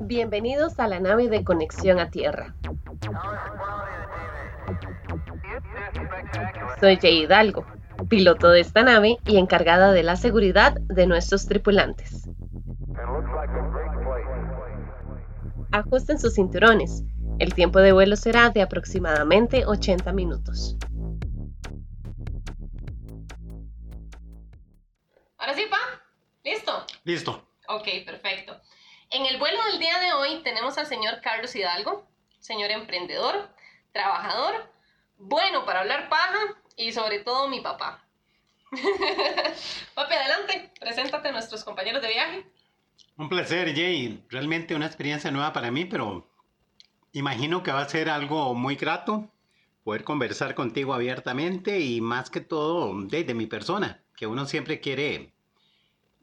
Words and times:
Bienvenidos 0.00 0.80
a 0.80 0.88
la 0.88 0.98
nave 0.98 1.28
de 1.28 1.44
conexión 1.44 2.00
a 2.00 2.10
Tierra. 2.10 2.54
Soy 6.80 6.96
Jay 6.96 7.22
Hidalgo, 7.22 7.64
piloto 8.08 8.48
de 8.48 8.60
esta 8.60 8.82
nave 8.82 9.18
y 9.24 9.36
encargada 9.36 9.92
de 9.92 10.02
la 10.02 10.16
seguridad 10.16 10.74
de 10.74 11.06
nuestros 11.06 11.46
tripulantes. 11.46 12.28
Ajusten 15.70 16.18
sus 16.18 16.34
cinturones. 16.34 17.04
El 17.38 17.54
tiempo 17.54 17.78
de 17.78 17.92
vuelo 17.92 18.16
será 18.16 18.50
de 18.50 18.62
aproximadamente 18.62 19.64
80 19.64 20.12
minutos. 20.12 20.76
Ahora 25.36 25.54
sí, 25.54 25.62
pa. 25.70 25.78
¿Listo? 26.42 26.84
Listo. 27.04 27.48
Ok, 27.68 27.86
perfecto. 28.04 28.60
En 29.10 29.24
el 29.24 29.38
vuelo 29.38 29.58
del 29.70 29.78
día 29.78 29.98
de 30.00 30.12
hoy 30.12 30.42
tenemos 30.42 30.76
al 30.76 30.86
señor 30.86 31.20
Carlos 31.22 31.56
Hidalgo, 31.56 32.06
señor 32.40 32.70
emprendedor, 32.70 33.48
trabajador, 33.92 34.70
bueno 35.16 35.64
para 35.64 35.80
hablar 35.80 36.10
paja 36.10 36.38
y 36.76 36.92
sobre 36.92 37.20
todo 37.20 37.48
mi 37.48 37.60
papá. 37.60 38.04
Papi, 39.94 40.14
adelante, 40.14 40.70
preséntate 40.78 41.28
a 41.28 41.32
nuestros 41.32 41.64
compañeros 41.64 42.02
de 42.02 42.08
viaje. 42.08 42.46
Un 43.16 43.30
placer, 43.30 43.74
Jay. 43.74 44.22
Realmente 44.28 44.74
una 44.74 44.86
experiencia 44.86 45.30
nueva 45.30 45.54
para 45.54 45.70
mí, 45.70 45.86
pero 45.86 46.28
imagino 47.12 47.62
que 47.62 47.72
va 47.72 47.80
a 47.80 47.88
ser 47.88 48.10
algo 48.10 48.54
muy 48.54 48.76
grato 48.76 49.30
poder 49.84 50.04
conversar 50.04 50.54
contigo 50.54 50.92
abiertamente 50.92 51.80
y 51.80 52.02
más 52.02 52.28
que 52.28 52.42
todo 52.42 52.92
de, 53.06 53.34
mi 53.34 53.46
persona, 53.46 54.02
que 54.16 54.26
uno 54.26 54.44
siempre 54.44 54.80
quiere 54.80 55.32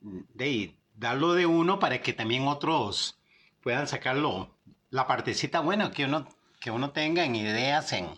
de, 0.01 0.75
darlo 0.95 1.33
de 1.33 1.45
uno 1.45 1.79
para 1.79 2.01
que 2.01 2.13
también 2.13 2.47
otros 2.47 3.17
puedan 3.61 3.87
sacarlo, 3.87 4.55
la 4.89 5.07
partecita 5.07 5.59
buena 5.59 5.91
que 5.91 6.05
uno, 6.05 6.27
que 6.59 6.71
uno 6.71 6.91
tenga 6.91 7.23
en 7.23 7.35
ideas, 7.35 7.91
en, 7.93 8.09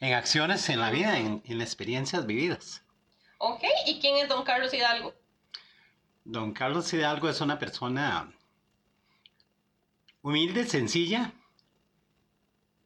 en 0.00 0.14
acciones 0.14 0.68
en 0.68 0.80
la 0.80 0.90
vida, 0.90 1.18
en, 1.18 1.42
en 1.44 1.60
experiencias 1.60 2.26
vividas. 2.26 2.82
Ok, 3.38 3.62
¿y 3.86 4.00
quién 4.00 4.16
es 4.16 4.28
don 4.28 4.44
Carlos 4.44 4.72
Hidalgo? 4.74 5.14
Don 6.24 6.52
Carlos 6.52 6.92
Hidalgo 6.92 7.28
es 7.28 7.40
una 7.40 7.58
persona 7.58 8.32
humilde, 10.22 10.66
sencilla 10.66 11.32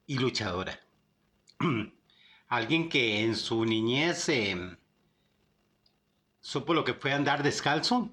y 0.06 0.18
luchadora. 0.18 0.78
Alguien 2.48 2.88
que 2.88 3.24
en 3.24 3.34
su 3.34 3.64
niñez 3.64 4.28
eh, 4.28 4.76
supo 6.40 6.74
lo 6.74 6.84
que 6.84 6.94
fue 6.94 7.12
andar 7.12 7.42
descalzo 7.42 8.10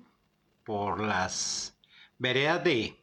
por 0.69 1.01
las 1.01 1.75
veredas 2.19 2.63
de 2.63 2.95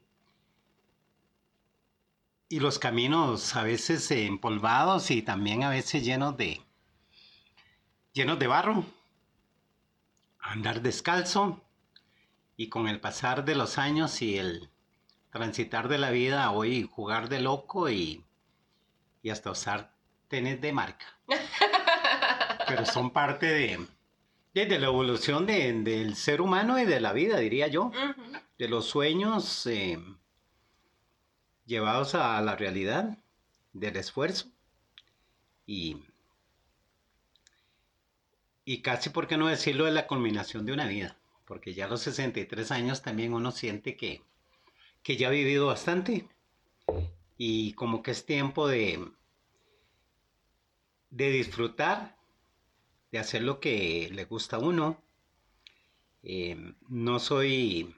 y 2.48 2.60
los 2.60 2.78
caminos 2.78 3.56
a 3.56 3.64
veces 3.64 4.08
empolvados 4.12 5.10
y 5.10 5.20
también 5.20 5.64
a 5.64 5.70
veces 5.70 6.04
llenos 6.04 6.36
de 6.36 6.62
llenos 8.12 8.38
de 8.38 8.46
barro. 8.46 8.84
Andar 10.38 10.80
descalzo 10.80 11.60
y 12.56 12.68
con 12.68 12.86
el 12.86 13.00
pasar 13.00 13.44
de 13.44 13.56
los 13.56 13.78
años 13.78 14.22
y 14.22 14.38
el 14.38 14.70
transitar 15.30 15.88
de 15.88 15.98
la 15.98 16.10
vida, 16.10 16.48
hoy 16.52 16.88
jugar 16.88 17.28
de 17.28 17.40
loco 17.40 17.90
y, 17.90 18.24
y 19.22 19.30
hasta 19.30 19.50
usar 19.50 19.92
tenis 20.28 20.60
de 20.60 20.72
marca. 20.72 21.06
Pero 22.68 22.86
son 22.86 23.10
parte 23.10 23.46
de, 23.46 23.88
de, 24.64 24.78
la 24.78 24.86
evolución 24.86 25.46
del 25.46 26.14
ser 26.16 26.40
humano 26.40 26.78
y 26.78 26.84
de 26.84 27.00
la 27.00 27.12
vida, 27.12 27.38
diría 27.38 27.66
yo. 27.68 27.92
De 28.58 28.68
los 28.68 28.86
sueños 28.86 29.66
eh, 29.66 29.98
llevados 31.66 32.14
a 32.14 32.40
la 32.40 32.56
realidad, 32.56 33.18
del 33.72 33.96
esfuerzo. 33.96 34.48
Y, 35.66 35.98
y 38.64 38.80
casi, 38.82 39.10
por 39.10 39.26
qué 39.26 39.36
no 39.36 39.48
decirlo, 39.48 39.84
de 39.84 39.92
la 39.92 40.06
culminación 40.06 40.64
de 40.64 40.72
una 40.72 40.86
vida 40.86 41.16
porque 41.46 41.74
ya 41.74 41.86
a 41.86 41.88
los 41.88 42.02
63 42.02 42.70
años 42.72 43.02
también 43.02 43.32
uno 43.32 43.52
siente 43.52 43.96
que, 43.96 44.22
que 45.02 45.16
ya 45.16 45.28
ha 45.28 45.30
vivido 45.30 45.66
bastante 45.66 46.28
y 47.38 47.72
como 47.74 48.02
que 48.02 48.10
es 48.10 48.26
tiempo 48.26 48.66
de, 48.66 49.08
de 51.10 51.30
disfrutar, 51.30 52.15
hacer 53.20 53.42
lo 53.42 53.60
que 53.60 54.10
le 54.12 54.24
gusta 54.24 54.56
a 54.56 54.60
uno. 54.60 55.02
Eh, 56.22 56.74
no 56.88 57.18
soy, 57.18 57.94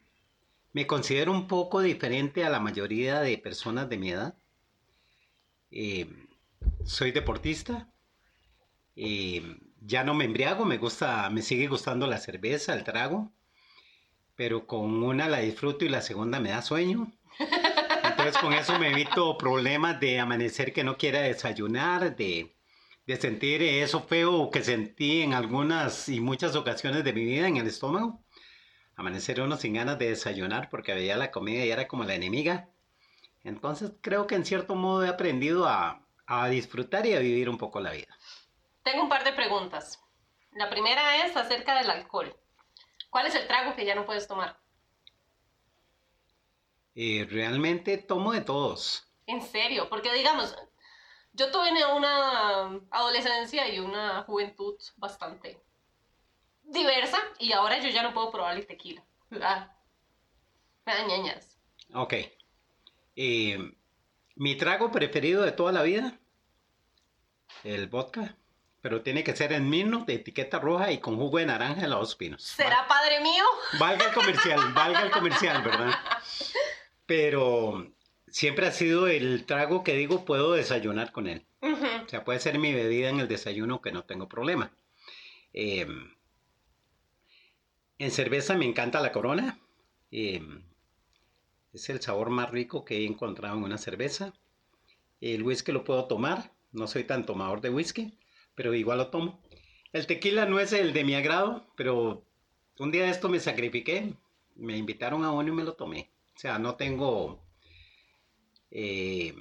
me 0.73 0.87
considero 0.87 1.33
un 1.33 1.47
poco 1.49 1.81
diferente 1.81 2.45
a 2.45 2.51
la 2.51 2.61
mayoría 2.61 3.21
de 3.21 3.39
personas 3.39 3.89
de 3.89 3.99
mi 3.99 4.11
edad. 4.11 4.35
Eh, 5.71 6.07
soy 6.85 7.13
deportista. 7.13 7.91
Eh, 8.97 9.43
ya 9.81 10.05
no 10.05 10.15
me 10.15 10.25
embriago, 10.25 10.65
me 10.65 10.79
gusta, 10.79 11.31
me 11.31 11.43
sigue 11.43 11.69
gustando 11.69 12.07
la 12.07 12.19
cerveza, 12.19 12.75
el 12.75 12.85
trago 12.85 13.33
pero 14.39 14.69
con 14.69 15.03
una 15.03 15.29
la 15.29 15.41
disfruto 15.41 15.85
y 15.85 15.89
la 15.89 16.01
segunda 16.01 16.39
me 16.39 16.51
da 16.51 16.63
sueño. 16.63 17.13
Entonces 18.05 18.39
con 18.39 18.53
eso 18.53 18.79
me 18.79 18.93
evito 18.93 19.37
problemas 19.37 19.99
de 19.99 20.21
amanecer 20.21 20.73
que 20.73 20.85
no 20.85 20.97
quiera 20.97 21.23
desayunar, 21.23 22.15
de, 22.15 22.55
de 23.09 23.17
sentir 23.17 23.63
eso 23.63 24.03
feo 24.03 24.51
que 24.51 24.63
sentí 24.63 25.23
en 25.23 25.33
algunas 25.33 26.11
y 26.11 26.21
muchas 26.21 26.55
ocasiones 26.55 27.05
de 27.05 27.15
mi 27.15 27.25
vida 27.25 27.49
en 27.49 27.57
el 27.57 27.67
estómago. 27.67 28.23
Amanecer 28.97 29.41
uno 29.41 29.57
sin 29.57 29.73
ganas 29.73 29.99
de 29.99 30.11
desayunar 30.11 30.69
porque 30.69 30.93
veía 30.93 31.17
la 31.17 31.31
comida 31.31 31.65
y 31.65 31.71
era 31.71 31.89
como 31.89 32.05
la 32.05 32.15
enemiga. 32.15 32.69
Entonces 33.45 33.93
creo 34.03 34.27
que 34.27 34.35
en 34.35 34.45
cierto 34.45 34.75
modo 34.75 35.07
he 35.07 35.09
aprendido 35.09 35.67
a, 35.67 36.07
a 36.27 36.49
disfrutar 36.51 37.07
y 37.07 37.15
a 37.15 37.21
vivir 37.21 37.49
un 37.49 37.57
poco 37.57 37.81
la 37.81 37.93
vida. 37.93 38.15
Tengo 38.83 39.05
un 39.05 39.09
par 39.09 39.25
de 39.25 39.33
preguntas. 39.33 39.99
La 40.53 40.69
primera 40.69 41.25
es 41.25 41.35
acerca 41.35 41.79
del 41.79 41.89
alcohol. 41.89 42.37
¿Cuál 43.09 43.27
es 43.29 43.35
el 43.35 43.47
trago 43.47 43.75
que 43.75 43.87
ya 43.87 43.95
no 43.95 44.05
puedes 44.05 44.29
tomar? 44.29 44.61
Eh, 46.95 47.27
realmente 47.31 47.97
tomo 47.97 48.33
de 48.33 48.43
todos. 48.43 49.11
En 49.25 49.41
serio, 49.41 49.89
porque 49.89 50.13
digamos, 50.13 50.55
yo 51.33 51.51
tuve 51.51 51.71
una 51.95 52.81
adolescencia 52.91 53.69
y 53.73 53.79
una 53.79 54.23
juventud 54.23 54.77
bastante 54.97 55.61
diversa 56.63 57.19
y 57.39 57.53
ahora 57.53 57.79
yo 57.81 57.89
ya 57.89 58.03
no 58.03 58.13
puedo 58.13 58.31
probar 58.31 58.57
el 58.57 58.67
tequila. 58.67 59.05
Ah, 59.41 59.73
me 60.85 60.95
da 60.95 61.07
ñañas. 61.07 61.59
Ok. 61.95 62.15
Eh, 63.17 63.59
mi 64.37 64.57
trago 64.57 64.91
preferido 64.91 65.43
de 65.43 65.53
toda 65.53 65.73
la 65.73 65.83
vida, 65.83 66.19
el 67.65 67.89
vodka 67.89 68.37
pero 68.81 69.03
tiene 69.03 69.25
que 69.25 69.35
ser 69.35 69.53
en 69.53 69.69
Mino, 69.69 70.05
de 70.05 70.15
etiqueta 70.15 70.59
roja 70.59 70.93
y 70.93 70.99
con 70.99 71.17
jugo 71.17 71.39
de 71.39 71.47
naranja 71.47 71.83
en 71.83 71.91
los 71.91 72.15
pinos. 72.15 72.43
¿Será 72.43 72.87
padre 72.87 73.21
mío? 73.21 73.45
Valga 73.79 74.07
el 74.07 74.15
comercial, 74.15 74.73
valga 74.73 75.03
el 75.03 75.11
comercial, 75.11 75.63
¿verdad? 75.63 75.93
Pero 77.07 77.93
siempre 78.31 78.67
ha 78.67 78.73
sido 78.73 79.09
el 79.09 79.45
trago 79.45 79.85
que 79.85 79.95
digo 79.95 80.25
puedo 80.25 80.53
desayunar 80.53 81.13
con 81.13 81.27
él. 81.27 81.45
O 81.63 82.09
sea, 82.09 82.25
puede 82.25 82.41
ser 82.41 82.59
mi 82.59 82.73
bebida 82.73 83.11
en 83.11 83.21
el 83.21 83.29
desayuno 83.29 83.81
que 83.81 83.93
no 83.93 84.05
tengo 84.05 84.29
problema. 84.29 84.73
Em, 85.53 86.15
en 87.99 88.11
cerveza 88.11 88.57
me 88.57 88.65
encanta 88.65 89.01
la 89.01 89.13
corona. 89.13 89.59
Em, 90.11 90.63
es 91.73 91.89
el 91.91 92.01
sabor 92.01 92.31
más 92.31 92.51
rico 92.51 92.85
que 92.85 92.99
he 92.99 93.07
encontrado 93.07 93.57
en 93.57 93.65
una 93.65 93.79
cerveza. 93.79 94.33
El 95.21 95.43
whisky 95.43 95.73
lo 95.73 95.85
puedo 95.85 96.07
tomar. 96.07 96.53
No 96.73 96.87
soy 96.87 97.05
tan 97.05 97.27
tomador 97.27 97.61
de 97.61 97.71
whisky 97.71 98.19
pero 98.59 98.75
igual 98.75 98.99
lo 98.99 99.07
tomo. 99.07 99.41
El 99.93 100.09
tequila 100.09 100.45
no 100.45 100.59
es 100.59 100.73
el 100.73 100.93
de 100.93 101.05
mi 101.05 101.15
agrado, 101.15 101.65
pero 101.77 102.25
un 102.81 102.91
día 102.91 103.05
de 103.05 103.11
esto 103.11 103.29
me 103.29 103.39
sacrifiqué, 103.39 104.15
me 104.57 104.77
invitaron 104.77 105.25
a 105.25 105.31
uno 105.31 105.49
y 105.49 105.53
me 105.53 105.63
lo 105.63 105.75
tomé. 105.75 106.11
O 106.35 106.39
sea, 106.41 106.59
no 106.59 106.75
tengo... 106.75 107.41
Eh, 108.71 109.35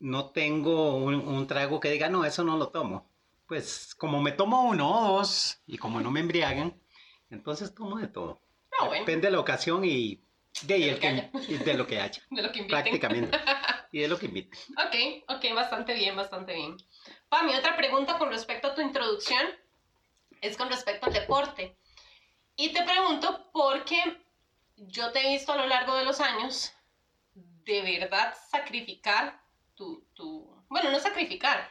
no 0.00 0.30
tengo 0.30 0.96
un, 0.96 1.46
trago 1.46 1.80
que 1.80 1.90
diga, 1.90 2.08
no, 2.08 2.24
eso 2.24 2.44
no 2.44 2.56
lo 2.56 2.68
tomo. 2.68 3.10
Pues 3.46 3.94
como 3.94 4.20
me 4.20 4.32
tomo 4.32 4.68
uno 4.68 4.90
o 4.90 5.16
dos 5.16 5.60
y 5.66 5.78
como 5.78 6.00
no 6.00 6.10
me 6.10 6.20
embriagan, 6.20 6.78
entonces 7.30 7.74
tomo 7.74 7.98
de 7.98 8.08
todo. 8.08 8.40
Ah, 8.80 8.88
Depende 8.90 9.28
de 9.28 9.32
la 9.32 9.40
ocasión 9.40 9.84
y 9.84 10.20
de, 10.62 10.92
lo, 10.92 11.00
que 11.00 11.06
haya. 11.08 11.30
de 11.32 11.74
lo 11.74 11.86
que 11.86 12.00
haya. 12.00 12.22
De 12.30 12.42
lo 12.42 12.52
que 12.52 12.64
Prácticamente. 12.64 13.38
y 13.92 14.00
de 14.00 14.08
lo 14.08 14.18
que 14.18 14.26
invite. 14.26 14.56
Ok, 14.72 15.36
ok, 15.36 15.54
bastante 15.54 15.94
bien, 15.94 16.16
bastante 16.16 16.52
bien. 16.52 16.76
Pa, 17.28 17.42
mi 17.42 17.54
otra 17.54 17.76
pregunta 17.76 18.18
con 18.18 18.28
respecto 18.30 18.68
a 18.68 18.74
tu 18.74 18.80
introducción 18.80 19.46
es 20.40 20.56
con 20.56 20.68
respecto 20.68 21.06
al 21.06 21.12
deporte. 21.12 21.76
Y 22.56 22.72
te 22.72 22.82
pregunto 22.82 23.50
porque 23.52 23.96
yo 24.76 25.12
te 25.12 25.20
he 25.20 25.32
visto 25.32 25.52
a 25.52 25.56
lo 25.56 25.66
largo 25.66 25.94
de 25.94 26.04
los 26.04 26.20
años 26.20 26.72
de 27.64 27.82
verdad 27.82 28.34
sacrificar 28.50 29.40
tu, 29.74 30.04
tu 30.14 30.54
bueno, 30.68 30.90
no 30.90 30.98
sacrificar, 30.98 31.70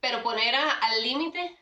pero 0.00 0.22
poner 0.22 0.54
al 0.54 1.02
límite 1.02 1.58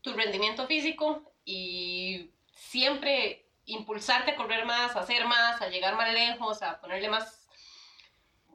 tu 0.00 0.12
rendimiento 0.12 0.66
físico 0.66 1.32
y 1.44 2.30
siempre 2.54 3.46
impulsarte 3.66 4.32
a 4.32 4.36
correr 4.36 4.64
más, 4.64 4.96
a 4.96 5.00
hacer 5.00 5.26
más, 5.26 5.60
a 5.60 5.68
llegar 5.68 5.96
más 5.96 6.12
lejos, 6.12 6.62
a 6.62 6.80
ponerle 6.80 7.08
más, 7.08 7.48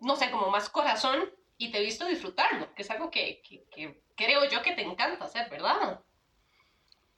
no 0.02 0.16
sé, 0.16 0.31
como 0.31 0.50
más 0.50 0.69
corazón 0.69 1.31
y 1.58 1.72
te 1.72 1.80
he 1.80 1.84
visto 1.84 2.06
disfrutarlo, 2.06 2.74
que 2.75 2.81
es 2.81 2.92
algo 2.92 3.10
que, 3.10 3.42
que 3.72 4.02
creo 4.16 4.50
yo 4.50 4.62
que 4.62 4.74
te 4.74 4.81
encanta 4.81 5.25
hacer, 5.25 5.50
¿verdad? 5.50 6.02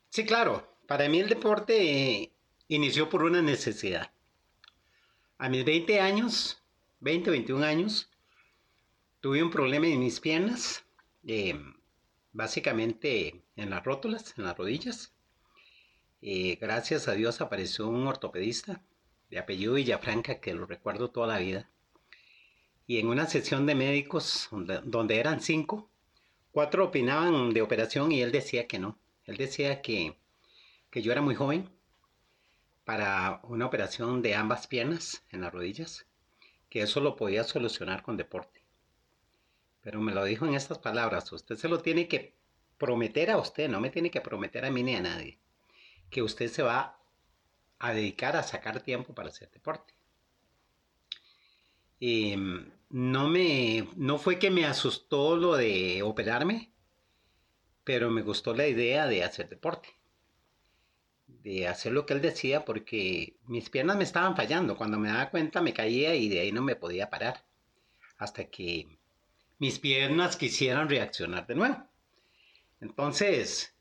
Sí, 0.09 0.25
claro. 0.25 0.67
Para 0.87 1.07
mí 1.07 1.19
el 1.19 1.29
deporte 1.29 2.31
inició 2.67 3.09
por 3.09 3.23
una 3.23 3.41
necesidad. 3.41 4.11
A 5.37 5.47
mis 5.47 5.63
20 5.63 6.01
años, 6.01 6.58
20, 7.01 7.31
21 7.31 7.63
años, 7.63 8.09
tuve 9.21 9.41
un 9.41 9.51
problema 9.51 9.87
en 9.87 9.99
mis 9.99 10.19
piernas, 10.19 10.83
eh, 11.25 11.57
básicamente 12.33 13.41
en 13.55 13.69
las 13.69 13.83
rótulas, 13.83 14.33
en 14.37 14.43
las 14.43 14.57
rodillas. 14.57 15.13
Eh, 16.21 16.57
gracias 16.59 17.07
a 17.07 17.13
Dios 17.13 17.39
apareció 17.39 17.87
un 17.87 18.05
ortopedista 18.05 18.83
de 19.29 19.39
apellido 19.39 19.75
Villafranca, 19.75 20.41
que 20.41 20.53
lo 20.53 20.65
recuerdo 20.65 21.09
toda 21.09 21.27
la 21.27 21.39
vida. 21.39 21.69
Y 22.85 22.97
en 22.97 23.07
una 23.07 23.27
sesión 23.27 23.65
de 23.65 23.75
médicos, 23.75 24.49
donde, 24.51 24.81
donde 24.83 25.19
eran 25.19 25.41
cinco, 25.41 25.89
cuatro 26.51 26.85
opinaban 26.85 27.53
de 27.53 27.61
operación 27.61 28.11
y 28.11 28.21
él 28.21 28.31
decía 28.31 28.67
que 28.67 28.79
no. 28.79 28.97
Él 29.25 29.37
decía 29.37 29.81
que, 29.81 30.17
que 30.89 31.01
yo 31.01 31.11
era 31.13 31.21
muy 31.21 31.35
joven 31.35 31.69
para 32.83 33.39
una 33.43 33.67
operación 33.67 34.21
de 34.21 34.35
ambas 34.35 34.67
piernas 34.67 35.23
en 35.29 35.41
las 35.41 35.53
rodillas, 35.53 36.08
que 36.69 36.81
eso 36.81 36.99
lo 36.99 37.15
podía 37.15 37.43
solucionar 37.43 38.01
con 38.03 38.17
deporte. 38.17 38.63
Pero 39.81 40.01
me 40.01 40.13
lo 40.13 40.23
dijo 40.23 40.45
en 40.45 40.53
estas 40.53 40.77
palabras, 40.77 41.31
usted 41.31 41.55
se 41.55 41.69
lo 41.69 41.81
tiene 41.81 42.07
que 42.07 42.35
prometer 42.77 43.31
a 43.31 43.37
usted, 43.37 43.69
no 43.69 43.79
me 43.79 43.89
tiene 43.89 44.11
que 44.11 44.21
prometer 44.21 44.65
a 44.65 44.71
mí 44.71 44.83
ni 44.83 44.95
a 44.95 45.01
nadie, 45.01 45.39
que 46.09 46.21
usted 46.21 46.47
se 46.47 46.63
va 46.63 46.99
a 47.79 47.93
dedicar 47.93 48.35
a 48.35 48.43
sacar 48.43 48.81
tiempo 48.81 49.13
para 49.13 49.29
hacer 49.29 49.49
deporte. 49.51 49.93
Mm, 52.01 52.71
no 52.89 53.27
me, 53.27 53.87
no 53.95 54.17
fue 54.17 54.39
que 54.39 54.51
me 54.51 54.65
asustó 54.65 55.35
lo 55.35 55.55
de 55.55 56.01
operarme, 56.03 56.71
pero 57.83 58.09
me 58.09 58.21
gustó 58.21 58.53
la 58.53 58.67
idea 58.67 59.07
de 59.07 59.23
hacer 59.23 59.49
deporte 59.49 59.98
de 61.43 61.67
hacer 61.67 61.91
lo 61.93 62.05
que 62.05 62.13
él 62.13 62.21
decía 62.21 62.65
porque 62.65 63.37
mis 63.47 63.69
piernas 63.69 63.97
me 63.97 64.03
estaban 64.03 64.35
fallando. 64.35 64.77
Cuando 64.77 64.99
me 64.99 65.09
daba 65.09 65.29
cuenta 65.29 65.61
me 65.61 65.73
caía 65.73 66.15
y 66.15 66.29
de 66.29 66.41
ahí 66.41 66.51
no 66.51 66.61
me 66.61 66.75
podía 66.75 67.09
parar. 67.09 67.45
Hasta 68.17 68.45
que 68.45 68.87
mis 69.57 69.79
piernas 69.79 70.37
quisieran 70.37 70.89
reaccionar 70.89 71.47
de 71.47 71.55
nuevo. 71.55 71.87
Entonces, 72.81 73.75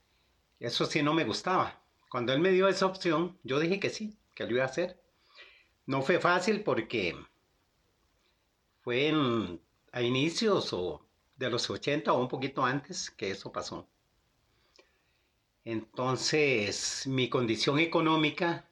eso 0.59 0.85
sí 0.85 1.01
no 1.01 1.13
me 1.13 1.25
gustaba. 1.25 1.81
Cuando 2.09 2.33
él 2.33 2.39
me 2.39 2.51
dio 2.51 2.67
esa 2.67 2.85
opción, 2.85 3.37
yo 3.43 3.59
dije 3.59 3.79
que 3.79 3.89
sí, 3.89 4.17
que 4.35 4.45
lo 4.45 4.51
iba 4.51 4.63
a 4.63 4.67
hacer. 4.67 4.99
No 5.85 6.01
fue 6.01 6.19
fácil 6.19 6.63
porque 6.63 7.15
fue 8.81 9.13
a 9.91 10.01
inicios 10.01 10.73
o 10.73 11.05
de 11.35 11.49
los 11.49 11.69
80 11.69 12.11
o 12.11 12.21
un 12.21 12.27
poquito 12.27 12.65
antes 12.65 13.09
que 13.09 13.31
eso 13.31 13.51
pasó. 13.51 13.87
Entonces, 15.71 17.05
mi 17.05 17.29
condición 17.29 17.77
económica 17.77 18.65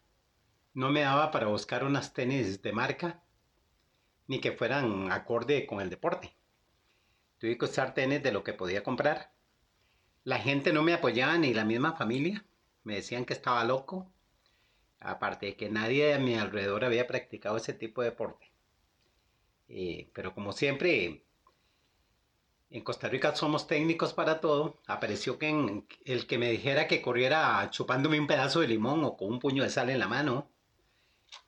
no 0.74 0.90
me 0.90 1.02
daba 1.02 1.30
para 1.30 1.46
buscar 1.46 1.84
unas 1.84 2.12
tenis 2.12 2.64
de 2.64 2.74
marca 2.74 3.22
ni 4.26 4.42
que 4.42 4.52
fueran 4.52 5.12
acorde 5.12 5.68
con 5.68 5.80
el 5.80 5.92
deporte. 5.92 6.34
Tuve 7.38 7.56
que 7.56 7.66
usar 7.66 7.94
tenis 7.94 8.24
de 8.24 8.32
lo 8.32 8.44
que 8.44 8.54
podía 8.54 8.82
comprar. 8.82 9.32
La 10.24 10.40
gente 10.40 10.74
no 10.74 10.82
me 10.82 10.94
apoyaba 10.94 11.38
ni 11.38 11.54
la 11.54 11.66
misma 11.66 11.94
familia. 11.96 12.44
Me 12.84 12.96
decían 12.96 13.26
que 13.26 13.34
estaba 13.34 13.64
loco. 13.64 14.12
Aparte 15.00 15.46
de 15.46 15.56
que 15.56 15.70
nadie 15.70 16.16
a 16.16 16.18
mi 16.18 16.34
alrededor 16.34 16.84
había 16.84 17.06
practicado 17.06 17.58
ese 17.58 17.74
tipo 17.74 18.02
de 18.02 18.10
deporte. 18.10 18.52
Eh, 19.70 20.10
pero 20.16 20.34
como 20.34 20.52
siempre, 20.52 21.27
en 22.70 22.82
Costa 22.84 23.08
Rica 23.08 23.36
somos 23.36 23.68
técnicos 23.68 24.14
para 24.14 24.40
todo. 24.42 24.80
Apareció 24.88 25.38
que 25.40 25.84
el 26.06 26.28
que 26.28 26.38
me 26.38 26.52
dijera 26.52 26.88
que 26.88 27.02
corriera 27.02 27.68
chupándome 27.72 28.20
un 28.20 28.28
pedazo 28.28 28.60
de 28.60 28.68
limón 28.68 29.04
o 29.04 29.16
con 29.16 29.30
un 29.30 29.40
puño 29.40 29.64
de 29.64 29.70
sal 29.70 29.90
en 29.90 30.00
la 30.00 30.08
mano. 30.08 30.50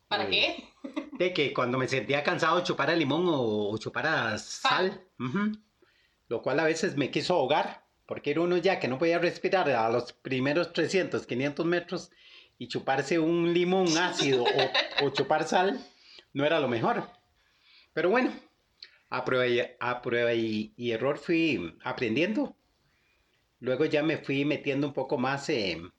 ¿Para 0.07 0.25
eh, 0.25 0.29
qué? 0.29 0.69
De 1.13 1.33
que 1.33 1.53
cuando 1.53 1.77
me 1.77 1.87
sentía 1.87 2.23
cansado 2.23 2.63
chupara 2.63 2.95
limón 2.95 3.25
o, 3.27 3.77
chupara 3.77 4.37
sal. 4.37 5.05
Lo 6.27 6.41
cual 6.41 6.59
a 6.59 6.63
veces 6.63 6.95
me 6.95 7.11
quiso 7.11 7.33
ahogar, 7.33 7.85
porque 8.05 8.31
era 8.31 8.41
uno 8.41 8.57
ya 8.57 8.79
que 8.79 8.87
no 8.87 8.97
podía 8.97 9.19
respirar 9.19 9.69
a 9.69 9.89
los 9.89 10.13
primeros 10.13 10.73
300, 10.73 11.25
500 11.25 11.65
metros 11.65 12.11
y 12.57 12.67
chuparse 12.67 13.19
un 13.19 13.53
limón 13.53 13.97
ácido 13.97 14.43
o, 14.43 15.05
o 15.05 15.09
chupar 15.09 15.47
sal 15.47 15.83
no 16.33 16.45
era 16.45 16.59
lo 16.59 16.67
mejor. 16.67 17.09
Pero 17.93 18.09
bueno, 18.09 18.31
a 19.09 19.25
prueba, 19.25 20.33
y, 20.33 20.91
error 20.91 21.17
fui 21.17 21.77
aprendiendo. 21.83 22.55
Luego 23.59 23.85
ya 23.85 24.03
me 24.03 24.17
fui 24.17 24.45
metiendo 24.45 24.87
un 24.87 24.93
poco 24.93 25.17
más 25.17 25.49
en, 25.49 25.91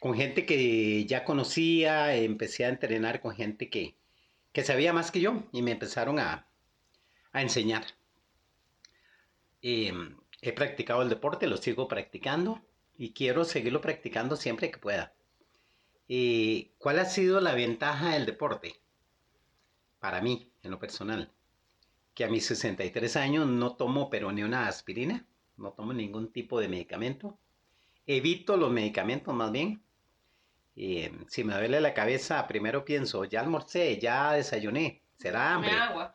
con 0.00 0.14
gente 0.14 0.46
que 0.46 1.04
ya 1.06 1.24
conocía, 1.24 2.14
empecé 2.14 2.64
a 2.64 2.68
entrenar 2.68 3.20
con 3.20 3.34
gente 3.34 3.70
que, 3.70 3.96
sabía 4.62 4.92
más 4.92 5.10
que 5.10 5.20
yo 5.20 5.44
y 5.52 5.62
me 5.62 5.72
empezaron 5.72 6.18
a, 6.18 6.46
enseñar. 7.32 7.84
He 9.62 10.52
practicado 10.54 11.02
el 11.02 11.08
deporte, 11.08 11.46
lo 11.46 11.56
sigo 11.56 11.88
practicando 11.88 12.60
y 12.96 13.12
quiero 13.12 13.44
seguirlo 13.44 13.80
practicando 13.80 14.36
siempre 14.36 14.70
que 14.70 14.78
pueda. 14.78 15.14
Eh, 16.08 16.72
¿Cuál 16.78 16.98
ha 16.98 17.04
sido 17.04 17.40
la 17.40 17.54
ventaja 17.54 18.10
del 18.10 18.26
deporte? 18.26 18.80
Para 20.00 20.20
mí, 20.20 20.50
en 20.62 20.70
lo 20.70 20.78
personal 20.78 21.32
que 22.18 22.24
a 22.24 22.28
mis 22.28 22.46
63 22.46 23.14
años 23.14 23.46
no 23.46 23.76
tomo 23.76 24.10
pero 24.10 24.32
ni 24.32 24.42
una 24.42 24.66
aspirina, 24.66 25.24
no 25.56 25.70
tomo 25.70 25.92
ningún 25.92 26.32
tipo 26.32 26.58
de 26.58 26.66
medicamento. 26.66 27.38
Evito 28.08 28.56
los 28.56 28.72
medicamentos 28.72 29.32
más 29.32 29.52
bien. 29.52 29.84
Eh, 30.74 31.12
si 31.28 31.44
me 31.44 31.54
duele 31.54 31.80
la 31.80 31.94
cabeza, 31.94 32.44
primero 32.48 32.84
pienso, 32.84 33.24
ya 33.24 33.38
almorcé, 33.38 34.00
ya 34.00 34.32
desayuné, 34.32 35.04
será 35.16 35.54
hambre. 35.54 35.70
agua. 35.70 36.12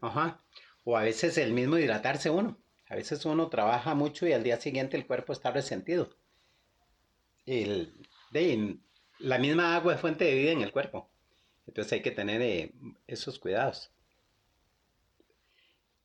Ajá. 0.00 0.42
O 0.82 0.96
a 0.96 1.02
veces 1.02 1.38
el 1.38 1.52
mismo 1.52 1.78
hidratarse 1.78 2.30
uno. 2.30 2.58
A 2.88 2.96
veces 2.96 3.24
uno 3.24 3.48
trabaja 3.48 3.94
mucho 3.94 4.26
y 4.26 4.32
al 4.32 4.42
día 4.42 4.60
siguiente 4.60 4.96
el 4.96 5.06
cuerpo 5.06 5.32
está 5.32 5.52
resentido. 5.52 6.10
El, 7.46 7.92
de, 8.32 8.78
la 9.20 9.38
misma 9.38 9.76
agua 9.76 9.94
es 9.94 10.00
fuente 10.00 10.24
de 10.24 10.34
vida 10.34 10.50
en 10.50 10.62
el 10.62 10.72
cuerpo. 10.72 11.08
Entonces 11.68 11.92
hay 11.92 12.02
que 12.02 12.10
tener 12.10 12.42
eh, 12.42 12.72
esos 13.06 13.38
cuidados. 13.38 13.93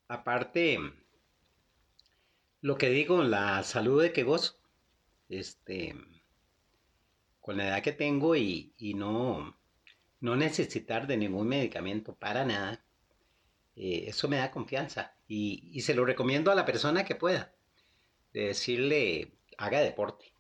Aparte, 0.10 0.80
lo 2.62 2.80
que 2.80 2.90
digo, 2.90 3.22
la 3.24 3.62
salud 3.62 4.02
de 4.02 4.12
que 4.12 4.24
gozo, 4.24 4.56
este, 5.30 5.96
con 7.40 7.58
la 7.58 7.68
edad 7.68 7.84
que 7.84 7.92
tengo 7.92 8.36
y, 8.36 8.74
no, 8.96 9.56
no 10.20 10.36
necesitar 10.36 11.06
de 11.06 11.16
ningún 11.16 11.48
medicamento 11.48 12.16
para 12.16 12.44
nada, 12.44 12.84
eh, 13.76 14.06
eso 14.08 14.28
me 14.28 14.38
da 14.38 14.50
confianza 14.50 15.14
y, 15.28 15.80
se 15.82 15.94
lo 15.94 16.06
recomiendo 16.06 16.52
a 16.52 16.56
la 16.56 16.66
persona 16.66 17.06
que 17.06 17.14
pueda, 17.14 17.54
de 18.34 18.48
decirle, 18.48 19.38
haga 19.60 19.80
deporte. 19.82 20.34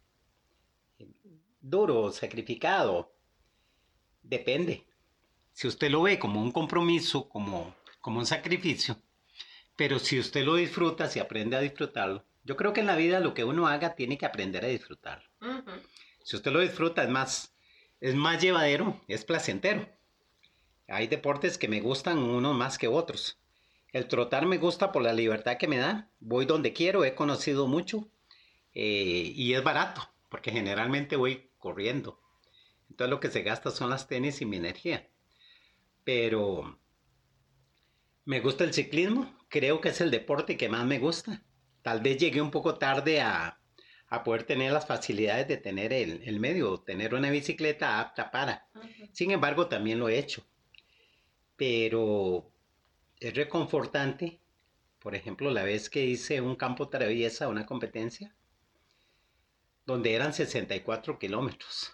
Duro, 1.61 2.11
sacrificado, 2.11 3.13
depende. 4.23 4.87
Si 5.53 5.67
usted 5.67 5.91
lo 5.91 6.01
ve 6.01 6.17
como 6.17 6.41
un 6.41 6.51
compromiso, 6.51 7.29
como, 7.29 7.75
como 8.01 8.17
un 8.17 8.25
sacrificio, 8.25 8.99
pero 9.79 9.97
si 9.97 10.19
usted 10.19 10.43
lo 10.43 10.55
disfruta, 10.55 11.07
si 11.07 11.21
aprende 11.21 11.55
a 11.55 11.61
disfrutarlo, 11.61 12.25
yo 12.43 12.57
creo 12.57 12.73
que 12.73 12.81
en 12.81 12.87
la 12.87 12.97
vida 12.97 13.21
lo 13.21 13.33
que 13.33 13.45
uno 13.45 13.65
haga 13.65 13.95
tiene 13.95 14.17
que 14.17 14.25
aprender 14.25 14.65
a 14.65 14.67
disfrutarlo. 14.67 15.29
Si 16.21 16.35
usted 16.35 16.51
lo 16.51 16.59
disfruta, 16.59 17.01
es 17.01 17.09
más, 17.09 17.55
es 18.01 18.13
más 18.13 18.41
llevadero, 18.41 18.99
es 19.07 19.23
placentero. 19.23 19.87
Hay 20.89 21.07
deportes 21.07 21.57
que 21.57 21.69
me 21.69 21.79
gustan 21.79 22.17
unos 22.17 22.57
más 22.57 22.77
que 22.77 22.89
otros. 22.89 23.39
El 23.93 24.09
trotar 24.09 24.45
me 24.47 24.57
gusta 24.57 24.91
por 24.91 25.01
la 25.01 25.13
libertad 25.13 25.55
que 25.55 25.69
me 25.69 25.77
da. 25.77 26.11
Voy 26.19 26.45
donde 26.45 26.73
quiero, 26.73 27.05
he 27.05 27.15
conocido 27.15 27.65
mucho 27.65 28.11
eh, 28.73 29.31
y 29.33 29.53
es 29.53 29.63
barato, 29.63 30.11
porque 30.27 30.51
generalmente 30.51 31.15
voy 31.15 31.51
corriendo. 31.57 32.19
Entonces 32.89 33.11
lo 33.11 33.21
que 33.21 33.31
se 33.31 33.43
gasta 33.43 33.71
son 33.71 33.89
las 33.89 34.09
tenis 34.09 34.41
y 34.41 34.45
mi 34.45 34.57
energía. 34.57 35.07
Pero 36.03 36.77
me 38.25 38.41
gusta 38.41 38.65
el 38.65 38.73
ciclismo, 38.73 39.38
creo 39.49 39.81
que 39.81 39.89
es 39.89 40.01
el 40.01 40.11
deporte 40.11 40.57
que 40.57 40.69
más 40.69 40.85
me 40.85 40.99
gusta. 40.99 41.43
Tal 41.81 42.01
vez 42.01 42.17
llegué 42.17 42.41
un 42.41 42.51
poco 42.51 42.75
tarde 42.75 43.21
a, 43.21 43.59
poder 44.23 44.43
tener 44.43 44.71
las 44.71 44.87
facilidades 44.87 45.47
de 45.47 45.57
tener 45.57 45.93
el, 45.93 46.39
medio, 46.39 46.79
tener 46.79 47.13
una 47.13 47.29
bicicleta 47.29 47.99
apta 47.99 48.31
para. 48.31 48.67
Sin 49.11 49.31
embargo, 49.31 49.67
también 49.67 49.99
lo 49.99 50.09
he 50.09 50.17
hecho. 50.17 50.45
Pero 51.55 52.51
es 53.19 53.33
reconfortante. 53.33 54.39
Por 54.99 55.15
ejemplo, 55.15 55.51
la 55.51 55.63
vez 55.63 55.89
que 55.89 56.05
hice 56.05 56.41
un 56.41 56.55
campo 56.55 56.89
traviesa, 56.89 57.47
una 57.47 57.65
competencia, 57.65 58.35
donde 59.85 60.13
eran 60.13 60.33
64 60.33 61.19
kilómetros 61.19 61.93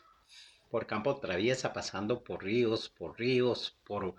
por 0.75 0.87
campo 0.87 1.15
traviesa, 1.15 1.71
pasando 1.71 2.21
por 2.23 2.43
ríos, 2.43 2.89
por 2.89 3.17
ríos, 3.17 3.77
por 3.85 4.15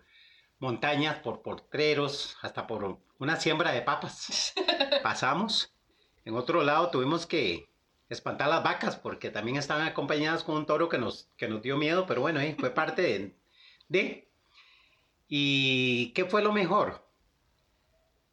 montañas, 0.59 1.19
por 1.19 1.43
portreros, 1.43 2.37
hasta 2.43 2.67
por 2.67 2.99
una 3.19 3.37
siembra 3.37 3.73
de 3.73 3.83
papas. 3.83 4.55
Pasamos. 5.03 5.73
En 6.25 6.35
otro 6.35 6.63
lado 6.63 6.91
tuvimos 6.91 7.27
que 7.27 7.69
espantar 8.09 8.49
las 8.49 8.63
vacas 8.63 8.97
porque 8.97 9.31
también 9.31 9.57
estaban 9.57 9.87
acompañadas 9.87 10.45
con 10.45 10.57
un 10.57 10.67
toro 10.67 10.89
que 10.89 10.99
nos, 10.99 11.29
que 11.37 11.49
nos 11.49 11.63
dio 11.63 11.77
miedo, 11.77 12.07
pero 12.07 12.21
bueno, 12.21 12.41
fue 12.59 12.71
parte 12.71 13.03
de, 13.03 13.37
de. 13.89 14.31
¿Y 15.29 16.13
qué 16.13 16.25
fue 16.25 16.43
lo 16.43 16.53
mejor? 16.53 17.07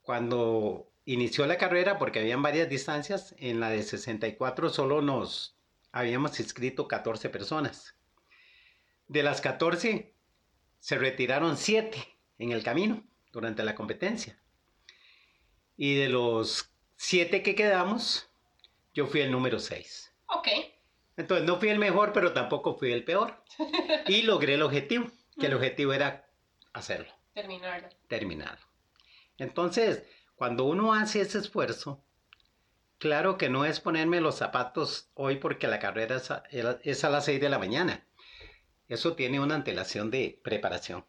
Cuando 0.02 0.90
inició 1.06 1.46
la 1.46 1.58
carrera, 1.58 1.98
porque 1.98 2.20
habían 2.20 2.42
varias 2.42 2.70
distancias, 2.70 3.36
en 3.38 3.60
la 3.60 3.70
de 3.70 3.84
64 3.84 4.70
solo 4.70 5.02
nos 5.02 5.58
habíamos 5.92 6.40
inscrito 6.40 6.88
14 6.88 7.30
personas. 7.30 7.96
De 9.08 9.24
las 9.24 9.42
14 9.42 10.16
se 10.80 10.98
retiraron 10.98 11.58
7 11.58 12.13
en 12.44 12.52
el 12.52 12.64
camino 12.64 13.04
durante 13.32 13.64
la 13.64 13.76
competencia. 13.76 14.38
Y 15.76 15.96
de 15.96 16.10
los 16.10 16.72
7 16.98 17.42
que 17.42 17.56
quedamos, 17.56 18.30
yo 18.94 19.08
fui 19.08 19.22
el 19.22 19.32
número 19.32 19.60
6. 19.60 20.14
Ok. 20.28 20.48
Entonces 21.18 21.46
no 21.46 21.60
fui 21.60 21.70
el 21.70 21.80
mejor, 21.80 22.14
pero 22.14 22.34
tampoco 22.34 22.76
fui 22.76 22.92
el 22.92 23.04
peor. 23.04 23.44
Y 24.08 24.24
logré 24.24 24.56
el 24.56 24.62
objetivo, 24.62 25.08
que 25.40 25.48
el 25.48 25.54
objetivo 25.54 25.94
era 25.94 26.30
hacerlo. 26.74 27.14
Terminarlo. 27.34 27.90
Terminarlo. 28.08 28.66
Entonces, 29.38 30.04
cuando 30.36 30.66
uno 30.66 30.94
hace 30.94 31.22
ese 31.22 31.40
esfuerzo, 31.40 32.04
claro 32.98 33.38
que 33.38 33.50
no 33.50 33.66
es 33.66 33.80
ponerme 33.80 34.22
los 34.22 34.36
zapatos 34.36 35.10
hoy 35.14 35.38
porque 35.38 35.68
la 35.68 35.80
carrera 35.80 36.18
es 36.18 36.32
a, 36.32 36.44
es 36.84 37.04
a 37.04 37.10
las 37.10 37.26
6 37.26 37.40
de 37.40 37.50
la 37.50 37.60
mañana. 37.60 38.06
Eso 38.88 39.16
tiene 39.16 39.40
una 39.40 39.56
antelación 39.56 40.12
de 40.12 40.40
preparación. 40.44 41.06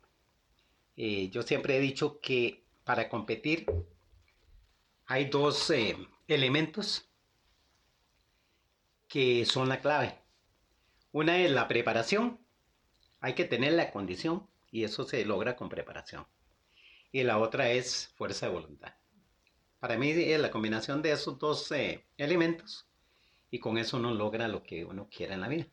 Eh, 0.97 1.29
yo 1.31 1.43
siempre 1.43 1.77
he 1.77 1.81
dicho 1.81 2.21
que 2.21 2.65
para 2.85 3.09
competir 3.09 3.67
hay 5.07 5.27
dos 5.27 5.71
eh, 5.71 5.97
elementos 6.29 7.09
que 9.09 9.45
son 9.45 9.69
la 9.69 9.81
clave. 9.81 10.19
Una 11.13 11.39
es 11.39 11.51
la 11.51 11.69
preparación. 11.69 12.41
Hay 13.21 13.35
que 13.35 13.45
tener 13.45 13.73
la 13.73 13.91
condición 13.91 14.49
y 14.71 14.85
eso 14.85 15.05
se 15.05 15.25
logra 15.25 15.57
con 15.57 15.69
preparación. 15.69 16.27
Y 17.13 17.23
la 17.23 17.39
otra 17.39 17.71
es 17.71 18.13
fuerza 18.17 18.47
de 18.47 18.53
voluntad. 18.53 18.95
Para 19.79 19.97
mí 19.99 20.11
es 20.11 20.41
la 20.41 20.51
combinación 20.51 21.03
de 21.03 21.13
esos 21.13 21.39
dos 21.39 21.71
eh, 21.73 22.07
elementos 22.17 22.89
y 23.51 23.61
con 23.61 23.79
eso 23.79 23.99
uno 23.99 24.13
logra 24.13 24.49
lo 24.49 24.63
que 24.63 24.85
uno 24.85 25.09
quiera 25.09 25.35
en 25.35 25.43
la 25.43 25.49
vida. 25.49 25.67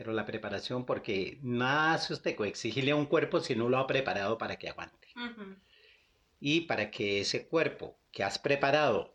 Pero 0.00 0.14
la 0.14 0.24
preparación, 0.24 0.86
porque 0.86 1.38
nada 1.42 1.92
hace 1.92 2.14
usted 2.14 2.34
exigirle 2.40 2.92
a 2.92 2.96
un 2.96 3.04
cuerpo 3.04 3.38
si 3.40 3.54
no 3.54 3.68
lo 3.68 3.76
ha 3.76 3.86
preparado 3.86 4.38
para 4.38 4.56
que 4.56 4.70
aguante. 4.70 5.08
Y 6.40 6.62
para 6.62 6.90
que 6.90 7.20
ese 7.20 7.46
cuerpo 7.46 7.98
que 8.10 8.24
has 8.24 8.38
preparado 8.38 9.14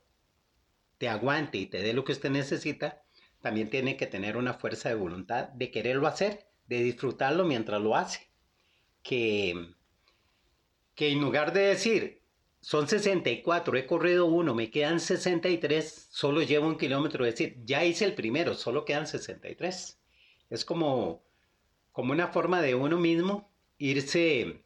te 1.00 1.10
aguante 1.10 1.58
y 1.58 1.66
te 1.66 1.82
dé 1.82 1.94
lo 1.94 2.04
que 2.04 2.12
usted 2.12 2.30
necesita, 2.30 3.02
también 3.42 3.72
tiene 3.72 3.98
que 3.98 4.06
tener 4.06 4.38
una 4.38 4.54
fuerza 4.54 4.90
de 4.90 4.94
voluntad 4.94 5.50
de 5.50 5.72
quererlo 5.72 6.06
hacer, 6.06 6.46
de 6.68 6.84
disfrutarlo 6.84 7.46
mientras 7.46 7.82
lo 7.82 7.96
hace. 7.96 8.30
Que, 9.02 9.74
que 10.94 11.10
en 11.10 11.20
lugar 11.20 11.52
de 11.52 11.62
decir, 11.62 12.22
son 12.60 12.88
64, 12.88 13.76
he 13.76 13.88
corrido 13.88 14.28
uno, 14.28 14.54
me 14.54 14.70
quedan 14.70 15.00
63, 15.00 16.10
solo 16.12 16.44
llevo 16.44 16.68
un 16.68 16.78
kilómetro, 16.78 17.26
es 17.26 17.34
decir, 17.34 17.58
ya 17.66 17.84
hice 17.84 18.06
el 18.06 18.14
primero, 18.14 18.54
solo 18.54 18.86
quedan 18.86 19.08
63 19.08 20.00
es 20.56 20.66
como, 20.66 21.22
como 21.92 22.12
una 22.12 22.30
forma 22.30 22.62
de 22.62 22.76
uno 22.76 22.98
mismo 22.98 23.50
irse 23.78 24.64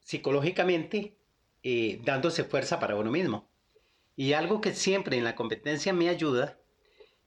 psicológicamente 0.00 1.16
eh, 1.62 2.00
dándose 2.04 2.44
fuerza 2.44 2.78
para 2.78 2.96
uno 2.96 3.10
mismo. 3.10 3.48
Y 4.16 4.34
algo 4.34 4.60
que 4.60 4.74
siempre 4.74 5.16
en 5.16 5.24
la 5.24 5.34
competencia 5.34 5.92
me 5.92 6.08
ayuda 6.08 6.58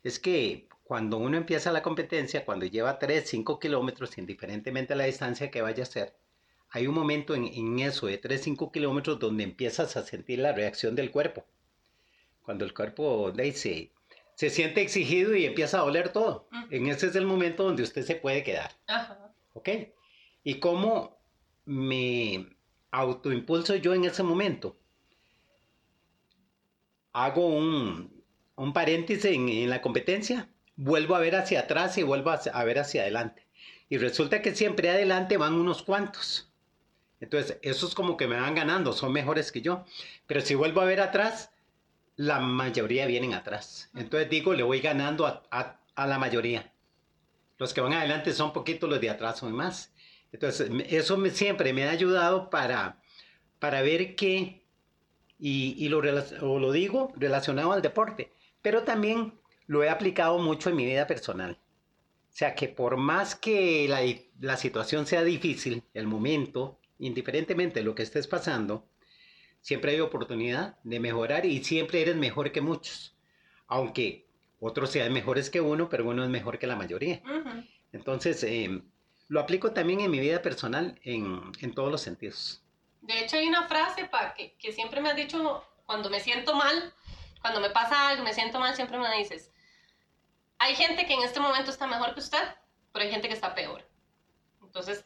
es 0.03 0.19
que 0.19 0.67
cuando 0.83 1.17
uno 1.17 1.35
empieza 1.37 1.71
la 1.71 1.81
competencia, 1.81 2.45
cuando 2.45 2.65
lleva 2.65 2.99
3, 2.99 3.27
5 3.27 3.59
kilómetros, 3.59 4.17
indiferentemente 4.17 4.93
a 4.93 4.95
la 4.95 5.03
distancia 5.05 5.51
que 5.51 5.61
vaya 5.61 5.83
a 5.83 5.87
ser, 5.87 6.15
hay 6.69 6.87
un 6.87 6.95
momento 6.95 7.35
en, 7.35 7.45
en 7.45 7.79
eso 7.79 8.07
de 8.07 8.17
3, 8.17 8.41
5 8.41 8.71
kilómetros 8.71 9.19
donde 9.19 9.43
empiezas 9.43 9.97
a 9.97 10.03
sentir 10.03 10.39
la 10.39 10.53
reacción 10.53 10.95
del 10.95 11.11
cuerpo. 11.11 11.45
Cuando 12.43 12.63
el 12.63 12.73
cuerpo 12.73 13.31
dice, 13.31 13.91
se 14.37 14.51
siente 14.51 14.81
exigido 14.81 15.35
y 15.35 15.45
empieza 15.45 15.79
a 15.79 15.81
doler 15.81 16.09
todo. 16.09 16.47
En 16.69 16.85
ese 16.85 17.07
es 17.07 17.15
el 17.15 17.25
momento 17.25 17.63
donde 17.63 17.81
usted 17.81 18.03
se 18.03 18.13
puede 18.13 18.43
quedar. 18.43 18.69
Ajá. 18.85 19.33
¿Ok? 19.53 19.69
¿Y 20.43 20.59
cómo 20.59 21.17
me 21.65 22.55
autoimpulso 22.91 23.75
yo 23.77 23.95
en 23.95 24.05
ese 24.05 24.21
momento? 24.21 24.77
Hago 27.13 27.47
un, 27.47 28.23
un 28.57 28.73
paréntesis 28.73 29.25
en, 29.25 29.49
en, 29.49 29.71
la 29.71 29.81
competencia, 29.81 30.47
vuelvo 30.75 31.15
a 31.15 31.19
ver 31.19 31.35
hacia 31.35 31.61
atrás 31.61 31.97
y 31.97 32.03
vuelvo 32.03 32.29
a, 32.29 32.35
a 32.35 32.63
ver 32.63 32.77
hacia 32.77 33.01
adelante. 33.01 33.47
Y 33.89 33.97
resulta 33.97 34.43
que 34.43 34.53
siempre 34.53 34.91
adelante 34.91 35.37
van 35.37 35.55
unos 35.55 35.81
cuantos. 35.81 36.53
Entonces, 37.19 37.57
esos 37.63 37.95
como 37.95 38.17
que 38.17 38.27
me 38.27 38.39
van 38.39 38.53
ganando, 38.53 38.93
son 38.93 39.13
mejores 39.13 39.51
que 39.51 39.63
yo. 39.63 39.83
Pero 40.27 40.41
si 40.41 40.53
vuelvo 40.53 40.81
a 40.81 40.85
ver 40.85 41.01
atrás, 41.01 41.49
la 42.17 42.39
mayoría 42.39 43.05
vienen 43.05 43.33
atrás. 43.33 43.89
Entonces 43.95 44.29
digo, 44.29 44.53
le 44.53 44.63
voy 44.63 44.81
ganando 44.81 45.25
a, 45.25 45.79
la 45.95 46.19
mayoría. 46.19 46.73
Los 47.57 47.73
que 47.73 47.81
van 47.81 47.93
adelante 47.93 48.33
son 48.33 48.53
poquitos, 48.53 48.89
los 48.89 48.99
de 48.99 49.09
atrás 49.09 49.39
son 49.39 49.53
más. 49.53 49.93
Entonces, 50.31 50.69
eso 50.89 51.17
me, 51.17 51.29
siempre 51.29 51.73
me 51.73 51.85
ha 51.85 51.91
ayudado 51.91 52.49
para, 52.49 53.01
para 53.59 53.81
ver 53.81 54.15
que, 54.15 54.65
y, 55.39 55.87
lo, 55.89 56.01
lo 56.01 56.71
digo 56.71 57.13
relacionado 57.15 57.71
al 57.71 57.81
deporte, 57.81 58.33
pero 58.61 58.83
también 58.83 59.39
lo 59.67 59.83
he 59.83 59.89
aplicado 59.89 60.39
mucho 60.39 60.69
en 60.69 60.75
mi 60.75 60.85
vida 60.85 61.07
personal. 61.07 61.59
O 62.29 62.35
sea 62.37 62.55
que 62.55 62.67
por 62.67 62.97
más 62.97 63.35
que 63.35 63.87
la, 63.87 64.01
la 64.39 64.57
situación 64.57 65.05
sea 65.05 65.23
difícil, 65.23 65.83
el 65.93 66.07
momento, 66.07 66.79
indiferentemente 66.99 67.79
de 67.79 67.85
lo 67.85 67.95
que 67.95 68.03
estés 68.03 68.27
pasando, 68.27 68.87
siempre 69.61 69.91
hay 69.91 69.99
oportunidad 69.99 70.77
de 70.83 70.99
mejorar 70.99 71.45
y 71.45 71.63
siempre 71.63 72.01
eres 72.01 72.15
mejor 72.15 72.51
que 72.51 72.61
muchos. 72.61 73.15
Aunque 73.67 74.27
otros 74.59 74.91
sean 74.91 75.13
mejores 75.13 75.49
que 75.49 75.61
uno, 75.61 75.89
pero 75.89 76.07
uno 76.07 76.23
es 76.23 76.29
mejor 76.29 76.57
que 76.57 76.67
la 76.67 76.75
mayoría. 76.75 77.21
Entonces, 77.91 78.43
em, 78.43 78.83
lo 79.27 79.39
aplico 79.39 79.71
también 79.71 79.99
en 79.99 80.11
mi 80.11 80.19
vida 80.19 80.41
personal 80.41 80.99
en, 81.03 81.73
todos 81.75 81.91
los 81.91 82.01
sentidos. 82.01 82.63
De 83.01 83.19
hecho, 83.19 83.37
hay 83.37 83.47
una 83.47 83.67
frase 83.67 84.09
que, 84.35 84.55
que 84.57 84.71
siempre 84.71 85.01
me 85.01 85.09
has 85.09 85.15
dicho 85.15 85.63
cuando 85.85 86.09
me 86.09 86.19
siento 86.19 86.55
mal, 86.55 86.93
cuando 87.41 87.59
me 87.59 87.69
pasa 87.69 88.09
algo, 88.09 88.23
me 88.23 88.33
siento 88.33 88.59
mal, 88.59 88.75
siempre 88.75 88.97
me 88.97 89.17
dices, 89.17 89.51
hay 90.57 90.75
gente 90.75 91.05
que 91.05 91.13
en 91.13 91.21
este 91.21 91.39
momento 91.39 91.71
está 91.71 91.87
mejor 91.87 92.13
que 92.13 92.19
usted, 92.19 92.43
pero 92.91 93.05
hay 93.05 93.11
gente 93.11 93.27
que 93.27 93.33
está 93.33 93.53
peor. 93.53 93.87
Entonces, 94.61 95.05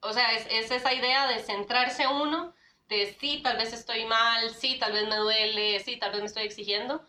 o 0.00 0.12
sea, 0.12 0.32
es, 0.32 0.46
es 0.50 0.70
esa 0.70 0.92
idea 0.92 1.28
de 1.28 1.40
centrarse 1.40 2.06
uno 2.06 2.54
de 2.88 3.16
sí, 3.18 3.40
tal 3.42 3.56
vez 3.56 3.72
estoy 3.72 4.04
mal, 4.04 4.50
sí, 4.50 4.78
tal 4.78 4.92
vez 4.92 5.08
me 5.08 5.16
duele, 5.16 5.80
sí, 5.80 5.96
tal 5.96 6.12
vez 6.12 6.20
me 6.20 6.26
estoy 6.26 6.44
exigiendo, 6.44 7.04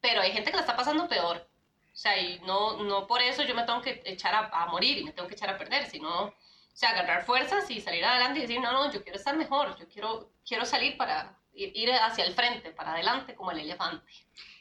pero 0.00 0.20
hay 0.20 0.32
gente 0.32 0.50
que 0.50 0.56
la 0.56 0.62
está 0.62 0.76
pasando 0.76 1.08
peor. 1.08 1.46
O 1.92 1.98
sea, 1.98 2.20
y 2.20 2.38
no, 2.40 2.82
no 2.84 3.06
por 3.06 3.22
eso 3.22 3.42
yo 3.42 3.54
me 3.54 3.64
tengo 3.64 3.80
que 3.80 4.02
echar 4.04 4.34
a, 4.34 4.66
morir 4.66 4.98
y 4.98 5.04
me 5.04 5.12
tengo 5.12 5.28
que 5.28 5.34
echar 5.34 5.48
a 5.48 5.58
perder, 5.58 5.88
sino, 5.88 6.26
o 6.26 6.34
sea, 6.74 6.90
agarrar 6.90 7.24
fuerzas 7.24 7.70
y 7.70 7.80
salir 7.80 8.04
adelante 8.04 8.38
y 8.38 8.42
decir, 8.42 8.60
no, 8.60 8.72
no, 8.72 8.92
yo 8.92 9.02
quiero 9.02 9.18
estar 9.18 9.36
mejor, 9.36 9.76
yo 9.78 9.88
quiero, 9.88 10.30
quiero 10.46 10.66
salir 10.66 10.96
para 10.96 11.38
ir, 11.54 11.90
hacia 11.90 12.24
el 12.24 12.34
frente, 12.34 12.70
para 12.70 12.92
adelante, 12.92 13.34
como 13.34 13.50
el 13.50 13.60
elefante. 13.60 14.12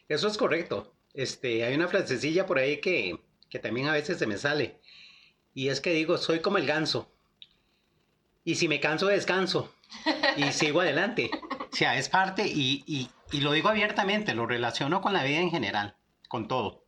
Eso 0.08 0.28
es 0.28 0.38
correcto. 0.38 0.94
Este, 1.14 1.66
hay 1.66 1.76
una 1.76 1.90
frasecilla 1.90 2.46
por 2.46 2.58
ahí 2.58 2.80
que, 2.80 3.20
que 3.50 3.60
también 3.60 3.90
a 3.90 3.94
veces 3.94 4.18
se 4.18 4.28
me 4.28 4.38
sale. 4.38 4.80
Y 5.54 5.70
es 5.70 5.82
que 5.82 5.92
digo, 5.92 6.18
soy 6.18 6.40
como 6.40 6.58
el 6.58 6.66
ganso. 6.66 7.12
Y 8.46 8.56
si 8.56 8.68
me 8.70 8.80
canso, 8.80 9.08
descanso 9.08 9.75
y 10.38 10.52
sigo 10.52 10.82
adelante. 10.82 11.30
O 11.72 11.76
sea, 11.76 11.98
es 11.98 12.10
parte 12.10 12.48
y, 12.48 12.84
y, 12.86 13.10
y, 13.32 13.42
lo 13.42 13.52
digo 13.52 13.70
abiertamente, 13.70 14.34
lo 14.34 14.46
relaciono 14.46 15.02
con 15.02 15.14
la 15.14 15.24
vida 15.24 15.40
en 15.40 15.52
general, 15.52 15.96
con 16.30 16.48
todo. 16.48 16.86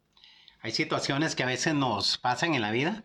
Hay 0.62 0.72
situaciones 0.72 1.36
que 1.36 1.44
a 1.44 1.48
veces 1.48 1.74
nos 1.74 2.18
pasan 2.18 2.56
en 2.56 2.62
la 2.62 2.72
vida 2.72 3.04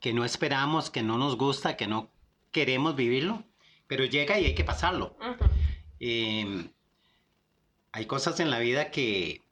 que 0.00 0.12
no 0.12 0.24
esperamos, 0.24 0.90
que 0.90 1.02
no 1.02 1.18
nos 1.18 1.36
gusta, 1.36 1.76
que 1.76 1.86
no 1.86 2.10
queremos 2.52 2.96
vivirlo, 2.96 3.44
pero 3.86 4.04
llega 4.04 4.38
y 4.38 4.46
hay 4.46 4.54
que 4.54 4.64
pasarlo. 4.64 5.16
Em, 5.98 6.70
hay 7.92 8.06
cosas 8.06 8.40
en 8.40 8.50
la 8.50 8.58
vida 8.58 8.90
que, 8.90 9.42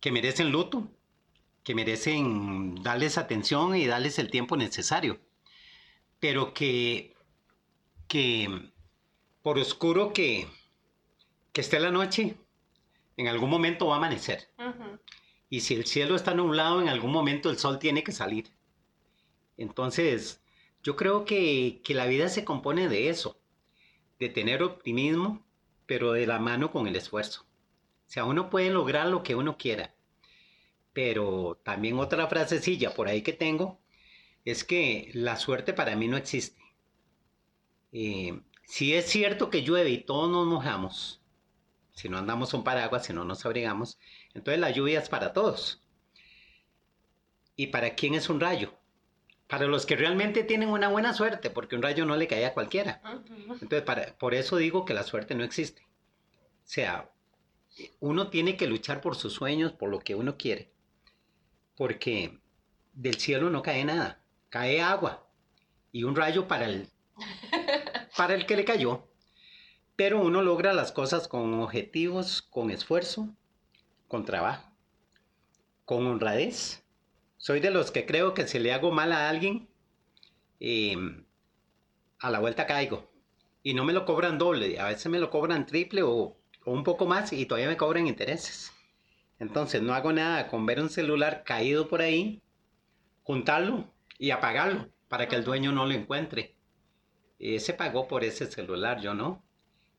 que 0.00 0.12
merecen 0.12 0.50
luto, 0.50 0.88
que 1.64 1.74
merecen 1.74 2.82
darles 2.82 3.18
atención 3.18 3.76
y 3.76 3.86
darles 3.86 4.18
el 4.18 4.30
tiempo 4.30 4.56
necesario, 4.56 5.20
pero 6.20 6.54
que, 6.54 7.14
que 8.06 8.72
por 9.48 9.58
oscuro 9.58 10.12
que, 10.12 10.46
que 11.54 11.62
esté 11.62 11.80
la 11.80 11.90
noche, 11.90 12.36
en 13.16 13.28
algún 13.28 13.48
momento 13.48 13.86
va 13.86 13.94
a 13.94 13.96
amanecer. 13.96 14.50
Y 15.48 15.60
si 15.60 15.72
el 15.74 15.86
cielo 15.86 16.16
está 16.16 16.34
nublado, 16.34 16.82
en 16.82 16.88
algún 16.90 17.12
momento 17.12 17.48
el 17.48 17.56
sol 17.56 17.78
tiene 17.78 18.04
que 18.04 18.12
salir. 18.12 18.52
Entonces, 19.56 20.42
yo 20.82 20.96
creo 20.96 21.24
que, 21.24 21.80
que 21.82 21.94
la 21.94 22.04
vida 22.04 22.28
se 22.28 22.44
compone 22.44 22.90
de 22.90 23.08
eso, 23.08 23.40
de 24.18 24.28
tener 24.28 24.62
optimismo, 24.62 25.46
pero 25.86 26.12
de 26.12 26.26
la 26.26 26.38
mano 26.38 26.70
con 26.70 26.86
el 26.86 26.96
esfuerzo. 26.96 27.46
O 28.06 28.10
sea, 28.10 28.26
uno 28.26 28.50
puede 28.50 28.68
lograr 28.68 29.06
lo 29.06 29.22
que 29.22 29.34
uno 29.34 29.56
quiera. 29.56 29.94
Pero 30.92 31.58
también 31.64 31.98
otra 31.98 32.26
frasecilla 32.26 32.92
por 32.92 33.08
ahí 33.08 33.22
que 33.22 33.32
tengo 33.32 33.80
es 34.44 34.62
que 34.62 35.10
la 35.14 35.38
suerte 35.38 35.72
para 35.72 35.96
mí 35.96 36.06
no 36.06 36.18
existe. 36.18 36.60
Eh, 37.92 38.42
si 38.68 38.94
es 38.94 39.06
cierto 39.06 39.48
que 39.48 39.62
llueve 39.62 39.88
y 39.88 40.04
todos 40.04 40.30
nos 40.30 40.46
mojamos, 40.46 41.22
si 41.94 42.10
no 42.10 42.18
andamos 42.18 42.52
un 42.52 42.64
paraguas, 42.64 43.06
si 43.06 43.14
no 43.14 43.24
nos 43.24 43.44
abrigamos, 43.46 43.98
entonces 44.34 44.60
la 44.60 44.70
lluvia 44.70 45.00
es 45.00 45.08
para 45.08 45.32
todos. 45.32 45.82
¿Y 47.56 47.68
para 47.68 47.94
quién 47.94 48.14
es 48.14 48.28
un 48.28 48.40
rayo? 48.40 48.74
Para 49.48 49.64
los 49.66 49.86
que 49.86 49.96
realmente 49.96 50.44
tienen 50.44 50.68
una 50.68 50.88
buena 50.88 51.14
suerte, 51.14 51.48
porque 51.48 51.76
un 51.76 51.82
rayo 51.82 52.04
no 52.04 52.14
le 52.16 52.28
cae 52.28 52.44
a 52.44 52.52
cualquiera. 52.52 53.00
Entonces, 53.62 53.84
por 54.18 54.34
eso 54.34 54.58
digo 54.58 54.84
que 54.84 54.92
la 54.92 55.02
suerte 55.02 55.34
no 55.34 55.44
existe. 55.44 55.82
O 55.82 56.68
sea, 56.70 57.10
uno 58.00 58.28
tiene 58.28 58.58
que 58.58 58.66
luchar 58.66 59.00
por 59.00 59.16
sus 59.16 59.32
sueños, 59.32 59.72
por 59.72 59.88
lo 59.88 60.00
que 60.00 60.14
uno 60.14 60.36
quiere. 60.36 60.70
Porque 61.74 62.38
del 62.92 63.14
cielo 63.14 63.48
no 63.48 63.62
cae 63.62 63.86
nada, 63.86 64.20
cae 64.50 64.82
agua 64.82 65.26
y 65.90 66.04
un 66.04 66.14
rayo 66.14 66.46
para 66.46 66.66
el, 66.66 66.90
para 68.18 68.34
el 68.34 68.46
que 68.46 68.56
le 68.56 68.64
cayó. 68.64 69.06
Pero 69.94 70.20
uno 70.20 70.42
logra 70.42 70.72
las 70.72 70.90
cosas 70.90 71.28
con 71.28 71.54
objetivos, 71.54 72.42
con 72.42 72.72
esfuerzo, 72.72 73.32
con 74.08 74.24
trabajo, 74.24 74.72
con 75.84 76.04
honradez. 76.04 76.84
Soy 77.36 77.60
de 77.60 77.70
los 77.70 77.92
que 77.92 78.06
creo 78.06 78.34
que 78.34 78.48
si 78.48 78.58
le 78.58 78.72
hago 78.72 78.90
mal 78.90 79.12
a 79.12 79.28
alguien, 79.28 79.68
em, 80.58 81.26
a 82.18 82.28
la 82.30 82.40
vuelta 82.40 82.66
caigo. 82.66 83.08
Y 83.62 83.74
no 83.74 83.84
me 83.84 83.92
lo 83.92 84.04
cobran 84.04 84.36
doble, 84.36 84.80
a 84.80 84.88
veces 84.88 85.06
me 85.06 85.20
lo 85.20 85.30
cobran 85.30 85.64
triple 85.64 86.02
o, 86.02 86.36
o 86.64 86.72
un 86.72 86.82
poco 86.82 87.06
más 87.06 87.32
y 87.32 87.46
todavía 87.46 87.68
me 87.68 87.76
cobran 87.76 88.08
intereses. 88.08 88.72
Entonces 89.38 89.80
no 89.80 89.94
hago 89.94 90.12
nada 90.12 90.48
con 90.48 90.66
ver 90.66 90.80
un 90.80 90.90
celular 90.90 91.44
caído 91.44 91.86
por 91.86 92.02
ahí, 92.02 92.42
juntarlo 93.22 93.94
y 94.18 94.32
apagarlo 94.32 94.88
para 95.06 95.28
que 95.28 95.36
el 95.36 95.44
dueño 95.44 95.70
no 95.70 95.86
lo 95.86 95.92
encuentre. 95.92 96.57
Ese 97.38 97.74
pagó 97.74 98.08
por 98.08 98.24
ese 98.24 98.46
celular, 98.50 99.00
yo 99.00 99.14
no. 99.14 99.44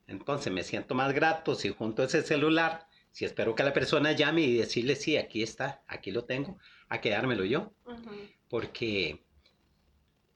Entonces 0.08 0.52
me 0.52 0.64
siento 0.64 0.96
más 0.96 1.14
grato 1.14 1.56
si 1.56 1.70
junto 1.70 2.04
ese 2.04 2.22
celular, 2.24 2.88
si 3.12 3.26
espero 3.26 3.56
que 3.56 3.64
la 3.64 3.74
persona 3.74 4.12
llame 4.12 4.42
y 4.42 4.58
decirle, 4.58 4.96
sí, 4.96 5.18
aquí 5.18 5.44
está, 5.44 5.84
aquí 5.88 6.12
lo 6.12 6.26
tengo, 6.26 6.58
a 6.90 7.00
quedármelo 7.00 7.46
yo. 7.46 7.72
Porque, 8.50 9.24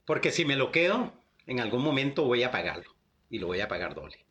porque 0.06 0.32
si 0.32 0.46
me 0.46 0.56
lo 0.56 0.72
quedo, 0.72 1.12
en 1.48 1.60
algún 1.60 1.82
momento 1.82 2.24
voy 2.24 2.44
a 2.44 2.52
pagarlo 2.52 2.96
y 3.30 3.40
lo 3.40 3.48
voy 3.48 3.62
a 3.62 3.68
pagar 3.68 3.96
doble. 3.96 4.26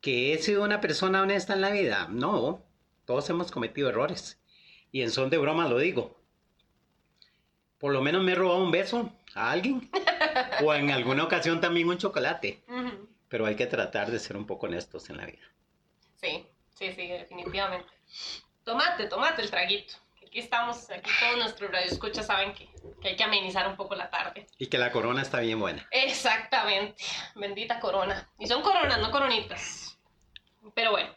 ¿Que 0.00 0.32
he 0.32 0.38
sido 0.38 0.64
una 0.64 0.80
persona 0.80 1.22
honesta 1.22 1.52
en 1.52 1.60
la 1.60 1.70
vida? 1.70 2.08
No, 2.10 2.64
todos 3.04 3.28
hemos 3.28 3.50
cometido 3.50 3.90
errores. 3.90 4.40
Y 4.90 5.02
en 5.02 5.10
son 5.10 5.28
de 5.28 5.38
broma 5.38 5.68
lo 5.68 5.78
digo. 5.78 6.18
Por 7.78 7.92
lo 7.92 8.00
menos 8.00 8.24
me 8.24 8.32
he 8.32 8.34
robado 8.34 8.62
un 8.62 8.70
beso 8.70 9.12
a 9.34 9.50
alguien. 9.50 9.90
o 10.64 10.74
en 10.74 10.90
alguna 10.90 11.24
ocasión 11.24 11.60
también 11.60 11.88
un 11.88 11.98
chocolate. 11.98 12.62
Pero 13.28 13.46
hay 13.46 13.56
que 13.56 13.66
tratar 13.66 14.10
de 14.10 14.18
ser 14.18 14.36
un 14.36 14.46
poco 14.46 14.66
honestos 14.66 15.08
en 15.10 15.16
la 15.16 15.26
vida. 15.26 15.46
Sí, 16.16 16.46
sí, 16.74 16.92
sí, 16.92 17.06
definitivamente. 17.08 17.88
Tomate, 18.64 19.06
tomate 19.06 19.42
el 19.42 19.50
traguito. 19.50 19.94
Aquí 20.26 20.38
estamos, 20.38 20.88
aquí 20.90 21.10
todos 21.18 21.38
nuestros 21.38 21.72
radioescuchas 21.72 22.26
saben 22.26 22.52
que, 22.54 22.68
que 23.00 23.08
hay 23.08 23.16
que 23.16 23.24
amenizar 23.24 23.66
un 23.66 23.76
poco 23.76 23.96
la 23.96 24.10
tarde. 24.10 24.46
Y 24.58 24.68
que 24.68 24.78
la 24.78 24.92
corona 24.92 25.22
está 25.22 25.40
bien 25.40 25.58
buena. 25.58 25.88
Exactamente, 25.90 27.02
bendita 27.34 27.80
corona. 27.80 28.30
Y 28.38 28.46
son 28.46 28.62
coronas, 28.62 29.00
no 29.00 29.10
coronitas. 29.10 29.98
Pero 30.74 30.92
bueno. 30.92 31.12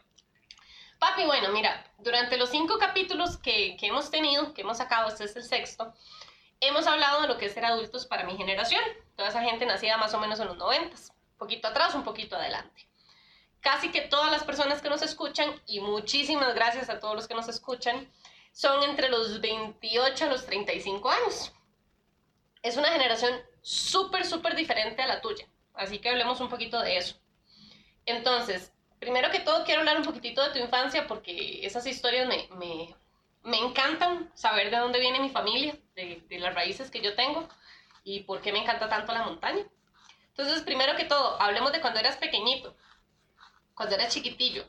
Papi, 0.98 1.26
bueno, 1.26 1.50
mira, 1.50 1.84
durante 1.98 2.36
los 2.36 2.50
cinco 2.50 2.78
capítulos 2.78 3.36
que, 3.36 3.76
que 3.76 3.88
hemos 3.88 4.10
tenido, 4.10 4.54
que 4.54 4.62
hemos 4.62 4.78
sacado, 4.78 5.08
este 5.08 5.24
es 5.24 5.36
el 5.36 5.44
sexto, 5.44 5.92
hemos 6.60 6.86
hablado 6.86 7.22
de 7.22 7.28
lo 7.28 7.36
que 7.36 7.46
es 7.46 7.52
ser 7.52 7.64
adultos 7.64 8.06
para 8.06 8.24
mi 8.24 8.36
generación. 8.36 8.82
Toda 9.16 9.28
esa 9.28 9.42
gente 9.42 9.66
nacida 9.66 9.96
más 9.96 10.14
o 10.14 10.20
menos 10.20 10.40
en 10.40 10.48
los 10.48 10.56
noventas, 10.56 11.12
un 11.32 11.38
poquito 11.38 11.68
atrás, 11.68 11.94
un 11.94 12.04
poquito 12.04 12.36
adelante. 12.36 12.88
Casi 13.60 13.90
que 13.90 14.02
todas 14.02 14.30
las 14.30 14.44
personas 14.44 14.82
que 14.82 14.90
nos 14.90 15.02
escuchan, 15.02 15.54
y 15.66 15.80
muchísimas 15.80 16.54
gracias 16.54 16.90
a 16.90 17.00
todos 17.00 17.14
los 17.14 17.28
que 17.28 17.34
nos 17.34 17.48
escuchan, 17.48 18.08
son 18.52 18.82
entre 18.84 19.08
los 19.08 19.40
28 19.40 20.24
a 20.24 20.28
los 20.28 20.44
35 20.46 21.10
años. 21.10 21.52
Es 22.62 22.76
una 22.76 22.90
generación 22.90 23.32
súper, 23.62 24.24
súper 24.24 24.54
diferente 24.54 25.02
a 25.02 25.06
la 25.06 25.20
tuya. 25.20 25.46
Así 25.74 25.98
que 25.98 26.08
hablemos 26.08 26.40
un 26.40 26.48
poquito 26.48 26.80
de 26.80 26.96
eso. 26.98 27.16
Entonces, 28.06 28.72
primero 28.98 29.30
que 29.30 29.40
todo 29.40 29.64
quiero 29.64 29.80
hablar 29.80 29.96
un 29.96 30.04
poquitito 30.04 30.42
de 30.42 30.50
tu 30.50 30.58
infancia 30.58 31.06
porque 31.06 31.66
esas 31.66 31.86
historias 31.86 32.28
me, 32.28 32.48
me, 32.56 32.94
me 33.42 33.58
encantan 33.58 34.30
saber 34.34 34.70
de 34.70 34.78
dónde 34.78 35.00
viene 35.00 35.20
mi 35.20 35.30
familia, 35.30 35.76
de, 35.94 36.22
de, 36.28 36.38
las 36.38 36.54
raíces 36.54 36.90
que 36.90 37.00
yo 37.00 37.14
tengo 37.14 37.48
y 38.04 38.20
por 38.20 38.40
qué 38.42 38.52
me 38.52 38.60
encanta 38.60 38.88
tanto 38.88 39.12
la 39.12 39.24
montaña. 39.24 39.64
Entonces, 40.28 40.62
primero 40.62 40.96
que 40.96 41.04
todo, 41.04 41.40
hablemos 41.40 41.72
de 41.72 41.80
cuando 41.80 42.00
eras 42.00 42.16
pequeñito, 42.16 42.76
cuando 43.74 43.94
eras 43.94 44.12
chiquitillo. 44.12 44.64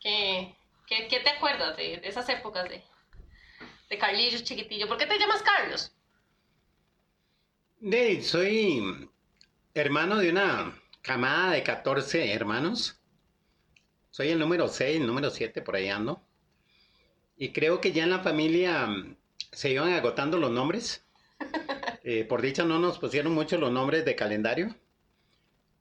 ¿Qué, 0.00 0.54
qué, 0.86 1.08
qué 1.08 1.20
te 1.20 1.30
acuerdas 1.30 1.76
de, 1.76 1.98
de, 1.98 2.08
esas 2.08 2.28
épocas 2.28 2.68
de, 2.68 2.84
de 3.88 3.98
Carlillo 3.98 4.38
chiquitillo? 4.40 4.86
¿Por 4.86 4.98
qué 4.98 5.06
te 5.06 5.18
llamas 5.18 5.42
Carlos? 5.42 5.92
De, 7.80 8.22
soy 8.22 9.08
hermano 9.72 10.16
de 10.16 10.30
una 10.30 10.78
camada 11.00 11.52
de 11.52 11.62
14 11.62 12.32
hermanos. 12.32 13.00
Soy 14.10 14.28
el 14.28 14.38
número 14.38 14.68
6, 14.68 15.00
el 15.00 15.06
número 15.06 15.30
7, 15.30 15.62
por 15.62 15.76
ahí 15.76 15.88
ando. 15.88 16.22
Y 17.36 17.52
creo 17.52 17.80
que 17.80 17.92
ya 17.92 18.04
en 18.04 18.10
la 18.10 18.20
familia 18.20 18.88
se 19.52 19.70
iban 19.70 19.92
agotando 19.92 20.38
los 20.38 20.50
nombres. 20.50 21.04
Eh, 22.06 22.24
por 22.24 22.42
dicha 22.42 22.64
no 22.64 22.78
nos 22.78 22.98
pusieron 22.98 23.32
mucho 23.32 23.56
los 23.56 23.72
nombres 23.72 24.04
de 24.04 24.14
calendario, 24.14 24.74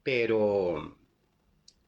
pero 0.04 0.96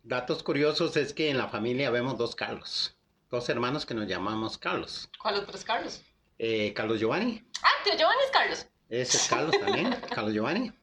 datos 0.03 0.43
curiosos 0.43 0.97
es 0.97 1.13
que 1.13 1.29
en 1.29 1.37
la 1.37 1.47
familia 1.47 1.89
vemos 1.89 2.17
dos 2.17 2.35
Carlos, 2.35 2.97
dos 3.31 3.47
hermanos 3.47 3.85
que 3.85 3.93
nos 3.93 4.09
llamamos 4.09 4.57
Carlos. 4.57 5.09
¿Cuáles 5.21 5.39
otros 5.39 5.63
Carlos? 5.63 6.01
Eh, 6.37 6.73
Carlos 6.73 6.99
Giovanni. 6.99 7.45
Ah, 7.63 7.83
tío 7.85 7.93
Giovanni 7.97 8.21
es 8.25 8.31
Carlos. 8.31 8.67
Ese 8.89 9.17
es 9.17 9.27
Carlos 9.29 9.57
también, 9.57 9.95
Carlos 10.13 10.33
Giovanni. 10.33 10.73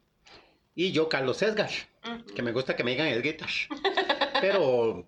Y 0.74 0.92
yo, 0.92 1.10
Carlos 1.10 1.42
Edgar, 1.42 1.70
uh 2.04 2.08
-huh. 2.08 2.34
que 2.34 2.40
me 2.42 2.52
gusta 2.52 2.74
que 2.74 2.84
me 2.84 2.92
digan 2.92 3.08
el 3.08 3.20
guitar. 3.20 3.50
Pero, 4.40 5.06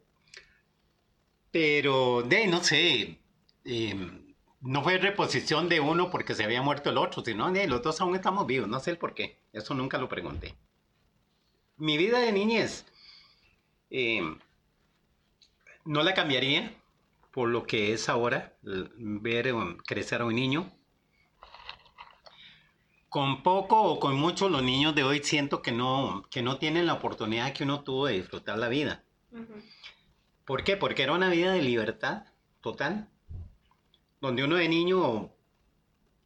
pero, 1.51 2.23
de, 2.23 2.47
no 2.47 2.63
sé, 2.63 3.19
eh, 3.65 4.24
no 4.65 4.83
fue 4.83 4.97
reposición 4.97 5.69
de 5.69 5.81
uno 5.81 6.11
porque 6.11 6.35
se 6.35 6.43
había 6.43 6.63
muerto 6.63 6.89
el 6.89 6.97
otro, 6.97 7.23
sino 7.23 7.53
de 7.53 7.67
los 7.67 7.83
dos 7.83 8.01
aún 8.01 8.17
estamos 8.17 8.47
vivos, 8.47 8.67
no 8.67 8.81
sé 8.81 8.93
el 8.93 8.99
por 8.99 9.15
qué, 9.15 9.39
eso 9.53 9.75
nunca 9.75 9.99
lo 9.99 10.09
pregunté. 10.09 10.55
Mi 11.77 11.99
vida 11.99 12.19
de 12.19 12.33
niñez 12.33 12.87
eh, 13.91 14.23
no 15.85 16.03
la 16.03 16.15
cambiaría 16.15 16.75
por 17.31 17.49
lo 17.49 17.67
que 17.67 17.93
es 17.93 18.09
ahora, 18.09 18.57
ver 18.63 19.53
um, 19.53 19.77
crecer 19.79 20.23
a 20.23 20.25
un 20.25 20.37
niño. 20.37 20.73
Con 23.09 23.43
poco 23.43 23.83
o 23.83 24.01
con 24.01 24.17
mucho 24.17 24.49
los 24.49 24.63
niños 24.63 24.95
de 24.95 25.05
hoy 25.05 25.21
siento 25.23 25.61
que 25.61 25.73
no, 25.73 26.25
que 26.31 26.43
no 26.43 26.59
tienen 26.59 26.87
la 26.87 26.95
oportunidad 26.95 27.53
que 27.53 27.65
uno 27.65 27.83
tuvo 27.83 28.07
de 28.07 28.15
disfrutar 28.15 28.59
la 28.59 28.69
vida. 28.69 29.05
Uh 29.31 29.39
-huh. 29.39 29.63
¿Por 30.45 30.65
qué? 30.65 30.77
Porque 30.77 31.03
era 31.03 31.13
una 31.13 31.29
vida 31.29 31.53
de 31.53 31.63
libertad 31.63 32.25
total 32.61 33.09
donde 34.25 34.43
uno 34.43 34.57
de 34.57 34.71
niño 34.71 35.31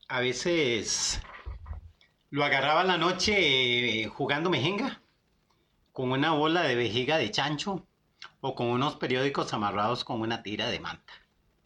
a 0.07 0.21
veces 0.21 1.21
lo 2.31 2.45
agarraba 2.45 2.85
la 2.85 2.97
noche 2.97 4.03
eh, 4.03 4.07
jugando 4.07 4.51
mejenga 4.51 5.03
con 5.93 6.13
una 6.13 6.31
bola 6.31 6.63
de 6.63 6.77
vejiga 6.77 7.19
de 7.19 7.33
chancho 7.33 7.85
o 8.41 8.55
con 8.55 8.69
unos 8.69 8.95
periódicos 8.95 9.53
amarrados 9.53 10.05
con 10.05 10.21
una 10.21 10.45
tira 10.45 10.69
de 10.69 10.79
manta. 10.79 11.13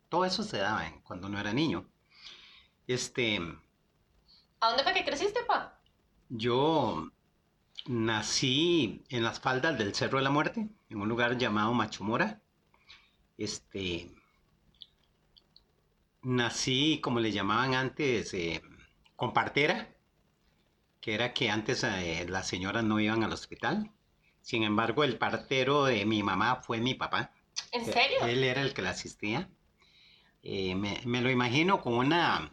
Todo 0.09 0.25
eso 0.25 0.43
se 0.43 0.57
daba 0.57 0.91
cuando 1.05 1.27
uno 1.27 1.39
era 1.39 1.53
niño. 1.53 1.87
Este. 2.87 3.39
¿A 4.61 4.69
dónde 4.69 4.85
fue 4.85 4.95
que 4.95 5.05
creciste, 5.05 5.41
pa? 5.47 5.79
Yo 6.31 7.11
nací 7.85 9.03
en 9.11 9.23
las 9.23 9.39
faldas 9.39 9.77
del 9.77 9.95
Cerro 9.95 10.17
de 10.17 10.25
la 10.25 10.31
Muerte, 10.31 10.67
en 10.89 10.99
un 10.99 11.11
lugar 11.11 11.37
llamado 11.37 11.75
Machumora. 11.75 12.41
Este 13.37 14.11
nací, 16.23 17.01
como 17.01 17.21
le 17.21 17.33
llamaban 17.33 17.75
antes, 17.75 18.33
eh, 18.35 18.63
con 19.17 19.33
partera, 19.33 19.95
que 21.01 21.15
era 21.15 21.35
que 21.35 21.51
antes 21.51 21.85
eh, 21.85 22.27
las 22.29 22.47
señoras 22.47 22.85
no 22.85 23.01
iban 23.01 23.25
al 23.25 23.33
hospital. 23.33 23.91
Sin 24.41 24.63
embargo, 24.65 25.05
el 25.05 25.19
partero 25.19 25.85
de 25.85 26.05
mi 26.07 26.23
mamá 26.23 26.63
fue 26.63 26.79
mi 26.79 26.95
papá. 26.95 27.33
¿En 27.73 27.85
serio? 27.85 28.19
Él 28.23 28.43
era 28.45 28.63
el 28.63 28.75
que 28.75 28.83
la 28.83 28.91
asistía. 28.91 29.49
Eh, 30.43 30.75
me, 30.75 31.01
me, 31.05 31.21
lo 31.21 31.31
imagino 31.31 31.81
con 31.81 31.95
una, 31.95 32.53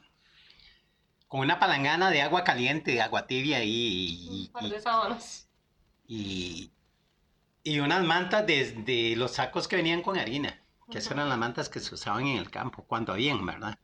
con 1.28 1.42
una 1.42 1.60
palangana 1.60 2.12
de 2.12 2.22
agua 2.22 2.44
caliente, 2.44 2.92
de 2.92 3.02
agua 3.02 3.26
tibia 3.26 3.64
y, 3.64 4.52
de 4.62 4.80
sábanas. 4.80 5.50
y, 6.08 6.72
y 7.64 7.80
unas 7.80 8.04
mantas 8.04 8.46
de, 8.46 8.74
de 8.84 9.16
los 9.16 9.32
sacos 9.32 9.68
que 9.68 9.76
venían 9.76 10.02
con 10.04 10.18
harina, 10.18 10.59
que 10.90 10.98
esas 10.98 11.14
eran 11.14 11.30
las 11.30 11.38
mantas 11.38 11.70
que 11.70 11.80
se 11.80 11.94
usaban 11.94 12.26
en 12.28 12.38
el 12.38 12.50
campo, 12.50 12.84
cuando 12.84 13.14
habían, 13.14 13.46
¿verdad? 13.46 13.78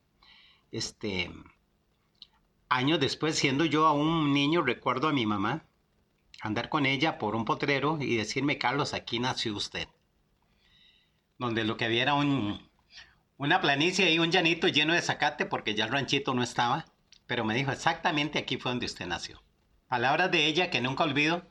Este, 0.71 1.31
años 2.69 2.99
después, 2.99 3.37
siendo 3.37 3.65
yo 3.65 3.85
aún 3.85 4.07
un 4.07 4.33
niño, 4.33 4.61
recuerdo 4.61 5.07
a 5.07 5.13
mi 5.13 5.25
mamá 5.25 5.63
andar 6.41 6.69
con 6.69 6.85
ella 6.85 7.17
por 7.17 7.35
un 7.35 7.45
potrero 7.45 7.97
y 8.01 8.15
decirme, 8.17 8.57
Carlos, 8.57 8.93
aquí 8.93 9.19
nació 9.19 9.55
usted. 9.55 9.87
Donde 11.37 11.63
lo 11.63 11.77
que 11.77 11.85
había 11.85 12.03
era 12.03 12.13
un, 12.13 12.69
una 13.37 13.61
planicie 13.61 14.11
y 14.11 14.19
un 14.19 14.31
llanito 14.31 14.67
lleno 14.67 14.93
de 14.93 15.01
zacate 15.01 15.45
porque 15.45 15.75
ya 15.75 15.85
el 15.85 15.91
ranchito 15.91 16.33
no 16.33 16.43
estaba, 16.43 16.85
pero 17.27 17.45
me 17.45 17.55
dijo, 17.55 17.71
exactamente 17.71 18.39
aquí 18.39 18.57
fue 18.57 18.71
donde 18.71 18.85
usted 18.85 19.07
nació. 19.07 19.41
Palabras 19.87 20.31
de 20.31 20.45
ella 20.45 20.69
que 20.69 20.81
nunca 20.81 21.03
olvido 21.03 21.45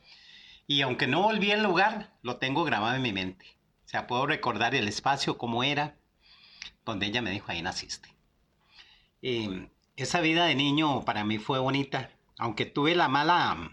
y 0.67 0.81
aunque 0.81 1.07
no 1.07 1.21
volví 1.21 1.51
al 1.51 1.63
lugar, 1.63 2.13
lo 2.21 2.37
tengo 2.37 2.63
grabado 2.63 2.95
en 2.95 3.01
mi 3.01 3.13
mente. 3.13 3.45
O 3.85 3.87
sea, 3.87 4.07
puedo 4.07 4.25
recordar 4.25 4.75
el 4.75 4.87
espacio 4.87 5.37
como 5.37 5.63
era, 5.63 5.95
donde 6.85 7.05
ella 7.05 7.21
me 7.21 7.31
dijo, 7.31 7.51
ahí 7.51 7.61
naciste. 7.61 8.09
Eh, 9.21 9.69
esa 9.95 10.21
vida 10.21 10.45
de 10.45 10.55
niño 10.55 11.05
para 11.05 11.23
mí 11.23 11.37
fue 11.37 11.59
bonita, 11.59 12.11
aunque 12.37 12.65
tuve 12.65 12.95
la 12.95 13.07
mala 13.07 13.71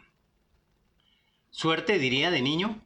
suerte, 1.51 1.99
diría, 1.99 2.31
de 2.31 2.43
niño, 2.43 2.81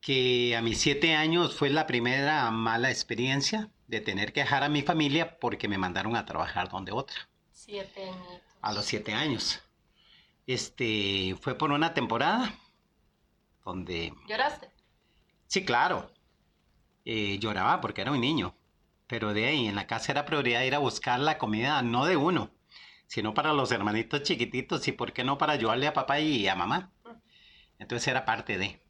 que 0.00 0.54
a 0.56 0.62
mis 0.62 0.78
siete 0.80 1.14
años 1.14 1.56
fue 1.56 1.70
la 1.70 1.86
primera 1.86 2.50
mala 2.50 2.90
experiencia 2.90 3.70
de 3.86 4.00
tener 4.00 4.32
que 4.32 4.40
dejar 4.40 4.62
a 4.62 4.68
mi 4.68 4.82
familia 4.82 5.38
porque 5.38 5.68
me 5.68 5.78
mandaron 5.78 6.16
a 6.16 6.26
trabajar 6.26 6.68
donde 6.68 6.92
otra, 6.92 7.16
Siete 7.52 8.08
añitos. 8.10 8.42
a 8.60 8.72
los 8.72 8.84
siete 8.84 9.14
años. 9.14 9.60
Este, 10.46 11.34
fue 11.40 11.54
por 11.56 11.72
una 11.72 11.94
temporada 11.94 12.54
donde 13.64 14.12
¿Lloraste? 14.28 14.68
Sí, 15.46 15.64
claro. 15.64 16.10
Eh, 17.04 17.38
lloraba 17.38 17.80
porque 17.80 18.00
era 18.02 18.12
un 18.12 18.20
niño. 18.20 18.54
Pero 19.06 19.34
de 19.34 19.46
ahí 19.46 19.66
en 19.66 19.74
la 19.74 19.86
casa 19.86 20.12
era 20.12 20.24
prioridad 20.24 20.62
ir 20.62 20.74
a 20.74 20.78
buscar 20.78 21.20
la 21.20 21.38
comida, 21.38 21.82
no 21.82 22.06
de 22.06 22.16
uno, 22.16 22.50
sino 23.06 23.34
para 23.34 23.52
los 23.52 23.70
hermanitos 23.70 24.22
chiquititos 24.22 24.88
y 24.88 24.92
por 24.92 25.12
qué 25.12 25.24
no 25.24 25.38
para 25.38 25.52
ayudarle 25.52 25.86
a 25.86 25.92
papá 25.92 26.20
y 26.20 26.48
a 26.48 26.54
mamá. 26.54 26.90
Entonces 27.78 28.08
era 28.08 28.24
parte 28.24 28.58
de. 28.58 28.80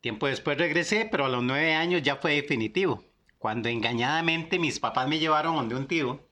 Tiempo 0.00 0.26
después 0.26 0.58
regresé, 0.58 1.08
pero 1.10 1.24
a 1.24 1.28
los 1.28 1.42
nueve 1.42 1.74
años 1.74 2.02
ya 2.02 2.16
fue 2.16 2.34
definitivo. 2.34 3.04
Cuando 3.38 3.68
engañadamente 3.68 4.58
mis 4.58 4.78
papás 4.80 5.08
me 5.08 5.18
llevaron 5.18 5.56
donde 5.56 5.74
un 5.74 5.86
tío, 5.86 6.28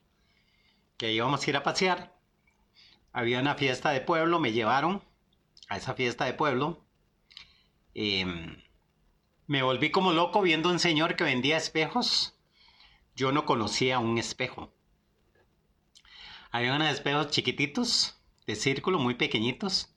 que 0.96 1.12
íbamos 1.12 1.44
a 1.44 1.50
ir 1.50 1.56
a 1.56 1.62
pasear. 1.62 2.14
Había 3.12 3.40
una 3.40 3.54
fiesta 3.54 3.90
de 3.90 4.00
pueblo, 4.00 4.40
me 4.40 4.52
llevaron 4.52 5.02
a 5.68 5.76
esa 5.76 5.94
fiesta 5.94 6.24
de 6.24 6.34
pueblo. 6.34 6.84
Em, 7.94 8.56
me 9.46 9.62
volví 9.62 9.90
como 9.90 10.12
loco 10.12 10.40
viendo 10.42 10.70
un 10.70 10.78
señor 10.78 11.16
que 11.16 11.24
vendía 11.24 11.56
espejos. 11.56 12.34
Yo 13.14 13.32
no 13.32 13.44
conocía 13.44 13.98
un 13.98 14.18
espejo. 14.18 14.72
Había 16.50 16.74
unos 16.74 16.88
espejos 16.88 17.30
chiquititos, 17.30 18.16
de 18.46 18.54
círculo, 18.56 18.98
muy 18.98 19.14
pequeñitos, 19.14 19.94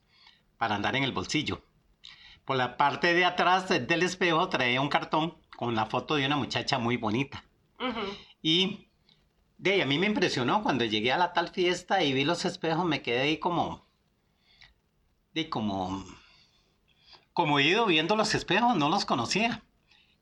para 0.56 0.74
andar 0.74 0.96
en 0.96 1.04
el 1.04 1.12
bolsillo. 1.12 1.62
Por 2.44 2.56
la 2.56 2.76
parte 2.76 3.14
de 3.14 3.24
atrás 3.24 3.68
de- 3.68 3.80
del 3.80 4.02
espejo 4.02 4.48
traía 4.48 4.80
un 4.80 4.88
cartón 4.88 5.36
con 5.56 5.74
la 5.74 5.86
foto 5.86 6.14
de 6.16 6.26
una 6.26 6.36
muchacha 6.36 6.78
muy 6.78 6.96
bonita. 6.96 7.44
Y 8.42 8.88
de 9.56 9.72
ahí 9.72 9.80
a 9.80 9.86
mí 9.86 9.98
me 9.98 10.06
impresionó 10.06 10.62
cuando 10.62 10.84
llegué 10.84 11.12
a 11.12 11.18
la 11.18 11.32
tal 11.32 11.48
fiesta 11.48 12.02
y 12.02 12.12
vi 12.12 12.24
los 12.24 12.44
espejos, 12.44 12.84
me 12.84 13.02
quedé 13.02 13.20
ahí 13.20 13.38
como, 13.38 13.86
de 15.34 15.48
como, 15.48 16.04
como 17.38 17.60
ido 17.60 17.86
viendo 17.86 18.16
los 18.16 18.34
espejos, 18.34 18.74
no 18.74 18.88
los 18.88 19.04
conocía. 19.04 19.62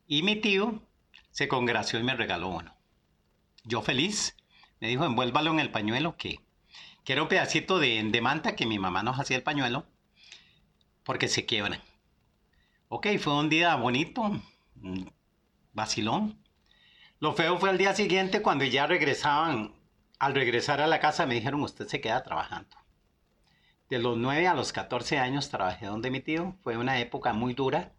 Y 0.07 0.21
mi 0.21 0.35
tío 0.35 0.83
se 1.31 1.47
congració 1.47 1.99
y 1.99 2.03
me 2.03 2.13
regaló 2.13 2.49
uno. 2.49 2.75
Yo 3.63 3.81
feliz, 3.81 4.37
me 4.79 4.87
dijo, 4.87 5.03
envuélvalo 5.03 5.49
en 5.49 5.59
el 5.59 5.71
pañuelo 5.71 6.15
que, 6.15 6.41
era 7.07 7.23
un 7.23 7.27
pedacito 7.27 7.79
de, 7.79 8.03
de 8.03 8.21
manta 8.21 8.55
que 8.55 8.67
mi 8.67 8.77
mamá 8.77 9.01
nos 9.01 9.19
hacía 9.19 9.35
el 9.35 9.41
pañuelo, 9.41 9.87
porque 11.03 11.27
se 11.27 11.47
quiebran. 11.47 11.81
Ok, 12.87 13.07
fue 13.19 13.33
un 13.33 13.49
día 13.49 13.75
bonito, 13.77 14.39
vacilón. 15.73 16.37
Lo 17.19 17.33
feo 17.33 17.57
fue 17.57 17.71
al 17.71 17.79
día 17.79 17.95
siguiente 17.95 18.43
cuando 18.43 18.63
ya 18.63 18.85
regresaban, 18.85 19.73
al 20.19 20.35
regresar 20.35 20.81
a 20.81 20.87
la 20.87 20.99
casa 20.99 21.25
me 21.25 21.33
dijeron, 21.33 21.63
usted 21.63 21.87
se 21.87 21.99
queda 21.99 22.21
trabajando. 22.21 22.77
De 23.89 23.99
los 23.99 24.17
9 24.17 24.47
a 24.47 24.53
los 24.53 24.73
14 24.73 25.17
años 25.17 25.49
trabajé 25.49 25.85
donde 25.85 26.11
mi 26.11 26.19
tío. 26.19 26.57
Fue 26.61 26.77
una 26.77 26.99
época 26.99 27.31
muy 27.31 27.53
dura, 27.53 27.93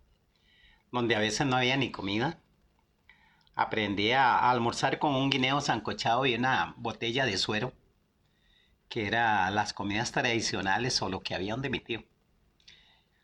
donde 0.93 1.17
a 1.17 1.19
veces 1.19 1.47
no 1.47 1.57
había 1.57 1.79
ni 1.79 1.91
comida. 1.91 2.39
Aprendí 3.55 4.13
a, 4.13 4.51
almorzar 4.51 4.99
con 4.99 5.15
un 5.15 5.31
guineo 5.31 5.63
sancochado 5.63 6.27
y 6.27 6.35
una 6.35 6.75
botella 6.77 7.25
de 7.25 7.39
suero, 7.39 7.73
que 8.91 9.07
era 9.07 9.51
las 9.51 9.73
comidas 9.73 10.13
tradicionales 10.13 11.01
o 11.01 11.09
lo 11.09 11.21
que 11.23 11.35
había 11.35 11.55
donde 11.55 11.71
mi 11.71 11.81
tío. 11.81 12.05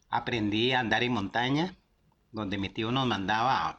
Aprendí 0.08 0.72
a 0.72 0.80
andar 0.80 1.02
en 1.02 1.12
montaña, 1.12 1.76
donde 2.32 2.56
mi 2.56 2.70
tío 2.70 2.90
nos 2.90 3.06
mandaba 3.06 3.78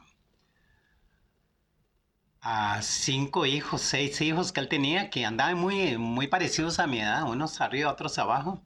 a 2.40 2.80
cinco 2.82 3.46
hijos, 3.46 3.80
seis 3.82 4.20
hijos 4.20 4.52
que 4.52 4.60
él 4.60 4.68
tenía, 4.68 5.10
que 5.10 5.24
andaban 5.24 5.58
muy, 5.58 5.98
muy 5.98 6.28
parecidos 6.28 6.78
a 6.78 6.86
mi 6.86 7.00
edad, 7.00 7.24
unos 7.24 7.60
arriba, 7.60 7.90
otros 7.90 8.18
abajo, 8.18 8.62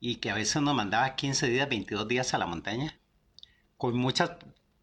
y 0.00 0.16
que 0.16 0.30
a 0.30 0.34
veces 0.34 0.62
nos 0.62 0.74
mandaba 0.74 1.16
15 1.16 1.48
días, 1.48 1.68
22 1.68 2.06
días 2.08 2.34
a 2.34 2.38
la 2.38 2.46
montaña, 2.46 2.98
con 3.76 3.96
muchas, 3.96 4.32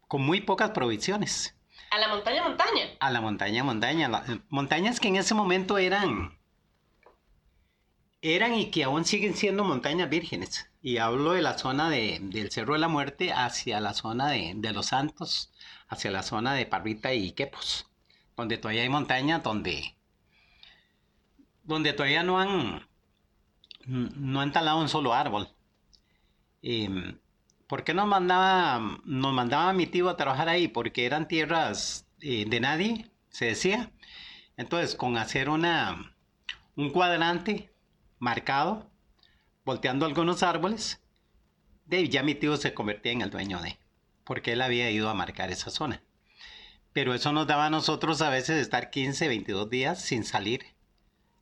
con 0.08 0.22
muy 0.22 0.42
pocas 0.42 0.72
provisiones. 0.72 1.56
A 1.92 1.98
la 2.00 2.08
montaña, 2.10 2.44
montaña. 2.44 2.84
A 3.00 3.12
la 3.12 3.22
montaña, 3.22 3.64
montaña, 3.64 4.10
la- 4.10 4.42
montañas 4.50 5.00
que 5.00 5.08
en 5.08 5.16
ese 5.18 5.34
momento 5.34 5.78
eran, 5.78 6.38
eran 8.22 8.54
y 8.56 8.72
que 8.72 8.84
aún 8.84 9.06
siguen 9.06 9.36
siendo 9.36 9.64
montañas 9.64 10.10
vírgenes. 10.10 10.70
Y 10.82 10.98
hablo 10.98 11.34
de 11.34 11.42
la 11.42 11.58
zona 11.58 11.90
de- 11.90 12.20
del 12.22 12.52
Cerro 12.52 12.74
de 12.74 12.80
la 12.80 12.88
Muerte 12.88 13.32
hacia 13.34 13.80
la 13.80 13.94
zona 13.94 14.30
de, 14.30 14.54
de 14.56 14.74
Los 14.74 14.88
Santos, 14.88 15.52
hacia 15.88 16.12
la 16.12 16.24
zona 16.24 16.54
de 16.54 16.66
Parrita 16.66 17.14
y 17.14 17.32
Quepos, 17.32 17.88
donde 18.36 18.58
todavía 18.58 18.82
hay 18.84 18.90
montañas 18.90 19.44
donde, 19.44 19.96
donde 21.64 21.94
todavía 21.94 22.24
no 22.24 22.40
han, 22.40 22.88
no 23.88 24.42
han 24.42 24.52
un 24.78 24.90
solo 24.90 25.14
árbol. 25.14 25.50
Em, 26.62 27.20
¿Por 27.68 27.84
qué 27.84 27.94
nos 27.94 28.08
mandaba, 28.08 29.00
nos 29.06 29.34
mandaba 29.34 29.74
mi 29.74 29.88
tío 29.88 30.10
a 30.10 30.18
trabajar 30.18 30.50
ahí? 30.50 30.68
Porque 30.68 31.06
eran 31.06 31.28
tierras 31.28 32.08
eh, 32.22 32.46
de 32.48 32.60
nadie, 32.60 33.12
se 33.30 33.46
decía. 33.46 33.92
Entonces, 34.58 34.96
con 34.96 35.18
hacer 35.18 35.50
una, 35.50 36.16
un 36.76 36.92
cuadrante 36.92 37.72
marcado, 38.20 38.90
volteando 39.66 40.06
algunos 40.06 40.44
árboles, 40.44 41.02
ya 42.10 42.24
mi 42.24 42.36
tío 42.36 42.58
se 42.58 42.74
convertía 42.74 43.12
en 43.12 43.22
el 43.22 43.30
dueño 43.32 43.62
de, 43.62 43.78
porque 44.24 44.54
él 44.54 44.62
había 44.62 44.90
ido 44.92 45.10
a 45.10 45.14
marcar 45.14 45.52
esa 45.52 45.72
zona. 45.72 46.04
Pero 46.94 47.14
eso 47.14 47.32
nos 47.34 47.48
daba 47.48 47.68
a 47.68 47.70
nosotros 47.70 48.22
a 48.22 48.30
veces 48.30 48.62
estar 48.62 48.90
15, 48.90 49.28
22 49.28 49.70
días 49.70 50.02
sin 50.02 50.24
salir 50.24 50.66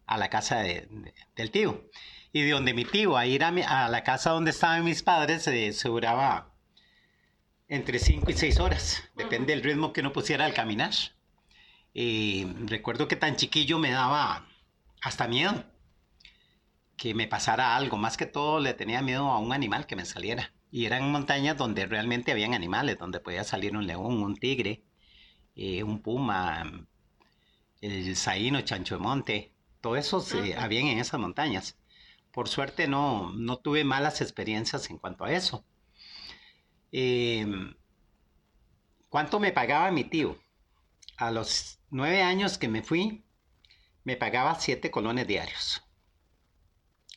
a 0.06 0.18
la 0.18 0.30
casa 0.30 0.58
de- 0.60 0.88
de- 0.90 1.14
del 1.36 1.52
tío. 1.52 1.90
Y 2.34 2.42
de 2.42 2.52
donde 2.52 2.74
mi 2.74 2.84
tío, 2.84 3.16
a 3.16 3.26
ir 3.28 3.44
a, 3.46 3.52
mi- 3.52 3.62
a 3.62 3.88
la 3.88 4.04
casa 4.04 4.32
donde 4.32 4.52
estaban 4.52 4.84
mis 4.84 5.04
padres, 5.04 5.48
eh, 5.48 5.72
se 5.72 5.88
duraba 5.88 6.50
entre 7.68 8.00
5 8.00 8.30
y 8.32 8.34
6 8.34 8.60
horas, 8.60 9.04
depende 9.16 9.54
del 9.54 9.64
ritmo 9.64 9.94
que 9.94 10.02
uno 10.02 10.12
pusiera 10.14 10.46
al 10.46 10.54
caminar. 10.54 10.92
Y 11.94 12.46
recuerdo 12.66 13.08
que 13.08 13.16
tan 13.16 13.36
chiquillo 13.36 13.78
me 13.80 13.92
daba 13.92 14.48
hasta 15.02 15.28
miedo 15.28 15.64
que 16.98 17.14
me 17.14 17.28
pasara 17.28 17.76
algo, 17.76 17.98
más 17.98 18.18
que 18.18 18.26
todo 18.26 18.60
le 18.60 18.74
tenía 18.74 19.02
miedo 19.02 19.30
a 19.30 19.40
un 19.40 19.54
animal 19.54 19.86
que 19.86 19.96
me 19.96 20.06
saliera. 20.06 20.54
Y 20.72 20.86
eran 20.86 21.12
montañas 21.12 21.58
donde 21.58 21.86
realmente 21.86 22.32
habían 22.32 22.54
animales, 22.54 22.98
donde 22.98 23.20
podía 23.20 23.44
salir 23.44 23.76
un 23.78 23.86
león, 23.86 24.24
un 24.24 24.36
tigre, 24.38 24.84
eh, 25.56 25.84
un 25.84 26.02
puma, 26.02 26.88
el 27.82 28.16
saíno, 28.16 28.62
chancho 28.62 28.96
de 28.96 29.02
monte, 29.02 29.52
todo 29.82 29.96
eso 29.98 30.22
se, 30.22 30.56
habían 30.56 30.88
en 30.88 31.00
esas 31.00 31.20
montañas. 31.20 31.78
Por 32.34 32.50
suerte 32.50 32.88
no, 32.88 33.32
no 33.34 33.58
tuve 33.58 33.84
malas 33.84 34.20
experiencias 34.20 34.90
en 34.90 34.98
cuanto 34.98 35.24
a 35.24 35.32
eso. 35.32 35.64
Em, 36.92 37.76
¿Cuánto 39.08 39.40
me 39.40 39.52
pagaba 39.52 39.92
mi 39.92 40.04
tío? 40.04 40.40
A 41.18 41.30
los 41.30 41.80
nueve 41.92 42.24
años 42.24 42.58
que 42.58 42.68
me 42.68 42.82
fui, 42.82 43.24
me 44.04 44.18
pagaba 44.18 44.60
siete 44.60 44.90
colones 44.90 45.28
diarios, 45.28 45.84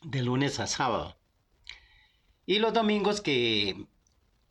de 0.03 0.23
lunes 0.23 0.61
a 0.61 0.67
sábado. 0.67 1.19
Y 2.45 2.59
los 2.59 2.75
domingos 2.75 3.23
que, 3.23 3.87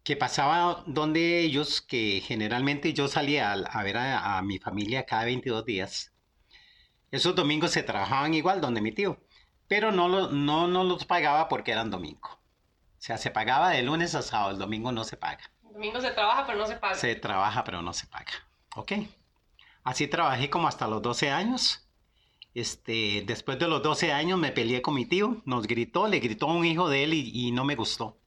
que 0.03 0.17
pasaba 0.17 0.83
donde 0.87 1.41
ellos, 1.41 1.79
que 1.81 2.21
generalmente 2.25 2.93
yo 2.93 3.07
salía 3.07 3.53
a, 3.53 3.83
ver 3.83 3.97
a, 3.97 4.39
a 4.39 4.41
mi 4.41 4.57
familia 4.57 5.05
cada 5.05 5.25
22 5.25 5.63
días, 5.63 6.11
esos 7.11 7.35
domingos 7.35 7.71
se 7.71 7.83
trabajaban 7.83 8.33
igual 8.33 8.61
donde 8.61 8.81
mi 8.81 8.91
tío, 8.91 9.19
pero 9.67 9.91
no, 9.91 10.07
lo, 10.07 10.31
no, 10.31 10.67
no 10.67 10.83
los 10.83 11.05
pagaba 11.05 11.47
porque 11.47 11.71
eran 11.71 11.91
domingo. 11.91 12.29
O 12.29 13.01
sea, 13.05 13.17
se 13.17 13.31
pagaba 13.31 13.69
de 13.69 13.83
lunes 13.83 14.15
a 14.15 14.21
sábado, 14.21 14.51
el 14.51 14.57
domingo 14.57 14.91
no 14.91 15.03
se 15.03 15.17
paga. 15.17 15.51
El 15.67 15.73
domingo 15.73 16.01
se 16.01 16.11
trabaja, 16.11 16.45
pero 16.45 16.59
no 16.59 16.67
se 16.67 16.75
paga. 16.77 16.95
Se 16.95 17.15
trabaja, 17.15 17.63
pero 17.63 17.81
no 17.81 17.93
se 17.93 18.07
paga. 18.07 18.31
Ok. 18.75 18.93
Así 19.83 20.07
trabajé 20.07 20.49
como 20.49 20.67
hasta 20.67 20.87
los 20.87 21.01
12 21.01 21.29
años. 21.29 21.87
Este, 22.53 23.23
después 23.25 23.59
de 23.59 23.67
los 23.67 23.83
12 23.83 24.13
años 24.13 24.39
me 24.39 24.51
peleé 24.51 24.81
con 24.81 24.93
mi 24.93 25.05
tío, 25.05 25.41
nos 25.45 25.67
gritó, 25.67 26.07
le 26.07 26.19
gritó 26.19 26.49
a 26.49 26.53
un 26.53 26.65
hijo 26.65 26.87
de 26.89 27.03
él 27.03 27.13
y, 27.13 27.31
y 27.33 27.51
no 27.51 27.65
me 27.65 27.75
gustó. 27.75 28.17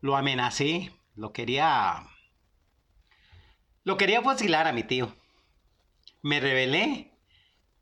Lo 0.00 0.16
amenacé, 0.16 0.92
lo 1.14 1.32
quería... 1.32 2.08
Lo 3.84 3.96
quería 3.96 4.22
fusilar 4.22 4.66
a 4.66 4.72
mi 4.72 4.82
tío. 4.82 5.14
Me 6.22 6.40
rebelé, 6.40 7.11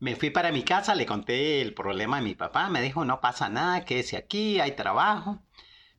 me 0.01 0.17
fui 0.17 0.31
para 0.31 0.51
mi 0.51 0.63
casa, 0.65 0.95
le 0.95 1.07
conté 1.07 1.61
el 1.61 1.75
problema 1.75 2.19
a 2.19 2.23
mi 2.23 2.35
papá, 2.35 2.71
me 2.71 2.81
dijo, 2.81 3.05
no 3.05 3.21
pasa 3.21 3.51
nada, 3.51 3.85
quédese 3.85 4.17
aquí, 4.17 4.59
hay 4.59 4.73
trabajo. 4.73 5.39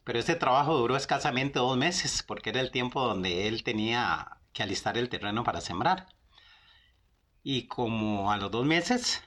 Pero 0.03 0.19
ese 0.19 0.35
trabajo 0.35 0.75
duró 0.77 0.95
escasamente 0.97 1.59
dos 1.59 1.77
meses, 1.77 2.23
porque 2.23 2.49
era 2.49 2.61
el 2.61 2.71
tiempo 2.71 3.01
donde 3.07 3.47
él 3.47 3.63
tenía 3.63 4.39
que 4.53 4.63
alistar 4.63 4.97
el 4.97 5.09
terreno 5.09 5.43
para 5.43 5.61
sembrar. 5.61 6.07
Y 7.43 7.67
como 7.67 8.31
a 8.31 8.37
los 8.37 8.51
dos 8.51 8.65
meses 8.65 9.23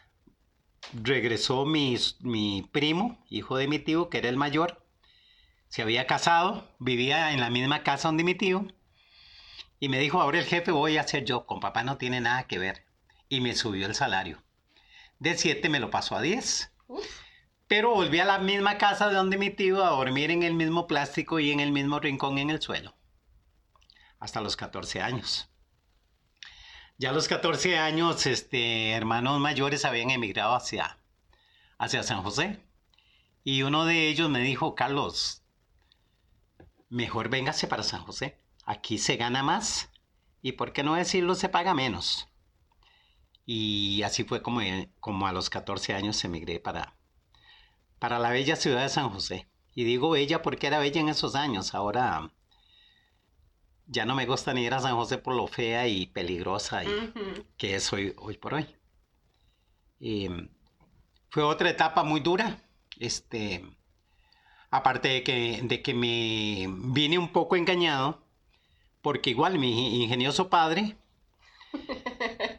regresó 0.92 1.64
mi, 1.64 1.96
mi 2.20 2.68
primo, 2.72 3.24
hijo 3.30 3.56
de 3.56 3.68
mi 3.68 3.78
tío, 3.78 4.10
que 4.10 4.18
era 4.18 4.28
el 4.28 4.36
mayor, 4.36 4.84
se 5.68 5.82
había 5.82 6.06
casado, 6.06 6.68
vivía 6.80 7.32
en 7.32 7.40
la 7.40 7.50
misma 7.50 7.84
casa 7.84 8.08
donde 8.08 8.24
mi 8.24 8.34
tío, 8.34 8.66
y 9.78 9.88
me 9.88 9.98
dijo, 9.98 10.20
ahora 10.20 10.38
el 10.38 10.46
jefe 10.46 10.72
voy 10.72 10.96
a 10.96 11.06
ser 11.06 11.24
yo, 11.24 11.46
con 11.46 11.60
papá 11.60 11.84
no 11.84 11.96
tiene 11.96 12.20
nada 12.20 12.44
que 12.48 12.58
ver. 12.58 12.86
Y 13.28 13.40
me 13.40 13.54
subió 13.54 13.86
el 13.86 13.94
salario. 13.94 14.43
De 15.18 15.36
7 15.36 15.68
me 15.68 15.80
lo 15.80 15.90
pasó 15.90 16.16
a 16.16 16.20
10. 16.20 16.72
Pero 17.66 17.94
volví 17.94 18.20
a 18.20 18.24
la 18.24 18.38
misma 18.38 18.78
casa 18.78 19.08
de 19.08 19.14
donde 19.14 19.38
mi 19.38 19.50
tío 19.50 19.84
a 19.84 19.90
dormir 19.90 20.30
en 20.30 20.42
el 20.42 20.54
mismo 20.54 20.86
plástico 20.86 21.40
y 21.40 21.50
en 21.50 21.60
el 21.60 21.72
mismo 21.72 21.98
rincón 21.98 22.38
en 22.38 22.50
el 22.50 22.60
suelo. 22.60 22.94
Hasta 24.18 24.40
los 24.40 24.56
14 24.56 25.00
años. 25.00 25.50
Ya 26.98 27.10
a 27.10 27.12
los 27.12 27.26
14 27.26 27.78
años, 27.78 28.26
este, 28.26 28.92
hermanos 28.92 29.40
mayores 29.40 29.84
habían 29.84 30.10
emigrado 30.10 30.54
hacia, 30.54 30.98
hacia 31.78 32.02
San 32.02 32.22
José. 32.22 32.60
Y 33.42 33.62
uno 33.62 33.84
de 33.84 34.08
ellos 34.08 34.30
me 34.30 34.40
dijo, 34.40 34.74
Carlos, 34.74 35.42
mejor 36.88 37.28
véngase 37.30 37.66
para 37.66 37.82
San 37.82 38.02
José. 38.02 38.40
Aquí 38.64 38.98
se 38.98 39.16
gana 39.16 39.42
más 39.42 39.90
y, 40.40 40.52
por 40.52 40.72
qué 40.72 40.82
no 40.82 40.94
decirlo, 40.94 41.34
se 41.34 41.48
paga 41.48 41.74
menos. 41.74 42.28
Y 43.46 44.02
así 44.02 44.24
fue 44.24 44.42
como, 44.42 44.60
como 45.00 45.26
a 45.26 45.32
los 45.32 45.50
14 45.50 45.94
años 45.94 46.22
emigré 46.24 46.60
para, 46.60 46.96
para 47.98 48.18
la 48.18 48.30
bella 48.30 48.56
ciudad 48.56 48.82
de 48.82 48.88
San 48.88 49.10
José. 49.10 49.48
Y 49.74 49.84
digo 49.84 50.10
bella 50.10 50.42
porque 50.42 50.66
era 50.66 50.78
bella 50.78 51.00
en 51.00 51.08
esos 51.08 51.34
años. 51.34 51.74
Ahora 51.74 52.30
ya 53.86 54.06
no 54.06 54.14
me 54.14 54.26
gusta 54.26 54.54
ni 54.54 54.62
ir 54.62 54.74
a 54.74 54.80
San 54.80 54.94
José 54.96 55.18
por 55.18 55.34
lo 55.34 55.46
fea 55.46 55.86
y 55.88 56.06
peligrosa 56.06 56.84
y 56.84 57.12
que 57.58 57.74
es 57.74 57.92
hoy, 57.92 58.14
hoy 58.16 58.38
por 58.38 58.54
hoy. 58.54 58.66
Y 60.00 60.28
fue 61.30 61.42
otra 61.42 61.70
etapa 61.70 62.04
muy 62.04 62.20
dura. 62.20 62.58
Este, 62.98 63.64
aparte 64.70 65.08
de 65.08 65.22
que, 65.24 65.60
de 65.62 65.82
que 65.82 65.94
me 65.94 66.66
vine 66.92 67.18
un 67.18 67.32
poco 67.32 67.56
engañado, 67.56 68.22
porque 69.02 69.30
igual 69.30 69.58
mi 69.58 70.02
ingenioso 70.02 70.48
padre 70.48 70.96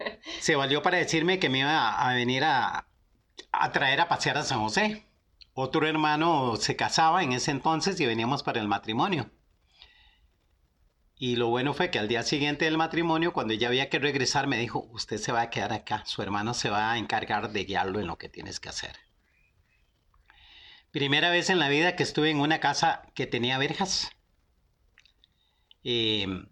se 0.45 0.55
valió 0.55 0.83
para 0.83 0.99
decirme 0.99 1.39
que 1.39 1.49
me 1.49 1.61
iba 1.61 1.89
a 1.89 2.13
venir 2.13 2.43
a, 2.43 2.85
traer 3.73 3.99
a 3.99 4.07
pasear 4.07 4.37
a 4.37 4.43
San 4.43 4.59
José. 4.59 5.03
Otro 5.55 5.87
hermano 5.87 6.55
se 6.57 6.75
casaba 6.75 7.23
en 7.23 7.31
ese 7.31 7.49
entonces 7.49 7.99
y 7.99 8.05
veníamos 8.05 8.43
para 8.43 8.61
el 8.61 8.67
matrimonio. 8.67 9.31
Y 11.17 11.37
lo 11.37 11.47
bueno 11.47 11.73
fue 11.73 11.89
que 11.89 11.97
al 11.97 12.07
día 12.07 12.21
siguiente 12.21 12.65
del 12.65 12.77
matrimonio, 12.77 13.33
cuando 13.33 13.55
ella 13.55 13.69
había 13.69 13.89
que 13.89 13.97
regresar, 13.97 14.45
me 14.45 14.59
dijo, 14.59 14.87
usted 14.91 15.17
se 15.17 15.31
va 15.31 15.41
a 15.41 15.49
quedar 15.49 15.73
acá, 15.73 16.03
su 16.05 16.21
hermano 16.21 16.53
se 16.53 16.69
va 16.69 16.91
a 16.91 16.99
encargar 16.99 17.49
de 17.49 17.65
guiarlo 17.65 17.99
en 17.99 18.05
lo 18.05 18.19
que 18.19 18.29
tienes 18.29 18.59
que 18.59 18.69
hacer. 18.69 18.95
Primera 20.91 21.31
vez 21.31 21.49
en 21.49 21.57
la 21.57 21.69
vida 21.69 21.95
que 21.95 22.03
estuve 22.03 22.29
en 22.29 22.39
una 22.39 22.59
casa 22.59 23.01
que 23.15 23.25
tenía 23.25 23.57
verjas, 23.57 24.11
em, 25.83 26.49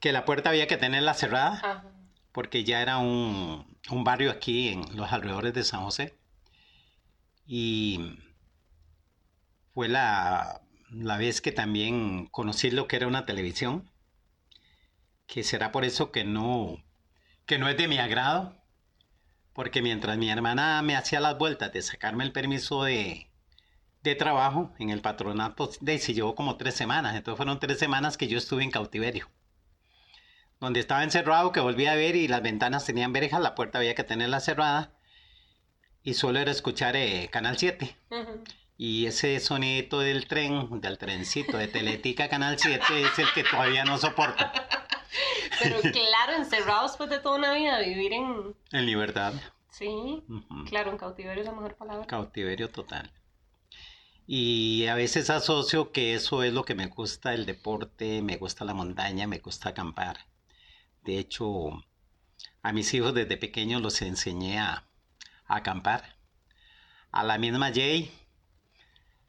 que 0.00 0.10
la 0.10 0.24
puerta 0.24 0.50
había 0.50 0.66
que 0.66 0.76
tenerla 0.76 1.14
cerrada, 1.14 1.91
porque 2.32 2.64
ya 2.64 2.82
era 2.82 2.98
un, 2.98 3.66
un 3.90 4.04
barrio 4.04 4.30
aquí 4.30 4.68
en 4.68 4.96
los 4.96 5.12
alrededores 5.12 5.54
de 5.54 5.64
San 5.64 5.82
José. 5.82 6.18
Y 7.46 8.18
fue 9.74 9.88
la, 9.88 10.62
la 10.90 11.16
vez 11.16 11.40
que 11.40 11.52
también 11.52 12.26
conocí 12.26 12.70
lo 12.70 12.86
que 12.88 12.96
era 12.96 13.06
una 13.06 13.26
televisión, 13.26 13.90
que 15.26 15.42
será 15.44 15.72
por 15.72 15.84
eso 15.84 16.12
que 16.12 16.24
no, 16.24 16.82
que 17.46 17.58
no 17.58 17.68
es 17.68 17.76
de 17.76 17.88
mi 17.88 17.98
agrado, 17.98 18.56
porque 19.54 19.82
mientras 19.82 20.18
mi 20.18 20.30
hermana 20.30 20.82
me 20.82 20.96
hacía 20.96 21.20
las 21.20 21.38
vueltas 21.38 21.72
de 21.72 21.82
sacarme 21.82 22.24
el 22.24 22.32
permiso 22.32 22.84
de, 22.84 23.30
de 24.02 24.14
trabajo 24.14 24.72
en 24.78 24.90
el 24.90 25.00
patronato, 25.00 25.70
de, 25.80 25.98
se 25.98 26.14
llevó 26.14 26.34
como 26.34 26.56
tres 26.56 26.74
semanas, 26.74 27.14
entonces 27.16 27.36
fueron 27.36 27.60
tres 27.60 27.78
semanas 27.78 28.16
que 28.16 28.28
yo 28.28 28.38
estuve 28.38 28.62
en 28.62 28.70
cautiverio, 28.70 29.30
donde 30.62 30.78
estaba 30.78 31.02
encerrado, 31.02 31.50
que 31.50 31.58
volví 31.58 31.86
a 31.86 31.96
ver 31.96 32.14
y 32.14 32.28
las 32.28 32.40
ventanas 32.40 32.86
tenían 32.86 33.12
verjas, 33.12 33.40
la 33.40 33.56
puerta 33.56 33.78
había 33.78 33.96
que 33.96 34.04
tenerla 34.04 34.38
cerrada, 34.38 34.92
y 36.04 36.14
solo 36.14 36.38
era 36.38 36.52
escuchar 36.52 36.94
eh, 36.94 37.28
Canal 37.32 37.58
7. 37.58 37.96
Y 38.78 39.06
ese 39.06 39.40
sonito 39.40 39.98
del 39.98 40.28
tren, 40.28 40.80
del 40.80 40.98
trencito 40.98 41.58
de 41.58 41.66
Teletica 41.66 42.28
Canal 42.28 42.60
7 42.60 42.84
es 43.02 43.18
el 43.18 43.26
que 43.34 43.42
todavía 43.42 43.84
no 43.84 43.98
soporto. 43.98 44.44
Pero 45.62 45.80
claro, 45.80 46.34
encerrado 46.36 46.84
después 46.84 47.10
de 47.10 47.18
toda 47.18 47.38
una 47.38 47.54
vida, 47.54 47.80
vivir 47.80 48.12
en... 48.12 48.54
En 48.70 48.86
libertad. 48.86 49.34
Sí, 49.68 50.22
claro, 50.68 50.92
en 50.92 50.96
cautiverio 50.96 51.42
es 51.42 51.46
la 51.46 51.54
mejor 51.54 51.74
palabra. 51.74 52.06
Cautiverio 52.06 52.70
total. 52.70 53.10
Y 54.28 54.86
a 54.86 54.94
veces 54.94 55.28
asocio 55.28 55.90
que 55.90 56.14
eso 56.14 56.44
es 56.44 56.52
lo 56.52 56.64
que 56.64 56.76
me 56.76 56.86
gusta, 56.86 57.34
el 57.34 57.46
deporte, 57.46 58.22
me 58.22 58.36
gusta 58.36 58.64
la 58.64 58.74
montaña, 58.74 59.26
me 59.26 59.40
gusta 59.40 59.70
acampar. 59.70 60.31
De 61.04 61.18
hecho, 61.18 61.84
a 62.62 62.72
mis 62.72 62.92
hijos 62.94 63.14
desde 63.14 63.36
pequeños 63.36 63.82
los 63.82 64.00
enseñé 64.02 64.58
a, 64.58 64.84
a 65.46 65.56
acampar. 65.56 66.16
A 67.10 67.24
la 67.24 67.38
misma 67.38 67.72
Jay, 67.74 68.10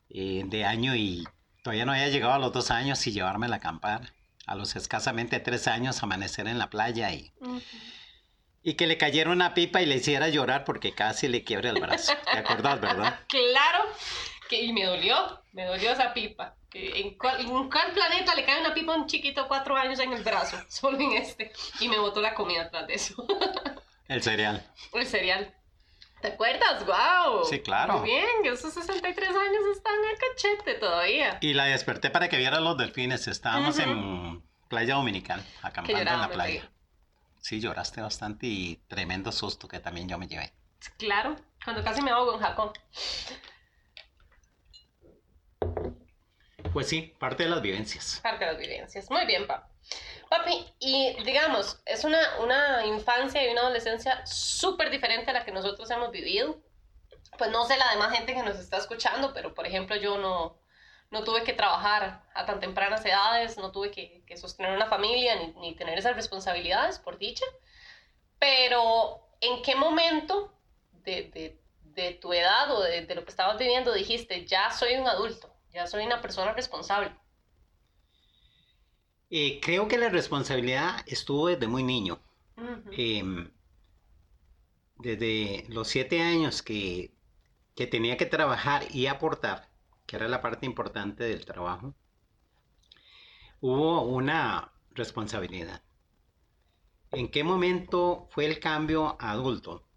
eh, 0.10 0.44
de 0.46 0.66
año 0.66 0.96
y 0.96 1.28
todavía 1.64 1.86
no 1.86 1.92
había 1.92 2.10
llegado 2.10 2.34
a 2.34 2.40
los 2.40 2.54
dos 2.54 2.70
años 2.72 3.06
y 3.08 3.12
llevarme 3.12 3.48
a 3.48 3.56
acampar. 3.56 4.14
A 4.46 4.56
los 4.56 4.76
escasamente 4.76 5.40
tres 5.40 5.68
años 5.68 6.04
amanecer 6.04 6.48
en 6.48 6.60
la 6.60 6.70
playa 6.70 7.12
y, 7.14 7.34
y 8.62 8.74
que 8.76 8.88
le 8.88 8.98
cayera 8.98 9.32
una 9.32 9.54
pipa 9.54 9.82
y 9.82 9.86
le 9.86 9.96
hiciera 9.96 10.30
llorar 10.30 10.66
porque 10.66 10.94
casi 10.94 11.28
le 11.28 11.44
quiebre 11.44 11.70
el 11.70 11.80
brazo. 11.80 12.14
¿Te 12.32 12.40
acordás, 12.40 12.80
verdad? 12.82 13.20
claro, 13.28 13.86
que, 14.54 14.64
y 14.64 14.74
me 14.74 14.86
dolió, 14.86 15.42
me 15.52 15.66
dolió 15.66 15.92
esa 15.92 16.14
pipa. 16.14 16.56
¿En 16.74 17.18
cuál, 17.18 17.42
¿En 17.42 17.70
cuál 17.70 17.92
planeta 17.94 18.34
le 18.36 18.46
cae 18.46 18.60
una 18.60 18.74
pipa 18.74 18.94
a 18.94 18.98
un 18.98 19.08
chiquito 19.08 19.48
cuatro 19.48 19.76
años 19.76 20.00
en 20.00 20.14
el 20.14 20.24
brazo? 20.24 20.58
Solo 20.70 21.00
en 21.00 21.14
este. 21.14 21.52
Y 21.80 21.88
me 21.88 22.00
botó 22.00 22.22
la 22.22 22.34
comida 22.34 22.64
atrás 22.64 22.88
de 22.88 22.96
eso. 22.96 23.16
el 24.08 24.24
cereal. 24.24 24.66
El 24.94 25.06
cereal. 25.06 25.54
¿Te 26.22 26.30
acuerdas? 26.30 26.86
¡Wow! 26.86 27.44
Sí, 27.44 27.60
claro. 27.60 28.00
Muy 28.00 28.10
bien, 28.10 28.28
esos 28.46 28.74
63 28.74 29.30
años 29.30 29.64
están 29.76 29.94
a 29.94 30.18
cachete 30.18 30.76
todavía. 30.76 31.38
Y 31.42 31.54
la 31.54 31.66
desperté 31.66 32.10
para 32.10 32.30
que 32.30 32.38
viera 32.38 32.62
los 32.62 32.78
delfines. 32.78 33.28
Estábamos 33.28 33.78
en 33.78 34.42
Playa 34.70 34.96
Dominical, 34.96 35.44
acampando 35.62 36.00
en 36.00 36.20
la 36.20 36.30
playa. 36.30 36.72
Sí, 37.42 37.60
lloraste 37.60 38.00
bastante 38.00 38.48
y 38.48 38.78
tremendo 38.88 39.34
susto 39.34 39.68
que 39.68 39.80
también 39.80 40.08
yo 40.08 40.18
me 40.18 40.28
llevé. 40.28 40.54
Claro, 40.98 41.36
cuando 41.64 41.84
casi 41.84 42.02
me 42.02 42.12
ahogo 42.12 42.36
en 42.36 42.40
Jacón. 42.40 42.72
Pues 46.74 46.90
sí, 46.90 47.14
parte 47.20 47.44
de 47.44 47.50
las 47.50 47.62
vivencias. 47.62 48.20
Parte 48.24 48.46
de 48.46 48.52
las 48.52 48.60
vivencias. 48.60 49.10
Muy 49.10 49.26
bien, 49.26 49.48
papá. 49.48 49.70
Papi, 50.30 50.66
y 50.80 51.16
digamos, 51.24 51.80
es 51.86 52.04
una, 52.04 52.20
una 52.40 52.86
infancia 52.86 53.46
y 53.46 53.52
una 53.52 53.62
adolescencia 53.62 54.26
súper 54.26 54.90
diferente 54.90 55.30
a 55.30 55.34
la 55.34 55.46
que 55.46 55.52
nosotros 55.52 55.90
hemos 55.92 56.12
vivido. 56.12 56.58
Pues 57.38 57.52
no 57.52 57.66
sé 57.66 57.78
la 57.78 57.92
demás 57.92 58.12
gente 58.12 58.34
que 58.34 58.42
nos 58.42 58.58
está 58.58 58.78
escuchando, 58.78 59.34
pero 59.34 59.54
por 59.54 59.68
ejemplo 59.68 59.96
yo 59.96 60.18
no, 60.18 60.58
no 61.12 61.24
tuve 61.24 61.44
que 61.44 61.54
trabajar 61.54 62.24
a 62.34 62.46
tan 62.46 62.60
tempranas 62.60 63.06
edades, 63.06 63.58
no 63.58 63.72
tuve 63.72 63.92
que, 63.92 64.24
que 64.26 64.36
sostener 64.36 64.76
una 64.76 64.88
familia 64.88 65.36
ni, 65.36 65.54
ni, 65.60 65.76
tener 65.76 65.98
esas 66.00 66.16
responsabilidades, 66.16 66.98
por 66.98 67.20
dicha. 67.20 67.46
Pero, 68.40 69.28
¿en 69.40 69.62
qué 69.62 69.76
momento 69.76 70.52
de, 71.04 71.30
de, 71.34 71.60
de 71.84 72.14
tu 72.16 72.34
edad 72.34 72.72
o 72.72 72.82
de, 72.82 73.06
de, 73.06 73.16
lo 73.16 73.24
que 73.24 73.30
estabas 73.30 73.60
viviendo 73.60 73.94
dijiste, 73.94 74.46
ya 74.46 74.72
soy 74.72 74.96
un 74.96 75.08
adulto, 75.08 75.53
ya 75.74 75.88
soy 75.88 76.06
una 76.06 76.22
persona 76.22 76.54
responsable? 76.54 77.14
Eh, 79.30 79.60
creo 79.62 79.88
que 79.90 79.98
la 79.98 80.10
responsabilidad 80.10 81.02
estuvo 81.08 81.48
desde 81.48 81.68
muy 81.68 81.84
niño. 81.84 82.22
eh, 82.92 83.24
desde 84.98 85.66
los 85.70 85.88
siete 85.88 86.22
años 86.22 86.64
que, 86.64 87.14
que 87.76 87.88
tenía 87.88 88.18
que 88.18 88.26
trabajar 88.26 88.86
y 88.90 89.08
aportar, 89.08 89.70
que 90.06 90.16
era 90.16 90.28
la 90.28 90.42
parte 90.42 90.66
importante 90.66 91.24
del 91.26 91.46
trabajo, 91.46 91.96
hubo 93.62 94.04
una 94.04 94.74
responsabilidad. 94.92 95.82
¿En 97.12 97.30
qué 97.32 97.44
momento 97.44 98.28
fue 98.32 98.46
el 98.46 98.60
cambio 98.60 99.16
a 99.20 99.32
adulto? 99.32 99.88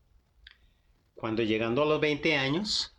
Cuando 1.15 1.43
llegando 1.43 1.83
a 1.83 1.87
los 1.87 2.01
20 2.01 2.37
años, 2.37 2.96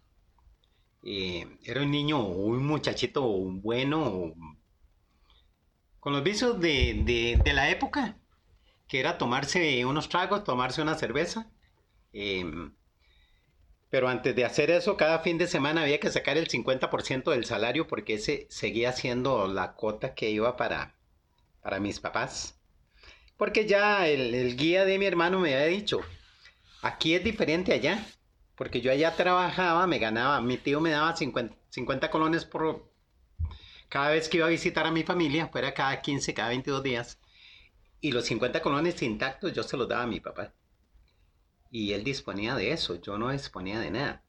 eh, 1.09 1.47
era 1.63 1.83
un 1.83 1.91
niño 1.91 2.19
o 2.19 2.47
un 2.47 2.67
muchachito 2.67 3.23
bueno, 3.23 4.33
con 6.01 6.11
los 6.11 6.21
vicios 6.21 6.59
de, 6.59 7.41
la 7.45 7.69
época, 7.69 8.17
que 8.89 8.99
era 8.99 9.17
tomarse 9.17 9.85
unos 9.85 10.09
tragos, 10.09 10.43
tomarse 10.43 10.81
una 10.81 10.95
cerveza. 10.95 11.49
Em, 12.11 12.75
pero 13.89 14.09
antes 14.09 14.35
de 14.35 14.43
hacer 14.43 14.69
eso, 14.69 14.97
cada 14.97 15.19
fin 15.19 15.37
de 15.37 15.47
semana 15.47 15.83
había 15.83 16.01
que 16.01 16.11
sacar 16.11 16.37
el 16.37 16.49
50% 16.49 17.31
del 17.31 17.45
salario 17.45 17.87
porque 17.87 18.15
ese 18.15 18.45
seguía 18.49 18.91
siendo 18.91 19.47
la 19.47 19.75
cuota 19.75 20.13
que 20.13 20.29
iba 20.29 20.57
para, 20.57 20.97
para 21.61 21.79
mis 21.79 22.01
papás. 22.01 22.59
Porque 23.37 23.65
ya 23.65 24.09
el, 24.09 24.35
el 24.35 24.57
guía 24.57 24.83
de 24.83 24.99
mi 24.99 25.05
hermano 25.05 25.39
me 25.39 25.55
había 25.55 25.67
dicho, 25.67 26.01
aquí 26.81 27.15
es 27.15 27.23
diferente 27.23 27.71
allá. 27.71 28.05
Porque 28.57 28.81
yo 28.81 28.91
allá 28.91 29.15
trabajaba, 29.15 29.85
me 29.85 29.99
ganaba, 29.99 30.41
mi 30.41 30.57
tío 30.57 30.81
me 30.81 30.89
daba 30.89 31.15
50, 31.15 32.09
colones 32.09 32.43
por 32.43 32.91
cada 33.87 34.09
vez 34.09 34.27
que 34.27 34.37
iba 34.37 34.47
a 34.47 34.49
visitar 34.49 34.87
a 34.87 34.91
mi 34.91 35.03
familia, 35.03 35.47
fuera 35.47 35.75
cada 35.75 36.01
15, 36.01 36.33
cada 36.33 36.49
22 36.49 36.81
días. 36.81 37.19
Y 38.01 38.11
los 38.11 38.25
50 38.25 38.61
colones 38.63 39.01
intactos 39.03 39.53
yo 39.53 39.61
se 39.61 39.77
los 39.77 39.87
daba 39.87 40.03
a 40.03 40.07
mi 40.07 40.19
papá. 40.19 40.55
Y 41.69 41.93
él 41.93 42.03
disponía 42.03 42.55
de 42.55 42.71
eso, 42.71 42.99
yo 42.99 43.19
no 43.19 43.29
disponía 43.31 43.79
de 43.79 43.91
nada. 43.91 44.23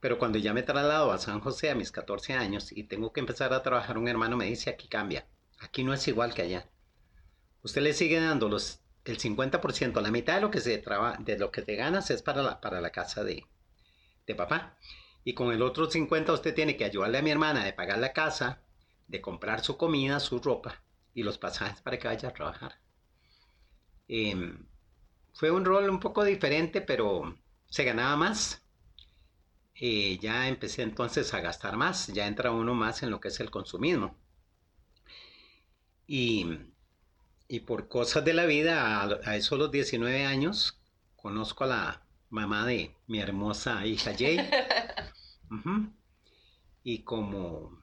Pero 0.00 0.18
cuando 0.18 0.38
ya 0.38 0.52
me 0.52 0.64
traslado 0.64 1.12
a 1.12 1.18
San 1.18 1.38
José 1.38 1.70
a 1.70 1.76
mis 1.76 1.92
14 1.92 2.34
años 2.34 2.72
y 2.72 2.82
tengo 2.82 3.12
que 3.12 3.20
empezar 3.20 3.52
a 3.52 3.62
trabajar, 3.62 3.98
un 3.98 4.08
hermano 4.08 4.36
me 4.36 4.46
dice, 4.46 4.68
aquí 4.68 4.88
cambia, 4.88 5.28
aquí 5.60 5.84
no 5.84 5.94
es 5.94 6.08
igual 6.08 6.34
que 6.34 6.42
allá. 6.42 6.68
Usted 7.62 7.82
le 7.82 7.94
sigue 7.94 8.20
dando 8.20 8.48
los 8.48 8.83
el 9.04 9.18
50%, 9.18 10.00
la 10.00 10.10
mitad 10.10 10.36
de 10.36 10.40
lo 10.40 10.50
que 10.50 10.60
se 10.60 10.78
traba, 10.78 11.16
de 11.18 11.38
lo 11.38 11.50
que 11.50 11.62
te 11.62 11.76
ganas 11.76 12.10
es 12.10 12.22
para 12.22 12.42
la, 12.42 12.60
para 12.60 12.80
la 12.80 12.90
casa 12.90 13.22
de, 13.24 13.46
de 14.26 14.34
papá. 14.34 14.78
Y 15.24 15.34
con 15.34 15.52
el 15.52 15.62
otro 15.62 15.90
50 15.90 16.32
usted 16.32 16.54
tiene 16.54 16.76
que 16.76 16.84
ayudarle 16.84 17.18
a 17.18 17.22
mi 17.22 17.30
hermana 17.30 17.64
de 17.64 17.72
pagar 17.72 17.98
la 17.98 18.12
casa, 18.12 18.62
de 19.08 19.20
comprar 19.20 19.62
su 19.62 19.76
comida, 19.76 20.20
su 20.20 20.38
ropa 20.38 20.82
y 21.14 21.22
los 21.22 21.38
pasajes 21.38 21.80
para 21.80 21.98
que 21.98 22.08
vaya 22.08 22.28
a 22.28 22.34
trabajar. 22.34 22.78
Em, 24.08 24.66
fue 25.32 25.50
un 25.50 25.64
rol 25.64 25.88
un 25.90 26.00
poco 26.00 26.24
diferente, 26.24 26.80
pero 26.80 27.36
se 27.68 27.84
ganaba 27.84 28.16
más. 28.16 28.62
Eh, 29.74 30.18
ya 30.20 30.48
empecé 30.48 30.82
entonces 30.82 31.34
a 31.34 31.40
gastar 31.40 31.76
más, 31.76 32.06
ya 32.08 32.26
entra 32.26 32.50
uno 32.52 32.74
más 32.74 33.02
en 33.02 33.10
lo 33.10 33.20
que 33.20 33.28
es 33.28 33.40
el 33.40 33.50
consumismo. 33.50 34.16
Y 36.06 36.46
y 37.48 37.60
por 37.60 37.88
cosas 37.88 38.24
de 38.24 38.32
la 38.32 38.46
vida, 38.46 39.02
a, 39.02 39.36
esos 39.36 39.58
los 39.58 39.70
19 39.70 40.24
años, 40.24 40.80
conozco 41.16 41.64
a 41.64 41.68
la 41.68 42.02
mamá 42.30 42.66
de 42.66 42.96
mi 43.06 43.20
hermosa 43.20 43.84
hija 43.86 44.12
Jay. 44.16 44.38
Y 46.86 47.02
como 47.04 47.82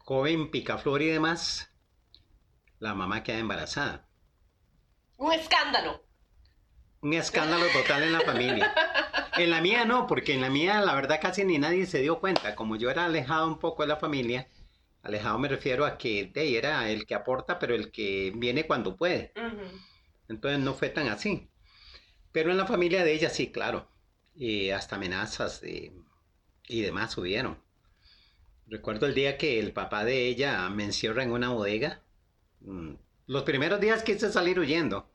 joven 0.00 0.50
picaflor 0.50 1.00
y 1.00 1.06
demás, 1.06 1.70
la 2.78 2.94
mamá 2.94 3.22
queda 3.22 3.38
embarazada. 3.38 4.06
Un 5.16 5.32
escándalo. 5.32 6.04
Un 7.00 7.14
escándalo 7.14 7.64
total 7.72 8.02
en 8.02 8.12
la 8.12 8.20
familia. 8.20 8.74
En 9.38 9.50
la 9.50 9.60
mía 9.60 9.84
no, 9.84 10.06
porque 10.06 10.32
en 10.32 10.40
la 10.40 10.48
mía 10.48 10.80
la 10.80 10.94
verdad 10.94 11.20
casi 11.20 11.44
ni 11.44 11.58
nadie 11.58 11.84
se 11.84 12.00
dio 12.00 12.20
cuenta. 12.20 12.54
Como 12.54 12.76
yo 12.76 12.88
era 12.88 13.04
alejado 13.04 13.46
un 13.46 13.58
poco 13.58 13.82
de 13.82 13.88
la 13.88 13.96
familia, 13.96 14.48
Alejado 15.06 15.38
me 15.38 15.46
refiero 15.46 15.86
a 15.86 15.98
que 15.98 16.32
de, 16.34 16.58
era 16.58 16.90
el 16.90 17.06
que 17.06 17.14
aporta, 17.14 17.60
pero 17.60 17.76
el 17.76 17.92
que 17.92 18.32
viene 18.34 18.66
cuando 18.66 18.96
puede. 18.96 19.32
Entonces 20.28 20.58
no 20.58 20.74
fue 20.74 20.88
tan 20.88 21.06
así. 21.06 21.48
Pero 22.32 22.50
en 22.50 22.56
la 22.56 22.66
familia 22.66 23.04
de 23.04 23.12
ella 23.12 23.30
sí, 23.30 23.52
claro. 23.52 23.88
Y 24.34 24.70
hasta 24.70 24.96
amenazas 24.96 25.62
y 25.62 26.82
demás 26.82 27.16
hubieron. 27.18 27.62
Recuerdo 28.66 29.06
el 29.06 29.14
día 29.14 29.38
que 29.38 29.60
el 29.60 29.72
papá 29.72 30.04
de 30.04 30.26
ella 30.26 30.68
me 30.70 30.82
encierra 30.82 31.22
en 31.22 31.30
una 31.30 31.50
bodega. 31.50 32.02
Mm, 32.62 32.94
los 33.28 33.44
primeros 33.44 33.80
días 33.80 34.02
quise 34.02 34.32
salir 34.32 34.58
huyendo. 34.58 35.08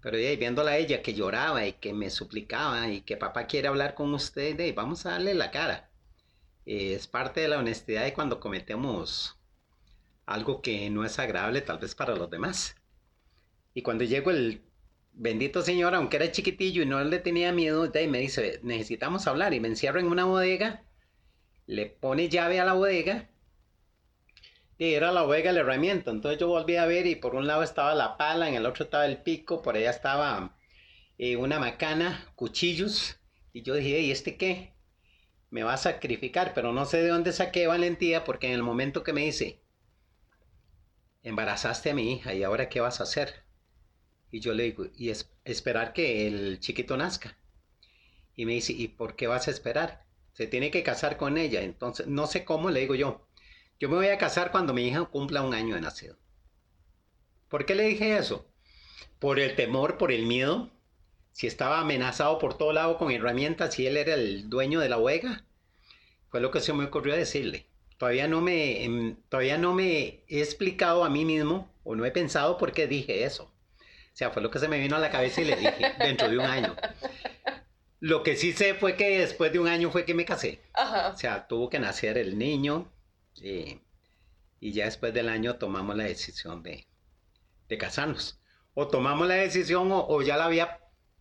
Pero 0.00 0.18
ya 0.20 0.36
viéndola 0.36 0.70
a 0.70 0.76
ella 0.76 1.02
que 1.02 1.14
lloraba 1.14 1.66
y 1.66 1.72
que 1.72 1.92
me 1.92 2.10
suplicaba 2.10 2.88
y 2.88 3.00
que 3.00 3.16
papá 3.16 3.48
quiere 3.48 3.66
hablar 3.66 3.94
con 3.94 4.14
usted, 4.14 4.56
de, 4.56 4.70
vamos 4.72 5.04
a 5.04 5.10
darle 5.10 5.34
la 5.34 5.50
cara 5.50 5.89
es 6.66 7.06
parte 7.06 7.40
de 7.40 7.48
la 7.48 7.58
honestidad 7.58 8.04
de 8.04 8.12
cuando 8.12 8.40
cometemos 8.40 9.38
algo 10.26 10.62
que 10.62 10.88
no 10.90 11.04
es 11.04 11.18
agradable 11.18 11.60
tal 11.60 11.78
vez 11.78 11.94
para 11.94 12.14
los 12.14 12.30
demás. 12.30 12.76
Y 13.74 13.82
cuando 13.82 14.04
llegó 14.04 14.30
el 14.30 14.62
bendito 15.12 15.62
señor, 15.62 15.94
aunque 15.94 16.16
era 16.16 16.30
chiquitillo 16.30 16.82
y 16.82 16.86
no 16.86 17.02
le 17.02 17.18
tenía 17.18 17.52
miedo, 17.52 17.90
me 18.08 18.18
dice, 18.18 18.60
necesitamos 18.62 19.26
hablar 19.26 19.54
y 19.54 19.60
me 19.60 19.68
encierro 19.68 20.00
en 20.00 20.06
una 20.06 20.24
bodega, 20.24 20.84
le 21.66 21.86
pone 21.86 22.28
llave 22.28 22.60
a 22.60 22.64
la 22.64 22.74
bodega 22.74 23.30
y 24.80 24.94
era 24.94 25.12
la 25.12 25.22
bodega 25.22 25.52
la 25.52 25.60
herramienta. 25.60 26.10
Entonces 26.10 26.40
yo 26.40 26.48
volví 26.48 26.76
a 26.76 26.86
ver 26.86 27.06
y 27.06 27.14
por 27.16 27.34
un 27.34 27.46
lado 27.46 27.62
estaba 27.62 27.94
la 27.94 28.16
pala, 28.16 28.48
en 28.48 28.54
el 28.54 28.66
otro 28.66 28.84
estaba 28.84 29.04
el 29.06 29.18
pico, 29.18 29.60
por 29.62 29.76
allá 29.76 29.90
estaba 29.90 30.56
eh, 31.18 31.36
una 31.36 31.58
macana, 31.58 32.32
cuchillos. 32.34 33.18
Y 33.52 33.62
yo 33.62 33.74
dije, 33.74 34.00
¿y 34.00 34.10
este 34.10 34.38
qué? 34.38 34.72
Me 35.50 35.62
va 35.64 35.74
a 35.74 35.78
sacrificar, 35.78 36.52
pero 36.54 36.72
no 36.72 36.84
sé 36.84 37.02
de 37.02 37.08
dónde 37.08 37.32
saqué 37.32 37.66
valentía 37.66 38.24
porque 38.24 38.46
en 38.46 38.54
el 38.54 38.62
momento 38.62 39.02
que 39.02 39.12
me 39.12 39.22
dice, 39.22 39.60
embarazaste 41.22 41.90
a 41.90 41.94
mi 41.94 42.12
hija 42.12 42.34
y 42.34 42.42
ahora 42.44 42.68
qué 42.68 42.80
vas 42.80 43.00
a 43.00 43.04
hacer? 43.04 43.44
Y 44.30 44.40
yo 44.40 44.54
le 44.54 44.62
digo, 44.64 44.86
y 44.94 45.10
es, 45.10 45.32
esperar 45.44 45.92
que 45.92 46.28
el 46.28 46.60
chiquito 46.60 46.96
nazca. 46.96 47.36
Y 48.36 48.46
me 48.46 48.52
dice, 48.52 48.72
¿y 48.72 48.88
por 48.88 49.16
qué 49.16 49.26
vas 49.26 49.48
a 49.48 49.50
esperar? 49.50 50.06
Se 50.32 50.46
tiene 50.46 50.70
que 50.70 50.84
casar 50.84 51.16
con 51.16 51.36
ella. 51.36 51.62
Entonces, 51.62 52.06
no 52.06 52.28
sé 52.28 52.44
cómo, 52.44 52.70
le 52.70 52.80
digo 52.80 52.94
yo, 52.94 53.26
yo 53.80 53.88
me 53.88 53.96
voy 53.96 54.08
a 54.08 54.18
casar 54.18 54.52
cuando 54.52 54.72
mi 54.72 54.86
hija 54.86 55.04
cumpla 55.06 55.42
un 55.42 55.52
año 55.52 55.74
de 55.74 55.80
nacido. 55.80 56.16
¿Por 57.48 57.66
qué 57.66 57.74
le 57.74 57.88
dije 57.88 58.16
eso? 58.16 58.46
Por 59.18 59.40
el 59.40 59.56
temor, 59.56 59.98
por 59.98 60.12
el 60.12 60.26
miedo 60.26 60.70
si 61.32 61.46
estaba 61.46 61.80
amenazado 61.80 62.38
por 62.38 62.56
todo 62.56 62.72
lado 62.72 62.98
con 62.98 63.10
herramientas, 63.10 63.74
si 63.74 63.86
él 63.86 63.96
era 63.96 64.14
el 64.14 64.50
dueño 64.50 64.80
de 64.80 64.88
la 64.88 64.98
huega, 64.98 65.44
fue 66.28 66.40
lo 66.40 66.50
que 66.50 66.60
se 66.60 66.72
me 66.72 66.84
ocurrió 66.84 67.14
decirle. 67.14 67.66
Todavía 67.98 68.28
no 68.28 68.40
me, 68.40 68.84
em, 68.84 69.16
todavía 69.28 69.58
no 69.58 69.74
me 69.74 70.24
he 70.28 70.40
explicado 70.40 71.04
a 71.04 71.10
mí 71.10 71.24
mismo 71.24 71.70
o 71.84 71.94
no 71.94 72.04
he 72.04 72.10
pensado 72.10 72.56
por 72.56 72.72
qué 72.72 72.86
dije 72.86 73.24
eso. 73.24 73.44
O 73.44 74.16
sea, 74.16 74.30
fue 74.30 74.42
lo 74.42 74.50
que 74.50 74.58
se 74.58 74.68
me 74.68 74.78
vino 74.78 74.96
a 74.96 75.00
la 75.00 75.10
cabeza 75.10 75.40
y 75.40 75.44
le 75.44 75.56
dije 75.56 75.92
dentro 75.98 76.28
de 76.28 76.38
un 76.38 76.44
año. 76.44 76.76
Lo 78.00 78.22
que 78.22 78.36
sí 78.36 78.52
sé 78.52 78.74
fue 78.74 78.96
que 78.96 79.18
después 79.18 79.52
de 79.52 79.58
un 79.58 79.68
año 79.68 79.90
fue 79.90 80.04
que 80.04 80.14
me 80.14 80.24
casé. 80.24 80.62
O 81.12 81.16
sea, 81.16 81.46
tuvo 81.46 81.68
que 81.68 81.78
nacer 81.78 82.16
el 82.18 82.38
niño 82.38 82.90
eh, 83.42 83.80
y 84.60 84.72
ya 84.72 84.86
después 84.86 85.12
del 85.14 85.28
año 85.28 85.56
tomamos 85.56 85.96
la 85.96 86.04
decisión 86.04 86.62
de, 86.62 86.86
de 87.68 87.78
casarnos. 87.78 88.40
O 88.74 88.88
tomamos 88.88 89.28
la 89.28 89.34
decisión 89.34 89.92
o, 89.92 90.06
o 90.08 90.22
ya 90.22 90.36
la 90.36 90.46
había 90.46 90.80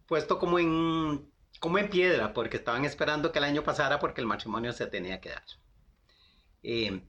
puesto 0.09 0.39
como 0.39 0.57
en, 0.57 1.31
como 1.59 1.77
en 1.77 1.89
piedra, 1.89 2.33
porque 2.33 2.57
estaban 2.57 2.83
esperando 2.83 3.31
que 3.31 3.37
el 3.37 3.45
año 3.45 3.63
pasara 3.63 3.99
porque 3.99 4.21
el 4.21 4.27
matrimonio 4.27 4.73
se 4.73 4.87
tenía 4.87 5.21
que 5.21 5.29
dar. 5.29 5.43
Eh, 6.63 7.03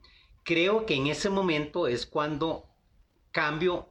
creo 0.44 0.84
que 0.84 0.94
en 0.94 1.06
ese 1.06 1.30
momento 1.30 1.88
es 1.88 2.04
cuando 2.04 2.68
cambio 3.32 3.88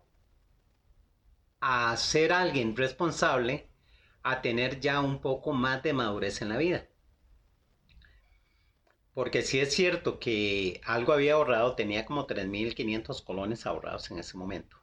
a 1.59 1.97
ser 1.97 2.31
alguien 2.31 2.75
responsable 2.77 3.67
a 4.21 4.41
tener 4.43 4.79
ya 4.79 5.01
un 5.01 5.19
poco 5.21 5.53
más 5.53 5.81
de 5.81 5.93
madurez 5.93 6.43
en 6.43 6.49
la 6.49 6.57
vida. 6.57 6.87
Porque 9.15 9.41
si 9.41 9.59
es 9.59 9.73
cierto 9.73 10.19
que 10.19 10.81
algo 10.85 11.13
había 11.13 11.33
ahorrado, 11.33 11.75
tenía 11.75 12.05
como 12.05 12.27
3.500 12.27 13.23
colones 13.23 13.65
ahorrados 13.65 14.11
en 14.11 14.19
ese 14.19 14.37
momento, 14.37 14.77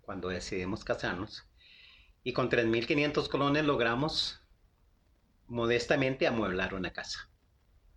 cuando 0.00 0.28
decidimos 0.28 0.84
casarnos. 0.84 1.46
Y 2.24 2.32
con 2.32 2.50
3.500 2.50 3.28
colones 3.28 3.64
logramos 3.64 4.40
modestamente 5.48 6.26
amueblar 6.26 6.74
una 6.74 6.92
casa. 6.92 7.28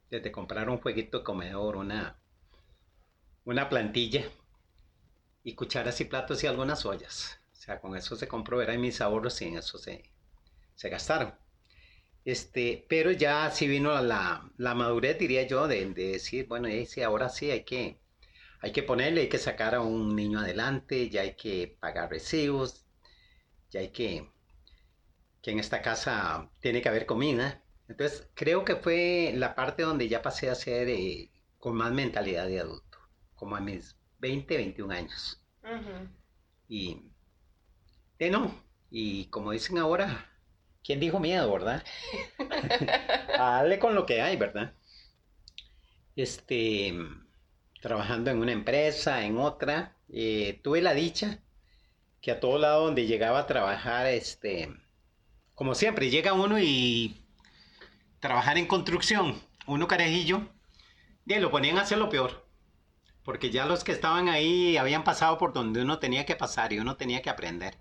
Desde 0.09 0.31
comprar 0.31 0.69
un 0.69 0.79
jueguito 0.79 1.19
de 1.19 1.23
comedor, 1.23 1.77
una, 1.77 2.17
una 3.45 3.69
plantilla 3.69 4.23
y 5.43 5.53
cucharas 5.53 6.01
y 6.01 6.05
platos 6.05 6.43
y 6.43 6.47
algunas 6.47 6.85
ollas. 6.85 7.39
O 7.53 7.55
sea, 7.55 7.79
con 7.79 7.95
eso 7.95 8.15
se 8.15 8.27
compró, 8.27 8.61
eran 8.61 8.81
mis 8.81 9.01
ahorros 9.01 9.41
y 9.41 9.45
en 9.45 9.57
eso 9.57 9.77
se, 9.77 10.03
se 10.75 10.89
gastaron. 10.89 11.33
Este, 12.25 12.85
pero 12.89 13.11
ya 13.11 13.51
sí 13.51 13.67
vino 13.67 14.01
la, 14.01 14.49
la 14.57 14.73
madurez, 14.73 15.19
diría 15.19 15.47
yo, 15.47 15.67
de, 15.67 15.85
decir, 15.93 16.47
bueno, 16.47 16.67
sí, 16.87 17.03
ahora 17.03 17.29
sí 17.29 17.51
hay 17.51 17.63
que, 17.63 17.99
hay 18.61 18.71
que 18.71 18.83
ponerle, 18.83 19.21
hay 19.21 19.29
que 19.29 19.37
sacar 19.37 19.75
a 19.75 19.81
un 19.81 20.15
niño 20.15 20.39
adelante, 20.39 21.09
ya 21.09 21.21
hay 21.21 21.35
que 21.35 21.77
pagar 21.79 22.09
recibos, 22.09 22.84
ya 23.75 23.81
hay 23.81 23.89
que, 23.89 24.31
que 25.41 25.51
en 25.51 25.59
esta 25.59 25.81
casa 25.81 26.49
tiene 26.61 26.81
que 26.81 26.87
haber 26.87 27.05
comida. 27.05 27.61
Entonces, 27.89 28.29
creo 28.33 28.63
que 28.63 28.77
fue 28.77 29.33
la 29.35 29.53
parte 29.53 29.83
donde 29.83 30.07
ya 30.07 30.21
pasé 30.21 30.49
a 30.49 30.55
ser 30.55 30.87
eh, 30.87 31.29
con 31.59 31.75
más 31.75 31.91
mentalidad 31.91 32.47
de 32.47 32.61
adulto, 32.61 32.97
como 33.35 33.57
a 33.57 33.59
mis 33.59 33.97
20, 34.19 34.55
21 34.55 34.93
años. 34.93 35.41
Y, 36.69 37.11
de 38.17 38.29
no, 38.29 38.63
y 38.89 39.25
como 39.25 39.51
dicen 39.51 39.77
ahora, 39.77 40.31
¿quién 40.81 41.01
dijo 41.01 41.19
miedo, 41.19 41.51
verdad? 41.51 41.83
Dale 43.37 43.77
con 43.77 43.93
lo 43.93 44.05
que 44.05 44.21
hay, 44.21 44.37
¿verdad? 44.37 44.73
Este, 46.15 46.93
trabajando 47.81 48.31
en 48.31 48.39
una 48.39 48.53
empresa, 48.53 49.25
en 49.25 49.37
otra, 49.37 49.97
eh, 50.07 50.61
tuve 50.63 50.81
la 50.81 50.93
dicha 50.93 51.41
que 52.25 52.31
a 52.31 52.39
todo 52.39 52.57
lado 52.57 52.85
donde 52.85 53.05
llegaba 53.05 53.37
a 53.37 53.45
trabajar, 53.45 54.07
este, 54.07 54.73
como 55.53 55.75
siempre, 55.75 56.09
llega 56.09 56.33
uno 56.33 56.59
y 56.59 57.23
trabajar 58.19 58.57
en 58.57 58.65
construcción, 58.65 59.39
uno 59.67 59.87
carejillo, 59.87 60.41
y 61.27 61.35
lo 61.35 61.51
ponían 61.51 61.77
a 61.77 61.81
hacer 61.81 61.99
lo 61.99 62.09
peor, 62.09 62.49
porque 63.23 63.51
ya 63.51 63.67
los 63.67 63.83
que 63.83 63.91
estaban 63.91 64.27
ahí 64.27 64.75
habían 64.75 65.03
pasado 65.03 65.37
por 65.37 65.53
donde 65.53 65.83
uno 65.83 65.99
tenía 65.99 66.25
que 66.25 66.35
pasar 66.35 66.73
y 66.73 66.79
uno 66.79 66.97
tenía 66.97 67.21
que 67.21 67.29
aprender. 67.29 67.77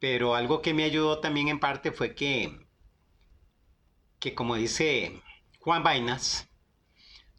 Pero 0.00 0.34
algo 0.34 0.60
que 0.60 0.74
me 0.74 0.82
ayudó 0.82 1.20
también 1.20 1.46
en 1.46 1.60
parte 1.60 1.92
fue 1.92 2.16
que, 2.16 2.66
que 4.18 4.34
como 4.34 4.56
dice 4.56 5.22
Juan 5.60 5.84
Vainas, 5.84 6.48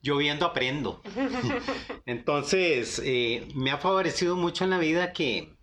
yo 0.02 0.16
viendo 0.16 0.46
aprendo. 0.46 1.02
Entonces, 2.06 3.02
eh, 3.04 3.50
me 3.54 3.72
ha 3.72 3.78
favorecido 3.80 4.38
mucho 4.38 4.64
en 4.64 4.70
la 4.70 4.78
vida 4.78 5.12
que, 5.12 5.58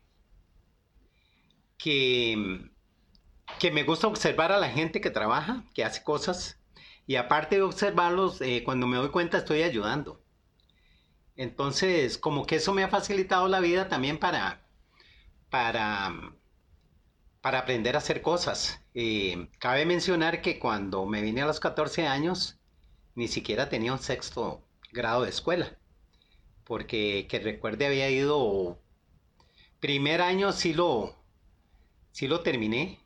que, 1.83 2.71
que 3.59 3.71
me 3.71 3.85
gusta 3.85 4.07
observar 4.07 4.53
a 4.53 4.59
la 4.59 4.69
gente 4.69 5.01
que 5.01 5.11
trabaja, 5.11 5.65
que 5.75 5.85
hace 5.85 6.05
cosas, 6.05 6.61
y 7.07 7.17
aparte 7.17 7.57
de 7.57 7.63
observarlos, 7.63 8.41
eh, 8.41 8.63
cuando 8.65 8.87
me 8.87 8.99
doy 8.99 9.09
cuenta 9.11 9.39
estoy 9.39 9.63
ayudando. 9.63 10.23
Entonces, 11.37 12.19
como 12.19 12.47
que 12.47 12.57
eso 12.57 12.75
me 12.75 12.85
ha 12.85 12.89
facilitado 12.89 13.49
la 13.49 13.61
vida 13.61 13.89
también 13.89 14.19
para, 14.19 14.67
para, 15.49 16.35
para 17.41 17.61
aprender 17.61 17.95
a 17.97 17.99
hacer 17.99 18.21
cosas. 18.23 18.83
Eh, 18.95 19.49
cabe 19.59 19.87
mencionar 19.87 20.43
que 20.43 20.59
cuando 20.59 21.07
me 21.07 21.23
vine 21.23 21.43
a 21.43 21.47
los 21.47 21.61
14 21.61 22.07
años, 22.07 22.61
ni 23.15 23.27
siquiera 23.29 23.69
tenía 23.69 23.93
un 23.93 23.99
sexto 24.01 24.63
grado 24.93 25.23
de 25.23 25.31
escuela, 25.31 25.79
porque 26.65 27.27
que 27.29 27.39
recuerde 27.39 27.87
había 27.87 28.11
ido, 28.11 28.81
primer 29.81 30.21
año 30.21 30.53
sí 30.53 30.75
lo, 30.75 31.20
sí 32.21 32.29
lo 32.29 32.43
terminé, 32.43 32.99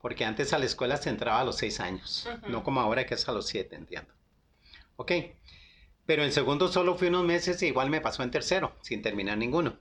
porque 0.00 0.24
antes 0.24 0.52
a 0.52 0.58
la 0.58 0.64
escuela 0.64 0.96
se 0.96 1.08
entraba 1.08 1.38
a 1.38 1.44
los 1.44 1.54
seis 1.54 1.78
años, 1.78 2.28
no 2.48 2.64
como 2.64 2.80
ahora 2.80 3.06
que 3.06 3.14
es 3.14 3.28
a 3.28 3.32
los 3.32 3.46
siete, 3.46 3.76
entiendo. 3.76 4.12
Ok, 4.96 5.12
pero 6.04 6.24
en 6.24 6.32
segundo 6.32 6.66
solo 6.66 6.96
fui 6.96 7.06
unos 7.06 7.24
meses 7.24 7.62
y 7.62 7.66
igual 7.66 7.90
me 7.90 8.00
pasó 8.00 8.24
en 8.24 8.32
tercero, 8.32 8.74
sin 8.82 9.02
terminar 9.02 9.38
ninguno. 9.38 9.78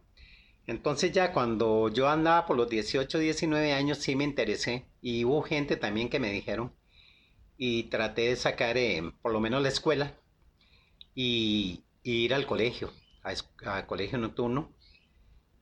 Entonces 0.68 1.12
ya 1.12 1.34
cuando 1.34 1.90
yo 1.90 2.08
andaba 2.08 2.46
por 2.46 2.56
los 2.56 2.70
18, 2.70 3.18
19 3.18 3.74
años 3.74 3.98
sí 3.98 4.16
me 4.16 4.24
interesé 4.24 4.86
y 5.02 5.26
hubo 5.26 5.42
gente 5.42 5.76
también 5.76 6.10
que 6.12 6.20
me 6.20 6.32
dijeron 6.32 6.76
y 7.58 7.86
traté 7.86 8.30
de 8.30 8.36
sacar 8.36 8.78
eh, 8.78 9.02
por 9.24 9.32
lo 9.32 9.40
menos 9.40 9.64
la 9.64 9.70
escuela 9.70 10.16
y, 11.16 11.86
ir 12.04 12.36
al 12.36 12.46
colegio, 12.46 12.94
a, 13.66 13.88
colegio 13.88 14.20
nocturno, 14.20 14.72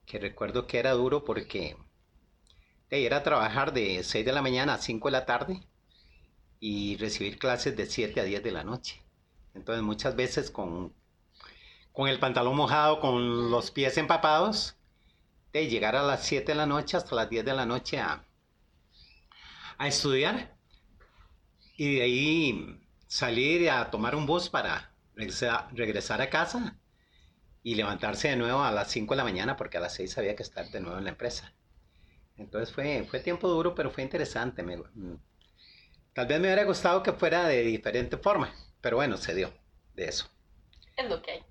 que 0.05 0.19
recuerdo 0.19 0.67
que 0.67 0.77
era 0.77 0.91
duro 0.91 1.23
porque 1.23 1.77
era 2.91 3.23
trabajar 3.23 3.73
de 3.73 4.03
6 4.03 4.25
de 4.25 4.33
la 4.33 4.41
mañana 4.41 4.73
a 4.73 4.77
5 4.77 5.07
de 5.07 5.11
la 5.11 5.25
tarde 5.25 5.61
y 6.59 6.97
recibir 6.97 7.39
clases 7.39 7.75
de 7.77 7.85
7 7.85 8.19
a 8.19 8.23
10 8.23 8.43
de 8.43 8.51
la 8.51 8.63
noche. 8.63 9.01
Entonces 9.53 9.81
muchas 9.81 10.15
veces 10.15 10.51
con, 10.51 10.93
con 11.93 12.09
el 12.09 12.19
pantalón 12.19 12.55
mojado, 12.57 12.99
con 12.99 13.49
los 13.49 13.71
pies 13.71 13.97
empapados, 13.97 14.75
de 15.53 15.67
llegar 15.67 15.95
a 15.95 16.03
las 16.03 16.25
7 16.25 16.51
de 16.51 16.55
la 16.55 16.65
noche 16.65 16.97
hasta 16.97 17.15
las 17.15 17.29
10 17.29 17.45
de 17.45 17.53
la 17.53 17.65
noche 17.65 17.99
a, 17.99 18.25
estudiar 19.79 20.55
y 21.75 21.95
de 21.95 22.01
ahí 22.03 22.79
salir 23.07 23.67
a 23.71 23.89
tomar 23.89 24.15
un 24.15 24.27
bus 24.27 24.47
para 24.49 24.93
regresar, 25.15 25.69
regresar 25.73 26.21
a 26.21 26.29
casa 26.29 26.77
y 27.63 27.73
levantarse 27.73 28.27
de 28.29 28.35
nuevo 28.35 28.63
a 28.63 28.71
las 28.71 28.91
5 28.91 29.13
de 29.13 29.17
la 29.17 29.23
mañana 29.23 29.57
porque 29.57 29.77
a 29.77 29.81
las 29.81 29.95
6 29.95 30.19
había 30.19 30.35
que 30.35 30.43
estar 30.43 30.69
de 30.69 30.81
nuevo 30.81 30.99
en 30.99 31.05
la 31.05 31.09
empresa. 31.09 31.53
Entonces 32.41 32.73
fue, 32.73 33.05
fue 33.09 33.19
tiempo 33.19 33.47
duro, 33.47 33.75
pero 33.75 33.91
fue 33.91 34.03
interesante. 34.03 34.63
Mm, 34.63 35.15
tal 36.13 36.27
vez 36.27 36.39
me 36.39 36.47
hubiera 36.47 36.63
gustado 36.63 37.03
que 37.03 37.13
fuera 37.13 37.47
de 37.47 37.61
diferente 37.61 38.17
forma, 38.17 38.53
pero 38.81 38.97
bueno, 38.97 39.17
se 39.17 39.33
dio 39.33 39.53
de 39.93 40.05
eso. 40.05 40.29
Es 40.97 41.09
lo 41.09 41.21
que 41.21 41.31
hay. 41.31 41.45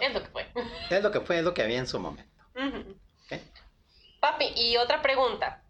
Es 0.00 0.12
lo 0.12 0.22
que 0.22 0.30
fue. 0.30 0.46
Es 0.90 1.02
lo 1.02 1.10
que 1.10 1.20
fue, 1.20 1.38
es 1.38 1.44
lo 1.44 1.54
que 1.54 1.62
había 1.62 1.78
en 1.78 1.86
su 1.86 1.98
momento. 2.00 2.30
Papi, 4.20 4.52
y 4.56 4.76
otra 4.76 5.02
pregunta. 5.02 5.62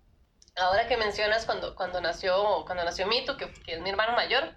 Ahora 0.56 0.86
que 0.86 0.96
mencionas 0.96 1.44
cuando, 1.46 1.74
cuando, 1.74 2.00
nació, 2.00 2.64
cuando 2.64 2.84
nació 2.84 3.06
Mito, 3.06 3.36
que, 3.36 3.52
que 3.52 3.74
es 3.74 3.80
mi 3.80 3.90
hermano 3.90 4.12
mayor, 4.12 4.56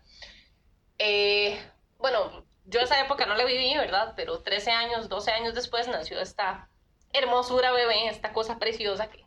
eh, 1.00 1.60
bueno, 1.98 2.46
yo 2.66 2.80
esa 2.80 3.02
época 3.02 3.26
no 3.26 3.36
la 3.36 3.46
viví, 3.46 3.76
¿verdad? 3.76 4.14
Pero 4.16 4.42
13 4.42 4.72
años, 4.72 5.10
12 5.10 5.32
años 5.32 5.56
después 5.56 5.88
nació 5.88 6.20
esta 6.20 6.70
hermosura 7.14 7.72
bebé, 7.72 8.08
esta 8.08 8.34
cosa 8.34 8.60
preciosa 8.60 9.10
que 9.10 9.27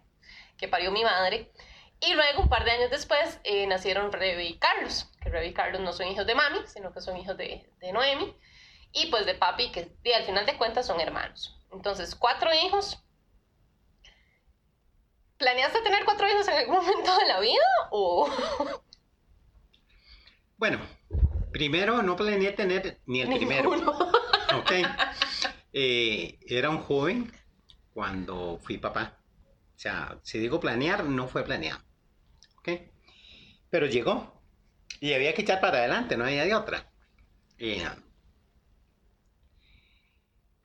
que 0.60 0.68
parió 0.68 0.92
mi 0.92 1.02
madre. 1.02 1.50
Y 2.00 2.14
luego, 2.14 2.42
un 2.42 2.48
par 2.48 2.64
de 2.64 2.70
años 2.70 2.90
después, 2.90 3.40
eh, 3.44 3.66
nacieron 3.66 4.12
Rebe 4.12 4.44
y 4.44 4.58
Carlos, 4.58 5.10
que 5.20 5.30
Rebe 5.30 5.48
y 5.48 5.54
Carlos 5.54 5.80
no 5.80 5.92
son 5.92 6.08
hijos 6.08 6.26
de 6.26 6.34
mami, 6.34 6.58
sino 6.66 6.92
que 6.92 7.00
son 7.00 7.16
hijos 7.16 7.36
de, 7.36 7.68
de 7.80 7.92
Noemi, 7.92 8.36
y 8.92 9.06
pues 9.06 9.26
de 9.26 9.34
papi, 9.34 9.72
que 9.72 9.90
al 10.14 10.24
final 10.24 10.46
de 10.46 10.56
cuentas 10.56 10.86
son 10.86 11.00
hermanos. 11.00 11.58
Entonces, 11.72 12.14
cuatro 12.14 12.50
hijos. 12.52 13.02
¿Planeaste 15.38 15.80
tener 15.80 16.04
cuatro 16.04 16.28
hijos 16.28 16.46
en 16.48 16.54
algún 16.54 16.76
momento 16.86 17.16
de 17.18 17.26
la 17.26 17.40
vida 17.40 17.64
o...? 17.90 18.28
Bueno, 20.56 20.78
primero 21.52 22.02
no 22.02 22.16
planeé 22.16 22.52
tener 22.52 23.00
ni 23.06 23.22
el 23.22 23.28
primero. 23.28 23.70
ok. 24.58 24.72
Eh, 25.72 26.38
era 26.46 26.68
un 26.68 26.82
joven 26.82 27.32
cuando 27.94 28.58
fui 28.58 28.76
papá. 28.76 29.19
O 29.80 29.82
sea, 29.82 30.20
si 30.22 30.38
digo 30.38 30.60
planear, 30.60 31.04
no 31.06 31.26
fue 31.26 31.42
planeado. 31.42 31.82
¿Ok? 32.58 32.68
Pero 33.70 33.86
llegó. 33.86 34.44
Y 35.00 35.14
había 35.14 35.32
que 35.32 35.40
echar 35.40 35.58
para 35.58 35.78
adelante, 35.78 36.18
no 36.18 36.24
había 36.24 36.44
de 36.44 36.54
otra. 36.54 36.92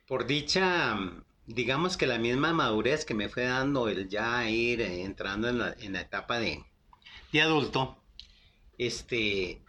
por 0.06 0.26
dicha, 0.26 0.98
digamos 1.46 1.96
que 1.96 2.06
la 2.06 2.18
misma 2.18 2.52
madurez 2.52 3.06
que 3.06 3.14
me 3.14 3.30
fue 3.30 3.44
dando 3.44 3.88
el 3.88 4.06
ya 4.06 4.50
ir 4.50 4.82
eh, 4.82 5.02
entrando 5.04 5.48
en 5.48 5.60
la, 5.94 6.00
etapa 6.00 6.38
de, 6.38 6.62
de, 7.32 7.40
adulto, 7.40 8.04
este, 8.76 9.62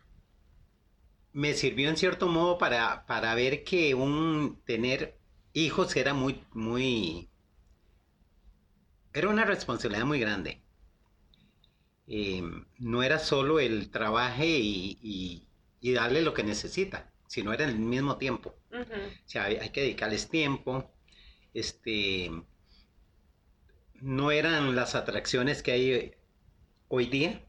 me 1.31 1.53
sirvió 1.53 1.87
en 1.87 1.95
cierto 1.95 2.27
modo 2.27 2.57
para, 2.57 3.05
para 3.05 3.33
ver 3.33 3.63
que 3.63 3.95
un 3.95 4.61
tener 4.65 5.17
hijos 5.53 5.95
era 5.95 6.13
muy, 6.13 6.43
muy, 6.51 7.26
era 9.17 9.29
una 9.29 9.45
responsabilidad 9.45 10.05
muy 10.05 10.19
grande. 10.19 10.61
Eh, 12.07 12.43
no 12.77 13.01
era 13.01 13.17
solo 13.17 13.59
el 13.59 13.89
trabajo 13.89 14.43
y, 14.43 15.43
darle 15.81 16.21
lo 16.21 16.33
que 16.33 16.43
necesita, 16.43 17.09
sino 17.27 17.51
era 17.53 17.65
el 17.65 17.79
mismo 17.79 18.17
tiempo. 18.17 18.55
O 18.71 18.85
sea, 19.25 19.45
hay, 19.45 19.69
que 19.69 19.81
dedicarles 19.81 20.29
tiempo. 20.29 20.91
Este, 21.53 22.29
no 24.01 24.31
eran 24.31 24.75
las 24.75 24.93
atracciones 24.93 25.63
que 25.63 25.71
hay 25.71 26.11
hoy 26.87 27.07
día, 27.07 27.43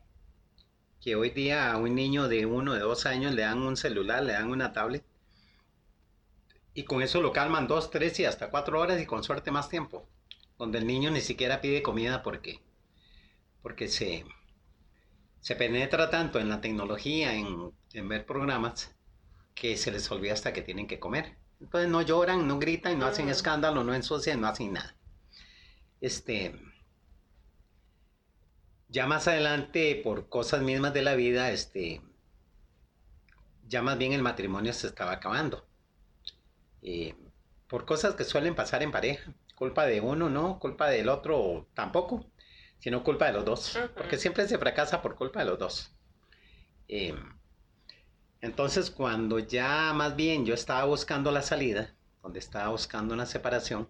que 1.03 1.17
hoy 1.17 1.31
día 1.31 1.71
a 1.71 1.77
un 1.77 1.95
niño 1.95 2.29
de 2.29 2.47
uno, 2.47 2.75
de 2.75 2.81
dos 2.81 3.05
años 3.05 3.35
le 3.35 3.43
dan 3.43 3.59
un 3.59 3.77
celular, 3.77 4.23
le 4.23 4.33
dan 4.33 4.51
una 4.51 4.73
tablet, 4.73 5.05
y 6.73 6.85
con 6.85 7.03
eso 7.03 7.21
lo 7.21 7.33
calman 7.33 7.69
dos, 7.69 7.91
tres 7.91 8.19
y 8.21 8.25
hasta 8.25 8.51
cuatro 8.51 8.81
horas 8.81 9.01
y 9.01 9.07
con 9.07 9.23
suerte 9.23 9.51
más 9.51 9.69
tiempo 9.69 10.09
donde 10.59 10.79
el 10.79 10.87
niño 10.87 11.11
ni 11.11 11.21
siquiera 11.21 11.61
pide 11.61 11.83
comida 11.83 12.23
porque, 12.23 12.61
porque 13.63 13.89
se, 13.89 14.25
se 15.41 15.55
penetra 15.57 16.11
tanto 16.11 16.41
en 16.41 16.49
la 16.49 16.61
tecnología, 16.61 17.33
en, 17.35 17.73
ver 18.09 18.27
programas, 18.27 18.95
que 19.55 19.77
se 19.77 19.91
les 19.91 20.11
olvida 20.11 20.35
hasta 20.35 20.53
que 20.53 20.63
tienen 20.63 20.87
que 20.87 20.99
comer. 20.99 21.37
Entonces 21.61 21.89
no 21.89 22.03
lloran, 22.03 22.47
no 22.47 22.59
gritan, 22.59 22.99
no 22.99 23.07
hacen 23.07 23.29
escándalo, 23.29 23.83
no 23.85 23.95
ensucian, 23.95 24.41
no 24.41 24.49
hacen 24.49 24.73
nada. 24.73 24.97
Este, 26.01 26.55
ya 28.89 29.07
más 29.07 29.27
adelante, 29.27 30.01
por 30.03 30.29
cosas 30.29 30.63
mismas 30.63 30.93
de 30.93 31.03
la 31.03 31.15
vida, 31.15 31.51
este, 31.51 32.01
ya 33.67 33.83
más 33.83 33.99
bien 33.99 34.13
el 34.13 34.23
matrimonio 34.23 34.73
se 34.73 34.89
estaba 34.89 35.13
acabando. 35.13 35.67
Eh, 36.83 37.17
por 37.69 37.85
cosas 37.85 38.15
que 38.15 38.25
suelen 38.25 38.55
pasar 38.55 38.83
en 38.83 38.93
pareja 38.93 39.35
culpa 39.59 39.87
de 39.87 40.01
uno, 40.01 40.31
no, 40.31 40.61
culpa 40.61 40.89
del 40.89 41.09
otro 41.09 41.67
tampoco, 41.75 42.25
sino 42.79 43.03
culpa 43.03 43.27
de 43.27 43.33
los 43.33 43.45
dos, 43.45 43.77
porque 43.97 44.17
siempre 44.17 44.47
se 44.47 44.57
fracasa 44.57 45.03
por 45.03 45.17
culpa 45.17 45.41
de 45.41 45.47
los 45.47 45.59
dos. 45.59 45.91
Eh, 46.87 47.13
entonces, 48.41 48.89
cuando 48.89 49.41
ya 49.41 49.93
más 49.95 50.15
bien 50.15 50.47
yo 50.47 50.55
estaba 50.55 50.85
buscando 50.85 51.33
la 51.33 51.43
salida, 51.43 51.93
donde 52.23 52.39
estaba 52.39 52.69
buscando 52.69 53.15
una 53.15 53.27
separación, 53.27 53.89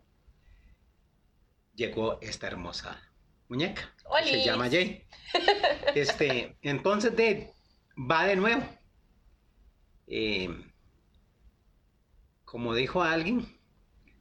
llegó 1.75 2.19
esta 2.23 2.47
hermosa 2.47 3.03
muñeca. 3.49 3.95
Se 4.25 4.43
llama 4.45 4.71
Jay. 4.71 5.05
Este, 5.95 6.57
entonces 6.63 7.15
de, 7.15 7.53
va 8.11 8.25
de 8.25 8.37
nuevo. 8.37 8.63
Eh, 10.07 10.49
como 12.47 12.75
dijo 12.75 13.03
alguien, 13.03 13.58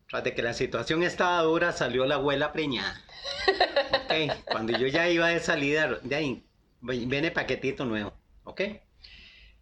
tras 0.10 0.24
de 0.24 0.34
que 0.34 0.41
la 0.41 0.53
situación 0.53 1.03
estaba 1.03 1.41
dura, 1.41 1.72
salió 1.74 2.05
la 2.05 2.16
abuela 2.16 2.53
preñada. 2.53 3.01
cuando 4.45 4.78
yo 4.78 4.88
ya 4.88 5.10
iba 5.10 5.28
de 5.28 5.39
salida, 5.39 5.99
de 6.01 6.16
ahí 6.16 6.43
viene 6.82 7.32
paquetito 7.32 7.86
nuevo. 7.86 8.14
¿Ok? 8.43 8.62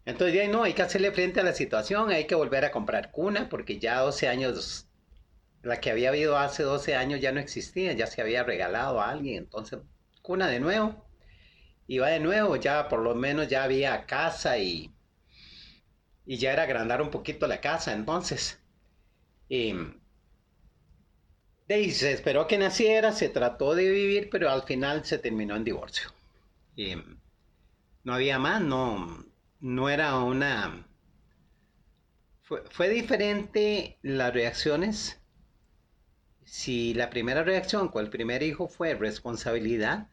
Entonces, 0.05 0.35
ya 0.35 0.47
no, 0.47 0.63
hay 0.63 0.73
que 0.73 0.83
hacerle 0.83 1.11
frente 1.11 1.39
a 1.39 1.43
la 1.43 1.53
situación, 1.53 2.11
hay 2.11 2.27
que 2.27 2.35
volver 2.35 2.63
a 2.63 2.71
comprar 2.71 3.11
cuna, 3.11 3.49
porque 3.49 3.79
ya 3.79 3.99
12 4.01 4.27
años, 4.27 4.87
la 5.63 5.79
que 5.79 5.89
había 5.89 6.09
habido 6.09 6.37
hace 6.37 6.61
12 6.61 6.95
años 6.95 7.21
ya 7.21 7.31
no 7.31 7.39
existía, 7.39 7.93
ya 7.93 8.05
se 8.05 8.21
había 8.21 8.43
regalado 8.43 9.01
a 9.01 9.09
alguien, 9.09 9.37
entonces, 9.37 9.79
cuna 10.21 10.47
de 10.47 10.59
nuevo. 10.59 11.03
Iba 11.87 12.09
de 12.09 12.19
nuevo, 12.19 12.55
ya 12.55 12.87
por 12.87 12.99
lo 13.01 13.15
menos 13.15 13.47
ya 13.47 13.63
había 13.63 14.05
casa 14.05 14.57
y, 14.59 14.93
y 16.25 16.37
ya 16.37 16.53
era 16.53 16.63
agrandar 16.63 17.01
un 17.01 17.09
poquito 17.09 17.47
la 17.47 17.61
casa, 17.61 17.93
entonces. 17.93 18.59
Y, 19.49 19.73
se 21.67 22.11
esperó 22.11 22.47
que 22.47 22.57
naciera, 22.57 23.11
se 23.11 23.29
trató 23.29 23.73
de 23.75 23.89
vivir, 23.89 24.29
pero 24.31 24.49
al 24.49 24.63
final 24.63 25.03
se 25.05 25.17
terminó 25.17 25.55
en 25.55 25.63
divorcio. 25.63 26.09
Y, 26.75 26.95
no 28.03 28.13
había 28.13 28.37
más, 28.39 28.61
no, 28.61 29.25
no 29.59 29.89
era 29.89 30.19
una... 30.19 30.87
Fue, 32.43 32.89
diferente 32.89 33.97
las 34.03 34.31
reacciones. 34.31 35.19
Si 36.43 36.93
la 36.93 37.09
primera 37.09 37.43
reacción 37.43 37.87
con 37.87 38.05
el 38.05 38.11
primer 38.11 38.43
hijo 38.43 38.67
fue 38.67 38.93
responsabilidad 38.93 40.07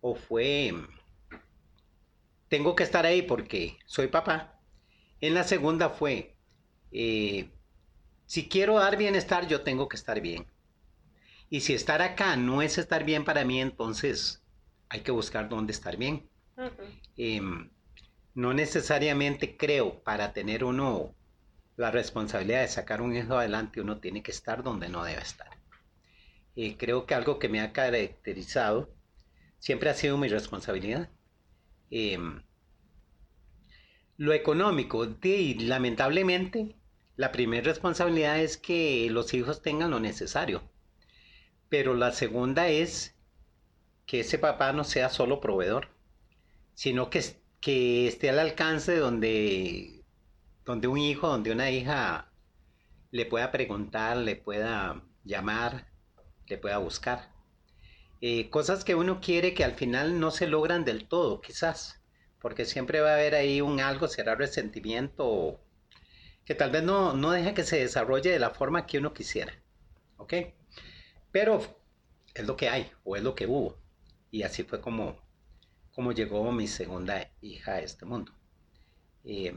o 0.00 0.16
fue 0.16 0.74
tengo 2.48 2.74
que 2.74 2.82
estar 2.82 3.06
ahí 3.06 3.22
porque 3.22 3.78
soy 3.86 4.08
papá. 4.08 4.60
En 5.20 5.34
la 5.34 5.44
segunda 5.44 5.90
fue, 5.90 6.34
eh, 6.90 7.48
si 8.26 8.48
quiero 8.48 8.80
dar 8.80 8.96
bienestar, 8.96 9.46
yo 9.46 9.62
tengo 9.62 9.88
que 9.88 9.96
estar 9.96 10.20
bien. 10.20 10.46
Y 11.48 11.60
si 11.60 11.74
estar 11.74 12.02
acá 12.02 12.36
no 12.36 12.62
es 12.62 12.78
estar 12.78 13.04
bien 13.04 13.24
para 13.24 13.44
mí, 13.44 13.60
entonces 13.60 14.42
hay 14.88 15.00
que 15.00 15.12
buscar 15.12 15.48
dónde 15.48 15.72
estar 15.72 15.96
bien. 15.96 16.28
Em, 17.16 17.70
no 18.34 18.52
necesariamente 18.52 19.56
creo 19.56 20.02
para 20.02 20.32
tener 20.32 20.64
uno 20.64 21.14
la 21.76 21.90
responsabilidad 21.90 22.62
de 22.62 22.68
sacar 22.68 23.02
un 23.02 23.14
hijo 23.14 23.36
adelante, 23.36 23.80
uno 23.80 23.98
tiene 23.98 24.22
que 24.22 24.30
estar 24.30 24.62
donde 24.62 24.88
no 24.88 25.04
debe 25.04 25.20
estar. 25.22 25.50
Y 26.54 26.74
creo 26.74 27.06
que 27.06 27.14
algo 27.14 27.38
que 27.38 27.48
me 27.48 27.60
ha 27.60 27.72
caracterizado 27.72 28.90
siempre 29.58 29.90
ha 29.90 29.94
sido 29.94 30.16
mi 30.16 30.28
responsabilidad. 30.28 31.10
Em, 31.90 32.42
lo 34.16 34.32
económico, 34.32 35.06
de, 35.06 35.56
lamentablemente, 35.60 36.76
la 37.16 37.30
primera 37.32 37.64
responsabilidad 37.64 38.40
es 38.40 38.56
que 38.56 39.08
los 39.10 39.34
hijos 39.34 39.60
tengan 39.60 39.90
lo 39.90 40.00
necesario. 40.00 40.62
Pero 41.68 41.94
la 41.94 42.12
segunda 42.12 42.68
es 42.68 43.14
que 44.06 44.20
ese 44.20 44.38
papá 44.38 44.72
no 44.72 44.84
sea 44.84 45.08
solo 45.08 45.40
proveedor 45.40 45.96
sino 46.76 47.10
que, 47.10 47.24
que 47.60 48.06
esté 48.06 48.30
al 48.30 48.38
alcance 48.38 48.96
donde, 48.96 50.04
donde 50.64 50.88
un 50.88 50.98
hijo, 50.98 51.26
donde 51.26 51.50
una 51.50 51.70
hija 51.70 52.30
le 53.10 53.26
pueda 53.26 53.50
preguntar, 53.50 54.18
le 54.18 54.36
pueda 54.36 55.02
llamar, 55.24 55.88
le 56.46 56.58
pueda 56.58 56.78
buscar. 56.78 57.32
Eh, 58.20 58.50
cosas 58.50 58.84
que 58.84 58.94
uno 58.94 59.20
quiere 59.20 59.54
que 59.54 59.64
al 59.64 59.74
final 59.74 60.20
no 60.20 60.30
se 60.30 60.46
logran 60.46 60.84
del 60.84 61.08
todo, 61.08 61.40
quizás, 61.40 62.02
porque 62.40 62.66
siempre 62.66 63.00
va 63.00 63.10
a 63.12 63.14
haber 63.14 63.34
ahí 63.34 63.60
un 63.62 63.80
algo, 63.80 64.06
será 64.06 64.34
resentimiento 64.34 65.58
que 66.44 66.54
tal 66.54 66.70
vez 66.70 66.82
no, 66.82 67.14
no 67.14 67.32
deja 67.32 67.54
que 67.54 67.64
se 67.64 67.78
desarrolle 67.80 68.30
de 68.30 68.38
la 68.38 68.50
forma 68.50 68.86
que 68.86 68.98
uno 68.98 69.14
quisiera. 69.14 69.54
¿Ok? 70.18 70.34
Pero 71.36 71.60
es 72.32 72.46
lo 72.46 72.56
que 72.56 72.70
hay, 72.70 72.90
o 73.04 73.14
es 73.14 73.22
lo 73.22 73.34
que 73.34 73.46
hubo. 73.46 73.76
Y 74.30 74.42
así 74.42 74.62
fue 74.62 74.80
como, 74.80 75.20
cómo 75.92 76.12
llegó 76.12 76.50
mi 76.50 76.66
segunda 76.66 77.30
hija 77.42 77.72
a 77.72 77.80
este 77.80 78.06
mundo. 78.06 78.32
Eh, 79.22 79.54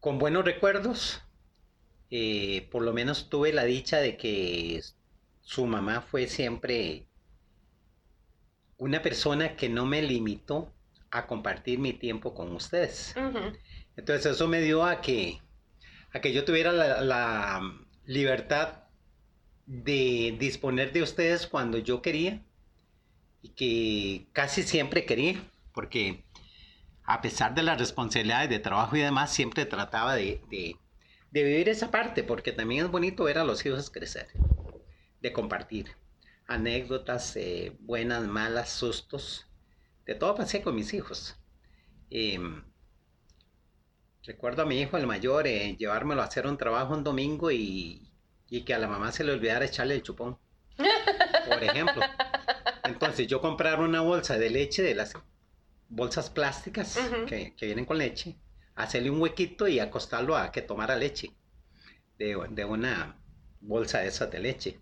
con 0.00 0.18
buenos 0.18 0.44
recuerdos, 0.44 1.22
eh, 2.10 2.68
por 2.72 2.82
lo 2.82 2.92
menos 2.92 3.30
tuve 3.30 3.52
la 3.52 3.62
dicha 3.62 3.98
de 3.98 4.16
que 4.16 4.82
su 5.40 5.66
mamá 5.66 6.00
fue 6.00 6.26
siempre 6.26 7.06
una 8.76 9.02
persona 9.02 9.54
que 9.54 9.68
no 9.68 9.86
me 9.86 10.02
limitó 10.02 10.74
a 11.12 11.28
compartir 11.28 11.78
mi 11.78 11.92
tiempo 11.92 12.34
con 12.34 12.52
ustedes. 12.56 13.14
Entonces 13.96 14.32
eso 14.32 14.48
me 14.48 14.60
dio 14.62 14.84
a 14.84 15.00
que, 15.00 15.40
a 16.12 16.20
que 16.20 16.32
yo 16.32 16.44
tuviera 16.44 16.72
la 16.72 17.60
libertad 18.04 18.83
de 19.66 20.36
disponer 20.38 20.92
de 20.92 21.02
ustedes 21.02 21.46
cuando 21.46 21.78
yo 21.78 22.02
quería 22.02 22.42
y 23.42 23.50
que 23.50 24.28
casi 24.32 24.62
siempre 24.62 25.04
quería, 25.04 25.50
porque 25.72 26.24
a 27.04 27.20
pesar 27.20 27.54
de 27.54 27.62
las 27.62 27.78
responsabilidades 27.78 28.48
de 28.48 28.58
trabajo 28.58 28.96
y 28.96 29.00
demás, 29.00 29.32
siempre 29.32 29.66
trataba 29.66 30.14
de, 30.14 30.40
vivir 31.30 31.68
esa 31.68 31.90
parte, 31.90 32.22
porque 32.22 32.52
también 32.52 32.84
es 32.84 32.90
bonito 32.90 33.24
ver 33.24 33.38
a 33.38 33.44
los 33.44 33.64
hijos 33.66 33.90
crecer, 33.90 34.28
de 35.20 35.32
compartir 35.32 35.90
anécdotas, 36.46 37.36
eh, 37.36 37.76
buenas, 37.80 38.26
malas, 38.26 38.70
sustos, 38.70 39.46
de 40.06 40.14
todo 40.14 40.34
pasé 40.34 40.62
con 40.62 40.74
mis 40.74 40.92
hijos. 40.94 41.36
Em, 42.10 42.62
recuerdo 44.22 44.62
a 44.62 44.66
mi 44.66 44.80
hijo 44.80 44.96
el 44.96 45.06
mayor 45.06 45.46
eh, 45.46 45.76
llevármelo 45.78 46.22
a 46.22 46.26
hacer 46.26 46.46
un 46.46 46.58
trabajo 46.58 46.94
un 46.94 47.04
domingo 47.04 47.50
y, 47.50 48.13
y 48.48 48.62
que 48.62 48.74
a 48.74 48.78
la 48.78 48.88
mamá 48.88 49.12
se 49.12 49.24
le 49.24 49.32
olvidara 49.32 49.64
echarle 49.64 49.94
el 49.94 50.02
chupón, 50.02 50.38
por 50.76 51.62
ejemplo. 51.62 52.02
Entonces 52.84 53.26
yo 53.26 53.40
comprar 53.40 53.80
una 53.80 54.00
bolsa 54.00 54.38
de 54.38 54.50
leche 54.50 54.82
de 54.82 54.94
las 54.94 55.14
bolsas 55.88 56.30
plásticas 56.30 56.98
que, 57.26 57.54
vienen 57.60 57.84
con 57.84 57.98
leche, 57.98 58.36
hacerle 58.74 59.10
un 59.10 59.20
huequito 59.20 59.68
y 59.68 59.78
acostarlo 59.78 60.36
a 60.36 60.52
que 60.52 60.62
tomara 60.62 60.96
leche 60.96 61.30
de, 62.18 62.36
una 62.36 63.16
bolsa 63.60 64.00
de 64.00 64.08
esas 64.08 64.30
de 64.30 64.38
leche. 64.40 64.80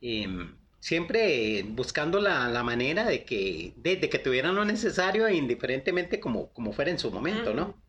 Em, 0.00 0.56
siempre 0.80 1.62
buscando 1.62 2.20
la, 2.20 2.62
manera 2.62 3.04
de 3.06 3.24
que, 3.24 3.72
de, 3.76 3.98
que 3.98 4.18
tuvieran 4.18 4.54
lo 4.54 4.64
necesario 4.64 5.28
indiferentemente 5.30 6.20
como, 6.20 6.52
como 6.52 6.72
fuera 6.72 6.90
en 6.90 6.98
su 6.98 7.10
momento, 7.10 7.54
¿no? 7.54 7.82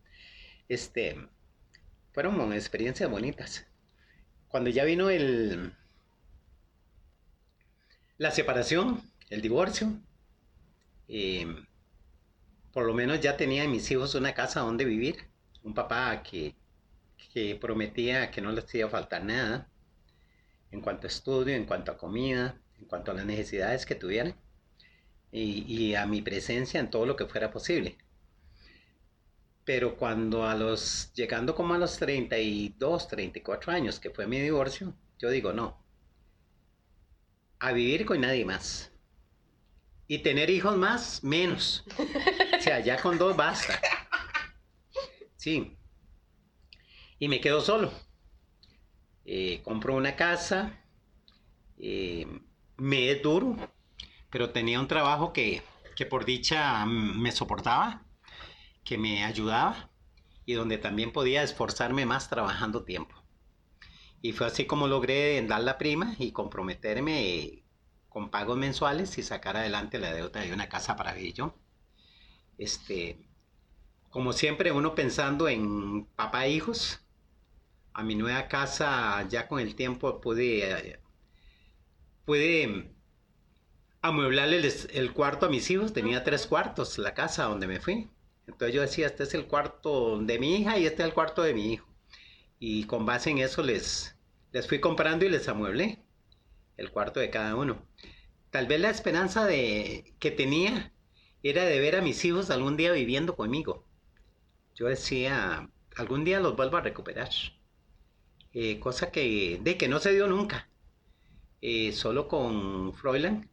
Este, 0.68 1.16
fueron 2.12 2.52
experiencias 2.54 3.10
bonitas. 3.10 3.66
Cuando 4.48 4.70
ya 4.70 4.84
vino 4.84 5.10
el, 5.10 5.72
la 8.18 8.30
separación, 8.30 9.02
el 9.30 9.42
divorcio. 9.42 9.92
Em, 11.08 11.66
por 12.72 12.84
lo 12.84 12.94
menos 12.94 13.20
ya 13.20 13.36
tenía 13.36 13.64
en 13.64 13.70
mis 13.70 13.90
hijos 13.90 14.14
una 14.14 14.34
casa 14.34 14.60
donde 14.60 14.84
vivir. 14.84 15.16
Un 15.62 15.74
papá 15.74 16.22
que, 16.22 16.54
prometía 17.60 18.30
que 18.30 18.40
no 18.40 18.50
les 18.50 18.74
iba 18.74 18.86
a 18.86 18.90
faltar 18.90 19.22
nada 19.22 19.68
en 20.70 20.80
cuanto 20.80 21.06
a 21.06 21.10
estudio, 21.10 21.54
en 21.54 21.66
cuanto 21.66 21.92
a 21.92 21.98
comida, 21.98 22.58
en 22.78 22.86
cuanto 22.86 23.10
a 23.10 23.14
las 23.14 23.26
necesidades 23.26 23.84
que 23.84 23.94
tuvieran 23.94 24.34
y, 25.30 25.94
a 25.94 26.06
mi 26.06 26.22
presencia 26.22 26.80
en 26.80 26.90
todo 26.90 27.04
lo 27.04 27.14
que 27.16 27.26
fuera 27.26 27.50
posible. 27.50 27.98
Pero 29.66 29.96
cuando 29.96 30.46
a 30.46 30.54
los, 30.54 31.12
llegando 31.12 31.54
como 31.54 31.74
a 31.74 31.78
los 31.78 31.98
32, 31.98 33.08
34 33.08 33.72
años, 33.72 34.00
que 34.00 34.10
fue 34.10 34.26
mi 34.26 34.40
divorcio, 34.40 34.94
yo 35.18 35.28
digo, 35.28 35.52
no, 35.52 35.84
a 37.58 37.72
vivir 37.72 38.06
con 38.06 38.20
nadie 38.20 38.44
más. 38.44 38.92
Y 40.08 40.18
tener 40.18 40.50
hijos 40.50 40.76
más, 40.76 41.24
menos. 41.24 41.84
O 42.58 42.62
sea, 42.62 42.80
ya 42.80 43.00
con 43.02 43.18
dos 43.18 43.36
basta. 43.36 43.80
Sí. 45.36 45.76
Y 47.18 47.28
me 47.28 47.40
quedo 47.40 47.60
solo. 47.60 47.92
Eh, 49.24 49.60
compro 49.64 49.96
una 49.96 50.14
casa. 50.14 50.80
Eh, 51.78 52.26
me 52.76 53.10
es 53.10 53.22
duro, 53.22 53.56
pero 54.30 54.50
tenía 54.50 54.78
un 54.78 54.88
trabajo 54.88 55.32
que, 55.32 55.62
que 55.96 56.06
por 56.06 56.24
dicha 56.24 56.86
me 56.86 57.32
soportaba, 57.32 58.05
que 58.86 58.96
me 58.96 59.24
ayudaba 59.24 59.90
y 60.46 60.54
donde 60.54 60.78
también 60.78 61.12
podía 61.12 61.42
esforzarme 61.42 62.06
más 62.06 62.30
trabajando 62.30 62.84
tiempo. 62.84 63.14
Y 64.22 64.32
fue 64.32 64.46
así 64.46 64.64
como 64.64 64.86
logré 64.86 65.44
dar 65.46 65.62
la 65.62 65.76
prima 65.76 66.14
y 66.18 66.32
comprometerme 66.32 67.64
con 68.08 68.30
pagos 68.30 68.56
mensuales 68.56 69.18
y 69.18 69.22
sacar 69.22 69.56
adelante 69.56 69.98
la 69.98 70.14
deuda 70.14 70.40
de 70.40 70.52
una 70.52 70.68
casa 70.68 70.96
para 70.96 71.16
ello. 71.18 71.54
Este, 72.58 73.26
como 74.08 74.32
siempre, 74.32 74.72
uno 74.72 74.94
pensando 74.94 75.48
en 75.48 76.06
papá 76.16 76.46
e 76.46 76.52
hijos. 76.52 77.02
A 77.92 78.02
mi 78.02 78.14
nueva 78.14 78.46
casa, 78.48 79.26
ya 79.28 79.48
con 79.48 79.58
el 79.58 79.74
tiempo 79.74 80.20
pude, 80.20 81.00
pude 82.24 82.94
amueblarle 84.02 84.58
el, 84.58 84.72
el 84.92 85.12
cuarto 85.12 85.46
a 85.46 85.50
mis 85.50 85.70
hijos. 85.70 85.92
Tenía 85.92 86.24
tres 86.24 86.46
cuartos, 86.46 86.98
la 86.98 87.14
casa 87.14 87.44
donde 87.44 87.66
me 87.66 87.80
fui. 87.80 88.10
Entonces 88.46 88.74
yo 88.74 88.82
decía, 88.82 89.06
este 89.06 89.24
es 89.24 89.34
el 89.34 89.46
cuarto 89.46 90.18
de 90.18 90.38
mi 90.38 90.56
hija 90.56 90.78
y 90.78 90.86
este 90.86 91.02
es 91.02 91.08
el 91.08 91.14
cuarto 91.14 91.42
de 91.42 91.54
mi 91.54 91.72
hijo. 91.72 91.86
Y 92.58 92.84
con 92.84 93.06
base 93.06 93.30
en 93.30 93.38
eso 93.38 93.62
les, 93.62 94.16
les 94.52 94.66
fui 94.68 94.80
comprando 94.80 95.24
y 95.24 95.28
les 95.28 95.48
amueblé 95.48 95.98
el 96.76 96.90
cuarto 96.90 97.20
de 97.20 97.30
cada 97.30 97.56
uno. 97.56 97.84
Tal 98.50 98.66
vez 98.66 98.80
la 98.80 98.90
esperanza 98.90 99.44
de, 99.46 100.14
que 100.18 100.30
tenía 100.30 100.92
era 101.42 101.64
de 101.64 101.80
ver 101.80 101.96
a 101.96 102.02
mis 102.02 102.24
hijos 102.24 102.50
algún 102.50 102.76
día 102.76 102.92
viviendo 102.92 103.36
conmigo. 103.36 103.84
Yo 104.74 104.86
decía, 104.86 105.70
algún 105.96 106.24
día 106.24 106.40
los 106.40 106.56
vuelvo 106.56 106.76
a 106.76 106.82
recuperar. 106.82 107.30
Eh, 108.52 108.78
cosa 108.80 109.10
que, 109.10 109.60
de 109.62 109.76
que 109.76 109.88
no 109.88 109.98
se 110.00 110.12
dio 110.12 110.26
nunca. 110.28 110.68
Eh, 111.60 111.92
solo 111.92 112.28
con 112.28 112.94
Froilan 112.94 113.50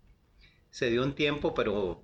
se 0.70 0.90
dio 0.90 1.04
un 1.04 1.16
tiempo, 1.16 1.54
pero, 1.54 2.04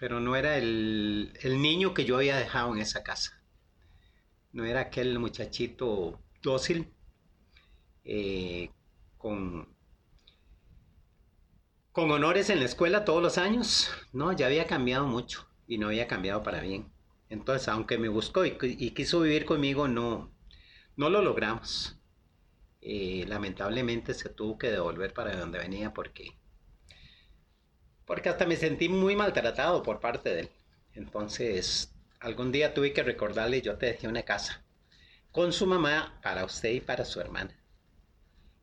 pero 0.00 0.18
no 0.18 0.34
era 0.34 0.56
el, 0.56 1.34
el 1.42 1.60
niño 1.60 1.92
que 1.92 2.06
yo 2.06 2.16
había 2.16 2.38
dejado 2.38 2.74
en 2.74 2.80
esa 2.80 3.02
casa. 3.02 3.44
No 4.50 4.64
era 4.64 4.80
aquel 4.80 5.18
muchachito 5.18 6.18
dócil, 6.42 6.90
eh, 8.04 8.70
con, 9.18 9.68
con 11.92 12.10
honores 12.10 12.48
en 12.48 12.60
la 12.60 12.64
escuela 12.64 13.04
todos 13.04 13.22
los 13.22 13.36
años. 13.36 13.90
No, 14.14 14.32
ya 14.32 14.46
había 14.46 14.66
cambiado 14.66 15.06
mucho 15.06 15.46
y 15.66 15.76
no 15.76 15.88
había 15.88 16.08
cambiado 16.08 16.42
para 16.42 16.62
bien. 16.62 16.90
Entonces, 17.28 17.68
aunque 17.68 17.98
me 17.98 18.08
buscó 18.08 18.46
y, 18.46 18.56
quiso 18.92 19.20
vivir 19.20 19.44
conmigo, 19.44 19.86
no, 19.86 20.34
no 20.96 21.10
lo 21.10 21.20
logramos. 21.20 21.98
Eh, 22.80 23.26
lamentablemente 23.28 24.14
se 24.14 24.30
tuvo 24.30 24.56
que 24.56 24.70
devolver 24.70 25.12
para 25.12 25.36
donde 25.36 25.58
venía 25.58 25.92
porque, 25.92 26.39
porque 28.10 28.28
hasta 28.28 28.44
me 28.44 28.56
sentí 28.56 28.88
muy 28.88 29.14
maltratado 29.14 29.84
por 29.84 30.00
parte 30.00 30.34
de 30.34 30.40
él. 30.40 30.50
Entonces, 30.94 31.94
algún 32.18 32.50
día 32.50 32.74
tuve 32.74 32.92
que 32.92 33.04
recordarle, 33.04 33.62
yo 33.62 33.78
te 33.78 33.86
dejé 33.86 34.08
una 34.08 34.24
casa 34.24 34.64
con 35.30 35.52
su 35.52 35.64
mamá 35.64 36.18
para 36.20 36.44
usted 36.44 36.70
y 36.70 36.80
para 36.80 37.04
su 37.04 37.20
hermana. 37.20 37.56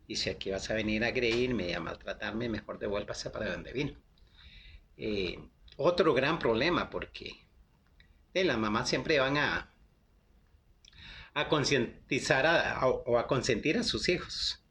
Y 0.05 0.17
si 0.17 0.29
aquí 0.29 0.51
vas 0.51 0.69
a 0.69 0.73
venir 0.73 1.05
a 1.05 1.07
agredirme 1.07 1.69
y 1.69 1.71
a 1.71 1.79
maltratarme, 1.79 2.49
mejor 2.49 2.77
devuélvase 2.77 3.29
para 3.29 3.49
donde 3.49 3.71
vino. 3.71 3.93
Eh, 4.97 5.39
otro 5.77 6.13
gran 6.13 6.39
problema 6.39 6.89
porque 6.89 7.31
las 8.33 8.57
mamás 8.57 8.89
siempre 8.89 9.17
van 9.17 9.37
a, 9.37 9.71
a 11.33 11.47
concientizar 11.47 12.83
o 12.83 13.17
a 13.17 13.27
consentir 13.27 13.77
a 13.77 13.83
sus 13.83 14.09
hijos. 14.09 14.61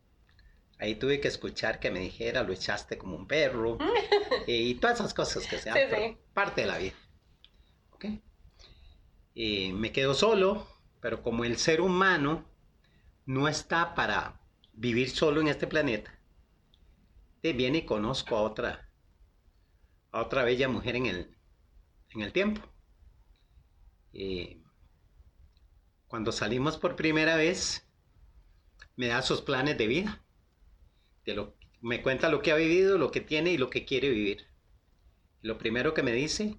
Ahí 0.78 0.96
tuve 0.96 1.20
que 1.20 1.28
escuchar 1.28 1.80
que 1.80 1.90
me 1.90 2.00
dijera, 2.00 2.42
lo 2.42 2.52
echaste 2.52 2.98
como 2.98 3.16
un 3.16 3.26
perro 3.26 3.78
y 4.46 4.74
todas 4.74 5.00
esas 5.00 5.14
cosas 5.14 5.46
que 5.46 5.58
sean 5.58 6.18
parte 6.34 6.62
de 6.62 6.66
la 6.66 6.78
vida. 6.78 6.94
¿Okay? 7.90 8.22
me 9.72 9.92
quedo 9.92 10.14
solo, 10.14 10.66
pero 11.00 11.22
como 11.22 11.44
el 11.44 11.58
ser 11.58 11.80
humano 11.80 12.46
no 13.26 13.48
está 13.48 13.94
para 13.94 14.40
vivir 14.72 15.10
solo 15.10 15.40
en 15.40 15.48
este 15.48 15.66
planeta, 15.66 16.18
te 17.42 17.52
viene 17.52 17.78
y 17.78 17.86
conozco 17.86 18.36
a 18.36 18.42
otra, 18.42 18.90
a 20.12 20.22
otra 20.22 20.42
bella 20.42 20.68
mujer 20.68 20.96
en 20.96 21.06
el, 21.06 21.36
en 22.10 22.20
el 22.22 22.32
tiempo. 22.32 22.62
cuando 26.08 26.32
salimos 26.32 26.78
por 26.78 26.96
primera 26.96 27.36
vez, 27.36 27.86
me 28.96 29.08
da 29.08 29.22
sus 29.22 29.42
planes 29.42 29.76
de 29.76 29.86
vida. 29.86 30.25
Me 31.80 32.02
cuenta 32.02 32.28
lo 32.28 32.42
que 32.42 32.52
ha 32.52 32.56
vivido, 32.56 32.98
lo 32.98 33.10
que 33.10 33.20
tiene 33.20 33.50
y 33.52 33.58
lo 33.58 33.70
que 33.70 33.84
quiere 33.84 34.08
vivir. 34.08 34.46
Lo 35.42 35.58
primero 35.58 35.94
que 35.94 36.02
me 36.02 36.12
dice, 36.12 36.56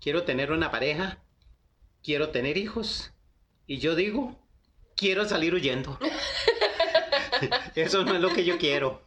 quiero 0.00 0.24
tener 0.24 0.52
una 0.52 0.70
pareja, 0.70 1.22
quiero 2.02 2.30
tener 2.30 2.56
hijos. 2.56 3.12
Y 3.66 3.78
yo 3.78 3.94
digo, 3.94 4.38
quiero 4.96 5.28
salir 5.28 5.54
huyendo. 5.54 5.98
Eso 7.74 8.04
no 8.04 8.14
es 8.14 8.20
lo 8.20 8.32
que 8.32 8.44
yo 8.44 8.58
quiero. 8.58 9.06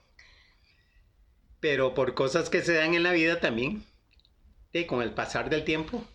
Pero 1.60 1.94
por 1.94 2.14
cosas 2.14 2.50
que 2.50 2.62
se 2.62 2.74
dan 2.74 2.94
en 2.94 3.04
la 3.04 3.12
vida 3.12 3.40
también, 3.40 3.86
y 4.74 4.86
con 4.86 5.02
el 5.02 5.14
pasar 5.14 5.50
del 5.50 5.64
tiempo, 5.64 6.08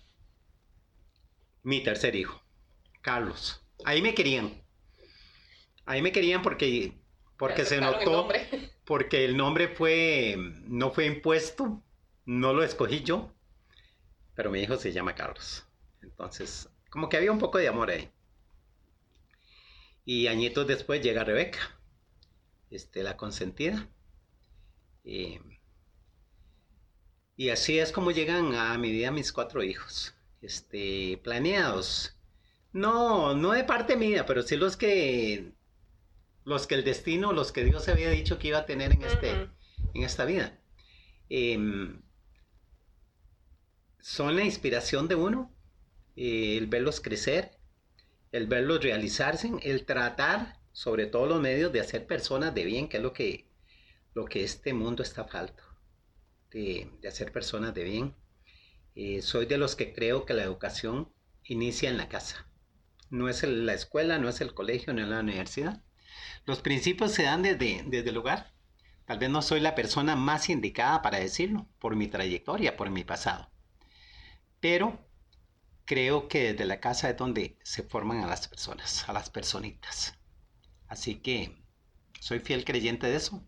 mi 1.62 1.82
tercer 1.82 2.16
hijo, 2.16 2.42
Carlos. 3.02 3.62
Ahí 3.84 4.00
me 4.02 4.14
querían. 4.14 4.62
Ahí 5.84 6.02
me 6.02 6.12
querían 6.12 6.42
porque, 6.42 6.92
porque 7.38 7.64
se 7.64 7.80
notó, 7.80 8.28
porque 8.84 9.24
el 9.24 9.36
nombre 9.36 9.68
fue, 9.68 10.36
no 10.66 10.90
fue 10.90 11.06
impuesto, 11.06 11.82
no 12.24 12.52
lo 12.52 12.62
escogí 12.62 13.02
yo, 13.02 13.32
pero 14.34 14.50
mi 14.50 14.60
hijo 14.60 14.76
se 14.76 14.92
llama 14.92 15.14
Carlos. 15.14 15.66
Entonces, 16.02 16.68
como 16.90 17.08
que 17.08 17.16
había 17.16 17.32
un 17.32 17.38
poco 17.38 17.58
de 17.58 17.68
amor 17.68 17.90
ahí. 17.90 18.10
Y 20.04 20.28
añitos 20.28 20.66
después 20.66 21.02
llega 21.02 21.24
Rebeca 21.24 21.58
este, 22.70 23.02
la 23.02 23.16
consentida. 23.16 23.88
Eh, 25.04 25.40
y 27.36 27.50
así 27.50 27.78
es 27.78 27.92
como 27.92 28.10
llegan 28.10 28.54
a 28.54 28.76
mi 28.78 28.90
vida 28.92 29.10
mis 29.10 29.32
cuatro 29.32 29.62
hijos, 29.62 30.14
este, 30.40 31.20
planeados. 31.22 32.16
No, 32.72 33.34
no 33.34 33.52
de 33.52 33.64
parte 33.64 33.96
mía, 33.96 34.26
pero 34.26 34.42
sí 34.42 34.56
los 34.56 34.76
que, 34.76 35.52
los 36.46 36.68
que 36.68 36.76
el 36.76 36.84
destino, 36.84 37.32
los 37.32 37.50
que 37.50 37.64
Dios 37.64 37.88
había 37.88 38.08
dicho 38.08 38.38
que 38.38 38.48
iba 38.48 38.58
a 38.58 38.66
tener 38.66 38.92
en, 38.92 39.02
este, 39.02 39.50
en 39.94 40.02
esta 40.04 40.24
vida. 40.24 40.56
Em, 41.28 42.00
son 44.00 44.36
la 44.36 44.44
inspiración 44.44 45.08
de 45.08 45.16
uno, 45.16 45.52
eh, 46.14 46.56
el 46.56 46.68
verlos 46.68 47.00
crecer, 47.00 47.58
el 48.30 48.46
verlos 48.46 48.80
realizarse, 48.80 49.50
el 49.62 49.84
tratar 49.84 50.60
sobre 50.70 51.06
todos 51.06 51.28
los 51.28 51.40
medios 51.40 51.72
de 51.72 51.80
hacer 51.80 52.06
personas 52.06 52.54
de 52.54 52.64
bien, 52.64 52.88
que 52.88 52.98
es 52.98 53.02
lo 53.02 53.12
que, 53.12 53.48
lo 54.14 54.24
que 54.26 54.44
este 54.44 54.72
mundo 54.72 55.02
está 55.02 55.24
falto, 55.24 55.64
de, 56.52 56.88
hacer 57.08 57.32
personas 57.32 57.74
de 57.74 57.82
bien. 57.82 58.14
Eh, 58.94 59.20
soy 59.20 59.46
de 59.46 59.58
los 59.58 59.74
que 59.74 59.92
creo 59.92 60.24
que 60.24 60.34
la 60.34 60.44
educación 60.44 61.12
inicia 61.42 61.90
en 61.90 61.96
la 61.96 62.08
casa. 62.08 62.48
No 63.10 63.28
es 63.28 63.42
la 63.42 63.74
escuela, 63.74 64.18
no 64.18 64.28
es 64.28 64.40
el 64.40 64.54
colegio, 64.54 64.94
no 64.94 65.02
es 65.02 65.08
la 65.08 65.20
universidad. 65.20 65.82
Los 66.46 66.60
principios 66.60 67.12
se 67.12 67.24
dan 67.24 67.42
desde, 67.42 67.84
desde 67.86 68.10
el 68.10 68.16
hogar. 68.16 68.52
Tal 69.04 69.18
vez 69.18 69.30
no 69.30 69.42
soy 69.42 69.60
la 69.60 69.74
persona 69.74 70.16
más 70.16 70.48
indicada 70.48 71.02
para 71.02 71.18
decirlo, 71.18 71.66
por 71.78 71.96
mi 71.96 72.08
trayectoria, 72.08 72.76
por 72.76 72.90
mi 72.90 73.04
pasado. 73.04 73.50
Pero 74.60 74.98
creo 75.84 76.28
que 76.28 76.52
desde 76.52 76.64
la 76.64 76.80
casa 76.80 77.10
es 77.10 77.16
donde 77.16 77.58
se 77.62 77.82
forman 77.82 78.22
a 78.22 78.26
las 78.26 78.48
personas, 78.48 79.08
a 79.08 79.12
las 79.12 79.30
personitas. 79.30 80.18
Así 80.88 81.16
que 81.16 81.56
soy 82.20 82.40
fiel 82.40 82.64
creyente 82.64 83.06
de 83.06 83.16
eso. 83.16 83.42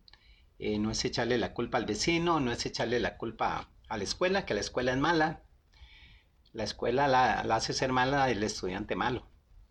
Eh, 0.58 0.78
no 0.78 0.90
es 0.90 1.04
echarle 1.04 1.38
la 1.38 1.54
culpa 1.54 1.78
al 1.78 1.86
vecino, 1.86 2.40
no 2.40 2.50
es 2.50 2.66
echarle 2.66 3.00
la 3.00 3.16
culpa 3.16 3.70
a 3.88 3.96
la 3.96 4.04
escuela, 4.04 4.44
que 4.44 4.54
la 4.54 4.60
escuela 4.60 4.92
es 4.92 4.98
mala. 4.98 5.42
La 6.52 6.64
escuela 6.64 7.06
la, 7.06 7.40
hace 7.40 7.72
ser 7.72 7.92
mala 7.92 8.30
el 8.30 8.42
estudiante 8.42 8.96
malo. 8.96 9.28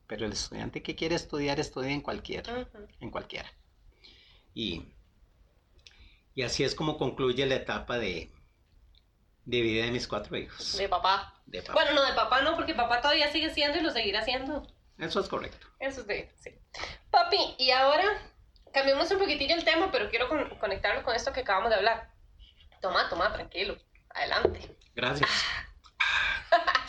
Pero 0.07 0.25
el 0.25 0.31
estudiante 0.31 0.81
que 0.81 0.95
quiere 0.95 1.15
estudiar, 1.15 1.59
estudia 1.59 1.91
en 1.91 2.01
cualquiera. 2.01 2.67
En 2.99 3.11
cualquiera. 3.11 3.51
Y, 4.53 4.93
y 6.33 6.43
así 6.43 6.63
es 6.63 6.75
como 6.75 6.97
concluye 6.97 7.45
la 7.45 7.55
etapa 7.55 7.97
de, 7.97 8.31
de 9.43 9.61
vida 9.61 9.85
de 9.85 9.91
mis 9.91 10.07
cuatro 10.07 10.37
hijos. 10.37 10.77
De 10.77 10.87
papá. 10.87 11.41
de 11.45 11.61
papá. 11.61 11.73
Bueno, 11.73 11.91
no, 11.93 12.05
de 12.05 12.13
papá 12.13 12.41
no, 12.41 12.55
porque 12.55 12.73
papá 12.73 13.01
todavía 13.01 13.31
sigue 13.31 13.53
siendo 13.53 13.77
y 13.77 13.81
lo 13.81 13.91
seguirá 13.91 14.23
siendo. 14.23 14.65
Eso 14.97 15.19
es 15.19 15.27
correcto. 15.27 15.67
Eso 15.79 16.01
es 16.01 16.07
de, 16.07 16.31
sí. 16.37 16.51
Papi, 17.11 17.55
y 17.59 17.71
ahora 17.71 18.05
cambiamos 18.73 19.11
un 19.11 19.19
poquitillo 19.19 19.55
el 19.55 19.63
tema, 19.63 19.91
pero 19.91 20.09
quiero 20.09 20.27
conectarlo 20.59 21.03
con 21.03 21.15
esto 21.15 21.33
que 21.33 21.41
acabamos 21.41 21.69
de 21.69 21.75
hablar. 21.75 22.11
Toma, 22.81 23.09
toma, 23.09 23.31
tranquilo. 23.33 23.77
Adelante. 24.09 24.75
Gracias. 24.95 25.29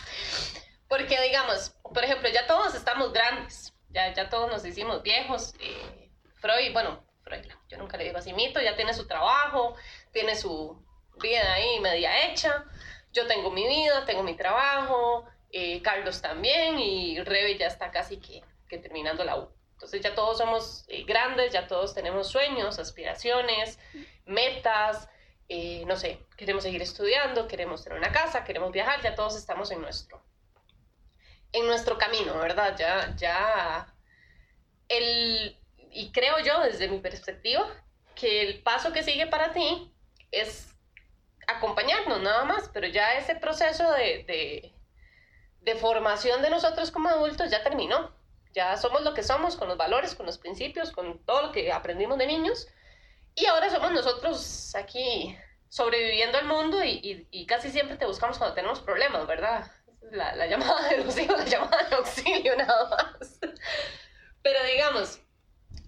Porque 0.88 1.20
digamos, 1.20 1.70
por 1.82 2.02
ejemplo, 2.04 2.28
ya 2.28 2.46
todos 2.46 2.74
estamos 2.74 3.12
grandes, 3.12 3.74
ya, 3.90 4.12
ya 4.12 4.28
todos 4.28 4.50
nos 4.50 4.64
hicimos 4.64 5.02
viejos. 5.02 5.54
Eh, 5.60 6.10
Freud, 6.36 6.72
bueno, 6.72 7.04
Freud, 7.22 7.44
yo 7.68 7.78
nunca 7.78 7.96
le 7.96 8.04
digo 8.04 8.18
así, 8.18 8.32
Mito 8.32 8.60
ya 8.60 8.74
tiene 8.74 8.94
su 8.94 9.06
trabajo, 9.06 9.76
tiene 10.12 10.34
su 10.34 10.82
vida 11.20 11.52
ahí 11.52 11.80
media 11.80 12.26
hecha. 12.26 12.64
Yo 13.12 13.26
tengo 13.26 13.50
mi 13.50 13.66
vida, 13.66 14.04
tengo 14.04 14.22
mi 14.22 14.34
trabajo, 14.34 15.26
eh, 15.50 15.80
Carlos 15.82 16.20
también 16.20 16.78
y 16.78 17.20
Rebe 17.20 17.56
ya 17.56 17.66
está 17.66 17.90
casi 17.90 18.18
que, 18.18 18.42
que 18.68 18.78
terminando 18.78 19.24
la 19.24 19.36
U. 19.36 19.50
Entonces 19.78 20.00
ya 20.00 20.12
todos 20.14 20.38
somos 20.38 20.84
eh, 20.88 21.04
grandes, 21.04 21.52
ya 21.52 21.68
todos 21.68 21.94
tenemos 21.94 22.28
sueños, 22.28 22.80
aspiraciones, 22.80 23.78
metas, 24.26 25.08
eh, 25.48 25.84
no 25.86 25.96
sé, 25.96 26.18
queremos 26.36 26.64
seguir 26.64 26.82
estudiando, 26.82 27.46
queremos 27.46 27.84
tener 27.84 27.96
una 27.96 28.10
casa, 28.10 28.42
queremos 28.42 28.72
viajar, 28.72 29.00
ya 29.02 29.14
todos 29.14 29.36
estamos 29.36 29.70
en 29.70 29.80
nuestro, 29.80 30.20
en 31.52 31.66
nuestro 31.66 31.98
camino, 31.98 32.38
¿verdad? 32.38 32.76
Ya, 32.76 33.14
ya, 33.16 33.94
el, 34.88 35.58
y 35.90 36.10
creo 36.12 36.38
yo 36.40 36.60
desde 36.60 36.88
mi 36.88 36.98
perspectiva 36.98 37.66
que 38.14 38.42
el 38.42 38.62
paso 38.62 38.92
que 38.92 39.02
sigue 39.02 39.26
para 39.26 39.52
ti 39.52 39.92
es 40.30 40.74
acompañarnos 41.46 42.20
nada 42.20 42.44
más, 42.44 42.68
pero 42.72 42.86
ya 42.86 43.14
ese 43.14 43.36
proceso 43.36 43.90
de, 43.92 44.72
de, 45.60 45.74
formación 45.76 46.40
de 46.42 46.50
nosotros 46.50 46.90
como 46.90 47.08
adultos 47.08 47.50
ya 47.50 47.62
terminó. 47.62 48.10
Ya 48.54 48.76
somos 48.76 49.02
lo 49.02 49.14
que 49.14 49.22
somos, 49.22 49.56
con 49.56 49.68
los 49.68 49.76
valores, 49.76 50.14
con 50.14 50.26
los 50.26 50.38
principios, 50.38 50.90
con 50.90 51.18
todo 51.24 51.42
lo 51.42 51.52
que 51.52 51.70
aprendimos 51.70 52.18
de 52.18 52.26
niños 52.26 52.66
y 53.34 53.46
ahora 53.46 53.70
somos 53.70 53.92
nosotros 53.92 54.74
aquí 54.74 55.36
sobreviviendo 55.68 56.38
al 56.38 56.46
mundo 56.46 56.82
y, 56.82 57.28
y, 57.30 57.46
casi 57.46 57.70
siempre 57.70 57.96
te 57.96 58.06
buscamos 58.06 58.38
cuando 58.38 58.54
tenemos 58.54 58.80
problemas, 58.80 59.26
¿verdad? 59.26 59.70
La, 60.00 60.34
la 60.36 60.46
llamada 60.46 60.88
de 60.88 61.04
los 61.04 61.18
hijos, 61.18 61.38
la 61.38 61.44
llamada 61.44 61.82
de 61.84 61.96
auxilio 61.96 62.56
nada 62.58 62.88
más. 62.88 63.38
Pero 64.42 64.64
digamos, 64.64 65.20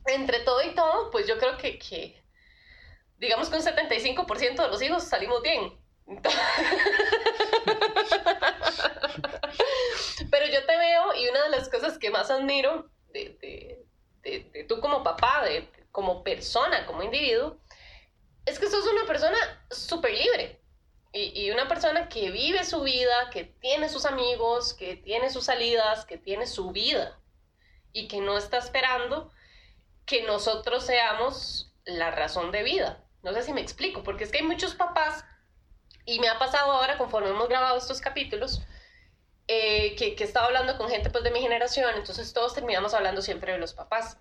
entre 0.06 0.40
todo 0.40 0.62
y 0.62 0.74
todo, 0.74 1.10
pues 1.10 1.26
yo 1.26 1.38
creo 1.38 1.56
que, 1.56 1.78
que 1.78 2.22
digamos 3.18 3.48
que 3.48 3.56
un 3.56 3.62
75% 3.62 4.62
de 4.62 4.68
los 4.68 4.82
hijos 4.82 5.04
salimos 5.04 5.42
bien. 5.42 5.78
Pero 10.30 10.46
yo 10.46 10.66
te 10.66 10.76
veo 10.76 11.14
y 11.14 11.28
una 11.28 11.44
de 11.44 11.50
las 11.50 11.68
cosas 11.68 11.98
que 11.98 12.10
más 12.10 12.30
admiro 12.30 12.90
de, 13.12 13.38
de, 13.40 13.84
de, 14.22 14.50
de 14.52 14.64
tú 14.64 14.80
como 14.80 15.02
papá, 15.02 15.44
de, 15.44 15.68
como 15.92 16.22
persona, 16.24 16.86
como 16.86 17.02
individuo, 17.02 17.58
es 18.46 18.58
que 18.58 18.68
sos 18.68 18.86
una 18.86 19.06
persona 19.06 19.38
súper 19.70 20.12
libre. 20.12 20.59
Y, 21.12 21.46
y, 21.46 21.50
una 21.50 21.66
persona 21.66 22.08
que 22.08 22.30
vive 22.30 22.64
su 22.64 22.82
vida, 22.82 23.30
que 23.32 23.44
tiene 23.44 23.88
sus 23.88 24.06
amigos, 24.06 24.74
que 24.74 24.96
tiene 24.96 25.30
sus 25.30 25.46
salidas, 25.46 26.04
que 26.04 26.18
tiene 26.18 26.46
su 26.46 26.70
vida. 26.70 27.18
Y 27.92 28.06
que 28.06 28.20
no 28.20 28.38
está 28.38 28.58
esperando 28.58 29.32
que 30.06 30.22
nosotros 30.22 30.84
seamos 30.84 31.72
la 31.84 32.10
razón 32.10 32.52
de 32.52 32.62
vida. 32.62 33.04
No 33.22 33.32
sé 33.32 33.42
si 33.42 33.52
me 33.52 33.60
explico, 33.60 34.02
porque 34.02 34.24
es 34.24 34.30
que 34.30 34.38
hay 34.38 34.44
muchos 34.44 34.74
papás, 34.74 35.24
y 36.04 36.18
me 36.18 36.28
ha 36.28 36.38
pasado 36.38 36.72
ahora 36.72 36.98
conforme 36.98 37.30
hemos 37.30 37.48
grabado 37.48 37.76
estos 37.76 38.00
capítulos, 38.00 38.62
eh, 39.46 39.94
que, 39.96 40.14
que 40.14 40.24
he 40.24 40.26
estado 40.26 40.46
hablando 40.46 40.76
con 40.78 40.88
gente 40.88 41.10
pues, 41.10 41.24
de 41.24 41.30
mi 41.30 41.40
generación, 41.40 41.94
entonces 41.96 42.32
todos 42.32 42.54
terminamos 42.54 42.94
hablando 42.94 43.20
siempre 43.22 43.52
de 43.52 43.58
los 43.58 43.74
papás. 43.74 44.16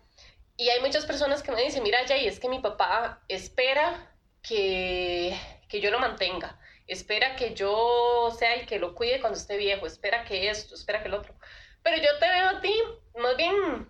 Y 0.57 0.69
hay 0.69 0.81
muchas 0.81 1.05
personas 1.05 1.41
que 1.41 1.51
me 1.51 1.63
dicen, 1.63 1.83
mira, 1.83 1.99
Jay, 2.07 2.27
es 2.27 2.39
que 2.39 2.49
mi 2.49 2.59
papá 2.59 3.23
espera 3.27 4.13
que, 4.41 5.39
que 5.69 5.79
yo 5.79 5.89
lo 5.89 5.99
mantenga, 5.99 6.59
espera 6.89 7.35
que 7.35 7.53
yo 7.53 8.35
sea 8.37 8.55
el 8.55 8.65
que 8.65 8.79
lo 8.79 8.95
cuide 8.95 9.21
cuando 9.21 9.37
esté 9.37 9.57
viejo, 9.57 9.85
espera 9.85 10.25
que 10.25 10.49
esto, 10.49 10.75
espera 10.75 11.01
que 11.01 11.07
el 11.07 11.13
otro. 11.13 11.35
Pero 11.83 11.97
yo 11.97 12.17
te 12.19 12.27
veo 12.27 12.49
a 12.49 12.61
ti 12.61 12.73
más 13.15 13.37
bien 13.37 13.89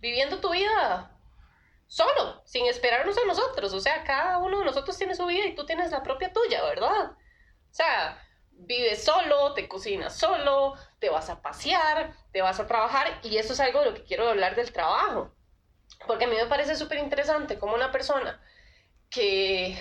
viviendo 0.00 0.40
tu 0.40 0.50
vida 0.50 1.12
solo, 1.86 2.42
sin 2.44 2.66
esperarnos 2.66 3.16
a 3.18 3.26
nosotros. 3.26 3.72
O 3.72 3.80
sea, 3.80 4.04
cada 4.04 4.38
uno 4.38 4.60
de 4.60 4.64
nosotros 4.64 4.96
tiene 4.96 5.14
su 5.14 5.26
vida 5.26 5.46
y 5.46 5.54
tú 5.54 5.66
tienes 5.66 5.90
la 5.90 6.02
propia 6.02 6.32
tuya, 6.32 6.62
¿verdad? 6.64 7.12
O 7.12 7.74
sea, 7.74 8.22
vives 8.50 9.04
solo, 9.04 9.52
te 9.54 9.68
cocinas 9.68 10.16
solo, 10.16 10.74
te 10.98 11.10
vas 11.10 11.28
a 11.28 11.42
pasear, 11.42 12.14
te 12.32 12.42
vas 12.42 12.60
a 12.60 12.66
trabajar 12.66 13.20
y 13.22 13.36
eso 13.38 13.52
es 13.52 13.60
algo 13.60 13.80
de 13.80 13.86
lo 13.86 13.94
que 13.94 14.04
quiero 14.04 14.28
hablar 14.28 14.56
del 14.56 14.72
trabajo. 14.72 15.34
Porque 16.06 16.24
a 16.24 16.28
mí 16.28 16.36
me 16.36 16.46
parece 16.46 16.76
súper 16.76 16.98
interesante 16.98 17.58
como 17.58 17.74
una 17.74 17.90
persona 17.92 18.40
que... 19.10 19.76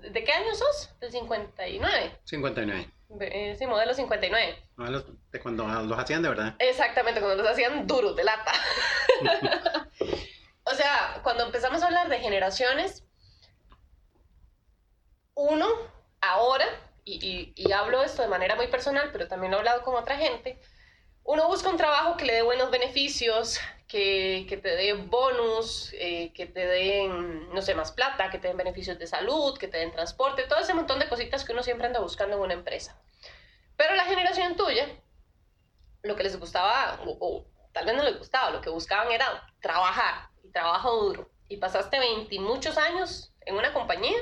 ¿De 0.00 0.24
qué 0.24 0.32
año 0.32 0.54
sos? 0.54 0.98
Del 1.00 1.10
59. 1.10 2.20
59. 2.24 2.92
Eh, 3.20 3.56
sí, 3.58 3.66
modelo 3.66 3.94
59. 3.94 4.56
Modelos 4.76 5.04
de 5.30 5.40
cuando 5.40 5.66
los 5.66 5.98
hacían 5.98 6.22
de 6.22 6.28
verdad. 6.28 6.54
Exactamente, 6.58 7.20
cuando 7.20 7.42
los 7.42 7.52
hacían 7.52 7.86
duros, 7.86 8.14
de 8.16 8.24
lata. 8.24 8.52
o 10.64 10.74
sea, 10.74 11.20
cuando 11.22 11.44
empezamos 11.44 11.82
a 11.82 11.86
hablar 11.86 12.08
de 12.08 12.18
generaciones, 12.20 13.04
uno 15.34 15.66
ahora, 16.20 16.66
y, 17.04 17.14
y, 17.24 17.52
y 17.56 17.72
hablo 17.72 18.02
esto 18.02 18.22
de 18.22 18.28
manera 18.28 18.56
muy 18.56 18.68
personal, 18.68 19.10
pero 19.12 19.26
también 19.26 19.52
lo 19.52 19.56
he 19.56 19.60
hablado 19.60 19.82
con 19.82 19.94
otra 19.94 20.16
gente, 20.16 20.60
uno 21.24 21.46
busca 21.48 21.68
un 21.70 21.76
trabajo 21.76 22.16
que 22.16 22.24
le 22.24 22.34
dé 22.34 22.42
buenos 22.42 22.70
beneficios, 22.70 23.60
que, 23.88 24.60
te 24.62 24.76
den 24.76 25.08
bonus, 25.08 25.92
eh, 25.94 26.30
que 26.34 26.46
te 26.46 26.66
den, 26.66 27.52
no 27.54 27.62
sé, 27.62 27.74
más 27.74 27.90
plata, 27.90 28.30
que 28.30 28.38
te 28.38 28.48
den 28.48 28.56
beneficios 28.56 28.98
de 28.98 29.06
salud, 29.06 29.58
que 29.58 29.66
te 29.66 29.78
den 29.78 29.92
transporte, 29.92 30.44
todo 30.44 30.60
ese 30.60 30.74
montón 30.74 30.98
de 30.98 31.08
cositas 31.08 31.44
que 31.44 31.52
uno 31.52 31.62
siempre 31.62 31.86
anda 31.86 32.00
buscando 32.00 32.36
en 32.36 32.42
una 32.42 32.54
empresa. 32.54 33.00
Pero 33.76 33.94
la 33.94 34.04
generación 34.04 34.56
tuya, 34.56 34.86
lo 36.02 36.16
que 36.16 36.22
les 36.22 36.38
gustaba, 36.38 37.00
o, 37.06 37.16
o 37.18 37.46
tal 37.72 37.86
vez 37.86 37.96
no 37.96 38.02
les 38.02 38.18
gustaba, 38.18 38.50
lo 38.50 38.60
que 38.60 38.68
buscaban 38.68 39.10
era 39.10 39.50
trabajar 39.60 40.28
y 40.44 40.50
trabajo 40.50 40.94
duro. 40.96 41.30
Y 41.48 41.56
pasaste 41.56 41.98
20 41.98 42.34
y 42.34 42.38
muchos 42.40 42.76
años 42.76 43.32
en 43.46 43.56
una 43.56 43.72
compañía, 43.72 44.18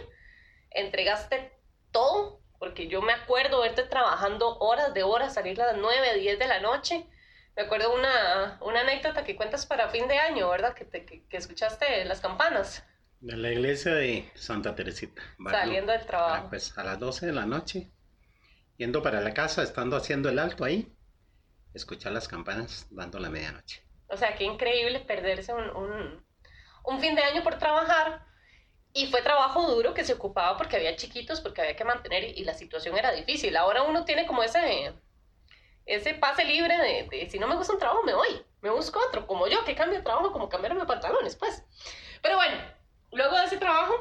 entregaste 0.71 1.59
todo, 1.91 2.39
porque 2.61 2.87
yo 2.87 3.03
me 3.03 3.13
acuerdo 3.13 3.63
verte 3.63 3.83
trabajando 3.83 4.59
horas 4.59 4.95
de 4.95 5.03
horas, 5.03 5.35
salir 5.35 5.61
a 5.61 5.73
las 5.73 5.77
9, 5.77 6.15
10 6.19 6.39
de 6.39 6.47
la 6.47 6.61
noche, 6.61 7.05
me 7.57 7.63
acuerdo 7.63 7.95
una, 7.95 8.59
una 8.61 8.81
anécdota 8.81 9.25
que 9.25 9.35
cuentas 9.35 9.67
para 9.67 9.89
fin 9.89 10.07
de 10.09 10.19
año, 10.19 10.49
¿verdad? 10.51 10.75
Que, 10.75 10.85
te, 10.85 11.07
que, 11.07 11.27
que 11.27 11.37
escuchaste 11.37 12.05
las 12.05 12.21
campanas. 12.21 12.85
De 13.21 13.37
la 13.37 13.51
iglesia 13.51 13.95
de 13.95 14.31
Santa 14.35 14.75
Teresita. 14.75 15.23
Saliendo 15.51 15.93
del 15.93 16.05
trabajo. 16.05 16.47
Ah, 16.47 16.51
pues 16.51 16.77
a 16.77 16.85
las 16.85 16.99
12 16.99 17.27
de 17.27 17.33
la 17.33 17.47
noche, 17.47 17.91
yendo 18.77 19.03
para 19.03 19.21
la 19.23 19.33
casa, 19.33 19.63
estando 19.63 19.97
haciendo 19.97 20.29
el 20.29 20.39
alto 20.39 20.65
ahí, 20.65 20.95
escuchar 21.73 22.13
las 22.13 22.29
campanas 22.29 22.87
dando 22.91 23.19
la 23.19 23.31
medianoche. 23.31 23.83
O 24.09 24.17
sea, 24.17 24.37
qué 24.37 24.45
increíble 24.45 25.01
perderse 25.01 25.55
un, 25.55 25.69
un, 25.71 26.27
un 26.85 27.01
fin 27.01 27.15
de 27.15 27.23
año 27.23 27.43
por 27.43 27.59
trabajar. 27.59 28.25
Y 28.93 29.07
fue 29.07 29.23
trabajo 29.23 29.67
duro 29.67 29.93
que 29.93 30.05
se 30.05 30.15
ocupaba 30.15 30.57
porque 30.57 30.77
había 30.77 30.97
chiquitos, 30.97 31.41
porque 31.41 31.61
había 31.61 31.77
que 31.77 31.85
mantener 31.85 32.25
y 32.39 32.45
la 32.45 32.55
situación 32.55 32.97
era 32.97 33.13
difícil. 33.13 33.57
Ahora 33.57 33.83
uno 33.83 34.05
tiene 34.05 34.27
como 34.27 34.43
ese 34.43 34.95
ese 35.87 36.15
pase 36.15 36.45
libre 36.45 36.77
de, 36.77 37.09
de, 37.09 37.31
si 37.31 37.39
no 37.39 37.47
me 37.47 37.57
gusta 37.57 37.73
un 37.73 37.79
trabajo 37.79 38.03
me 38.03 38.15
voy, 38.15 38.45
me 38.61 38.71
busco 38.71 39.01
otro, 39.09 39.27
como 39.27 39.47
yo, 39.47 39.65
que 39.65 39.75
cambio 39.75 39.99
de 39.99 40.05
trabajo 40.05 40.33
como 40.33 40.49
cambiarme 40.49 40.81
de 40.81 40.87
pantalones, 40.87 41.37
pues. 41.37 41.63
Pero 42.23 42.37
bueno, 42.37 42.57
luego 43.13 43.39
de 43.39 43.45
ese 43.45 43.57
trabajo 43.57 43.95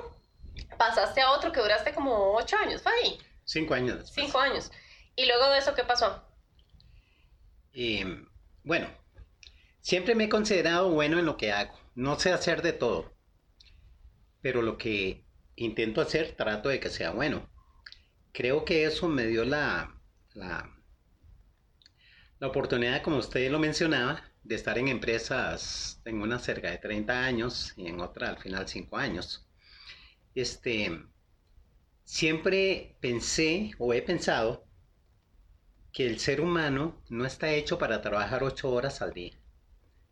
pasaste 0.77 1.21
a 1.21 1.31
otro 1.31 1.51
que 1.51 1.61
duraste 1.61 1.93
como 1.93 2.33
ocho 2.33 2.57
años, 2.57 2.81
¿fue 2.81 2.91
ahí? 2.91 3.19
Cinco 3.43 3.75
años 3.75 3.99
después. 3.99 4.25
Cinco 4.25 4.39
años. 4.39 4.71
¿Y 5.15 5.25
luego 5.27 5.47
de 5.49 5.59
eso 5.59 5.75
qué 5.75 5.83
pasó? 5.83 6.23
Eh, 7.73 8.25
bueno, 8.63 8.87
siempre 9.81 10.15
me 10.15 10.25
he 10.25 10.29
considerado 10.29 10.89
bueno 10.89 11.19
en 11.19 11.25
lo 11.25 11.37
que 11.37 11.51
hago. 11.51 11.77
No 11.93 12.19
sé 12.19 12.33
hacer 12.33 12.61
de 12.61 12.73
todo, 12.73 13.13
pero 14.41 14.61
lo 14.61 14.77
que 14.77 15.23
intento 15.55 16.01
hacer 16.01 16.35
trato 16.35 16.69
de 16.69 16.79
que 16.79 16.89
sea 16.89 17.11
bueno. 17.11 17.47
Creo 18.33 18.65
que 18.65 18.85
eso 18.85 19.07
me 19.07 19.27
dio 19.27 19.45
la, 19.45 19.95
la 20.33 20.74
la 22.39 22.47
oportunidad, 22.47 23.01
como 23.01 23.17
usted 23.17 23.49
lo 23.49 23.59
mencionaba, 23.59 24.23
de 24.43 24.55
estar 24.55 24.77
en 24.77 24.87
empresas, 24.89 26.01
en 26.05 26.21
una 26.21 26.39
cerca 26.39 26.69
de 26.69 26.77
30 26.77 27.25
años 27.25 27.73
y 27.77 27.87
en 27.87 27.99
otra 27.99 28.29
al 28.29 28.37
final 28.37 28.67
5 28.67 28.97
años. 28.97 29.47
Este, 30.35 31.01
siempre 32.03 32.97
pensé 32.99 33.71
o 33.79 33.93
he 33.93 34.01
pensado 34.01 34.67
que 35.91 36.05
el 36.05 36.19
ser 36.19 36.41
humano 36.41 37.01
no 37.09 37.25
está 37.25 37.51
hecho 37.53 37.79
para 37.79 38.01
trabajar 38.01 38.43
8 38.43 38.69
horas 38.69 39.01
al 39.01 39.13
día. 39.13 39.39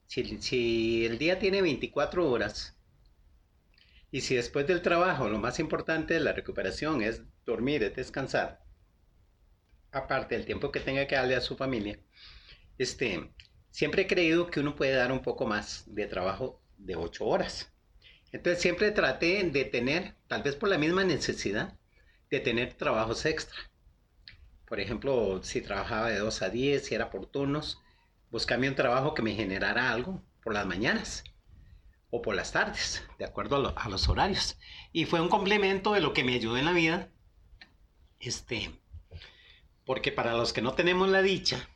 Si, 0.07 0.41
si 0.41 1.05
el 1.05 1.17
día 1.17 1.39
tiene 1.39 1.61
24 1.61 2.29
horas 2.29 2.77
y 4.11 4.21
si 4.21 4.35
después 4.35 4.65
del 4.65 4.81
trabajo 4.81 5.27
lo 5.27 5.39
más 5.39 5.59
importante 5.59 6.13
de 6.13 6.21
la 6.21 6.33
recuperación 6.33 7.01
es 7.01 7.21
dormir, 7.45 7.83
es 7.83 7.95
descansar, 7.95 8.62
aparte 9.93 10.35
del 10.35 10.45
tiempo 10.45 10.71
que 10.71 10.79
tenga 10.79 11.07
que 11.07 11.15
darle 11.15 11.35
a 11.35 11.41
su 11.41 11.55
familia, 11.55 11.99
este, 12.77 13.31
siempre 13.69 14.03
he 14.03 14.07
creído 14.07 14.47
que 14.47 14.59
uno 14.59 14.75
puede 14.75 14.93
dar 14.93 15.11
un 15.11 15.21
poco 15.21 15.45
más 15.45 15.83
de 15.87 16.07
trabajo 16.07 16.61
de 16.77 16.95
ocho 16.95 17.25
horas. 17.25 17.71
Entonces 18.31 18.61
siempre 18.61 18.91
traté 18.91 19.43
de 19.43 19.65
tener, 19.65 20.15
tal 20.27 20.43
vez 20.43 20.55
por 20.55 20.69
la 20.69 20.77
misma 20.77 21.03
necesidad, 21.03 21.77
de 22.29 22.39
tener 22.39 22.73
trabajos 22.73 23.25
extra. 23.25 23.57
Por 24.67 24.79
ejemplo, 24.79 25.43
si 25.43 25.61
trabajaba 25.61 26.09
de 26.09 26.17
2 26.17 26.41
a 26.41 26.49
10, 26.49 26.83
si 26.83 26.95
era 26.95 27.11
por 27.11 27.27
turnos, 27.27 27.79
buscame 28.31 28.67
un 28.67 28.75
trabajo 28.75 29.13
que 29.13 29.21
me 29.21 29.35
generara 29.35 29.91
algo 29.91 30.23
por 30.41 30.53
las 30.53 30.65
mañanas 30.65 31.23
o 32.09 32.21
por 32.23 32.35
las 32.35 32.51
tardes, 32.51 33.03
de 33.19 33.25
acuerdo 33.25 33.67
a, 33.67 33.81
a 33.81 33.89
los 33.89 34.09
horarios. 34.09 34.57
Y 34.91 35.05
fue 35.05 35.21
un 35.21 35.29
complemento 35.29 35.93
de 35.93 36.01
lo 36.01 36.13
que 36.13 36.23
me 36.23 36.33
ayudó 36.33 36.57
en 36.57 36.65
la 36.65 36.73
vida. 36.73 37.09
Este, 38.19 38.71
porque 39.85 40.11
para 40.11 40.33
los 40.33 40.53
que 40.53 40.61
no 40.61 40.73
tenemos 40.73 41.09
la 41.09 41.21
dicha 41.21 41.69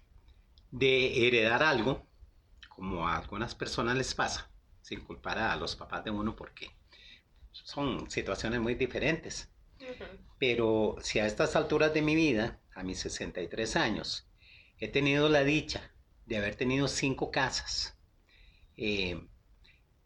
de 0.72 1.28
heredar 1.28 1.64
algo, 1.64 2.06
como 2.70 3.08
a 3.08 3.18
algunas 3.18 3.56
personas 3.56 3.98
les 3.98 4.14
pasa, 4.14 4.50
sin 4.82 5.02
culpar 5.02 5.40
a 5.40 5.56
los 5.56 5.76
papás 5.76 6.04
de 6.04 6.12
uno 6.12 6.36
porque 6.36 6.72
son 7.52 8.10
situaciones 8.10 8.60
muy 8.60 8.76
diferentes. 8.76 9.50
Pero 10.40 10.96
si 11.02 11.20
a 11.20 11.26
estas 11.26 11.56
alturas 11.56 11.94
de 11.94 12.02
mi 12.02 12.16
vida, 12.16 12.60
a 12.76 12.84
mis 12.84 13.00
63 13.00 13.76
años, 13.76 14.28
he 14.80 14.88
tenido 14.88 15.30
la 15.30 15.44
dicha 15.44 15.92
de 16.26 16.38
haber 16.38 16.56
tenido 16.56 16.88
cinco 16.88 17.32
casas, 17.32 17.98
eh, 18.76 19.20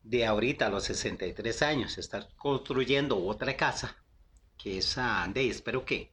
de 0.03 0.25
ahorita 0.25 0.67
a 0.67 0.69
los 0.69 0.85
63 0.85 1.61
años, 1.61 1.97
estar 1.97 2.29
construyendo 2.35 3.23
otra 3.23 3.55
casa, 3.57 3.97
que 4.57 4.77
es 4.77 4.97
de 5.33 5.49
espero 5.49 5.85
que, 5.85 6.11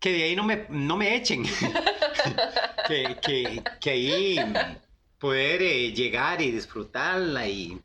que 0.00 0.12
de 0.12 0.22
ahí 0.24 0.36
no 0.36 0.44
me, 0.44 0.66
no 0.68 0.96
me 0.96 1.16
echen, 1.16 1.44
que, 2.88 3.62
que, 3.80 3.90
ahí 3.90 4.36
poder 5.18 5.62
eh, 5.62 5.92
llegar 5.92 6.42
y 6.42 6.50
disfrutarla 6.50 7.48
y, 7.48 7.80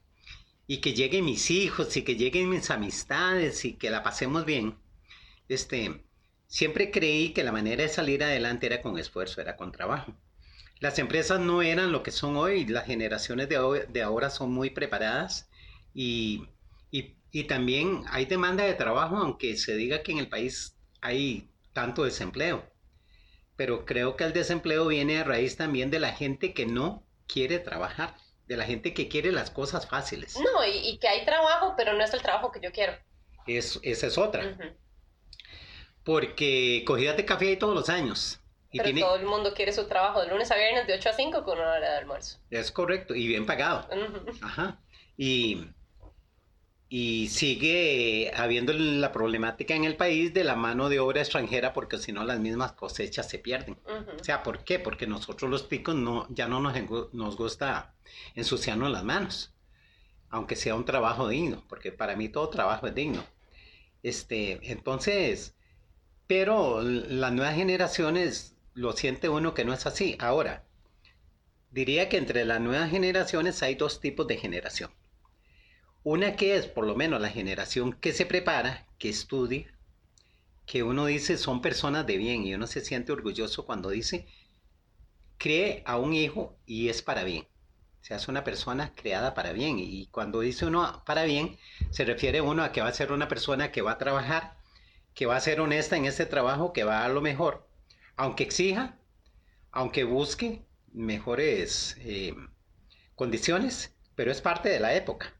y 0.67 0.77
que 0.77 0.93
lleguen 0.93 1.25
mis 1.25 1.51
hijos 1.51 1.95
y 1.97 2.03
que 2.03 2.15
lleguen 2.15 2.49
mis 2.49 2.69
amistades 2.69 3.65
y 3.65 3.73
que 3.73 3.89
la 3.89 4.03
pasemos 4.03 4.45
bien. 4.45 4.77
Este, 5.49 6.01
siempre 6.47 6.91
creí 6.91 7.33
que 7.33 7.43
la 7.43 7.51
manera 7.51 7.83
de 7.83 7.89
salir 7.89 8.23
adelante 8.23 8.67
era 8.67 8.81
con 8.81 8.97
esfuerzo, 8.97 9.41
era 9.41 9.57
con 9.57 9.71
trabajo. 9.71 10.13
Las 10.79 10.97
empresas 10.97 11.39
no 11.39 11.61
eran 11.61 11.91
lo 11.91 12.03
que 12.03 12.11
son 12.11 12.37
hoy, 12.37 12.65
las 12.65 12.85
generaciones 12.85 13.49
de, 13.49 14.01
ahora 14.01 14.29
son 14.29 14.51
muy 14.51 14.69
preparadas 14.69 15.49
y, 15.93 16.47
y, 16.89 17.43
también 17.47 18.03
hay 18.09 18.25
demanda 18.25 18.63
de 18.63 18.73
trabajo, 18.73 19.17
aunque 19.17 19.57
se 19.57 19.75
diga 19.75 20.03
que 20.03 20.11
en 20.11 20.17
el 20.17 20.27
país 20.27 20.75
hay 21.01 21.50
tanto 21.73 22.03
desempleo. 22.03 22.65
Pero 23.55 23.85
creo 23.85 24.15
que 24.15 24.23
el 24.23 24.33
desempleo 24.33 24.87
viene 24.87 25.19
a 25.19 25.23
raíz 25.23 25.57
también 25.57 25.91
de 25.91 25.99
la 25.99 26.13
gente 26.13 26.53
que 26.53 26.65
no 26.65 27.05
quiere 27.27 27.59
trabajar, 27.59 28.15
de 28.47 28.57
la 28.57 28.65
gente 28.65 28.93
que 28.93 29.07
quiere 29.07 29.31
las 29.31 29.51
cosas 29.51 29.87
fáciles. 29.87 30.37
No, 30.39 30.65
y, 30.65 30.97
que 30.99 31.07
hay 31.07 31.25
trabajo, 31.25 31.73
pero 31.77 31.93
no 31.93 32.03
es 32.03 32.13
el 32.13 32.21
trabajo 32.21 32.51
que 32.51 32.59
yo 32.59 32.71
quiero. 32.71 32.93
Es, 33.47 33.79
esa 33.83 34.07
es 34.07 34.17
otra. 34.17 34.57
Porque 36.03 36.83
cogida 36.85 37.13
de 37.13 37.25
café 37.25 37.49
hay 37.49 37.57
todos 37.57 37.75
los 37.75 37.89
años. 37.89 38.39
Pero 38.71 38.99
todo 38.99 39.15
el 39.17 39.25
mundo 39.25 39.53
quiere 39.53 39.73
su 39.73 39.85
trabajo 39.87 40.21
de 40.21 40.29
lunes 40.29 40.49
a 40.49 40.55
viernes 40.55 40.87
de 40.87 40.93
8 40.93 41.09
a 41.09 41.13
5 41.13 41.43
con 41.43 41.57
una 41.59 41.73
hora 41.73 41.91
de 41.91 41.97
almuerzo. 41.97 42.39
Es 42.49 42.71
correcto, 42.71 43.13
y 43.13 43.27
bien 43.27 43.45
pagado. 43.45 43.87
Ajá. 44.41 44.79
Y, 45.17 45.67
y 46.93 47.29
sigue 47.29 48.33
habiendo 48.35 48.73
la 48.73 49.13
problemática 49.13 49.73
en 49.73 49.85
el 49.85 49.95
país 49.95 50.33
de 50.33 50.43
la 50.43 50.57
mano 50.57 50.89
de 50.89 50.99
obra 50.99 51.21
extranjera 51.21 51.71
porque 51.71 51.97
si 51.97 52.11
no 52.11 52.25
las 52.25 52.41
mismas 52.41 52.73
cosechas 52.73 53.29
se 53.29 53.39
pierden. 53.39 53.77
O 54.19 54.21
sea, 54.21 54.43
¿por 54.43 54.65
qué? 54.65 54.77
Porque 54.77 55.07
nosotros 55.07 55.49
los 55.49 55.63
picos 55.63 55.95
no, 55.95 56.27
ya 56.29 56.49
no 56.49 56.59
nos, 56.59 56.75
nos 57.13 57.37
gusta 57.37 57.95
ensuciarnos 58.35 58.91
las 58.91 59.05
manos, 59.05 59.53
aunque 60.29 60.57
sea 60.57 60.75
un 60.75 60.83
trabajo 60.83 61.29
digno, 61.29 61.63
porque 61.69 61.93
para 61.93 62.17
mí 62.17 62.27
todo 62.27 62.49
trabajo 62.49 62.87
es 62.87 62.93
digno. 62.93 63.23
Este, 64.03 64.59
entonces, 64.69 65.55
pero 66.27 66.81
las 66.81 67.31
nuevas 67.31 67.55
generaciones 67.55 68.57
lo 68.73 68.91
siente 68.91 69.29
uno 69.29 69.53
que 69.53 69.63
no 69.63 69.73
es 69.73 69.85
así. 69.85 70.17
Ahora, 70.19 70.65
diría 71.69 72.09
que 72.09 72.17
entre 72.17 72.43
las 72.43 72.59
nuevas 72.59 72.91
generaciones 72.91 73.63
hay 73.63 73.75
dos 73.75 74.01
tipos 74.01 74.27
de 74.27 74.35
generación. 74.35 74.91
Una 76.03 76.35
que 76.35 76.55
es 76.55 76.67
por 76.67 76.85
lo 76.87 76.95
menos 76.95 77.21
la 77.21 77.29
generación 77.29 77.93
que 77.93 78.13
se 78.13 78.25
prepara, 78.25 78.87
que 78.97 79.09
estudia, 79.09 79.71
que 80.65 80.83
uno 80.83 81.05
dice 81.05 81.37
son 81.37 81.61
personas 81.61 82.07
de 82.07 82.17
bien 82.17 82.45
y 82.45 82.55
uno 82.55 82.65
se 82.65 82.81
siente 82.81 83.11
orgulloso 83.11 83.65
cuando 83.65 83.89
dice 83.89 84.27
cree 85.37 85.81
a 85.87 85.97
un 85.97 86.13
hijo 86.13 86.55
y 86.65 86.89
es 86.89 87.01
para 87.01 87.23
bien. 87.23 87.47
Sea, 88.01 88.17
es 88.17 88.27
una 88.27 88.43
persona 88.43 88.93
creada 88.95 89.33
para 89.33 89.53
bien. 89.53 89.77
Y 89.79 90.07
cuando 90.07 90.39
dice 90.39 90.65
uno 90.65 91.03
para 91.05 91.23
bien, 91.23 91.57
se 91.89 92.05
refiere 92.05 92.41
uno 92.41 92.63
a 92.63 92.71
que 92.71 92.81
va 92.81 92.87
a 92.87 92.93
ser 92.93 93.11
una 93.11 93.27
persona 93.27 93.71
que 93.71 93.81
va 93.81 93.93
a 93.93 93.97
trabajar, 93.97 94.57
que 95.15 95.25
va 95.25 95.35
a 95.35 95.41
ser 95.41 95.59
honesta 95.61 95.97
en 95.97 96.05
ese 96.05 96.25
trabajo, 96.25 96.73
que 96.73 96.83
va 96.83 96.99
a 96.99 97.01
dar 97.01 97.11
lo 97.11 97.21
mejor, 97.21 97.67
aunque 98.15 98.43
exija, 98.43 98.97
aunque 99.71 100.03
busque 100.03 100.63
mejores 100.93 101.95
eh, 101.99 102.35
condiciones, 103.15 103.95
pero 104.15 104.31
es 104.31 104.41
parte 104.41 104.69
de 104.69 104.79
la 104.79 104.93
época. 104.93 105.33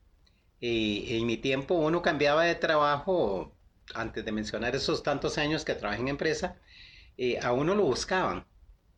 Y 0.62 1.18
en 1.18 1.26
mi 1.26 1.38
tiempo 1.38 1.74
uno 1.74 2.02
cambiaba 2.02 2.44
de 2.44 2.56
trabajo, 2.56 3.54
antes 3.96 4.24
de 4.24 4.32
mencionar 4.32 4.76
esos 4.76 5.04
tantos 5.04 5.38
años 5.38 5.66
que 5.66 5.74
trabajé 5.76 6.02
en 6.02 6.08
empresa, 6.08 6.62
eh, 7.18 7.40
a 7.42 7.52
uno 7.52 7.76
lo 7.76 7.84
buscaban. 7.84 8.46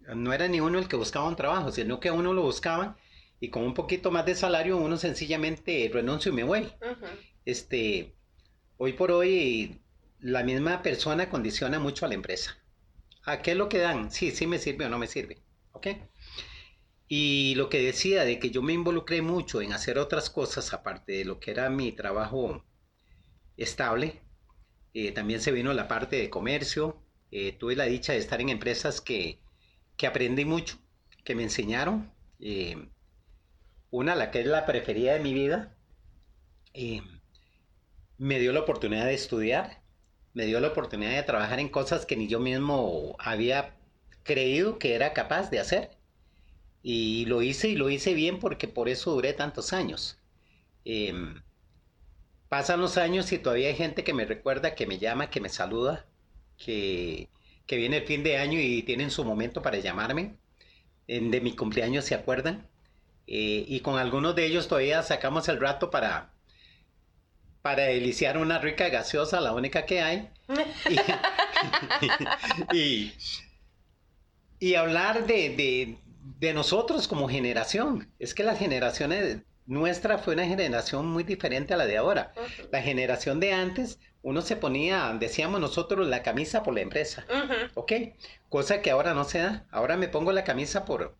No 0.01 0.34
era 0.34 0.47
ni 0.49 0.59
uno 0.59 0.78
el 0.78 0.89
que 0.89 0.97
buscaba 0.97 1.28
un 1.28 1.38
trabajo, 1.38 1.72
sino 1.72 1.99
que 1.99 2.09
a 2.09 2.14
uno 2.14 2.34
lo 2.34 2.41
buscaban 2.43 2.97
y 3.39 3.49
con 3.49 3.64
un 3.64 3.74
poquito 3.74 4.11
más 4.11 4.26
de 4.26 4.36
salario 4.36 4.78
uno 4.78 4.97
sencillamente 4.97 5.89
renuncio 5.91 6.32
y 6.32 6.36
me 6.36 6.43
voy. 6.43 6.70
Este, 7.45 8.14
hoy 8.78 8.93
por 8.93 9.11
hoy 9.11 9.82
la 10.20 10.43
misma 10.43 10.82
persona 10.82 11.30
condiciona 11.30 11.80
mucho 11.80 12.05
a 12.05 12.09
la 12.09 12.16
empresa. 12.16 12.57
¿A 13.26 13.41
qué 13.41 13.51
es 13.51 13.57
lo 13.57 13.70
que 13.70 13.80
dan? 13.80 14.11
Sí, 14.11 14.32
sí 14.32 14.47
me 14.47 14.59
sirve 14.59 14.86
o 14.86 14.89
no 14.89 14.99
me 14.99 15.07
sirve. 15.07 15.38
¿Ok? 15.72 15.88
Y 17.08 17.56
lo 17.56 17.70
que 17.70 17.82
decía 17.82 18.24
de 18.24 18.39
que 18.39 18.49
yo 18.49 18.62
me 18.62 18.74
involucré 18.74 19.22
mucho 19.22 19.62
en 19.62 19.74
hacer 19.74 19.99
otras 19.99 20.30
cosas 20.30 20.74
aparte 20.74 21.14
de 21.14 21.26
lo 21.26 21.39
que 21.39 21.51
era 21.51 21.70
mi 21.70 21.91
trabajo 21.91 22.66
estable, 23.58 24.22
eh, 24.93 25.12
también 25.12 25.41
se 25.41 25.51
vino 25.51 25.74
la 25.74 25.88
parte 25.88 26.16
de 26.18 26.30
comercio. 26.30 27.04
Eh, 27.32 27.54
tuve 27.54 27.76
la 27.76 27.86
dicha 27.86 28.14
de 28.14 28.20
estar 28.20 28.41
en 28.41 28.49
empresas 28.49 29.01
que, 29.01 29.39
que 29.97 30.08
aprendí 30.08 30.45
mucho, 30.45 30.78
que 31.24 31.36
me 31.36 31.43
enseñaron. 31.43 32.12
Eh, 32.39 32.89
una, 33.91 34.16
la 34.16 34.32
que 34.32 34.41
es 34.41 34.47
la 34.47 34.66
preferida 34.66 35.14
de 35.14 35.20
mi 35.20 35.34
vida, 35.34 35.78
me 38.18 38.39
dio 38.39 38.51
la 38.54 38.62
oportunidad 38.62 39.06
de 39.06 39.14
estudiar 39.14 39.84
me 40.34 40.45
dio 40.45 40.60
la 40.60 40.70
oportunidad 40.70 41.12
de 41.12 41.24
trabajar 41.24 41.60
en 41.60 41.70
cosas 41.70 42.06
que 42.06 42.16
ni 42.16 42.28
yo 42.28 42.39
mismo 42.39 43.16
había 43.20 43.76
creído 44.24 44.80
que 44.80 44.95
era 44.95 45.14
capaz 45.14 45.49
de 45.49 45.60
hacer. 45.60 45.91
Y 46.84 47.26
lo 47.26 47.42
hice 47.42 47.70
y 47.70 47.76
lo 47.76 47.90
hice 47.90 48.14
bien 48.14 48.40
porque 48.40 48.68
por 48.68 48.90
eso 48.90 49.12
duré 49.12 49.34
tantos 49.34 49.74
años. 49.74 50.20
Em, 50.86 51.42
pasan 52.50 52.82
los 52.82 52.98
años 52.98 53.32
y 53.32 53.40
todavía 53.40 53.70
hay 53.70 53.76
gente 53.76 54.04
que 54.04 54.14
me 54.14 54.26
recuerda, 54.26 54.76
que 54.76 54.86
me 54.86 55.00
llama, 55.00 55.30
que 55.30 55.42
me 55.42 55.50
saluda, 55.50 56.06
que, 56.58 57.30
viene 57.68 57.98
el 57.98 58.06
fin 58.06 58.24
de 58.24 58.38
año 58.38 58.60
y 58.60 58.84
tienen 58.84 59.10
su 59.10 59.26
momento 59.26 59.62
para 59.62 59.80
llamarme. 59.80 60.38
de 61.08 61.42
mi 61.42 61.56
cumpleaños 61.56 62.06
se 62.06 62.16
acuerdan. 62.16 62.68
Eh, 63.28 63.66
y 63.68 63.80
con 63.80 63.98
algunos 63.98 64.36
de 64.36 64.46
ellos 64.46 64.68
todavía 64.68 65.02
sacamos 65.04 65.48
el 65.48 65.60
rato 65.60 65.90
para, 65.90 66.34
para 67.62 67.84
deliciar 67.84 68.38
una 68.38 68.60
rica 68.60 68.90
gaseosa, 68.90 69.42
la 69.42 69.54
única 69.54 69.86
que 69.86 70.02
hay. 70.02 70.30
y, 74.60 74.76
hablar 74.76 75.26
de, 75.26 75.98
nosotros 76.54 77.08
como 77.08 77.28
generación. 77.30 78.12
Es 78.20 78.34
que 78.34 78.44
la 78.44 78.56
generación 78.56 79.12
nuestra 79.66 80.18
fue 80.18 80.34
una 80.34 80.46
generación 80.46 81.08
muy 81.08 81.24
diferente 81.24 81.74
a 81.74 81.78
la 81.78 81.86
de 81.86 81.98
ahora. 81.98 82.34
La 82.72 82.82
generación 82.82 83.40
de 83.40 83.54
antes, 83.54 84.00
uno 84.22 84.42
se 84.42 84.56
ponía, 84.56 85.16
decíamos 85.20 85.62
nosotros, 85.62 86.08
la 86.08 86.24
camisa 86.24 86.64
por 86.64 86.74
la 86.74 86.82
empresa. 86.82 87.26
¿Ok? 87.76 87.94
Cosa 88.50 88.82
que 88.82 88.92
ahora 88.92 89.14
no 89.14 89.24
se 89.24 89.40
da. 89.40 89.66
Ahora 89.72 89.98
me 89.98 90.10
pongo 90.10 90.32
la 90.32 90.44
camisa 90.44 90.86
por, 90.86 91.16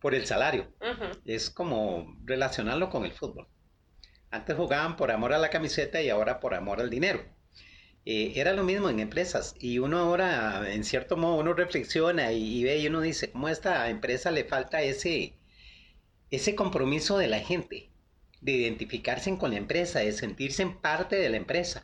por 0.00 0.14
el 0.14 0.26
salario. 0.26 0.72
Es 1.24 1.50
como 1.50 2.16
relacionarlo 2.24 2.90
con 2.90 3.04
el 3.04 3.12
fútbol. 3.12 3.46
Antes 4.30 4.56
jugaban 4.56 4.96
por 4.96 5.10
amor 5.12 5.32
a 5.32 5.38
la 5.38 5.50
camiseta 5.50 6.02
y 6.02 6.10
ahora 6.10 6.40
por 6.40 6.54
amor 6.54 6.80
al 6.80 6.90
dinero. 6.90 7.24
Eh, 8.06 8.32
era 8.36 8.52
lo 8.52 8.64
mismo 8.64 8.88
en 8.88 9.00
empresas 9.00 9.54
y 9.58 9.78
uno 9.78 9.98
ahora, 9.98 10.72
en 10.72 10.84
cierto 10.84 11.16
modo, 11.16 11.36
uno 11.36 11.52
reflexiona 11.52 12.32
y, 12.32 12.64
ve 12.64 12.78
y 12.78 12.86
uno 12.86 13.00
dice, 13.00 13.30
¿cómo 13.30 13.48
a 13.48 13.52
esta 13.52 13.90
empresa 13.90 14.30
le 14.30 14.44
falta 14.44 14.80
ese, 14.80 15.34
ese 16.30 16.54
compromiso 16.54 17.18
de 17.18 17.28
la 17.28 17.40
gente? 17.40 17.90
de 18.40 18.52
identificarse 18.52 19.36
con 19.38 19.50
la 19.50 19.56
empresa, 19.56 20.00
de 20.00 20.12
sentirse 20.12 20.62
en 20.62 20.78
parte 20.78 21.16
de 21.16 21.28
la 21.28 21.36
empresa. 21.36 21.82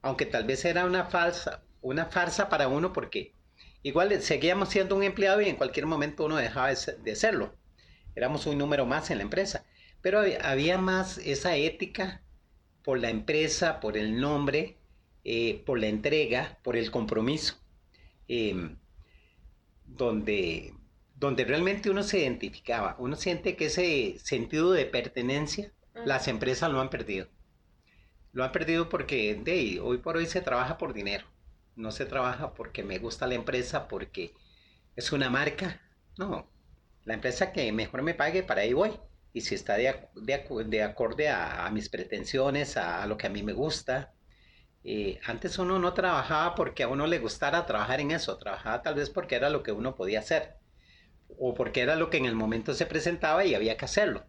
Aunque 0.00 0.26
tal 0.26 0.44
vez 0.44 0.64
era 0.64 0.84
una 0.84 1.06
falsa, 1.06 1.64
una 1.80 2.06
farsa 2.06 2.48
para 2.48 2.68
uno 2.68 2.92
porque 2.92 3.34
igual 3.82 4.22
seguíamos 4.22 4.68
siendo 4.68 4.94
un 4.94 5.02
empleado 5.02 5.40
y 5.40 5.48
en 5.48 5.56
cualquier 5.56 5.86
momento 5.86 6.24
uno 6.24 6.36
dejaba 6.36 6.68
de 6.68 7.16
serlo. 7.16 7.56
Éramos 8.14 8.46
un 8.46 8.58
número 8.58 8.86
más 8.86 9.10
en 9.10 9.18
la 9.18 9.24
empresa. 9.24 9.64
Pero 10.00 10.22
había 10.42 10.78
más 10.78 11.18
esa 11.18 11.56
ética 11.56 12.22
por 12.84 13.00
la 13.00 13.10
empresa, 13.10 13.80
por 13.80 13.96
el 13.96 14.20
nombre, 14.20 14.77
eh, 15.24 15.62
por 15.66 15.78
la 15.78 15.88
entrega, 15.88 16.58
por 16.62 16.76
el 16.76 16.90
compromiso, 16.90 17.56
em, 18.28 18.78
donde, 19.84 20.74
donde 21.16 21.44
realmente 21.44 21.90
uno 21.90 22.02
se 22.02 22.20
identificaba. 22.20 22.96
Uno 22.98 23.16
siente 23.16 23.56
que 23.56 23.66
ese 23.66 24.18
sentido 24.18 24.72
de 24.72 24.86
pertenencia, 24.86 25.72
las 26.04 26.28
empresas 26.28 26.70
lo 26.70 26.80
han 26.80 26.90
perdido. 26.90 27.28
Lo 28.32 28.44
han 28.44 28.52
perdido 28.52 28.88
porque 28.88 29.34
de, 29.34 29.80
hoy 29.80 29.98
por 29.98 30.16
hoy 30.16 30.26
se 30.26 30.40
trabaja 30.40 30.78
por 30.78 30.94
dinero. 30.94 31.26
No 31.76 31.90
se 31.92 32.06
trabaja 32.06 32.54
porque 32.54 32.84
me 32.84 32.98
gusta 32.98 33.26
la 33.26 33.34
empresa, 33.34 33.88
porque 33.88 34.34
es 34.96 35.12
una 35.12 35.30
marca. 35.30 35.80
No, 36.18 36.50
la 37.04 37.14
empresa 37.14 37.52
que 37.52 37.72
mejor 37.72 38.02
me 38.02 38.14
pague, 38.14 38.42
para 38.42 38.62
ahí 38.62 38.72
voy 38.72 38.92
y 39.32 39.40
si 39.40 39.54
está 39.54 39.74
de, 39.76 40.08
de, 40.14 40.82
acorde 40.82 41.28
a, 41.28 41.68
mis 41.70 41.88
pretensiones, 41.88 42.76
a, 42.76 43.06
lo 43.06 43.16
que 43.16 43.26
a 43.26 43.30
mí 43.30 43.42
me 43.42 43.52
gusta. 43.52 44.12
Eh, 44.84 45.20
antes 45.24 45.58
uno 45.58 45.78
no 45.78 45.94
trabajaba 45.94 46.54
porque 46.54 46.82
a 46.84 46.88
uno 46.88 47.06
le 47.06 47.18
gustara 47.18 47.66
trabajar 47.66 48.00
en 48.00 48.10
eso, 48.12 48.38
trabajaba 48.38 48.82
tal 48.82 48.94
vez 48.94 49.10
porque 49.10 49.34
era 49.36 49.50
lo 49.50 49.62
que 49.62 49.72
uno 49.72 49.94
podía 49.96 50.20
hacer 50.20 50.56
o 51.38 51.54
porque 51.54 51.80
era 51.82 51.96
lo 51.96 52.10
que 52.10 52.18
en 52.18 52.26
el 52.26 52.34
momento 52.34 52.74
se 52.74 52.86
presentaba 52.86 53.44
y 53.44 53.54
había 53.54 53.76
que 53.76 53.84
hacerlo. 53.86 54.26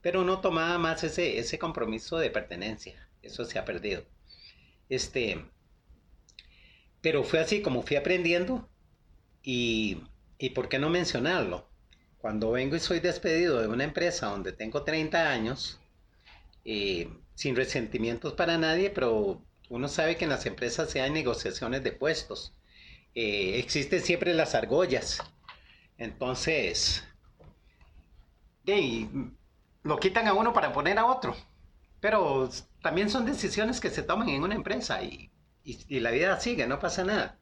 Pero 0.00 0.24
no 0.24 0.40
tomaba 0.40 0.78
más 0.78 1.04
ese, 1.04 1.38
ese 1.38 1.58
compromiso 1.58 2.18
de 2.18 2.30
pertenencia, 2.30 3.08
eso 3.22 3.44
se 3.44 3.58
ha 3.58 3.64
perdido. 3.64 4.04
Este, 4.88 5.44
pero 7.00 7.24
fue 7.24 7.40
así 7.40 7.62
como 7.62 7.82
fui 7.82 7.96
aprendiendo 7.96 8.68
y, 9.42 10.02
y 10.38 10.50
por 10.50 10.68
qué 10.68 10.78
no 10.78 10.90
mencionarlo 10.90 11.68
cuando 12.18 12.52
vengo 12.52 12.76
y 12.76 12.80
soy 12.80 13.00
despedido 13.00 13.60
de 13.60 13.68
una 13.68 13.84
empresa 13.84 14.28
donde 14.28 14.52
tengo 14.52 14.84
30 14.84 15.30
años, 15.30 15.80
eh, 16.64 17.08
sin 17.34 17.56
resentimientos 17.56 18.34
para 18.34 18.58
nadie, 18.58 18.90
pero 18.90 19.44
uno 19.68 19.88
sabe 19.88 20.16
que 20.16 20.24
en 20.24 20.30
las 20.30 20.46
empresas 20.46 20.90
se 20.90 21.00
hay 21.00 21.10
negociaciones 21.10 21.82
de 21.82 21.92
puestos. 21.92 22.54
Eh, 23.14 23.58
existen 23.58 24.02
siempre 24.02 24.34
las 24.34 24.54
argollas. 24.54 25.22
Entonces, 25.98 27.04
lo 29.82 29.98
quitan 29.98 30.28
a 30.28 30.34
uno 30.34 30.52
para 30.52 30.72
poner 30.72 30.98
a 30.98 31.06
otro. 31.06 31.36
Pero 32.00 32.50
también 32.82 33.10
son 33.10 33.24
decisiones 33.24 33.80
que 33.80 33.90
se 33.90 34.02
toman 34.02 34.28
en 34.28 34.42
una 34.42 34.54
empresa 34.54 35.02
y, 35.02 35.30
y 35.64 36.00
la 36.00 36.10
vida 36.10 36.40
sigue, 36.40 36.66
no 36.66 36.80
pasa 36.80 37.04
nada. 37.04 37.38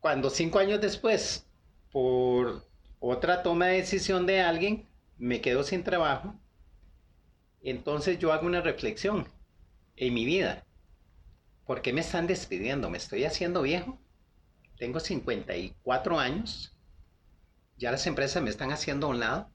Cuando 0.00 0.30
cinco 0.30 0.58
años 0.58 0.80
después, 0.80 1.46
por 1.90 2.66
otra 3.00 3.42
toma 3.42 3.66
de 3.66 3.78
decisión 3.78 4.26
de 4.26 4.42
alguien, 4.42 4.86
me 5.16 5.40
quedo 5.40 5.62
sin 5.62 5.82
trabajo, 5.82 6.34
entonces 7.62 8.18
yo 8.18 8.32
hago 8.32 8.46
una 8.46 8.60
reflexión 8.60 9.28
en 9.96 10.14
mi 10.14 10.24
vida. 10.24 10.65
¿Por 11.66 11.82
qué 11.82 11.92
me 11.92 12.00
están 12.00 12.26
despidiendo? 12.28 12.88
¿Me 12.90 12.98
estoy 12.98 13.24
haciendo 13.24 13.62
viejo? 13.62 13.98
Tengo 14.78 15.00
54 15.00 16.18
años. 16.18 16.76
Ya 17.76 17.90
las 17.90 18.06
empresas 18.06 18.42
me 18.42 18.50
están 18.50 18.70
haciendo 18.70 19.08
a 19.08 19.10
un 19.10 19.20
lado. 19.20 19.50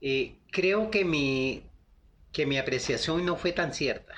Eh, 0.00 0.38
creo 0.50 0.90
que 0.90 1.04
mi, 1.04 1.62
que 2.32 2.46
mi 2.46 2.58
apreciación 2.58 3.24
no 3.24 3.36
fue 3.36 3.52
tan 3.52 3.72
cierta. 3.72 4.14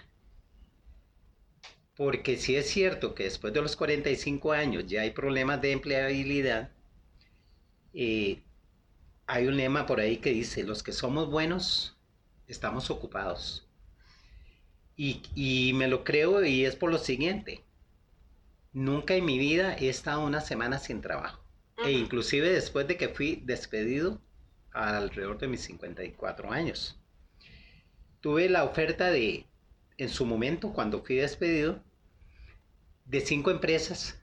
Porque 1.94 2.38
si 2.38 2.56
es 2.56 2.70
cierto 2.70 3.14
que 3.14 3.24
después 3.24 3.52
de 3.52 3.60
los 3.60 3.76
45 3.76 4.52
años 4.52 4.86
ya 4.86 5.02
hay 5.02 5.10
problemas 5.10 5.60
de 5.60 5.72
empleabilidad, 5.72 6.70
eh, 7.92 8.42
hay 9.26 9.46
un 9.46 9.56
lema 9.58 9.84
por 9.84 10.00
ahí 10.00 10.16
que 10.16 10.30
dice, 10.30 10.64
los 10.64 10.82
que 10.82 10.92
somos 10.92 11.30
buenos, 11.30 11.98
estamos 12.48 12.90
ocupados. 12.90 13.68
Y, 14.96 15.72
me 15.74 15.88
lo 15.88 16.04
creo 16.04 16.44
y 16.44 16.64
es 16.64 16.76
por 16.76 16.90
lo 16.90 16.98
siguiente. 16.98 17.64
Nunca 18.72 19.14
en 19.14 19.24
mi 19.24 19.38
vida 19.38 19.76
he 19.76 19.88
estado 19.88 20.24
una 20.24 20.40
semana 20.40 20.78
sin 20.78 21.00
trabajo. 21.00 21.42
E 21.84 21.92
inclusive 21.92 22.52
después 22.52 22.86
de 22.86 22.96
que 22.96 23.08
fui 23.08 23.42
despedido 23.44 24.20
alrededor 24.72 25.38
de 25.38 25.48
mis 25.48 25.62
54 25.62 26.52
años. 26.52 26.98
Tuve 28.20 28.48
la 28.48 28.64
oferta 28.64 29.10
de, 29.10 29.46
en 29.98 30.08
su 30.08 30.24
momento, 30.24 30.72
cuando 30.72 31.02
fui 31.02 31.16
despedido, 31.16 31.82
de 33.04 33.20
cinco 33.20 33.50
empresas 33.50 34.22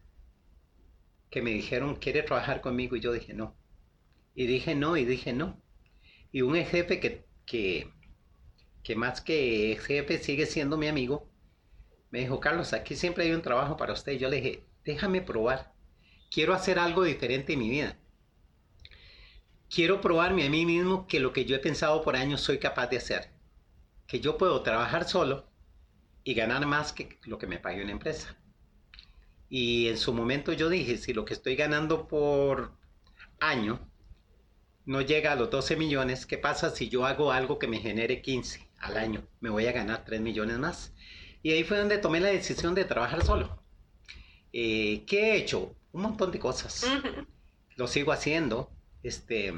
que 1.29 1.41
me 1.41 1.51
dijeron, 1.51 1.95
¿quiere 1.95 2.23
trabajar 2.23 2.61
conmigo? 2.61 2.95
Y 2.95 3.01
yo 3.01 3.11
dije, 3.11 3.33
no. 3.33 3.55
Y 4.35 4.47
dije 4.47 4.73
no, 4.75 4.97
y 4.97 5.05
dije 5.05 5.33
no. 5.33 5.61
Y 6.31 6.41
un 6.41 6.55
jefe 6.55 6.99
que, 6.99 7.25
que, 7.45 7.91
que 8.83 8.95
más 8.95 9.21
que 9.21 9.77
jefe 9.81 10.17
sigue 10.19 10.45
siendo 10.45 10.77
mi 10.77 10.87
amigo, 10.87 11.29
me 12.11 12.19
dijo, 12.19 12.39
Carlos, 12.39 12.73
aquí 12.73 12.95
siempre 12.95 13.25
hay 13.25 13.31
un 13.31 13.41
trabajo 13.41 13.77
para 13.77 13.93
usted. 13.93 14.13
Yo 14.13 14.29
le 14.29 14.37
dije, 14.37 14.63
déjame 14.83 15.21
probar. 15.21 15.73
Quiero 16.31 16.53
hacer 16.53 16.79
algo 16.79 17.03
diferente 17.03 17.53
en 17.53 17.59
mi 17.59 17.69
vida. 17.69 17.97
Quiero 19.69 20.01
probarme 20.01 20.45
a 20.45 20.49
mí 20.49 20.65
mismo 20.65 21.07
que 21.07 21.19
lo 21.19 21.33
que 21.33 21.45
yo 21.45 21.55
he 21.55 21.59
pensado 21.59 22.01
por 22.01 22.15
años 22.15 22.41
soy 22.41 22.57
capaz 22.57 22.87
de 22.87 22.97
hacer. 22.97 23.29
Que 24.07 24.19
yo 24.19 24.37
puedo 24.37 24.63
trabajar 24.63 25.07
solo 25.07 25.47
y 26.23 26.33
ganar 26.33 26.65
más 26.65 26.93
que 26.93 27.19
lo 27.25 27.37
que 27.37 27.47
me 27.47 27.59
pague 27.59 27.83
una 27.83 27.91
empresa. 27.91 28.35
Y 29.49 29.87
en 29.87 29.97
su 29.97 30.13
momento 30.13 30.53
yo 30.53 30.69
dije, 30.69 30.97
si 30.97 31.13
lo 31.13 31.25
que 31.25 31.33
estoy 31.33 31.55
ganando 31.55 32.07
por 32.07 32.73
año 33.39 33.79
no 34.85 35.01
llega 35.01 35.33
a 35.33 35.35
los 35.35 35.51
12 35.51 35.75
millones, 35.75 36.25
¿qué 36.25 36.37
pasa 36.39 36.71
si 36.71 36.89
yo 36.89 37.05
hago 37.05 37.31
algo 37.31 37.59
que 37.59 37.67
me 37.67 37.79
genere 37.79 38.21
15 38.21 38.68
al 38.81 38.97
año? 38.97 39.27
Me 39.39 39.49
voy 39.49 39.65
a 39.67 39.71
ganar 39.71 40.05
3 40.05 40.21
millones 40.21 40.57
más. 40.57 40.93
Y 41.41 41.51
ahí 41.51 41.63
fue 41.63 41.77
donde 41.77 41.97
tomé 41.97 42.19
la 42.19 42.29
decisión 42.29 42.75
de 42.75 42.85
trabajar 42.85 43.23
solo. 43.23 43.63
Eh, 44.51 45.05
¿Qué 45.07 45.31
he 45.31 45.37
hecho? 45.37 45.75
Un 45.91 46.01
montón 46.01 46.31
de 46.31 46.39
cosas. 46.39 46.85
Lo 47.75 47.87
sigo 47.87 48.11
haciendo. 48.11 48.71
Este, 49.03 49.53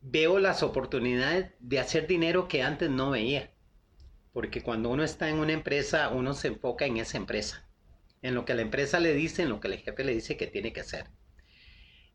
veo 0.00 0.38
las 0.38 0.62
oportunidades 0.62 1.52
de 1.58 1.80
hacer 1.80 2.06
dinero 2.06 2.48
que 2.48 2.62
antes 2.62 2.90
no 2.90 3.10
veía. 3.10 3.50
Porque 4.32 4.62
cuando 4.62 4.90
uno 4.90 5.02
está 5.02 5.28
en 5.28 5.38
una 5.38 5.52
empresa, 5.52 6.08
uno 6.10 6.34
se 6.34 6.48
enfoca 6.48 6.86
en 6.86 6.98
esa 6.98 7.16
empresa. 7.16 7.66
En 8.22 8.34
lo 8.34 8.44
que 8.44 8.54
la 8.54 8.62
empresa 8.62 9.00
le 9.00 9.14
dice, 9.14 9.42
en 9.42 9.48
lo 9.48 9.60
que 9.60 9.68
el 9.68 9.78
jefe 9.78 10.04
le 10.04 10.14
dice 10.14 10.36
que 10.36 10.46
tiene 10.46 10.72
que 10.72 10.80
hacer. 10.80 11.06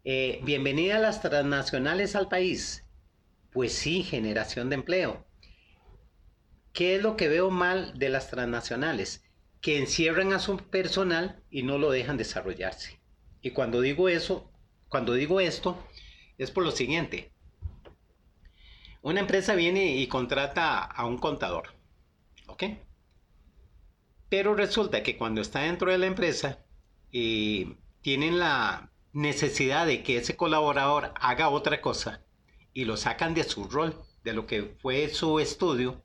Eh, 0.06 0.40
bienvenida 0.44 0.98
a 0.98 1.00
las 1.00 1.22
transnacionales 1.22 2.16
al 2.16 2.30
país. 2.30 2.85
Pues 3.56 3.72
sí, 3.72 4.04
generación 4.04 4.68
de 4.68 4.76
empleo. 4.76 5.26
¿Qué 6.74 6.98
es 6.98 7.02
lo 7.02 7.16
que 7.16 7.30
veo 7.30 7.50
mal 7.50 7.98
de 7.98 8.10
las 8.10 8.30
transnacionales? 8.30 9.24
Que 9.62 9.80
encierran 9.80 10.34
a 10.34 10.40
su 10.40 10.58
personal 10.58 11.42
y 11.50 11.64
no 11.64 11.78
lo 11.78 11.90
dejan 11.90 12.18
desarrollarse. 12.18 13.00
Y 13.42 13.52
cuando 13.52 13.80
digo 13.80 14.10
eso, 14.10 14.52
cuando 14.90 15.14
digo 15.14 15.40
esto, 15.40 15.82
es 16.38 16.52
por 16.52 16.66
lo 16.66 16.72
siguiente. 16.72 17.32
Una 19.02 19.22
empresa 19.22 19.56
viene 19.56 19.96
y 19.96 20.08
contrata 20.08 20.80
a 20.80 21.06
un 21.06 21.18
contador. 21.18 21.76
¿Ok? 22.48 22.64
Pero 24.28 24.54
resulta 24.54 25.02
que 25.02 25.16
cuando 25.16 25.40
está 25.40 25.62
dentro 25.62 25.94
de 25.94 25.98
la 25.98 26.08
empresa, 26.08 26.60
eh, 27.14 27.74
tienen 28.02 28.38
la 28.38 28.92
necesidad 29.14 29.88
de 29.88 30.04
que 30.04 30.18
ese 30.18 30.36
colaborador 30.36 31.14
haga 31.22 31.48
otra 31.48 31.80
cosa 31.80 32.25
y 32.76 32.86
lo 32.86 32.98
sacan 32.98 33.34
de 33.34 33.44
su 33.44 33.64
rol, 33.64 33.96
de 34.24 34.34
lo 34.34 34.46
que 34.46 34.76
fue 34.82 35.10
su 35.10 35.40
estudio, 35.40 36.04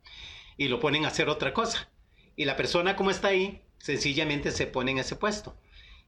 y 0.57 0.69
lo 0.69 0.79
ponen 0.79 1.05
a 1.05 1.09
hacer 1.09 1.29
otra 1.29 1.53
cosa. 1.53 1.91
Y 2.35 2.45
la 2.45 2.55
persona 2.55 2.95
como 2.95 3.11
está 3.11 3.27
ahí, 3.27 3.61
sencillamente 3.77 4.49
se 4.51 4.65
pone 4.65 4.91
en 4.91 4.97
ese 4.97 5.15
puesto. 5.15 5.55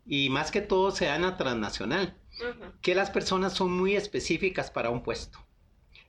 Y 0.08 0.32
más 0.32 0.50
que 0.50 0.62
todo 0.62 0.90
se 0.92 1.06
dan 1.06 1.26
a 1.26 1.38
transnacional, 1.38 2.18
que 2.82 2.96
las 2.96 3.12
personas 3.12 3.54
son 3.54 3.72
muy 3.72 3.96
específicas 3.96 4.72
para 4.72 4.90
un 4.90 5.04
puesto. 5.04 5.38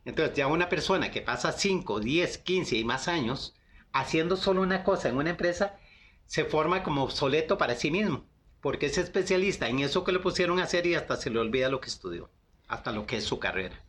Entonces 0.07 0.37
ya 0.37 0.47
una 0.47 0.69
persona 0.69 1.11
que 1.11 1.21
pasa 1.21 1.53
5, 1.53 2.01
10, 2.01 2.39
15 2.39 2.77
y 2.77 2.85
más 2.85 3.09
años 3.09 3.57
haciendo 3.93 4.37
solo 4.37 4.63
una 4.63 4.85
cosa 4.85 5.09
en 5.09 5.17
una 5.17 5.31
empresa, 5.31 5.79
se 6.27 6.45
forma 6.45 6.83
como 6.83 7.03
obsoleto 7.03 7.59
para 7.59 7.75
sí 7.75 7.91
mismo 7.91 8.25
porque 8.65 8.87
es 8.87 8.97
especialista 8.97 9.69
en 9.69 9.81
eso 9.81 10.05
que 10.05 10.13
le 10.13 10.21
pusieron 10.21 10.59
a 10.59 10.63
hacer 10.63 10.87
y 10.87 10.95
hasta 10.95 11.19
se 11.19 11.29
le 11.29 11.39
olvida 11.39 11.69
lo 11.69 11.83
que 11.83 11.91
estudió, 11.91 12.31
hasta 12.69 12.93
lo 12.93 13.07
que 13.07 13.17
es 13.17 13.25
su 13.25 13.39
carrera. 13.39 13.81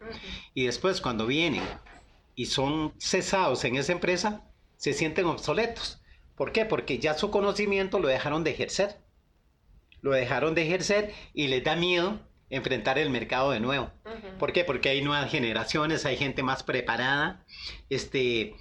Y 0.54 0.66
después 0.66 1.02
cuando 1.02 1.26
vienen 1.26 1.64
y 2.36 2.48
son 2.48 2.94
cesados 3.00 3.64
en 3.64 3.76
esa 3.76 3.92
empresa, 3.92 4.44
se 4.78 4.94
sienten 4.94 5.26
obsoletos. 5.26 6.02
¿Por 6.36 6.52
qué? 6.52 6.66
Porque 6.66 7.00
ya 7.00 7.14
su 7.14 7.32
conocimiento 7.32 8.00
lo 8.00 8.08
dejaron 8.08 8.44
de 8.44 8.52
ejercer. 8.52 8.98
Lo 10.02 10.12
dejaron 10.12 10.54
de 10.54 10.64
ejercer 10.64 11.14
y 11.34 11.48
les 11.48 11.64
da 11.64 11.76
miedo 11.76 12.20
enfrentar 12.50 13.00
el 13.00 13.10
mercado 13.10 13.52
de 13.52 13.60
nuevo. 13.60 13.92
¿Por 14.38 14.54
qué? 14.54 14.64
Porque 14.64 14.90
hay 14.90 15.02
nuevas 15.02 15.32
generaciones, 15.32 16.06
hay 16.06 16.18
gente 16.18 16.44
más 16.44 16.64
preparada, 16.64 17.44
este, 17.90 18.56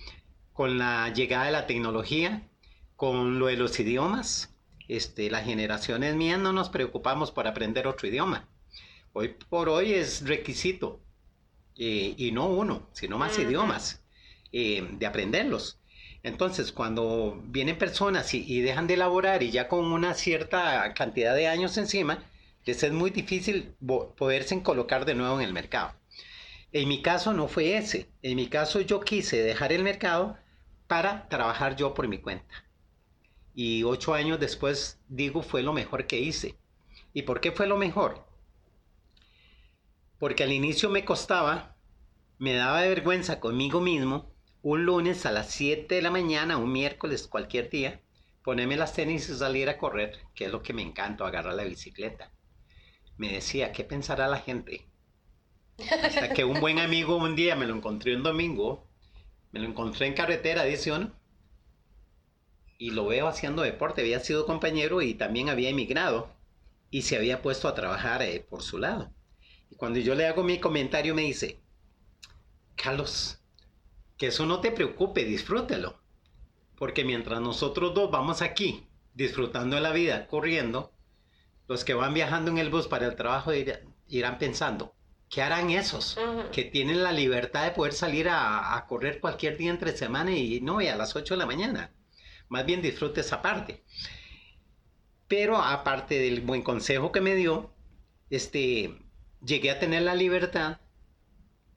con 0.52 0.78
la 0.78 1.12
llegada 1.12 1.46
de 1.46 1.52
la 1.52 1.66
tecnología, 1.66 2.48
con 2.96 3.38
lo 3.38 3.46
de 3.46 3.56
los 3.56 3.78
idiomas, 3.78 4.54
este, 4.88 5.30
las 5.30 5.44
generaciones 5.44 6.14
mías 6.14 6.38
no 6.38 6.52
nos 6.52 6.68
preocupamos 6.68 7.30
por 7.30 7.46
aprender 7.46 7.86
otro 7.86 8.08
idioma. 8.08 8.48
Hoy 9.14 9.34
por 9.48 9.70
hoy 9.70 9.94
es 9.94 10.26
requisito, 10.26 11.00
eh, 11.78 12.14
y 12.18 12.32
no 12.32 12.48
uno, 12.48 12.90
sino 12.92 13.16
más 13.16 13.38
idiomas, 13.38 14.04
eh, 14.52 14.86
de 14.98 15.06
aprenderlos. 15.06 15.78
Entonces, 16.22 16.72
cuando 16.72 17.40
vienen 17.46 17.78
personas 17.78 18.34
y, 18.34 18.60
dejan 18.60 18.86
de 18.86 18.94
elaborar 18.94 19.42
y 19.42 19.50
ya 19.50 19.68
con 19.68 19.86
una 19.86 20.12
cierta 20.14 20.92
cantidad 20.94 21.34
de 21.34 21.48
años 21.48 21.78
encima, 21.78 22.22
les 22.66 22.82
es 22.82 22.92
muy 22.92 23.10
difícil 23.10 23.74
poderse 24.16 24.62
colocar 24.62 25.06
de 25.06 25.14
nuevo 25.14 25.40
en 25.40 25.46
el 25.46 25.52
mercado. 25.54 25.94
En 26.72 26.88
mi 26.88 27.00
caso 27.00 27.32
no 27.32 27.48
fue 27.48 27.76
ese. 27.78 28.10
En 28.22 28.36
mi 28.36 28.48
caso 28.48 28.80
yo 28.82 29.00
quise 29.00 29.42
dejar 29.42 29.72
el 29.72 29.82
mercado 29.82 30.36
para 30.86 31.28
trabajar 31.28 31.76
yo 31.76 31.94
por 31.94 32.08
mi 32.08 32.18
cuenta 32.18 32.64
y 33.54 33.84
ocho 33.84 34.14
años 34.14 34.40
después 34.40 34.98
digo 35.08 35.42
fue 35.42 35.62
lo 35.62 35.72
mejor 35.72 36.06
que 36.06 36.18
hice. 36.20 36.56
¿Y 37.12 37.22
por 37.22 37.40
qué 37.40 37.52
fue 37.52 37.66
lo 37.66 37.76
mejor? 37.76 38.26
Porque 40.18 40.44
al 40.44 40.52
inicio 40.52 40.90
me 40.90 41.04
costaba 41.04 41.74
me 42.38 42.54
daba 42.54 42.82
vergüenza 42.82 43.40
conmigo 43.40 43.80
mismo 43.80 44.32
un 44.60 44.84
lunes 44.84 45.24
a 45.24 45.32
las 45.32 45.50
7 45.50 45.94
de 45.94 46.02
la 46.02 46.10
mañana, 46.10 46.56
un 46.56 46.72
miércoles, 46.72 47.28
cualquier 47.28 47.70
día, 47.70 48.00
ponerme 48.42 48.76
las 48.76 48.92
tenis 48.92 49.28
y 49.28 49.34
salir 49.34 49.68
a 49.68 49.78
correr, 49.78 50.18
que 50.34 50.46
es 50.46 50.52
lo 50.52 50.62
que 50.62 50.72
me 50.72 50.82
encanta, 50.82 51.26
agarrar 51.26 51.54
la 51.54 51.64
bicicleta. 51.64 52.32
Me 53.16 53.32
decía, 53.32 53.72
¿qué 53.72 53.84
pensará 53.84 54.26
la 54.26 54.38
gente? 54.38 54.86
Hasta 56.02 56.32
que 56.32 56.44
un 56.44 56.60
buen 56.60 56.78
amigo 56.78 57.16
un 57.16 57.36
día 57.36 57.56
me 57.56 57.66
lo 57.66 57.76
encontré 57.76 58.16
un 58.16 58.22
domingo, 58.22 58.88
me 59.52 59.60
lo 59.60 59.68
encontré 59.68 60.06
en 60.06 60.14
carretera, 60.14 60.64
dice 60.64 60.92
uno, 60.92 61.12
y 62.78 62.90
lo 62.90 63.06
veo 63.06 63.28
haciendo 63.28 63.62
deporte, 63.62 64.00
había 64.00 64.20
sido 64.20 64.46
compañero 64.46 65.02
y 65.02 65.14
también 65.14 65.48
había 65.48 65.68
emigrado 65.68 66.34
y 66.90 67.02
se 67.02 67.16
había 67.16 67.42
puesto 67.42 67.68
a 67.68 67.74
trabajar 67.74 68.22
eh, 68.22 68.44
por 68.48 68.62
su 68.62 68.78
lado. 68.78 69.12
Y 69.70 69.76
cuando 69.76 69.98
yo 69.98 70.14
le 70.14 70.26
hago 70.26 70.42
mi 70.42 70.58
comentario 70.58 71.14
me 71.14 71.22
dice, 71.22 71.60
Carlos, 72.76 73.38
que 74.16 74.28
eso 74.28 74.46
no 74.46 74.60
te 74.60 74.70
preocupe, 74.70 75.24
disfrútelo. 75.24 76.00
Porque 76.76 77.04
mientras 77.04 77.40
nosotros 77.40 77.94
dos 77.94 78.10
vamos 78.10 78.42
aquí 78.42 78.86
disfrutando 79.14 79.76
de 79.76 79.82
la 79.82 79.92
vida, 79.92 80.26
corriendo, 80.26 80.92
los 81.68 81.84
que 81.84 81.94
van 81.94 82.14
viajando 82.14 82.50
en 82.50 82.58
el 82.58 82.70
bus 82.70 82.88
para 82.88 83.06
el 83.06 83.16
trabajo 83.16 83.52
irán 84.08 84.38
pensando, 84.38 84.94
¿qué 85.30 85.42
harán 85.42 85.70
esos? 85.70 86.18
Que 86.52 86.64
tienen 86.64 87.02
la 87.02 87.12
libertad 87.12 87.64
de 87.64 87.70
poder 87.70 87.92
salir 87.92 88.28
a, 88.28 88.84
correr 88.88 89.20
cualquier 89.20 89.56
día 89.56 89.70
entre 89.70 89.96
semana 89.96 90.32
y 90.32 90.60
no, 90.60 90.80
y 90.80 90.88
a 90.88 90.96
las 90.96 91.16
8 91.16 91.34
de 91.34 91.38
la 91.38 91.46
mañana. 91.46 91.92
Más 92.48 92.66
bien 92.66 92.82
disfrute 92.82 93.20
esa 93.20 93.40
parte. 93.40 93.82
Pero 95.26 95.56
aparte 95.56 96.18
del 96.18 96.42
buen 96.42 96.62
consejo 96.62 97.10
que 97.10 97.20
me 97.20 97.34
dio, 97.34 97.72
este, 98.30 99.03
llegué 99.45 99.70
a 99.70 99.78
tener 99.78 100.03
la 100.03 100.14
libertad 100.14 100.78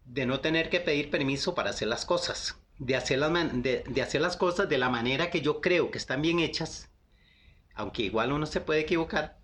de 0.06 0.26
no 0.26 0.40
tener 0.40 0.70
que 0.70 0.80
pedir 0.80 1.10
permiso 1.10 1.54
para 1.54 1.72
hacer 1.72 1.88
las 1.88 2.06
cosas, 2.06 2.58
de 2.80 2.96
hacer 2.96 3.20
las, 3.20 3.32
de, 3.62 4.02
hacer 4.02 4.22
las 4.22 4.38
cosas 4.38 4.70
de 4.70 4.78
la 4.78 4.90
manera 4.90 5.30
que 5.30 5.42
yo 5.42 5.60
creo 5.60 5.92
que 5.92 5.98
están 5.98 6.22
bien 6.22 6.40
hechas, 6.40 6.90
aunque 7.74 8.04
igual 8.04 8.32
uno 8.32 8.46
se 8.46 8.62
puede 8.62 8.82
equivocar, 8.82 9.38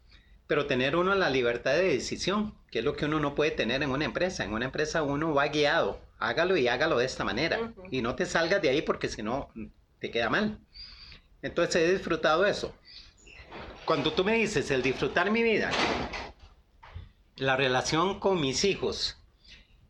pero 0.47 0.65
tener 0.65 0.95
uno 0.95 1.13
la 1.15 1.30
libertad 1.30 1.74
de 1.74 1.89
decisión, 1.89 2.55
que 2.71 2.80
es 2.80 2.86
lo 2.86 2.95
que 2.95 3.05
uno 3.05 3.19
no 3.19 3.36
puede 3.36 3.51
tener 3.51 3.84
en 3.84 3.91
una 3.91 4.05
empresa. 4.05 4.43
En 4.43 4.53
una 4.53 4.65
empresa 4.65 5.03
uno 5.03 5.34
va 5.34 5.47
guiado, 5.47 5.99
hágalo 6.17 6.57
y 6.57 6.67
hágalo 6.67 6.97
de 6.97 7.05
esta 7.05 7.24
manera, 7.24 7.74
y 7.91 8.01
no 8.01 8.15
te 8.15 8.26
salgas 8.26 8.61
de 8.61 8.69
ahí 8.69 8.82
porque 8.82 9.09
si 9.09 9.21
no 9.21 9.49
te 9.99 10.11
queda 10.11 10.30
mal. 10.30 10.59
Entonces 11.41 11.76
he 11.76 11.93
disfrutado 11.93 12.45
eso. 12.45 12.74
Cuando 13.86 14.13
tú 14.13 14.24
me 14.24 14.36
dices 14.36 14.71
el 14.71 14.82
disfrutar 14.82 15.30
mi 15.30 15.43
vida, 15.43 15.69
la 17.36 17.55
relación 17.55 18.19
con 18.19 18.39
mis 18.39 18.63
hijos, 18.63 19.17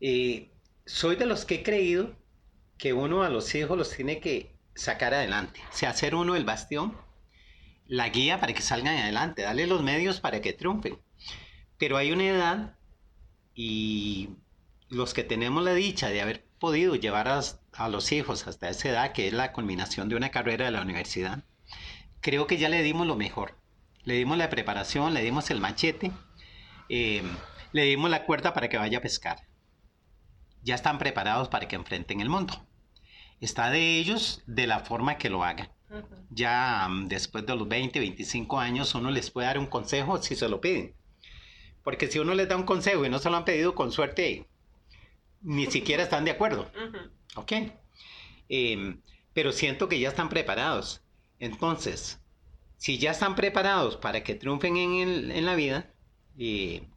eh, 0.00 0.50
soy 0.86 1.16
de 1.16 1.26
los 1.26 1.44
que 1.44 1.56
he 1.56 1.62
creído 1.62 2.16
que 2.78 2.92
uno 2.92 3.22
a 3.22 3.28
los 3.28 3.54
hijos 3.54 3.76
los 3.76 3.90
tiene 3.90 4.20
que 4.20 4.54
sacar 4.74 5.14
adelante. 5.14 5.60
O 5.72 5.76
sea, 5.76 5.90
hacer 5.90 6.14
uno 6.14 6.36
el 6.36 6.44
bastión, 6.44 6.96
la 7.86 8.08
guía 8.08 8.40
para 8.40 8.52
que 8.52 8.62
salgan 8.62 8.96
adelante, 8.96 9.42
darle 9.42 9.66
los 9.66 9.82
medios 9.82 10.20
para 10.20 10.40
que 10.40 10.52
triunfen. 10.52 10.98
Pero 11.78 11.96
hay 11.96 12.12
una 12.12 12.24
edad 12.24 12.78
y 13.54 14.30
los 14.88 15.14
que 15.14 15.24
tenemos 15.24 15.62
la 15.64 15.74
dicha 15.74 16.08
de 16.08 16.20
haber 16.20 16.44
podido 16.58 16.96
llevar 16.96 17.28
a, 17.28 17.88
los 17.88 18.12
hijos 18.12 18.46
hasta 18.46 18.68
esa 18.68 18.88
edad, 18.88 19.12
que 19.12 19.26
es 19.28 19.32
la 19.32 19.52
culminación 19.52 20.08
de 20.08 20.16
una 20.16 20.30
carrera 20.30 20.64
de 20.64 20.70
la 20.70 20.82
universidad, 20.82 21.44
creo 22.20 22.46
que 22.46 22.58
ya 22.58 22.68
le 22.68 22.82
dimos 22.82 23.06
lo 23.06 23.16
mejor. 23.16 23.56
Le 24.02 24.14
dimos 24.14 24.38
la 24.38 24.50
preparación, 24.50 25.14
le 25.14 25.22
dimos 25.22 25.50
el 25.50 25.60
machete, 25.60 26.12
eh, 26.88 27.22
le 27.72 27.84
dimos 27.84 28.10
la 28.10 28.24
cuerda 28.24 28.52
para 28.52 28.68
que 28.68 28.76
vaya 28.76 28.98
a 28.98 29.02
pescar 29.02 29.38
ya 30.64 30.74
están 30.74 30.98
preparados 30.98 31.48
para 31.48 31.68
que 31.68 31.76
enfrenten 31.76 32.20
el 32.20 32.30
mundo. 32.30 32.66
Está 33.40 33.70
de 33.70 33.98
ellos 33.98 34.42
de 34.46 34.66
la 34.66 34.80
forma 34.80 35.18
que 35.18 35.30
lo 35.30 35.44
hagan. 35.44 35.70
Ya 36.30 36.88
mm, 36.88 37.08
después 37.08 37.46
de 37.46 37.54
los 37.54 37.68
20, 37.68 38.00
25 38.00 38.58
años 38.58 38.94
uno 38.94 39.10
les 39.10 39.30
puede 39.30 39.46
dar 39.46 39.58
un 39.58 39.66
consejo 39.66 40.20
si 40.20 40.34
se 40.34 40.48
lo 40.48 40.60
piden. 40.60 40.94
Porque 41.84 42.10
si 42.10 42.18
uno 42.18 42.34
les 42.34 42.48
da 42.48 42.56
un 42.56 42.64
consejo 42.64 43.04
y 43.04 43.10
no 43.10 43.18
se 43.18 43.30
lo 43.30 43.36
han 43.36 43.44
pedido 43.44 43.74
con 43.74 43.92
suerte, 43.92 44.48
ni 45.42 45.66
siquiera 45.70 46.02
están 46.02 46.24
de 46.24 46.30
acuerdo. 46.32 46.70
¿Ok? 47.36 47.52
Em, 48.48 49.02
pero 49.34 49.52
siento 49.52 49.88
que 49.88 50.00
ya 50.00 50.08
están 50.08 50.30
preparados. 50.30 51.02
Entonces, 51.38 52.20
si 52.78 52.98
ya 52.98 53.10
están 53.10 53.36
preparados 53.36 53.96
para 53.96 54.24
que 54.24 54.34
triunfen 54.34 54.76
en, 54.76 55.44
la 55.44 55.54
vida, 55.54 55.92
eh, 56.38 56.88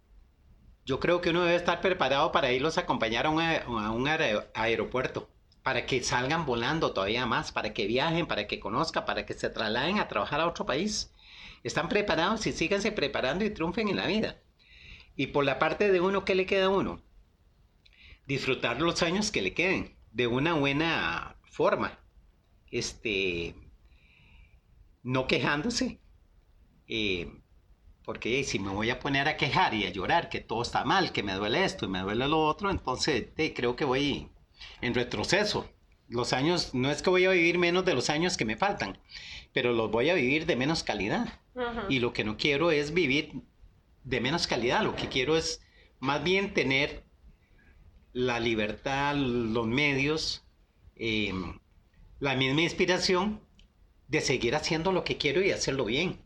yo 0.86 1.00
creo 1.00 1.20
que 1.22 1.32
uno 1.32 1.44
debe 1.44 1.58
estar 1.58 1.82
preparado 1.82 2.32
para 2.32 2.52
irlos 2.52 2.78
a 2.78 2.82
acompañar 2.82 3.26
a 3.26 3.30
un, 3.30 4.08
aeropuerto, 4.54 5.30
para 5.62 5.86
que 5.86 6.02
salgan 6.02 6.46
volando 6.46 6.94
todavía 6.94 7.26
más, 7.26 7.52
para 7.52 7.74
que 7.74 7.88
viajen, 7.88 8.26
para 8.26 8.48
que 8.48 8.60
conozcan, 8.60 9.06
para 9.06 9.26
que 9.26 9.34
se 9.34 9.50
trasladen 9.50 10.00
a 10.00 10.08
trabajar 10.08 10.40
a 10.40 10.48
otro 10.48 10.66
país. 10.66 11.14
Están 11.64 11.90
preparados 11.90 12.48
y 12.48 12.54
síganse 12.54 12.94
preparando 12.94 13.44
y 13.44 13.50
triunfen 13.50 13.90
en 13.90 13.98
la 13.98 14.08
vida. 14.08 14.38
Y 15.18 15.28
por 15.28 15.44
la 15.44 15.60
parte 15.60 15.92
de 15.92 16.00
uno, 16.00 16.24
¿qué 16.24 16.36
le 16.36 16.46
queda 16.46 16.68
a 16.68 16.70
uno? 16.70 17.02
Disfrutar 18.26 18.80
los 18.80 19.04
años 19.04 19.30
que 19.32 19.42
le 19.42 19.54
queden 19.54 19.98
de 20.14 20.28
una 20.28 20.54
buena 20.54 21.36
forma. 21.44 22.00
Este, 22.72 23.56
no 25.04 25.28
quejándose. 25.28 26.00
Eh, 26.88 27.42
porque 28.08 28.42
si 28.46 28.58
me 28.58 28.72
voy 28.72 28.90
a 28.90 29.02
poner 29.02 29.28
a 29.28 29.36
quejar 29.36 29.74
y 29.74 29.86
a 29.86 29.90
llorar 29.92 30.30
que 30.30 30.40
todo 30.40 30.62
está 30.62 30.86
mal, 30.86 31.12
que 31.12 31.24
me 31.24 31.34
duele 31.34 31.66
esto 31.66 31.84
y 31.84 31.90
me 31.90 32.00
duele 32.00 32.26
lo 32.30 32.40
otro, 32.40 32.72
entonces 32.72 33.26
creo 33.54 33.76
que 33.76 33.84
voy 33.84 34.30
en 34.80 34.94
retroceso. 34.94 35.70
Los 36.08 36.32
años, 36.32 36.74
no 36.74 36.90
es 36.90 37.02
que 37.02 37.10
voy 37.10 37.26
a 37.26 37.32
vivir 37.32 37.58
menos 37.58 37.84
de 37.84 37.94
los 37.94 38.10
años 38.10 38.38
que 38.38 38.46
me 38.46 38.56
faltan, 38.56 38.98
pero 39.52 39.74
los 39.74 39.92
voy 39.92 40.10
a 40.10 40.14
vivir 40.14 40.46
de 40.46 40.56
menos 40.56 40.84
calidad. 40.84 41.42
Y 41.90 42.00
lo 42.00 42.14
que 42.14 42.24
no 42.24 42.38
quiero 42.38 42.72
es 42.72 42.94
vivir 42.94 43.42
de 44.06 44.22
menos 44.22 44.48
calidad, 44.48 44.84
lo 44.84 44.96
que 44.96 45.10
quiero 45.10 45.36
es 45.36 45.60
más 46.00 46.24
bien 46.24 46.54
tener 46.54 47.04
la 48.14 48.40
libertad, 48.40 49.16
los 49.18 49.68
medios, 49.68 50.46
em, 50.96 51.60
la 52.22 52.38
misma 52.38 52.62
inspiración 52.62 53.42
de 54.08 54.22
seguir 54.22 54.56
haciendo 54.56 54.94
lo 54.94 55.04
que 55.04 55.18
quiero 55.18 55.44
y 55.44 55.52
hacerlo 55.52 55.84
bien. 55.84 56.26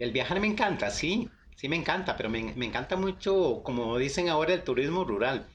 El 0.00 0.12
viajar 0.12 0.40
me 0.40 0.46
encanta, 0.46 0.88
sí, 0.90 1.28
sí 1.56 1.68
me 1.68 1.76
encanta, 1.76 2.16
pero 2.16 2.30
me, 2.30 2.40
encanta 2.40 2.96
mucho, 2.96 3.60
como 3.62 3.98
dicen 3.98 4.30
ahora, 4.30 4.54
el 4.54 4.64
turismo 4.64 5.04
rural. 5.04 5.46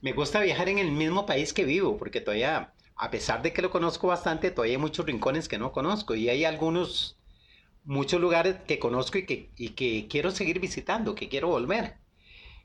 Me 0.00 0.14
gusta 0.14 0.40
viajar 0.40 0.70
en 0.70 0.78
el 0.78 0.90
mismo 0.90 1.26
país 1.26 1.52
que 1.52 1.66
vivo, 1.66 1.98
porque 1.98 2.22
todavía, 2.22 2.72
a 2.96 3.10
pesar 3.10 3.42
de 3.42 3.52
que 3.52 3.60
lo 3.60 3.70
conozco 3.70 4.06
bastante, 4.06 4.50
todavía 4.50 4.76
hay 4.76 4.80
muchos 4.80 5.04
rincones 5.04 5.48
que 5.48 5.58
no 5.58 5.70
conozco 5.70 6.14
y 6.14 6.30
hay 6.30 6.46
algunos, 6.46 7.18
muchos 7.84 8.18
lugares 8.22 8.56
que 8.66 8.78
conozco 8.78 9.18
y 9.18 9.26
que, 9.26 9.50
y 9.54 9.70
que 9.70 10.08
quiero 10.08 10.30
seguir 10.30 10.60
visitando, 10.60 11.14
que 11.14 11.28
quiero 11.28 11.48
volver. 11.48 11.98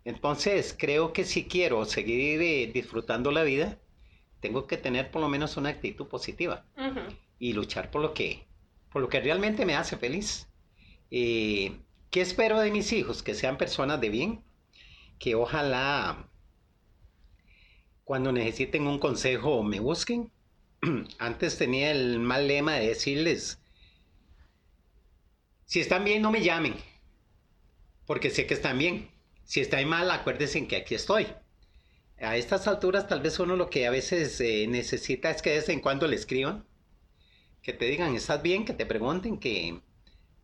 Entonces, 0.05 0.73
creo 0.79 1.11
que 1.11 1.25
si 1.25 1.47
quiero 1.49 1.83
seguir 1.83 2.41
eh, 2.41 2.71
disfrutando 2.73 3.31
la 3.31 3.43
vida, 3.43 3.77
tengo 4.39 4.67
que 4.67 4.77
tener 4.77 5.11
por 5.11 5.21
lo 5.21 5.27
menos 5.27 5.57
una 5.57 5.67
actitud 5.67 6.07
positiva 6.07 6.65
y 7.39 7.51
luchar 7.51 7.91
por 7.91 8.01
lo 8.01 8.13
que, 8.13 8.47
por 8.89 9.01
lo 9.01 9.09
que 9.09 9.19
realmente 9.19 9.65
me 9.65 9.75
hace 9.75 9.97
feliz. 9.97 10.47
Eh, 11.11 11.79
¿Qué 12.11 12.21
espero 12.21 12.59
de 12.59 12.71
mis 12.71 12.91
hijos? 12.93 13.23
Que 13.23 13.33
sean 13.33 13.57
personas 13.57 13.99
de 14.01 14.09
bien, 14.09 14.43
que 15.19 15.35
ojalá 15.35 16.29
cuando 18.03 18.31
necesiten 18.31 18.87
un 18.87 18.99
consejo 18.99 19.63
me 19.63 19.79
busquen. 19.79 20.31
Antes 21.19 21.57
tenía 21.57 21.91
el 21.91 22.19
mal 22.19 22.47
lema 22.47 22.75
de 22.75 22.87
decirles, 22.87 23.59
si 25.65 25.79
están 25.79 26.03
bien 26.05 26.21
no 26.21 26.31
me 26.31 26.43
llamen, 26.43 26.75
porque 28.05 28.29
sé 28.29 28.45
que 28.45 28.53
están 28.53 28.77
bien. 28.77 29.09
Si 29.43 29.59
están 29.59 29.87
mal, 29.87 30.09
acuérdense 30.09 30.57
en 30.57 30.67
que 30.67 30.75
aquí 30.75 30.95
estoy. 30.95 31.27
A 32.19 32.37
estas 32.37 32.67
alturas 32.67 33.07
tal 33.07 33.21
vez 33.21 33.39
uno 33.39 33.55
lo 33.55 33.69
que 33.69 33.85
a 33.85 33.91
veces 33.91 34.39
eh, 34.41 34.67
necesita 34.67 35.29
es 35.29 35.41
que 35.41 35.51
de 35.51 35.57
vez 35.57 35.69
en 35.69 35.81
cuando 35.81 36.07
le 36.07 36.15
escriban, 36.15 36.65
que 37.61 37.73
te 37.73 37.85
digan, 37.85 38.15
¿estás 38.15 38.41
bien? 38.41 38.65
Que 38.65 38.73
te 38.73 38.85
pregunten, 38.85 39.39
que 39.39 39.81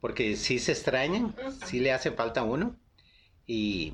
porque 0.02 0.36
sí 0.36 0.60
se 0.60 0.74
extrañan, 0.74 1.36
sí 1.66 1.80
le 1.80 1.94
hace 1.94 2.12
falta 2.12 2.42
a 2.42 2.44
uno. 2.44 2.76
Y, 3.46 3.94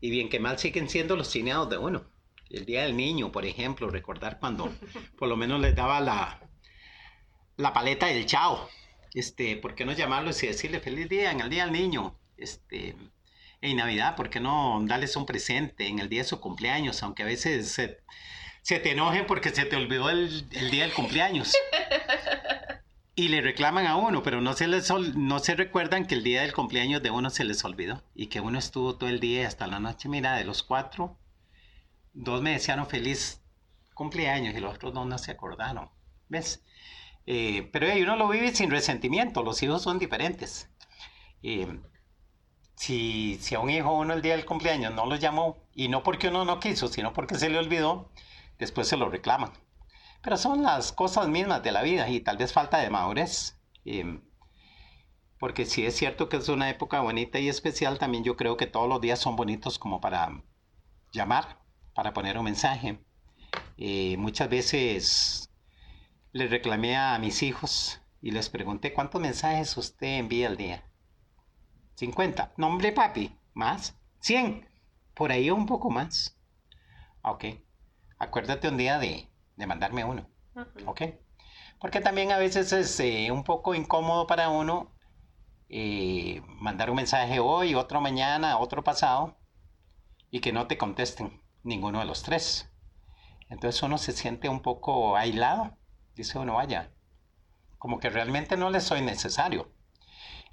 bien 0.00 0.28
que 0.28 0.38
mal 0.38 0.58
siguen 0.58 0.88
siendo 0.88 1.16
los 1.16 1.30
cineados 1.30 1.68
de 1.68 1.76
uno. 1.76 2.04
El 2.50 2.64
Día 2.64 2.82
del 2.82 2.96
Niño, 2.96 3.32
por 3.32 3.44
ejemplo, 3.44 3.88
recordar 3.88 4.38
cuando 4.38 4.72
por 5.18 5.28
lo 5.28 5.36
menos 5.36 5.60
les 5.60 5.74
daba 5.74 6.00
la, 6.00 6.40
la 7.56 7.72
paleta 7.72 8.06
del 8.06 8.26
chao. 8.26 8.68
Este, 9.12 9.56
¿por 9.56 9.74
qué 9.74 9.84
no 9.84 9.92
llamarlos 9.92 10.42
y 10.42 10.46
decirle 10.46 10.80
feliz 10.80 11.08
día 11.08 11.32
en 11.32 11.40
el 11.40 11.50
Día 11.50 11.64
del 11.64 11.72
Niño? 11.72 12.16
Este, 12.36 12.94
en 13.60 13.76
Navidad, 13.76 14.14
¿por 14.14 14.30
qué 14.30 14.40
no 14.40 14.80
darles 14.84 15.16
un 15.16 15.26
presente 15.26 15.88
en 15.88 15.98
el 15.98 16.08
día 16.08 16.22
de 16.22 16.28
su 16.28 16.38
cumpleaños? 16.40 17.02
Aunque 17.02 17.22
a 17.22 17.26
veces 17.26 17.72
se, 17.72 17.98
te 18.62 18.90
enojen 18.92 19.26
porque 19.26 19.50
se 19.50 19.64
te 19.64 19.74
olvidó 19.74 20.10
el, 20.10 20.46
el 20.52 20.70
día 20.70 20.84
del 20.84 20.92
cumpleaños. 20.92 21.54
y 23.16 23.28
le 23.28 23.40
reclaman 23.40 23.86
a 23.86 23.96
uno, 23.96 24.22
pero 24.22 24.40
no 24.40 24.54
se 24.54 24.66
les 24.66 24.90
no 24.90 25.38
se 25.38 25.54
recuerdan 25.54 26.06
que 26.06 26.14
el 26.14 26.24
día 26.24 26.42
del 26.42 26.52
cumpleaños 26.52 27.02
de 27.02 27.10
uno 27.10 27.30
se 27.30 27.44
les 27.44 27.64
olvidó 27.64 28.02
y 28.14 28.26
que 28.26 28.40
uno 28.40 28.58
estuvo 28.58 28.96
todo 28.96 29.08
el 29.08 29.20
día 29.20 29.46
hasta 29.46 29.66
la 29.66 29.78
noche. 29.80 30.08
Mira, 30.08 30.36
de 30.36 30.44
los 30.44 30.62
cuatro, 30.62 31.16
dos 32.12 32.42
me 32.42 32.52
desearon 32.52 32.86
feliz 32.88 33.40
cumpleaños 33.94 34.54
y 34.56 34.60
los 34.60 34.74
otros 34.74 34.94
dos 34.94 35.06
no 35.06 35.18
se 35.18 35.30
acordaron. 35.32 35.90
¿Ves? 36.28 36.64
Eh, 37.26 37.68
pero 37.72 37.86
uno 38.02 38.16
lo 38.16 38.28
vive 38.28 38.54
sin 38.54 38.70
resentimiento, 38.70 39.42
los 39.42 39.62
hijos 39.62 39.82
son 39.82 39.98
diferentes. 39.98 40.68
Eh, 41.42 41.80
si, 42.74 43.38
si 43.40 43.54
a 43.54 43.60
un 43.60 43.70
hijo 43.70 43.92
uno 43.92 44.14
el 44.14 44.22
día 44.22 44.36
del 44.36 44.44
cumpleaños 44.44 44.92
no 44.94 45.06
lo 45.06 45.16
llamó, 45.16 45.58
y 45.74 45.88
no 45.88 46.02
porque 46.02 46.28
uno 46.28 46.44
no 46.44 46.60
quiso, 46.60 46.88
sino 46.88 47.12
porque 47.12 47.36
se 47.36 47.48
le 47.48 47.58
olvidó, 47.58 48.10
después 48.58 48.88
se 48.88 48.96
lo 48.96 49.08
reclaman. 49.08 49.52
Pero 50.24 50.38
son 50.38 50.62
las 50.62 50.90
cosas 50.90 51.28
mismas 51.28 51.62
de 51.62 51.70
la 51.70 51.82
vida 51.82 52.08
y 52.08 52.20
tal 52.20 52.38
vez 52.38 52.52
falta 52.52 52.78
de 52.78 52.88
madurez. 52.88 53.60
Eh, 53.84 54.20
porque 55.38 55.66
si 55.66 55.84
es 55.84 55.94
cierto 55.94 56.30
que 56.30 56.38
es 56.38 56.48
una 56.48 56.70
época 56.70 57.00
bonita 57.00 57.38
y 57.38 57.50
especial, 57.50 57.98
también 57.98 58.24
yo 58.24 58.34
creo 58.34 58.56
que 58.56 58.66
todos 58.66 58.88
los 58.88 59.02
días 59.02 59.18
son 59.18 59.36
bonitos 59.36 59.78
como 59.78 60.00
para 60.00 60.42
llamar, 61.12 61.60
para 61.94 62.14
poner 62.14 62.38
un 62.38 62.44
mensaje. 62.46 63.04
Eh, 63.76 64.16
muchas 64.16 64.48
veces 64.48 65.50
le 66.32 66.48
reclamé 66.48 66.96
a 66.96 67.18
mis 67.18 67.42
hijos 67.42 68.00
y 68.22 68.30
les 68.30 68.48
pregunté 68.48 68.94
cuántos 68.94 69.20
mensajes 69.20 69.76
usted 69.76 70.18
envía 70.18 70.48
al 70.48 70.56
día. 70.56 70.90
50. 71.96 72.54
Nombre 72.56 72.92
papi. 72.92 73.38
¿Más? 73.52 73.94
100. 74.20 74.66
Por 75.14 75.32
ahí 75.32 75.50
un 75.50 75.66
poco 75.66 75.90
más. 75.90 76.38
Ok. 77.22 77.44
Acuérdate 78.18 78.68
un 78.68 78.78
día 78.78 78.98
de, 78.98 79.28
de 79.56 79.66
mandarme 79.66 80.04
uno. 80.04 80.28
Ok. 80.86 81.02
Porque 81.80 82.00
también 82.00 82.32
a 82.32 82.38
veces 82.38 82.72
es 82.72 82.98
eh, 83.00 83.30
un 83.30 83.44
poco 83.44 83.74
incómodo 83.74 84.26
para 84.26 84.48
uno 84.48 84.92
eh, 85.68 86.42
mandar 86.46 86.90
un 86.90 86.96
mensaje 86.96 87.40
hoy, 87.40 87.74
otro 87.74 88.00
mañana, 88.00 88.58
otro 88.58 88.84
pasado, 88.84 89.36
y 90.30 90.40
que 90.40 90.52
no 90.52 90.66
te 90.66 90.78
contesten 90.78 91.42
ninguno 91.62 92.00
de 92.00 92.06
los 92.06 92.22
tres. 92.22 92.70
Entonces 93.48 93.82
uno 93.82 93.98
se 93.98 94.12
siente 94.12 94.48
un 94.48 94.60
poco 94.60 95.16
aislado, 95.16 95.76
dice 96.14 96.38
uno, 96.38 96.54
vaya, 96.54 96.92
como 97.78 97.98
que 97.98 98.10
realmente 98.10 98.56
no 98.56 98.70
les 98.70 98.84
soy 98.84 99.02
necesario. 99.02 99.70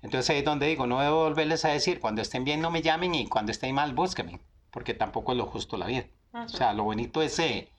Entonces 0.02 0.30
ahí 0.32 0.40
es 0.40 0.46
donde 0.46 0.68
digo, 0.68 0.88
no 0.88 1.02
debo 1.02 1.24
volverles 1.24 1.64
a 1.66 1.70
decir, 1.70 2.00
cuando 2.00 2.22
estén 2.22 2.44
bien 2.44 2.60
no 2.60 2.72
me 2.72 2.82
llamen 2.82 3.14
y 3.14 3.28
cuando 3.28 3.52
estén 3.52 3.76
mal 3.76 3.94
búsquenme, 3.94 4.42
porque 4.72 4.94
tampoco 4.94 5.32
es 5.32 5.38
lo 5.38 5.46
justo 5.46 5.78
la 5.78 5.86
vida. 5.86 6.06
O 6.34 6.50
sea, 6.50 6.74
lo 6.74 6.84
bonito 6.84 7.22
es, 7.22 7.38
eh, 7.40 7.72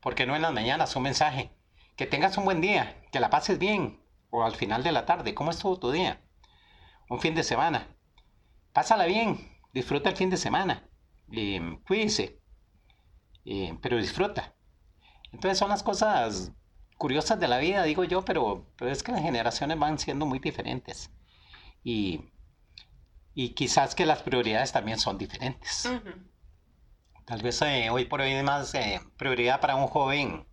porque 0.00 0.26
no 0.26 0.36
en 0.36 0.42
las 0.42 0.52
mañanas 0.52 0.96
un 0.96 1.02
mensaje, 1.04 1.50
que 1.96 2.06
tengas 2.06 2.36
un 2.38 2.44
buen 2.44 2.60
día, 2.60 3.02
que 3.12 3.20
la 3.20 3.30
pases 3.30 3.58
bien, 3.58 4.00
o 4.30 4.44
al 4.44 4.54
final 4.54 4.82
de 4.82 4.92
la 4.92 5.06
tarde, 5.06 5.34
¿cómo 5.34 5.50
estuvo 5.50 5.78
tu 5.78 5.90
día? 5.90 6.20
un 7.10 7.20
fin 7.20 7.34
de 7.34 7.42
semana. 7.42 7.88
Pásala 8.72 9.04
bien, 9.04 9.36
disfruta 9.74 10.08
el 10.08 10.16
fin 10.16 10.30
de 10.30 10.36
semana, 10.36 10.88
eh, 11.32 11.78
cuídese, 11.86 12.40
eh, 13.44 13.76
pero 13.82 13.98
disfruta. 13.98 14.54
Entonces 15.32 15.58
son 15.58 15.68
las 15.68 15.82
cosas 15.82 16.52
curiosas 16.96 17.38
de 17.40 17.48
la 17.48 17.58
vida, 17.58 17.82
digo 17.82 18.04
yo, 18.04 18.24
pero, 18.24 18.72
pero 18.76 18.90
es 18.90 19.02
que 19.02 19.12
las 19.12 19.22
generaciones 19.22 19.78
van 19.78 19.98
siendo 19.98 20.24
muy 20.24 20.38
diferentes. 20.38 21.10
Y, 21.82 22.30
y 23.34 23.50
quizás 23.50 23.94
que 23.94 24.06
las 24.06 24.22
prioridades 24.22 24.70
también 24.72 24.98
son 24.98 25.18
diferentes. 25.18 25.90
Tal 27.30 27.42
vez 27.42 27.62
eh, 27.62 27.90
hoy 27.90 28.06
por 28.06 28.22
hoy 28.22 28.32
es 28.32 28.42
más 28.42 28.72
prioridad 29.16 29.60
para 29.60 29.76
un 29.76 29.86
joven 29.86 30.48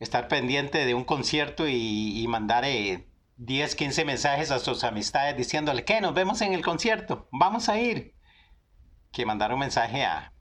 estar 0.00 0.26
pendiente 0.26 0.84
de 0.84 0.92
un 0.92 1.04
concierto 1.04 1.68
y, 1.68 2.20
y 2.20 2.26
mandar 2.26 2.64
10, 3.36 3.74
15 3.76 4.04
mensajes 4.04 4.50
a 4.50 4.58
sus 4.58 4.82
amistades 4.82 5.36
diciéndole 5.36 5.84
que 5.84 6.00
nos 6.00 6.14
vemos 6.14 6.40
en 6.40 6.52
el 6.52 6.64
concierto, 6.64 7.28
vamos 7.30 7.68
a 7.68 7.78
ir. 7.78 8.16
Que 9.12 9.24
mandar 9.24 9.54
un 9.54 9.60
mensaje 9.60 10.04
a, 10.04 10.32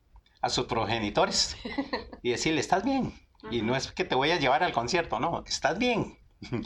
sus 0.48 0.66
progenitores 0.66 1.56
y 2.24 2.32
decirle, 2.32 2.60
estás 2.60 2.84
bien. 2.84 3.14
Y 3.52 3.62
no 3.62 3.76
es 3.76 3.92
que 3.92 4.06
te 4.06 4.16
voy 4.16 4.32
a 4.32 4.40
llevar 4.40 4.64
al 4.64 4.74
concierto, 4.74 5.20
no, 5.20 5.44
estás 5.46 5.78
bien. 5.78 6.18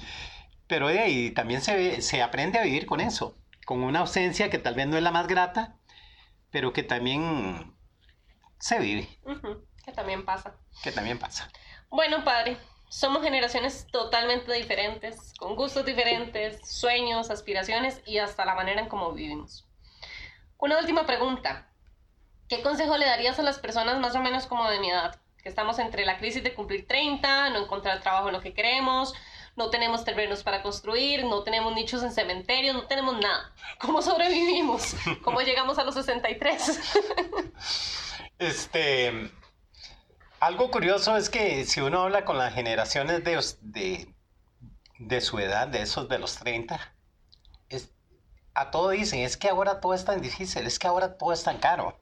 Pero 0.67 0.87
de 0.87 1.01
ahí 1.01 1.31
también 1.31 1.61
se, 1.61 2.01
se 2.01 2.21
aprende 2.21 2.57
a 2.57 2.63
vivir 2.63 2.85
con 2.85 3.01
eso, 3.01 3.37
con 3.65 3.83
una 3.83 3.99
ausencia 3.99 4.49
que 4.49 4.59
tal 4.59 4.75
vez 4.75 4.87
no 4.87 4.95
es 4.95 5.03
la 5.03 5.11
más 5.11 5.27
grata, 5.27 5.75
pero 6.51 6.71
que 6.71 6.83
también 6.83 7.73
se 8.64 8.80
vive. 8.80 9.10
Que 9.84 9.91
también 9.91 10.23
pasa. 10.23 10.56
Que 10.81 10.94
también 10.94 11.19
pasa. 11.19 11.49
Bueno, 11.90 12.23
padre, 12.23 12.57
somos 12.88 13.22
generaciones 13.22 13.88
totalmente 13.91 14.53
diferentes, 14.53 15.34
con 15.38 15.57
gustos 15.57 15.85
diferentes, 15.85 16.65
sueños, 16.65 17.30
aspiraciones 17.30 18.02
y 18.06 18.19
hasta 18.19 18.45
la 18.45 18.56
manera 18.56 18.80
en 18.80 18.88
cómo 18.88 19.11
vivimos. 19.11 19.68
Una 20.57 20.80
última 20.80 21.06
pregunta. 21.06 21.68
¿Qué 22.48 22.61
consejo 22.61 22.95
le 22.95 23.06
darías 23.06 23.38
a 23.38 23.44
las 23.44 23.60
personas 23.60 23.99
más 23.99 24.15
o 24.15 24.22
menos 24.22 24.45
como 24.45 24.69
de 24.69 24.80
mi 24.80 24.91
edad? 24.91 25.19
Que 25.41 25.49
estamos 25.49 25.77
entre 25.80 26.06
la 26.06 26.18
crisis 26.18 26.41
de 26.41 26.53
cumplir 26.53 26.88
30, 26.88 27.49
no 27.49 27.64
encontrar 27.64 27.99
trabajo 27.99 28.30
en 28.30 28.34
lo 28.35 28.41
que 28.41 28.53
queremos, 28.53 29.14
no 29.57 29.72
tenemos 29.72 30.06
terrenos 30.06 30.41
para 30.41 30.64
construir, 30.64 31.26
no 31.26 31.44
tenemos 31.44 31.76
nichos 31.76 32.02
en 32.02 32.14
cementerios, 32.14 32.73
no 32.73 32.88
tenemos 32.88 33.19
nada. 33.19 33.53
¿Cómo 33.80 34.02
sobrevivimos? 34.02 34.95
¿Cómo 35.22 35.41
llegamos 35.41 35.77
a 35.80 35.84
los 35.84 35.95
63? 35.95 36.80
este, 38.39 39.31
algo 40.39 40.72
curioso 40.72 41.15
es 41.15 41.30
que 41.30 41.65
si 41.65 41.80
uno 41.80 42.01
habla 42.01 42.26
con 42.26 42.38
las 42.38 42.53
generaciones 42.53 43.23
de, 43.23 44.14
de, 44.99 45.22
su 45.22 45.39
edad, 45.39 45.68
de 45.68 45.81
esos 45.81 46.10
de 46.10 46.19
los 46.19 46.35
30, 46.35 46.80
es, 47.69 47.91
a 48.53 48.72
todo 48.72 48.89
dicen, 48.89 49.19
es 49.22 49.38
que 49.38 49.49
ahora 49.49 49.80
todo 49.80 49.93
es 49.93 50.05
tan 50.05 50.22
difícil, 50.22 50.65
es 50.65 50.80
que 50.80 50.88
ahora 50.88 51.18
todo 51.18 51.31
es 51.31 51.43
tan 51.43 51.60
caro. 51.60 51.99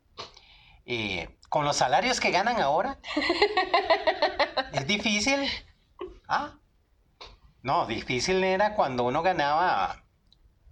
Eh, 0.85 1.37
con 1.49 1.65
los 1.65 1.77
salarios 1.77 2.19
que 2.19 2.31
ganan 2.31 2.59
ahora, 2.59 2.97
es 4.73 4.87
difícil. 4.87 5.47
Ah, 6.27 6.55
no, 7.61 7.85
difícil 7.85 8.43
era 8.43 8.73
cuando 8.73 9.03
uno 9.03 9.21
ganaba 9.21 10.03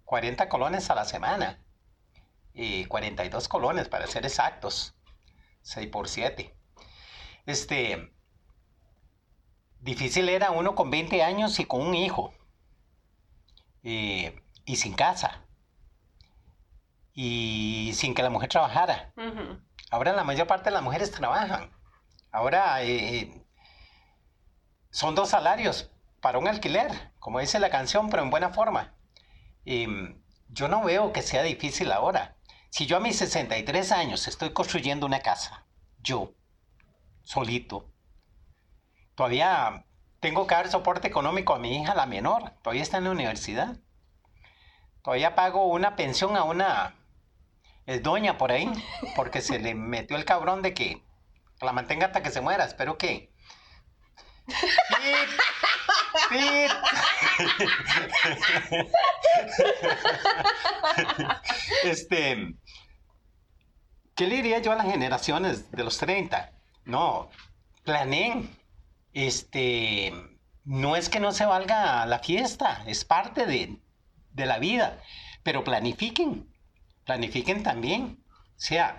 40 0.06 0.49
colones 0.49 0.90
a 0.90 0.95
la 0.95 1.06
semana. 1.06 1.60
Y 2.53 2.86
42 2.86 3.48
colones, 3.48 3.88
para 3.88 4.07
ser 4.07 4.26
exactos. 4.26 4.95
6 5.69 5.87
por 5.89 6.09
7. 6.09 6.55
Este, 7.45 8.11
difícil 9.79 10.27
era 10.29 10.49
uno 10.49 10.73
con 10.73 10.89
20 10.89 11.21
años 11.21 11.59
y 11.59 11.65
con 11.65 11.81
un 11.81 11.93
hijo. 11.93 12.33
Eh, 13.83 14.41
y 14.65 14.77
sin 14.77 14.93
casa. 14.93 15.45
Y 17.13 17.91
sin 17.93 18.15
que 18.15 18.23
la 18.23 18.31
mujer 18.31 18.49
trabajara. 18.49 19.13
Ahora 19.91 20.13
la 20.13 20.23
mayor 20.23 20.47
parte 20.47 20.65
de 20.65 20.71
las 20.71 20.83
mujeres 20.83 21.11
trabajan. 21.11 21.71
Ahora 22.31 22.83
eh, 22.83 23.45
son 24.89 25.13
dos 25.13 25.29
salarios 25.29 25.91
para 26.19 26.39
un 26.39 26.47
alquiler, 26.47 27.11
como 27.19 27.39
dice 27.39 27.59
la 27.59 27.69
canción, 27.69 28.09
pero 28.09 28.23
en 28.23 28.31
buena 28.31 28.49
forma. 28.49 28.95
yo 29.65 30.67
no 30.67 30.83
veo 30.83 31.13
que 31.13 31.21
sea 31.21 31.43
difícil 31.43 31.91
ahora. 31.91 32.39
Si 32.69 32.85
yo 32.85 32.97
a 32.97 32.99
mis 32.99 33.17
63 33.17 33.91
años 33.91 34.27
estoy 34.27 34.53
construyendo 34.53 35.05
una 35.05 35.21
casa, 35.21 35.65
yo, 35.99 36.33
solito. 37.23 37.91
Todavía 39.15 39.85
tengo 40.19 40.47
que 40.47 40.55
dar 40.55 40.69
soporte 40.69 41.07
económico 41.07 41.53
a 41.53 41.59
mi 41.59 41.81
hija, 41.81 41.95
la 41.95 42.05
menor. 42.05 42.53
Todavía 42.61 42.83
está 42.83 42.97
en 42.97 43.05
la 43.05 43.11
universidad. 43.11 43.77
Todavía 45.03 45.35
pago 45.35 45.65
una 45.65 45.95
pensión 45.95 46.37
a 46.37 46.43
una 46.43 46.95
es 47.89 48.03
doña 48.03 48.37
por 48.37 48.51
ahí, 48.51 48.71
porque 49.15 49.41
se 49.41 49.57
le 49.57 49.73
metió 49.73 50.15
el 50.15 50.23
cabrón 50.23 50.61
de 50.61 50.75
que 50.75 51.03
la 51.59 51.73
mantenga 51.73 52.05
hasta 52.05 52.21
que 52.21 52.29
se 52.29 52.39
muera. 52.39 52.65
Espero 52.65 52.99
que. 52.99 53.28
Este. 61.84 62.53
¿Qué 64.15 64.27
le 64.27 64.35
diría 64.35 64.59
yo 64.59 64.71
a 64.71 64.76
las 64.76 64.88
generaciones 64.88 65.71
de 65.71 65.84
los 65.84 65.97
30? 65.97 66.51
No, 66.85 67.30
planeen. 67.84 68.55
Este, 69.13 70.13
no 70.65 70.95
es 70.95 71.09
que 71.09 71.19
no 71.19 71.31
se 71.31 71.45
valga 71.45 72.05
la 72.05 72.19
fiesta, 72.19 72.84
es 72.85 73.03
parte 73.03 73.45
de, 73.45 73.80
la 74.35 74.59
vida, 74.59 75.01
pero 75.43 75.63
planifiquen, 75.63 76.47
planifiquen 77.05 77.63
también. 77.63 78.23
O 78.30 78.59
sea, 78.61 78.97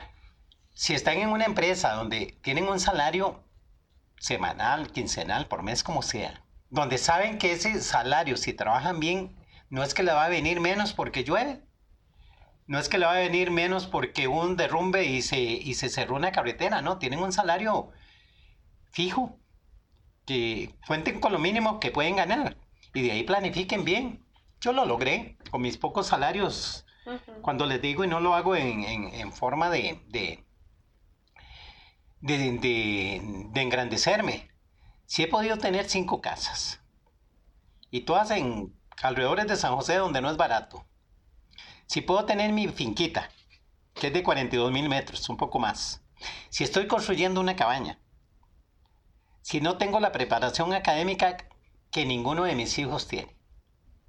si 0.74 0.94
están 0.94 1.18
en 1.18 1.28
una 1.28 1.44
empresa 1.44 1.92
donde 1.92 2.36
tienen 2.42 2.68
un 2.68 2.80
salario 2.80 3.42
semanal, 4.20 4.92
quincenal, 4.92 5.48
por 5.48 5.64
mes, 5.64 5.82
como 5.82 6.02
sea, 6.02 6.44
donde 6.68 6.98
saben 6.98 7.38
que 7.38 7.52
ese 7.52 7.80
salario, 7.80 8.36
si 8.36 8.52
trabajan 8.52 9.00
bien, 9.00 9.36
no 9.70 9.82
es 9.82 9.94
que 9.94 10.04
le 10.04 10.12
va 10.12 10.26
a 10.26 10.28
venir 10.28 10.60
menos 10.60 10.92
porque 10.92 11.24
llueve, 11.24 11.62
no 12.66 12.78
es 12.78 12.88
que 12.88 12.98
le 12.98 13.06
va 13.06 13.12
a 13.12 13.18
venir 13.18 13.50
menos 13.50 13.88
porque 13.88 14.28
un 14.28 14.56
derrumbe 14.56 15.04
y 15.04 15.22
se, 15.22 15.40
y 15.40 15.74
se 15.74 15.88
cerró 15.88 16.14
una 16.14 16.30
carretera, 16.30 16.82
no, 16.82 16.98
tienen 16.98 17.20
un 17.20 17.32
salario 17.32 17.90
fijo, 18.90 19.40
que 20.26 20.76
cuenten 20.86 21.18
con 21.20 21.32
lo 21.32 21.38
mínimo 21.38 21.80
que 21.80 21.90
pueden 21.90 22.16
ganar 22.16 22.56
y 22.94 23.02
de 23.02 23.12
ahí 23.12 23.22
planifiquen 23.24 23.84
bien. 23.84 24.24
Yo 24.60 24.72
lo 24.72 24.84
logré 24.84 25.38
con 25.50 25.62
mis 25.62 25.78
pocos 25.78 26.06
salarios, 26.06 26.84
cuando 27.40 27.66
les 27.66 27.80
digo 27.80 28.04
y 28.04 28.08
no 28.08 28.20
lo 28.20 28.34
hago 28.34 28.54
en, 28.54 29.32
forma 29.32 29.70
de, 29.70 30.02
de, 30.08 30.44
engrandecerme. 32.22 34.50
Si 35.06 35.22
he 35.22 35.28
podido 35.28 35.58
tener 35.58 35.88
cinco 35.88 36.20
casas. 36.20 36.80
Y 37.90 38.02
todas 38.02 38.30
en 38.30 38.74
alrededores 39.02 39.46
de 39.46 39.56
San 39.56 39.74
José 39.74 39.96
donde 39.96 40.20
no 40.20 40.30
es 40.30 40.36
barato. 40.36 40.86
Si 41.86 42.00
puedo 42.00 42.24
tener 42.24 42.52
mi 42.52 42.68
finquita, 42.68 43.30
que 43.94 44.08
es 44.08 44.12
de 44.12 44.22
42 44.22 44.70
mil 44.70 44.88
metros, 44.88 45.28
un 45.28 45.36
poco 45.36 45.58
más. 45.58 46.02
Si 46.50 46.64
estoy 46.64 46.86
construyendo 46.86 47.40
una 47.40 47.56
cabaña. 47.56 47.98
Si 49.42 49.60
no 49.60 49.78
tengo 49.78 50.00
la 50.00 50.12
preparación 50.12 50.72
académica 50.72 51.36
que 51.90 52.06
ninguno 52.06 52.44
de 52.44 52.54
mis 52.54 52.78
hijos 52.78 53.08
tiene. 53.08 53.34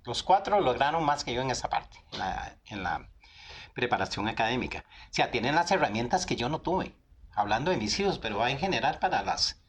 Los 0.04 0.24
cuatro 0.24 0.60
lograron 0.60 1.04
más 1.04 1.24
que 1.24 1.34
yo 1.34 1.42
en 1.42 1.52
esa 1.52 1.70
parte, 1.70 1.98
en 2.66 2.84
la, 2.84 3.08
preparación 3.74 4.28
académica. 4.28 4.84
O 5.10 5.14
sea, 5.14 5.32
tienen 5.32 5.56
las 5.56 5.72
herramientas 5.72 6.26
que 6.26 6.36
yo 6.36 6.50
no 6.50 6.60
tuve. 6.60 6.94
Hablando 7.34 7.72
de 7.72 7.78
mis 7.78 8.00
hijos, 8.00 8.20
pero 8.20 8.40
va 8.40 8.52
en 8.52 8.60
general 8.60 9.00
para, 9.00 9.24
las, 9.24 9.62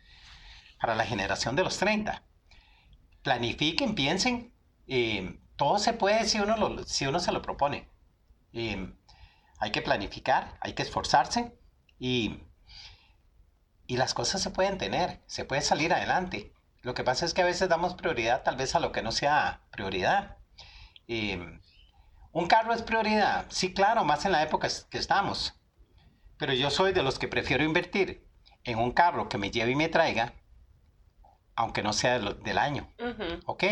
para 0.81 0.95
la 0.95 1.05
generación 1.05 1.57
de 1.57 1.65
los 1.65 1.79
30. 1.79 2.23
Planifiquen, 3.23 3.95
piensen. 3.95 4.53
Eh, 4.89 5.39
todo 5.57 5.79
se 5.79 5.93
puede 5.93 6.27
si 6.27 6.41
uno, 6.41 6.85
si 6.85 7.07
uno 7.07 7.21
se 7.21 7.33
lo 7.33 7.43
propone. 7.43 7.89
Eh, 8.53 8.93
hay 9.59 9.71
que 9.71 9.83
planificar, 9.83 10.59
hay 10.61 10.73
que 10.73 10.83
esforzarse 10.83 11.57
y, 11.99 12.41
y 13.87 13.97
las 13.97 14.13
cosas 14.13 14.43
se 14.43 14.51
pueden 14.51 14.77
tener, 14.79 15.23
se 15.27 15.45
puede 15.45 15.63
salir 15.63 15.93
adelante. 15.93 16.53
Lo 16.83 16.95
que 16.95 17.05
pasa 17.05 17.25
es 17.25 17.33
que 17.33 17.43
a 17.43 17.47
veces 17.47 17.69
damos 17.69 17.95
prioridad 17.95 18.43
tal 18.43 18.57
vez 18.57 18.75
a 18.75 18.81
lo 18.81 18.91
que 18.91 19.03
no 19.03 19.13
sea 19.13 19.61
prioridad. 19.71 20.37
¿Un 22.33 22.47
carro 22.49 22.73
es 22.73 22.83
prioridad? 22.83 23.47
Sí, 23.51 23.73
claro, 23.75 24.05
más 24.05 24.25
en 24.25 24.33
la 24.33 24.43
época 24.43 24.69
que 24.91 24.99
estamos. 24.99 25.55
Pero 26.43 26.55
yo 26.55 26.71
soy 26.71 26.93
de 26.93 27.05
los 27.05 27.21
que 27.21 27.29
prefiero 27.29 27.63
invertir 27.63 28.27
en 28.65 28.81
un 28.81 28.91
carro 28.91 29.29
que 29.29 29.39
me 29.39 29.53
lleve 29.53 29.71
y 29.71 29.77
me 29.77 29.89
traiga, 29.89 30.35
aunque 31.55 31.85
no 31.85 31.93
sea 31.93 32.19
del, 32.19 32.59
año. 32.59 32.93
¿Ok? 33.47 33.63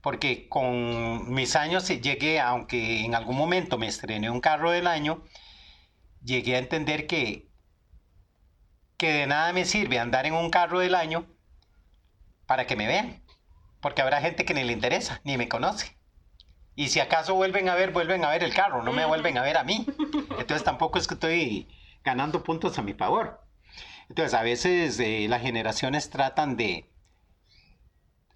Porque 0.00 0.48
con 0.48 1.32
mis 1.32 1.54
años 1.54 1.86
llegué, 1.86 2.40
aunque 2.40 3.04
en 3.04 3.14
algún 3.14 3.36
momento 3.36 3.78
me 3.78 3.86
estrené 3.86 4.28
un 4.28 4.40
carro 4.40 4.72
del 4.72 4.88
año, 4.88 5.22
llegué 6.24 6.56
a 6.56 6.58
entender 6.58 7.06
que, 7.06 7.48
que 8.96 9.12
de 9.12 9.26
nada 9.28 9.52
me 9.52 9.64
sirve 9.64 10.00
andar 10.00 10.26
en 10.26 10.34
un 10.34 10.50
carro 10.50 10.80
del 10.80 10.96
año 10.96 11.28
para 12.46 12.66
que 12.66 12.74
me 12.74 12.88
vean. 12.88 13.22
Porque 13.80 14.02
habrá 14.02 14.20
gente 14.20 14.44
que 14.44 14.54
ni 14.54 14.64
le 14.64 14.72
interesa, 14.72 15.20
ni 15.22 15.36
me 15.36 15.48
conoce. 15.48 15.96
Y 16.74 16.88
si 16.88 16.98
acaso 16.98 17.36
vuelven 17.36 17.68
a 17.68 17.76
ver, 17.76 17.92
vuelven 17.92 18.24
a 18.24 18.30
ver 18.30 18.42
el 18.42 18.52
carro, 18.52 18.82
no 18.82 18.90
me 18.90 19.06
vuelven 19.06 19.38
a 19.38 19.42
ver 19.42 19.56
a 19.56 19.62
mí. 19.62 19.86
Entonces 20.40 20.64
tampoco 20.64 20.98
es 20.98 21.06
que 21.06 21.14
estoy 21.14 21.68
ganando 22.04 22.42
puntos 22.42 22.78
a 22.78 22.82
mi 22.82 22.94
favor. 22.94 23.40
Entonces 24.08 24.34
a 24.34 24.42
veces 24.42 24.98
eh, 24.98 25.26
las 25.28 25.42
generaciones 25.42 26.10
tratan 26.10 26.56
de 26.56 26.90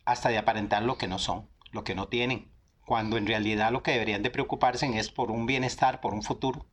hasta 0.04 0.28
de 0.28 0.38
aparentar 0.38 0.82
lo 0.82 0.98
que 0.98 1.08
no 1.08 1.18
son, 1.18 1.48
lo 1.72 1.82
que 1.82 1.94
no 1.94 2.08
tienen, 2.08 2.52
cuando 2.84 3.16
en 3.16 3.26
realidad 3.26 3.72
lo 3.72 3.82
que 3.82 3.92
deberían 3.92 4.22
de 4.22 4.30
preocuparse 4.30 4.86
es 4.98 5.10
por 5.10 5.30
un 5.30 5.46
bienestar, 5.46 6.00
por 6.00 6.14
un 6.14 6.22
futuro 6.22 6.66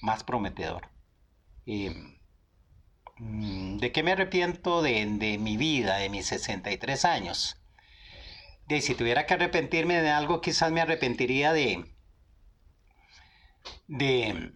más 0.00 0.24
prometedor. 0.24 0.88
Mm, 3.18 3.78
¿De 3.78 3.92
qué 3.92 4.02
me 4.02 4.12
arrepiento 4.12 4.82
de, 4.82 5.38
mi 5.38 5.56
vida, 5.56 5.98
de 5.98 6.08
mis 6.08 6.26
63 6.26 7.04
años? 7.04 7.60
De 8.66 8.80
si 8.80 8.94
tuviera 8.94 9.26
que 9.26 9.34
arrepentirme 9.34 10.00
de 10.00 10.10
algo, 10.10 10.40
quizás 10.40 10.72
me 10.72 10.80
arrepentiría 10.80 11.52
de. 11.52 11.84
de. 13.86 14.52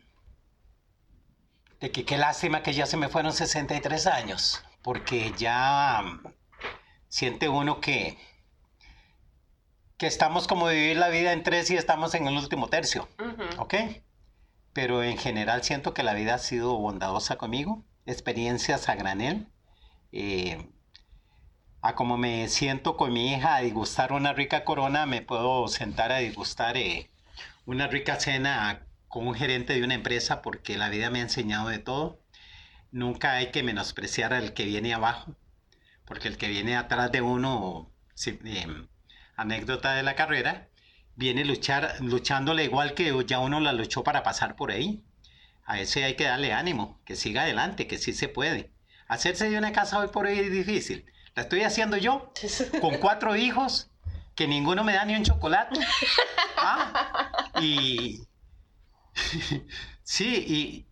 De 1.83 1.91
que 1.91 2.05
qué 2.05 2.17
lástima 2.17 2.63
que 2.63 2.73
ya 2.73 2.87
se 2.87 2.97
me 2.97 3.09
fueron 3.09 3.33
63 3.33 4.07
años, 4.07 4.65
porque 4.83 5.33
ya 5.37 6.21
siente 7.09 7.49
uno 7.49 7.81
que. 7.81 8.17
que 9.99 10.07
estamos 10.07 10.47
como 10.47 10.69
vivir 10.69 10.97
la 10.97 11.09
vida 11.09 11.33
en 11.33 11.43
tres 11.43 11.71
y 11.71 11.77
estamos 11.77 12.15
en 12.15 12.29
el 12.29 12.37
último 12.37 12.69
tercio, 12.69 13.09
¿ok? 13.59 13.75
Pero 14.73 15.03
en 15.03 15.19
general 15.19 15.65
siento 15.65 15.93
que 15.93 16.05
la 16.05 16.15
vida 16.15 16.35
ha 16.35 16.39
sido 16.39 16.79
bondadosa 16.79 17.37
conmigo 17.37 17.85
experiencias 18.07 18.89
a 18.89 18.95
granel. 18.95 19.49
Eh, 20.13 20.69
a 21.81 21.97
como 21.97 22.17
me 22.17 22.49
siento 22.49 22.97
con 22.97 23.13
mi 23.13 23.33
hija 23.33 23.57
a 23.57 23.61
disgustar 23.61 24.13
una 24.13 24.33
rica 24.33 24.65
corona, 24.65 25.05
me 25.05 25.21
puedo 25.21 25.67
sentar 25.67 26.13
a 26.13 26.19
disgustar 26.19 26.77
eh, 26.77 27.11
una 27.67 27.89
rica 27.89 28.21
cena 28.21 28.87
con 29.13 29.29
un 29.29 29.35
gerente 29.35 29.75
de 29.75 29.85
una 29.85 29.95
empresa 29.95 30.43
porque 30.43 30.77
la 30.77 30.89
vida 30.89 31.11
me 31.11 31.21
ha 31.21 31.23
enseñado 31.23 31.69
de 31.69 31.79
todo. 31.79 32.19
Nunca 32.91 33.35
hay 33.35 33.53
que 33.53 33.63
menospreciar 33.63 34.35
al 34.35 34.55
que 34.55 34.65
viene 34.65 34.95
abajo, 34.95 35.37
porque 36.05 36.27
el 36.27 36.37
que 36.37 36.49
viene 36.49 36.77
atrás 36.77 37.13
de 37.13 37.23
uno, 37.23 37.93
eh, 38.27 38.67
anécdota 39.37 39.95
de 39.95 40.03
la 40.03 40.17
carrera, 40.17 40.69
viene 41.15 41.45
luchar, 41.45 42.01
luchándole 42.01 42.65
igual 42.65 42.95
que 42.95 43.15
ya 43.27 43.39
uno 43.39 43.61
la 43.61 43.73
luchó 43.73 44.03
para 44.03 44.25
pasar 44.25 44.57
por 44.57 44.71
ahí 44.73 45.05
a 45.65 45.79
ese 45.79 46.05
hay 46.05 46.17
que 46.17 46.25
darle 46.25 46.53
ánimo, 46.53 47.01
que 47.05 47.17
siga 47.17 47.43
adelante, 47.43 47.87
que 47.87 47.99
sí 47.99 48.13
se 48.13 48.29
puede. 48.29 48.73
Hacerse 49.09 49.49
de 49.49 49.59
una 49.59 49.73
casa 49.73 49.99
hoy 49.99 50.09
por 50.09 50.27
hoy 50.27 50.39
es 50.39 50.51
difícil. 50.51 51.07
La 51.35 51.43
estoy 51.43 51.63
haciendo 51.63 51.97
yo, 51.97 52.33
con 52.81 52.99
cuatro 52.99 53.37
hijos, 53.37 53.91
que 54.35 54.49
ninguno 54.49 54.85
me 54.85 54.95
da 54.95 55.05
ni 55.05 55.15
un 55.15 55.25
chocolate. 55.25 55.79
Ah, 56.65 57.51
y 57.61 58.23
sí, 60.03 60.87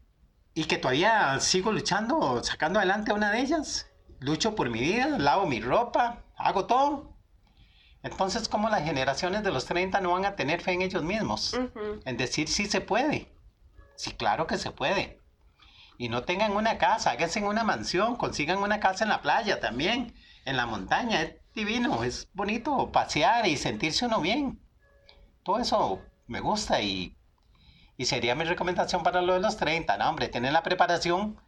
y, 0.54 0.64
que 0.64 0.78
todavía 0.78 1.40
sigo 1.40 1.72
luchando, 1.72 2.42
sacando 2.44 2.78
adelante 2.78 3.12
una 3.12 3.30
de 3.30 3.40
ellas. 3.40 3.86
Lucho 4.18 4.54
por 4.54 4.68
mi 4.68 4.80
vida, 4.80 5.18
lavo 5.18 5.46
mi 5.46 5.60
ropa, 5.60 6.22
hago 6.36 6.66
todo. 6.66 7.16
Entonces, 8.02 8.48
¿cómo 8.48 8.68
las 8.68 8.84
generaciones 8.84 9.42
de 9.42 9.50
los 9.50 9.64
30 9.66 10.00
no 10.00 10.12
van 10.12 10.26
a 10.26 10.36
tener 10.36 10.60
fe 10.60 10.72
en 10.72 10.82
ellos 10.82 11.02
mismos? 11.02 11.58
En 12.04 12.16
decir 12.16 12.48
sí 12.48 12.66
se 12.66 12.80
puede. 12.80 13.32
Sí, 13.96 14.12
claro 14.12 14.46
que 14.46 14.58
se 14.58 14.70
puede. 14.70 15.20
Y 15.98 16.08
no 16.08 16.22
tengan 16.22 16.52
una 16.52 16.78
casa, 16.78 17.10
háganse 17.10 17.40
en 17.40 17.46
una 17.46 17.64
mansión, 17.64 18.16
consigan 18.16 18.58
una 18.58 18.80
casa 18.80 19.04
en 19.04 19.10
la 19.10 19.20
playa 19.20 19.60
también, 19.60 20.14
en 20.44 20.56
la 20.56 20.66
montaña. 20.66 21.22
Es 21.22 21.36
divino, 21.54 22.04
es 22.04 22.28
bonito 22.32 22.90
pasear 22.92 23.46
y 23.46 23.56
sentirse 23.56 24.06
uno 24.06 24.20
bien. 24.20 24.60
Todo 25.42 25.58
eso 25.58 26.02
me 26.26 26.40
gusta 26.40 26.80
y, 26.80 27.16
y 28.00 28.06
sería 28.06 28.34
mi 28.34 28.44
recomendación 28.44 29.02
para 29.02 29.20
lo 29.20 29.34
de 29.34 29.40
los 29.40 29.58
30, 29.58 29.98
¿no? 29.98 30.08
Hombre, 30.08 30.28
tienen 30.28 30.54
la 30.54 30.62
preparación. 30.62 31.38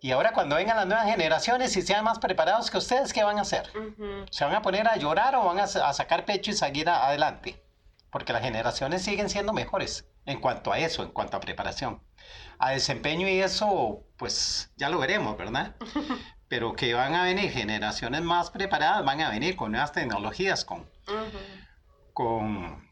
Y 0.00 0.10
ahora 0.10 0.32
cuando 0.32 0.56
vengan 0.56 0.76
las 0.76 0.86
nuevas 0.88 1.06
generaciones 1.06 1.76
y 1.76 1.82
sean 1.82 2.02
más 2.02 2.18
preparados 2.18 2.72
que 2.72 2.78
ustedes, 2.78 3.12
¿qué 3.12 3.22
van 3.22 3.38
a 3.38 3.42
hacer? 3.42 3.70
¿Se 4.32 4.44
van 4.44 4.56
a 4.56 4.62
poner 4.62 4.88
a 4.88 4.96
llorar 4.96 5.36
o 5.36 5.44
van 5.44 5.60
a, 5.60 5.62
a 5.62 5.92
sacar 5.92 6.24
pecho 6.24 6.50
y 6.50 6.54
seguir 6.54 6.88
adelante? 6.88 7.62
Porque 8.10 8.32
las 8.32 8.42
generaciones 8.42 9.02
siguen 9.02 9.30
siendo 9.30 9.52
mejores 9.52 10.08
en 10.24 10.40
cuanto 10.40 10.72
a 10.72 10.80
eso, 10.80 11.04
en 11.04 11.12
cuanto 11.12 11.36
a 11.36 11.40
preparación. 11.40 12.02
A 12.58 12.72
desempeño 12.72 13.28
y 13.28 13.38
eso, 13.38 14.02
pues 14.16 14.72
ya 14.74 14.88
lo 14.88 14.98
veremos, 14.98 15.36
¿verdad? 15.36 15.76
Pero 16.48 16.72
que 16.74 16.94
van 16.94 17.14
a 17.14 17.22
venir 17.22 17.52
generaciones 17.52 18.22
más 18.22 18.50
preparadas, 18.50 19.04
van 19.04 19.20
a 19.20 19.30
venir 19.30 19.54
con 19.54 19.70
nuevas 19.70 19.92
tecnologías, 19.92 20.64
con, 20.64 20.90
con, 22.12 22.85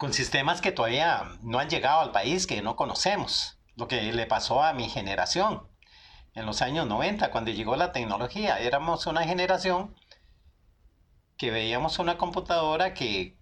con 0.00 0.14
sistemas 0.14 0.62
que 0.62 0.72
todavía 0.72 1.24
no 1.42 1.58
han 1.58 1.68
llegado 1.68 2.00
al 2.00 2.10
país, 2.10 2.46
que 2.46 2.62
no 2.62 2.74
conocemos. 2.74 3.58
Lo 3.76 3.86
que 3.86 4.00
le 4.14 4.24
pasó 4.24 4.62
a 4.62 4.72
mi 4.72 4.88
generación 4.88 5.68
en 6.32 6.46
los 6.46 6.62
años 6.62 6.86
90, 6.86 7.30
cuando 7.30 7.50
llegó 7.50 7.76
la 7.76 7.92
tecnología. 7.92 8.58
Éramos 8.60 9.06
una 9.06 9.24
generación 9.24 9.94
que 11.36 11.50
veíamos 11.50 11.98
una 11.98 12.16
computadora 12.16 12.94
que 12.94 13.36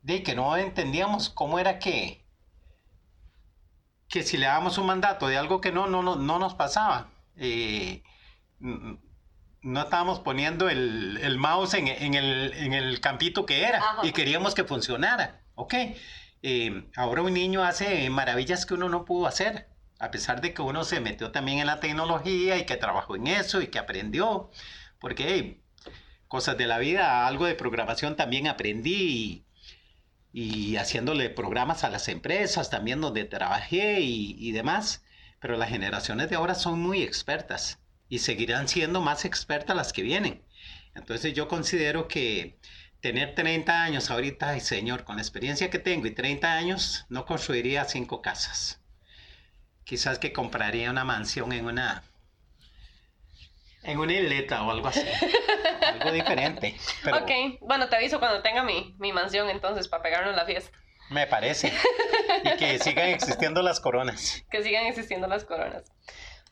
de 0.00 0.22
que 0.22 0.34
no 0.34 0.56
entendíamos 0.56 1.28
cómo 1.28 1.58
era 1.58 1.78
que, 1.78 2.26
que 4.08 4.22
si 4.22 4.38
le 4.38 4.46
dábamos 4.46 4.78
un 4.78 4.86
mandato 4.86 5.28
de 5.28 5.36
algo 5.36 5.60
que 5.60 5.72
no, 5.72 5.88
no, 5.88 6.02
no, 6.02 6.16
no 6.16 6.38
nos 6.38 6.54
pasaba, 6.54 7.10
eh, 7.36 8.02
no 8.58 9.82
estábamos 9.82 10.20
poniendo 10.20 10.70
el, 10.70 11.36
mouse 11.38 11.74
en, 11.74 12.14
el, 12.14 13.00
campito 13.00 13.44
que 13.44 13.64
era 13.64 13.82
y 14.02 14.12
queríamos 14.12 14.54
que 14.54 14.64
funcionara, 14.64 15.41
¿ok? 15.54 15.74
Eh, 16.42 16.84
ahora 16.96 17.22
un 17.22 17.34
niño 17.34 17.62
hace 17.62 18.08
maravillas 18.10 18.66
que 18.66 18.74
uno 18.74 18.88
no 18.88 19.04
pudo 19.04 19.26
hacer, 19.26 19.68
a 19.98 20.10
pesar 20.10 20.40
de 20.40 20.52
que 20.54 20.62
uno 20.62 20.84
se 20.84 21.00
metió 21.00 21.30
también 21.30 21.58
en 21.60 21.66
la 21.66 21.80
tecnología 21.80 22.58
y 22.58 22.66
que 22.66 22.76
trabajó 22.76 23.16
en 23.16 23.28
eso 23.28 23.62
y 23.62 23.68
que 23.68 23.78
aprendió, 23.78 24.50
porque 24.98 25.60
cosas 26.32 26.56
de 26.56 26.66
la 26.66 26.78
vida, 26.78 27.26
algo 27.26 27.46
de 27.46 27.54
programación 27.54 28.16
también 28.16 28.48
aprendí 28.48 29.44
y 30.32 30.76
haciéndole 30.76 31.28
programas 31.30 31.84
a 31.84 31.90
las 31.90 32.08
empresas 32.08 32.70
también 32.70 33.00
donde 33.00 33.24
trabajé 33.24 34.00
y, 34.00 34.50
demás. 34.52 35.04
Pero 35.40 35.56
las 35.56 35.68
generaciones 35.68 36.30
de 36.30 36.36
ahora 36.36 36.54
son 36.54 36.80
muy 36.80 37.02
expertas 37.02 37.80
y 38.08 38.20
seguirán 38.20 38.68
siendo 38.68 39.00
más 39.00 39.24
expertas 39.24 39.76
las 39.76 39.92
que 39.92 40.02
vienen. 40.02 40.42
Entonces 40.94 41.34
yo 41.34 41.48
considero 41.48 42.08
que 42.08 42.58
tener 43.02 43.34
30 43.34 43.82
años 43.82 44.10
ahorita, 44.10 44.48
ay 44.50 44.60
señor, 44.60 45.04
con 45.04 45.16
la 45.16 45.22
experiencia 45.22 45.68
que 45.68 45.78
tengo 45.78 46.06
y 46.06 46.12
30 46.12 46.52
años, 46.54 47.04
no 47.10 47.26
construiría 47.26 47.84
cinco 47.84 48.22
casas. 48.22 48.80
quizás 49.84 50.18
que 50.18 50.32
compraría 50.32 50.90
una 50.90 51.04
mansión 51.04 51.52
en 51.52 51.66
una 51.66 52.02
en 53.82 53.98
una 53.98 54.12
isleta 54.12 54.62
o 54.62 54.70
algo 54.70 54.86
así. 54.88 55.02
algo 55.86 56.12
diferente. 56.12 56.76
Pero 57.02 57.18
Ok, 57.18 57.30
bueno, 57.60 57.88
te 57.88 57.96
aviso 57.96 58.20
cuando 58.20 58.40
tenga 58.40 58.62
mi, 58.62 58.94
mi 58.98 59.12
mansión 59.12 59.50
entonces 59.50 59.88
para 59.88 60.02
pegarnos 60.04 60.36
la 60.36 60.46
fiesta. 60.46 60.70
me 61.10 61.26
parece. 61.26 61.72
Y 62.44 62.56
que 62.56 62.78
sigan 62.84 63.08
existiendo 63.08 63.60
las 63.60 63.80
coronas. 63.80 64.44
Que 64.50 64.62
sigan 64.62 64.86
existiendo 64.86 65.26
las 65.26 65.44
coronas. 65.44 65.82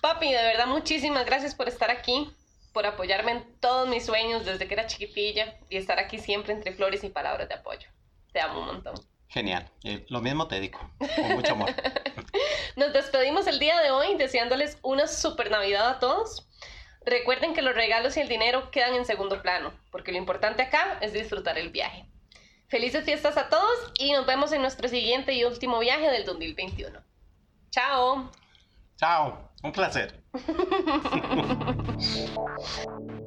Papi, 0.02 0.32
de 0.32 0.42
verdad, 0.42 0.66
muchísimas 0.66 1.24
gracias 1.24 1.54
por 1.54 1.68
estar 1.68 1.90
aquí, 1.90 2.34
por 2.72 2.86
apoyarme 2.86 3.32
en 3.32 3.60
todos 3.60 3.88
mis 3.88 4.06
sueños 4.06 4.44
desde 4.44 4.66
que 4.66 4.74
era 4.74 4.86
chiquitilla 4.86 5.58
y 5.68 5.76
estar 5.76 5.98
aquí 5.98 6.18
siempre 6.18 6.52
entre 6.52 6.72
flores 6.72 7.04
y 7.04 7.10
palabras 7.10 7.48
de 7.48 7.54
apoyo. 7.54 7.88
Te 8.32 8.40
amo 8.40 8.60
un 8.60 8.66
montón. 8.66 8.94
Genial. 9.28 9.70
Eh, 9.84 10.04
lo 10.08 10.20
mismo 10.20 10.48
te 10.48 10.60
digo. 10.60 10.78
Con 11.16 11.28
mucho 11.32 11.52
amor. 11.52 11.70
Nos 12.76 12.92
despedimos 12.92 13.46
el 13.46 13.58
día 13.58 13.80
de 13.80 13.90
hoy 13.90 14.16
deseándoles 14.16 14.78
una 14.82 15.06
super 15.06 15.50
Navidad 15.50 15.88
a 15.88 15.98
todos. 16.00 16.48
Recuerden 17.04 17.54
que 17.54 17.62
los 17.62 17.74
regalos 17.74 18.16
y 18.16 18.20
el 18.20 18.28
dinero 18.28 18.70
quedan 18.70 18.94
en 18.94 19.06
segundo 19.06 19.40
plano, 19.40 19.72
porque 19.90 20.12
lo 20.12 20.18
importante 20.18 20.62
acá 20.62 20.98
es 21.00 21.12
disfrutar 21.12 21.58
el 21.58 21.70
viaje. 21.70 22.06
Felices 22.68 23.04
fiestas 23.04 23.36
a 23.36 23.48
todos 23.48 23.92
y 23.98 24.12
nos 24.12 24.26
vemos 24.26 24.52
en 24.52 24.62
nuestro 24.62 24.88
siguiente 24.88 25.32
y 25.32 25.44
último 25.44 25.78
viaje 25.78 26.10
del 26.10 26.24
2021. 26.24 27.00
Chao. 27.70 28.30
Chao. 29.00 29.50
Un 29.62 29.72
placer. 29.72 30.12